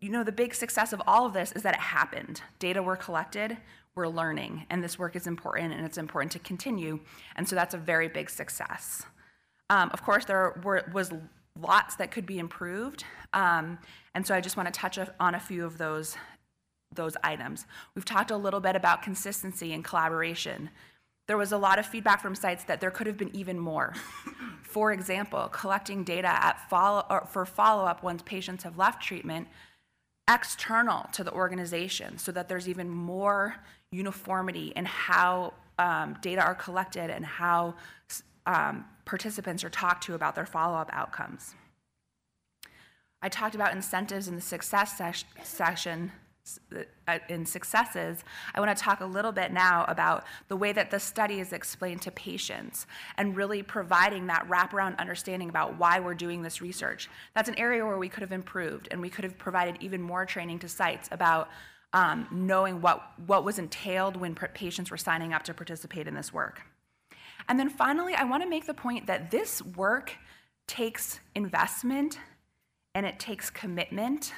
you 0.00 0.10
know, 0.10 0.22
the 0.22 0.32
big 0.32 0.54
success 0.54 0.92
of 0.92 1.02
all 1.06 1.26
of 1.26 1.32
this 1.32 1.52
is 1.52 1.62
that 1.62 1.74
it 1.74 1.80
happened. 1.80 2.42
Data 2.58 2.82
were 2.82 2.96
collected, 2.96 3.56
we're 3.94 4.08
learning, 4.08 4.64
and 4.70 4.82
this 4.82 4.98
work 4.98 5.16
is 5.16 5.26
important 5.26 5.72
and 5.72 5.84
it's 5.84 5.98
important 5.98 6.30
to 6.32 6.38
continue. 6.38 7.00
And 7.34 7.48
so 7.48 7.56
that's 7.56 7.74
a 7.74 7.78
very 7.78 8.08
big 8.08 8.30
success. 8.30 9.02
Um, 9.70 9.90
of 9.92 10.02
course, 10.02 10.24
there 10.24 10.60
were, 10.64 10.84
was 10.92 11.12
lots 11.60 11.96
that 11.96 12.10
could 12.10 12.26
be 12.26 12.38
improved, 12.38 13.04
um, 13.32 13.78
and 14.14 14.26
so 14.26 14.34
I 14.34 14.40
just 14.40 14.56
want 14.56 14.72
to 14.72 14.78
touch 14.78 14.98
on 15.20 15.34
a 15.34 15.40
few 15.40 15.64
of 15.64 15.78
those, 15.78 16.16
those 16.94 17.16
items. 17.22 17.66
We've 17.94 18.04
talked 18.04 18.30
a 18.30 18.36
little 18.36 18.60
bit 18.60 18.76
about 18.76 19.02
consistency 19.02 19.72
and 19.72 19.84
collaboration. 19.84 20.70
There 21.26 21.36
was 21.36 21.52
a 21.52 21.58
lot 21.58 21.78
of 21.78 21.86
feedback 21.86 22.22
from 22.22 22.34
sites 22.34 22.64
that 22.64 22.80
there 22.80 22.90
could 22.90 23.06
have 23.06 23.18
been 23.18 23.34
even 23.36 23.58
more. 23.58 23.94
For 24.62 24.92
example, 24.92 25.48
collecting 25.48 26.04
data 26.04 26.28
at 26.28 26.68
follow, 26.68 27.26
for 27.30 27.46
follow 27.46 27.86
up 27.86 28.02
once 28.02 28.20
patients 28.22 28.64
have 28.64 28.76
left 28.76 29.02
treatment 29.02 29.48
external 30.28 31.08
to 31.12 31.24
the 31.24 31.32
organization 31.32 32.18
so 32.18 32.30
that 32.32 32.48
there's 32.48 32.68
even 32.68 32.88
more 32.88 33.56
uniformity 33.90 34.72
in 34.76 34.84
how 34.84 35.54
um, 35.78 36.16
data 36.20 36.42
are 36.42 36.54
collected 36.54 37.08
and 37.08 37.24
how 37.24 37.74
um, 38.48 38.86
participants 39.04 39.62
are 39.62 39.70
talked 39.70 40.02
to 40.04 40.14
about 40.14 40.34
their 40.34 40.46
follow-up 40.46 40.90
outcomes. 40.92 41.54
I 43.22 43.28
talked 43.28 43.54
about 43.54 43.72
incentives 43.72 44.26
in 44.26 44.34
the 44.34 44.40
success 44.40 44.96
ses- 44.96 45.24
session 45.44 46.12
uh, 47.06 47.18
in 47.28 47.44
successes, 47.44 48.24
I 48.54 48.60
want 48.60 48.74
to 48.74 48.82
talk 48.82 49.00
a 49.00 49.06
little 49.06 49.32
bit 49.32 49.52
now 49.52 49.84
about 49.86 50.24
the 50.48 50.56
way 50.56 50.72
that 50.72 50.90
the 50.90 50.98
study 50.98 51.40
is 51.40 51.52
explained 51.52 52.00
to 52.02 52.10
patients 52.10 52.86
and 53.18 53.36
really 53.36 53.62
providing 53.62 54.28
that 54.28 54.48
wraparound 54.48 54.98
understanding 54.98 55.50
about 55.50 55.76
why 55.76 56.00
we're 56.00 56.14
doing 56.14 56.40
this 56.40 56.62
research. 56.62 57.10
That's 57.34 57.50
an 57.50 57.58
area 57.58 57.84
where 57.84 57.98
we 57.98 58.08
could 58.08 58.22
have 58.22 58.32
improved 58.32 58.88
and 58.90 59.02
we 59.02 59.10
could 59.10 59.24
have 59.24 59.36
provided 59.36 59.76
even 59.80 60.00
more 60.00 60.24
training 60.24 60.60
to 60.60 60.68
sites 60.68 61.08
about 61.12 61.50
um, 61.92 62.26
knowing 62.30 62.80
what, 62.80 63.02
what 63.26 63.44
was 63.44 63.58
entailed 63.58 64.16
when 64.16 64.34
patients 64.34 64.90
were 64.90 64.96
signing 64.96 65.34
up 65.34 65.42
to 65.44 65.52
participate 65.52 66.06
in 66.06 66.14
this 66.14 66.32
work. 66.32 66.62
And 67.48 67.58
then 67.58 67.70
finally, 67.70 68.14
I 68.14 68.24
want 68.24 68.42
to 68.42 68.48
make 68.48 68.66
the 68.66 68.74
point 68.74 69.06
that 69.06 69.30
this 69.30 69.62
work 69.62 70.14
takes 70.66 71.20
investment 71.34 72.18
and 72.94 73.06
it 73.06 73.18
takes 73.18 73.50
commitment 73.50 74.32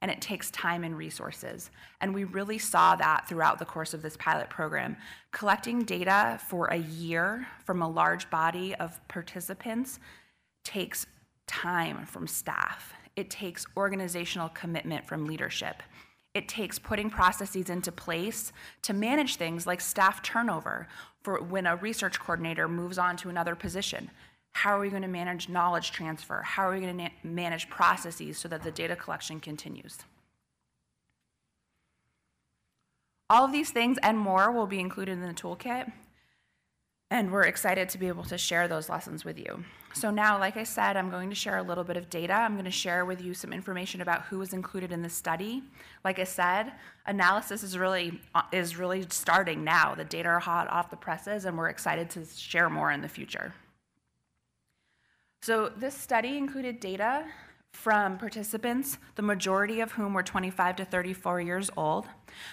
and 0.00 0.10
it 0.10 0.20
takes 0.20 0.50
time 0.50 0.84
and 0.84 0.96
resources. 0.96 1.70
And 2.00 2.14
we 2.14 2.24
really 2.24 2.58
saw 2.58 2.94
that 2.96 3.26
throughout 3.26 3.58
the 3.58 3.64
course 3.64 3.94
of 3.94 4.02
this 4.02 4.16
pilot 4.18 4.50
program. 4.50 4.96
Collecting 5.32 5.82
data 5.84 6.38
for 6.48 6.66
a 6.66 6.76
year 6.76 7.46
from 7.64 7.80
a 7.80 7.88
large 7.88 8.28
body 8.28 8.74
of 8.74 9.00
participants 9.08 9.98
takes 10.62 11.06
time 11.46 12.04
from 12.04 12.26
staff, 12.26 12.92
it 13.16 13.30
takes 13.30 13.64
organizational 13.76 14.48
commitment 14.50 15.06
from 15.06 15.24
leadership. 15.24 15.82
It 16.34 16.48
takes 16.48 16.80
putting 16.80 17.10
processes 17.10 17.70
into 17.70 17.92
place 17.92 18.52
to 18.82 18.92
manage 18.92 19.36
things 19.36 19.66
like 19.66 19.80
staff 19.80 20.20
turnover 20.20 20.88
for 21.22 21.40
when 21.40 21.64
a 21.64 21.76
research 21.76 22.18
coordinator 22.18 22.68
moves 22.68 22.98
on 22.98 23.16
to 23.18 23.28
another 23.28 23.54
position. 23.54 24.10
How 24.52 24.76
are 24.76 24.80
we 24.80 24.90
going 24.90 25.02
to 25.02 25.08
manage 25.08 25.48
knowledge 25.48 25.92
transfer? 25.92 26.42
How 26.42 26.68
are 26.68 26.74
we 26.74 26.80
going 26.80 26.98
to 26.98 27.10
manage 27.22 27.70
processes 27.70 28.36
so 28.36 28.48
that 28.48 28.62
the 28.62 28.70
data 28.72 28.96
collection 28.96 29.38
continues? 29.38 29.98
All 33.30 33.44
of 33.44 33.52
these 33.52 33.70
things 33.70 33.98
and 34.02 34.18
more 34.18 34.52
will 34.52 34.66
be 34.66 34.80
included 34.80 35.12
in 35.12 35.22
the 35.22 35.32
toolkit, 35.34 35.90
and 37.10 37.30
we're 37.30 37.44
excited 37.44 37.88
to 37.90 37.98
be 37.98 38.08
able 38.08 38.24
to 38.24 38.38
share 38.38 38.66
those 38.66 38.88
lessons 38.88 39.24
with 39.24 39.38
you. 39.38 39.64
So 39.92 40.10
now, 40.10 40.38
like 40.40 40.56
I 40.56 40.64
said, 40.64 40.96
I'm 40.96 41.10
going 41.10 41.28
to 41.28 41.36
share 41.36 41.58
a 41.58 41.62
little 41.62 41.84
bit 41.84 41.96
of 41.96 42.10
data. 42.10 42.32
I'm 42.32 42.54
going 42.54 42.64
to 42.64 42.70
share 42.70 43.04
with 43.04 43.22
you 43.22 43.32
some 43.32 43.52
information 43.52 44.00
about 44.00 44.22
who 44.22 44.40
was 44.40 44.52
included 44.52 44.90
in 44.90 45.02
the 45.02 45.08
study. 45.08 45.62
Like 46.04 46.18
I 46.18 46.24
said, 46.24 46.72
analysis 47.06 47.62
is 47.62 47.78
really 47.78 48.20
uh, 48.34 48.42
is 48.50 48.76
really 48.76 49.06
starting 49.10 49.62
now. 49.62 49.94
The 49.94 50.04
data 50.04 50.28
are 50.28 50.40
hot 50.40 50.68
off 50.68 50.90
the 50.90 50.96
presses, 50.96 51.44
and 51.44 51.56
we're 51.56 51.68
excited 51.68 52.10
to 52.10 52.24
share 52.24 52.68
more 52.68 52.90
in 52.90 53.02
the 53.02 53.08
future. 53.08 53.54
So 55.42 55.70
this 55.76 55.94
study 55.94 56.36
included 56.38 56.80
data 56.80 57.26
from 57.74 58.18
participants, 58.18 58.98
the 59.16 59.22
majority 59.22 59.80
of 59.80 59.92
whom 59.92 60.14
were 60.14 60.22
25 60.22 60.76
to 60.76 60.84
34 60.84 61.40
years 61.40 61.70
old, 61.76 62.06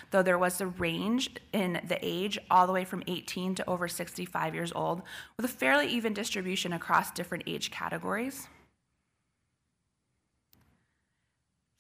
though 0.10 0.24
there 0.24 0.38
was 0.38 0.60
a 0.60 0.68
range 0.68 1.30
in 1.54 1.80
the 1.88 1.98
age 2.02 2.40
all 2.50 2.66
the 2.66 2.74
way 2.74 2.84
from 2.84 3.04
18 3.08 3.56
to 3.56 3.70
over 3.70 3.88
65 3.88 4.56
years 4.56 4.72
old, 4.74 5.04
with 5.38 5.46
a 5.46 5.50
fairly 5.50 5.88
even 5.88 6.14
distribution 6.14 6.74
across 6.74 7.12
different 7.12 7.44
age 7.46 7.72
categories. 7.72 8.48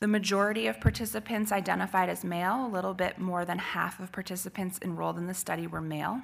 The 0.01 0.07
majority 0.07 0.68
of 0.68 0.80
participants 0.80 1.51
identified 1.51 2.09
as 2.09 2.23
male, 2.23 2.65
a 2.65 2.69
little 2.69 2.93
bit 2.93 3.19
more 3.19 3.43
than 3.43 3.59
half 3.59 3.99
of 3.99 4.11
participants 4.11 4.80
enrolled 4.81 5.18
in 5.18 5.27
the 5.27 5.34
study 5.34 5.68
were 5.68 5.81
male. 5.81 6.22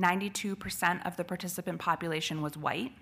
92% 0.00 1.06
of 1.06 1.16
the 1.16 1.24
participant 1.24 1.78
population 1.78 2.42
was 2.42 2.56
white. 2.56 2.92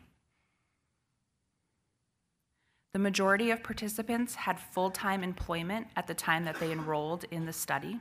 The 2.93 2.99
majority 2.99 3.51
of 3.51 3.63
participants 3.63 4.35
had 4.35 4.59
full 4.59 4.91
time 4.91 5.23
employment 5.23 5.87
at 5.97 6.07
the 6.07 6.15
time 6.15 6.45
that 6.45 6.59
they 6.59 6.73
enrolled 6.73 7.25
in 7.31 7.47
the 7.47 7.53
study. 7.53 8.01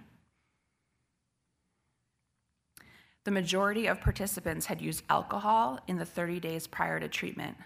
The 3.26 3.32
majority 3.32 3.86
of 3.86 4.02
participants 4.02 4.66
had 4.66 4.82
used 4.82 5.03
alcohol 5.10 5.80
in 5.88 5.98
the 5.98 6.06
30 6.06 6.40
days 6.40 6.66
prior 6.66 6.99
to 6.99 7.07
treatment. 7.07 7.57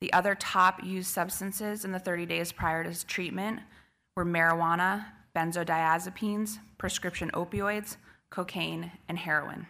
The 0.00 0.12
other 0.12 0.34
top 0.34 0.82
used 0.82 1.10
substances 1.10 1.84
in 1.84 1.92
the 1.92 1.98
30 1.98 2.24
days 2.24 2.52
prior 2.52 2.84
to 2.84 3.06
treatment 3.06 3.60
were 4.16 4.24
marijuana, 4.24 5.06
benzodiazepines, 5.36 6.58
prescription 6.78 7.30
opioids, 7.34 7.96
cocaine, 8.30 8.92
and 9.08 9.18
heroin. 9.18 9.66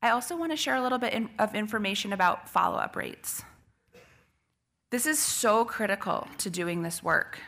I 0.00 0.10
also 0.10 0.36
want 0.36 0.52
to 0.52 0.56
share 0.56 0.76
a 0.76 0.82
little 0.82 0.98
bit 0.98 1.28
of 1.38 1.54
information 1.54 2.12
about 2.12 2.48
follow 2.48 2.78
up 2.78 2.96
rates. 2.96 3.42
This 4.92 5.06
is 5.06 5.18
so 5.18 5.64
critical 5.64 6.28
to 6.36 6.50
doing 6.50 6.82
this 6.82 7.02
work. 7.02 7.38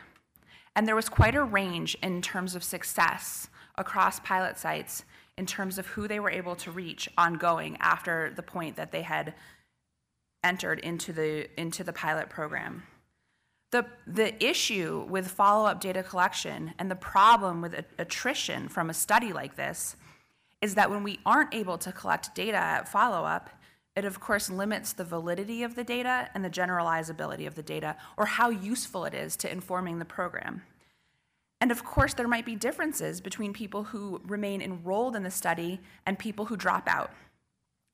And 0.75 0.87
there 0.87 0.95
was 0.95 1.07
quite 1.07 1.35
a 1.35 1.43
range 1.43 1.95
in 2.01 2.23
terms 2.23 2.55
of 2.55 2.63
success 2.63 3.49
across 3.77 4.19
pilot 4.21 4.57
sites 4.57 5.05
in 5.37 5.45
terms 5.45 5.77
of 5.77 5.85
who 5.85 6.07
they 6.07 6.19
were 6.19 6.31
able 6.31 6.55
to 6.55 6.71
reach 6.71 7.07
ongoing 7.19 7.77
after 7.79 8.33
the 8.35 8.41
point 8.41 8.77
that 8.77 8.91
they 8.91 9.03
had 9.03 9.35
entered 10.43 10.79
into 10.79 11.13
the, 11.13 11.47
into 11.55 11.83
the 11.83 11.93
pilot 11.93 12.29
program. 12.29 12.81
The, 13.71 13.85
the 14.07 14.43
issue 14.43 15.05
with 15.07 15.27
follow 15.27 15.67
up 15.67 15.79
data 15.79 16.01
collection 16.01 16.73
and 16.79 16.89
the 16.89 16.95
problem 16.95 17.61
with 17.61 17.75
attrition 17.99 18.69
from 18.69 18.89
a 18.89 18.93
study 18.93 19.33
like 19.33 19.55
this 19.55 19.95
is 20.63 20.73
that 20.73 20.89
when 20.89 21.03
we 21.03 21.19
aren't 21.27 21.53
able 21.53 21.77
to 21.77 21.91
collect 21.91 22.33
data 22.33 22.57
at 22.57 22.89
follow 22.89 23.23
up, 23.23 23.51
it 23.95 24.05
of 24.05 24.19
course 24.19 24.49
limits 24.49 24.93
the 24.93 25.03
validity 25.03 25.63
of 25.63 25.75
the 25.75 25.83
data 25.83 26.29
and 26.33 26.43
the 26.43 26.49
generalizability 26.49 27.47
of 27.47 27.55
the 27.55 27.63
data, 27.63 27.95
or 28.17 28.25
how 28.25 28.49
useful 28.49 29.05
it 29.05 29.13
is 29.13 29.35
to 29.37 29.51
informing 29.51 29.99
the 29.99 30.05
program. 30.05 30.61
And 31.61 31.71
of 31.71 31.83
course, 31.83 32.13
there 32.13 32.27
might 32.27 32.45
be 32.45 32.55
differences 32.55 33.21
between 33.21 33.53
people 33.53 33.85
who 33.85 34.21
remain 34.25 34.61
enrolled 34.61 35.15
in 35.15 35.23
the 35.23 35.31
study 35.31 35.79
and 36.05 36.19
people 36.19 36.45
who 36.45 36.57
drop 36.57 36.87
out. 36.87 37.11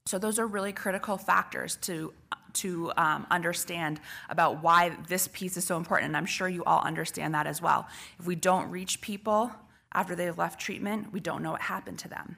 So, 0.08 0.18
those 0.18 0.40
are 0.40 0.48
really 0.48 0.74
critical 0.74 1.18
factors 1.18 1.76
to, 1.84 2.12
to 2.54 2.92
um, 2.98 3.28
understand 3.30 4.02
about 4.30 4.64
why 4.64 4.98
this 5.08 5.28
piece 5.28 5.58
is 5.58 5.64
so 5.64 5.78
important. 5.78 6.08
And 6.08 6.18
I'm 6.18 6.26
sure 6.26 6.50
you 6.50 6.64
all 6.64 6.82
understand 6.82 7.36
that 7.36 7.46
as 7.46 7.62
well. 7.62 7.88
If 8.20 8.26
we 8.26 8.36
don't 8.36 8.72
reach 8.72 9.00
people 9.00 9.52
after 9.94 10.16
they've 10.16 10.38
left 10.38 10.60
treatment, 10.60 11.14
we 11.14 11.20
don't 11.20 11.44
know 11.44 11.52
what 11.52 11.62
happened 11.62 12.00
to 12.00 12.10
them. 12.10 12.38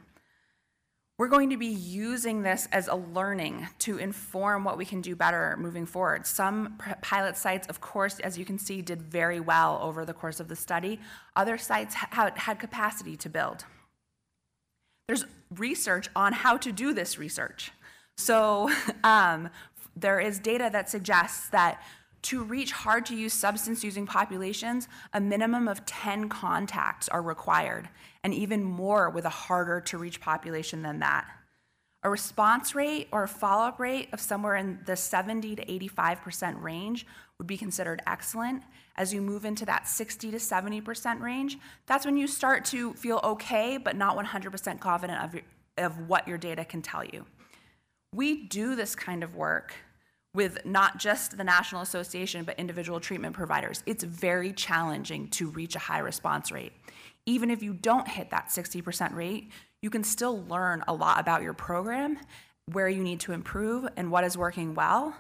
We're 1.19 1.27
going 1.27 1.51
to 1.51 1.57
be 1.57 1.67
using 1.67 2.41
this 2.41 2.67
as 2.71 2.87
a 2.87 2.95
learning 2.95 3.67
to 3.79 3.97
inform 3.97 4.63
what 4.63 4.79
we 4.79 4.85
can 4.85 4.99
do 4.99 5.15
better 5.15 5.55
moving 5.59 5.85
forward. 5.85 6.25
Some 6.25 6.79
pilot 7.01 7.37
sites, 7.37 7.67
of 7.67 7.79
course, 7.79 8.19
as 8.19 8.37
you 8.37 8.45
can 8.45 8.57
see, 8.57 8.81
did 8.81 9.01
very 9.01 9.39
well 9.39 9.79
over 9.83 10.05
the 10.05 10.13
course 10.13 10.39
of 10.39 10.47
the 10.47 10.55
study. 10.55 10.99
Other 11.35 11.57
sites 11.59 11.93
had, 11.93 12.59
capacity 12.59 13.15
to 13.17 13.29
build. 13.29 13.65
There's 15.07 15.25
research 15.55 16.09
on 16.15 16.33
how 16.33 16.57
to 16.57 16.71
do 16.71 16.93
this 16.93 17.19
research. 17.19 17.71
So 18.17 18.71
um, 19.03 19.49
there 19.95 20.19
is 20.19 20.39
data 20.39 20.69
that 20.73 20.89
suggests 20.89 21.49
that 21.49 21.83
to 22.23 22.43
reach 22.43 22.71
hard 22.71 23.05
to 23.07 23.15
use 23.15 23.33
substance 23.33 23.83
using 23.83 24.05
populations, 24.05 24.87
a 25.13 25.19
minimum 25.19 25.67
of 25.67 25.85
10 25.85 26.29
contacts 26.29 27.09
are 27.09 27.21
required, 27.21 27.89
and 28.23 28.33
even 28.33 28.63
more 28.63 29.09
with 29.09 29.25
a 29.25 29.29
harder 29.29 29.81
to 29.81 29.97
reach 29.97 30.21
population 30.21 30.81
than 30.81 30.99
that. 30.99 31.27
A 32.03 32.09
response 32.09 32.75
rate 32.75 33.07
or 33.11 33.23
a 33.23 33.27
follow 33.27 33.63
up 33.65 33.79
rate 33.79 34.09
of 34.11 34.19
somewhere 34.19 34.55
in 34.55 34.79
the 34.85 34.95
70 34.95 35.55
to 35.55 35.65
85% 35.65 36.61
range 36.61 37.05
would 37.37 37.47
be 37.47 37.57
considered 37.57 38.01
excellent. 38.07 38.63
As 38.95 39.13
you 39.13 39.21
move 39.21 39.45
into 39.45 39.65
that 39.65 39.87
60 39.87 40.31
to 40.31 40.37
70% 40.37 41.21
range, 41.21 41.57
that's 41.87 42.05
when 42.05 42.17
you 42.17 42.27
start 42.27 42.65
to 42.65 42.93
feel 42.93 43.19
okay, 43.23 43.77
but 43.77 43.95
not 43.95 44.17
100% 44.17 44.79
confident 44.79 45.23
of, 45.23 45.33
your, 45.33 45.43
of 45.77 46.09
what 46.09 46.27
your 46.27 46.37
data 46.37 46.65
can 46.65 46.81
tell 46.81 47.03
you. 47.03 47.25
We 48.13 48.43
do 48.43 48.75
this 48.75 48.95
kind 48.95 49.23
of 49.23 49.35
work 49.35 49.73
with 50.33 50.65
not 50.65 50.97
just 50.97 51.37
the 51.37 51.43
National 51.43 51.81
Association, 51.81 52.43
but 52.43 52.57
individual 52.57 52.99
treatment 52.99 53.35
providers. 53.35 53.83
It's 53.85 54.03
very 54.03 54.51
challenging 54.51 55.27
to 55.29 55.49
reach 55.49 55.75
a 55.75 55.79
high 55.79 55.99
response 55.99 56.51
rate. 56.51 56.73
Even 57.25 57.51
if 57.51 57.61
you 57.61 57.73
don't 57.73 58.07
hit 58.07 58.31
that 58.31 58.49
60% 58.49 59.15
rate, 59.15 59.51
you 59.81 59.89
can 59.89 60.03
still 60.03 60.43
learn 60.45 60.83
a 60.87 60.93
lot 60.93 61.19
about 61.19 61.43
your 61.43 61.53
program, 61.53 62.17
where 62.71 62.89
you 62.89 63.03
need 63.03 63.19
to 63.21 63.31
improve, 63.31 63.87
and 63.95 64.09
what 64.09 64.23
is 64.23 64.37
working 64.37 64.73
well. 64.73 65.15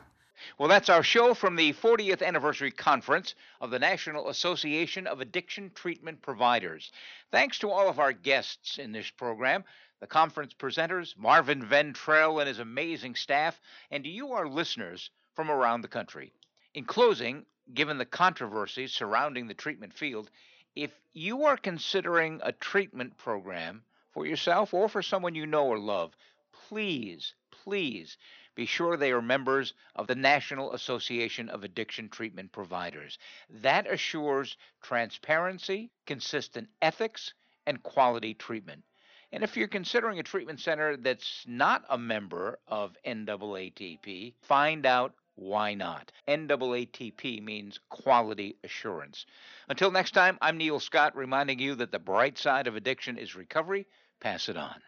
Well, 0.57 0.67
that's 0.67 0.89
our 0.89 1.03
show 1.03 1.33
from 1.33 1.55
the 1.55 1.73
40th 1.73 2.25
anniversary 2.25 2.71
conference 2.71 3.35
of 3.61 3.69
the 3.69 3.79
National 3.79 4.29
Association 4.29 5.05
of 5.05 5.21
Addiction 5.21 5.71
Treatment 5.75 6.21
Providers. 6.21 6.91
Thanks 7.31 7.59
to 7.59 7.69
all 7.69 7.87
of 7.87 7.99
our 7.99 8.13
guests 8.13 8.79
in 8.79 8.91
this 8.91 9.09
program 9.09 9.63
the 10.03 10.07
conference 10.07 10.53
presenters, 10.53 11.15
Marvin 11.15 11.65
Ventrell 11.65 12.41
and 12.41 12.49
his 12.49 12.59
amazing 12.59 13.15
staff, 13.15 13.61
and 13.89 14.03
to 14.03 14.09
you, 14.09 14.33
our 14.33 14.49
listeners 14.49 15.09
from 15.33 15.49
around 15.49 15.79
the 15.79 15.87
country. 15.87 16.33
In 16.73 16.83
closing, 16.83 17.45
given 17.73 17.97
the 17.97 18.05
controversies 18.05 18.91
surrounding 18.91 19.47
the 19.47 19.53
treatment 19.53 19.93
field, 19.93 20.29
if 20.75 20.91
you 21.13 21.45
are 21.45 21.55
considering 21.55 22.41
a 22.43 22.51
treatment 22.51 23.15
program 23.15 23.85
for 24.11 24.25
yourself 24.25 24.73
or 24.73 24.89
for 24.89 25.01
someone 25.01 25.35
you 25.35 25.45
know 25.45 25.67
or 25.67 25.79
love, 25.79 26.17
please, 26.51 27.33
please 27.49 28.17
be 28.55 28.65
sure 28.65 28.97
they 28.97 29.13
are 29.13 29.21
members 29.21 29.73
of 29.95 30.07
the 30.07 30.15
National 30.15 30.73
Association 30.73 31.47
of 31.47 31.63
Addiction 31.63 32.09
Treatment 32.09 32.51
Providers. 32.51 33.17
That 33.49 33.89
assures 33.89 34.57
transparency, 34.81 35.91
consistent 36.05 36.67
ethics, 36.81 37.33
and 37.65 37.81
quality 37.81 38.33
treatment. 38.33 38.83
And 39.33 39.43
if 39.43 39.57
you're 39.57 39.67
considering 39.67 40.19
a 40.19 40.23
treatment 40.23 40.59
center 40.59 40.95
that's 40.95 41.43
not 41.47 41.83
a 41.89 41.97
member 41.97 42.59
of 42.67 42.95
NAATP, 43.03 44.35
find 44.43 44.85
out 44.85 45.15
why 45.33 45.73
not. 45.73 46.11
NAATP 46.27 47.41
means 47.43 47.79
quality 47.89 48.57
assurance. 48.63 49.25
Until 49.67 49.89
next 49.89 50.11
time, 50.11 50.37
I'm 50.39 50.57
Neil 50.57 50.79
Scott 50.79 51.15
reminding 51.15 51.57
you 51.57 51.73
that 51.75 51.91
the 51.91 51.97
bright 51.97 52.37
side 52.37 52.67
of 52.67 52.75
addiction 52.75 53.17
is 53.17 53.35
recovery. 53.35 53.87
Pass 54.19 54.49
it 54.49 54.55
on. 54.55 54.79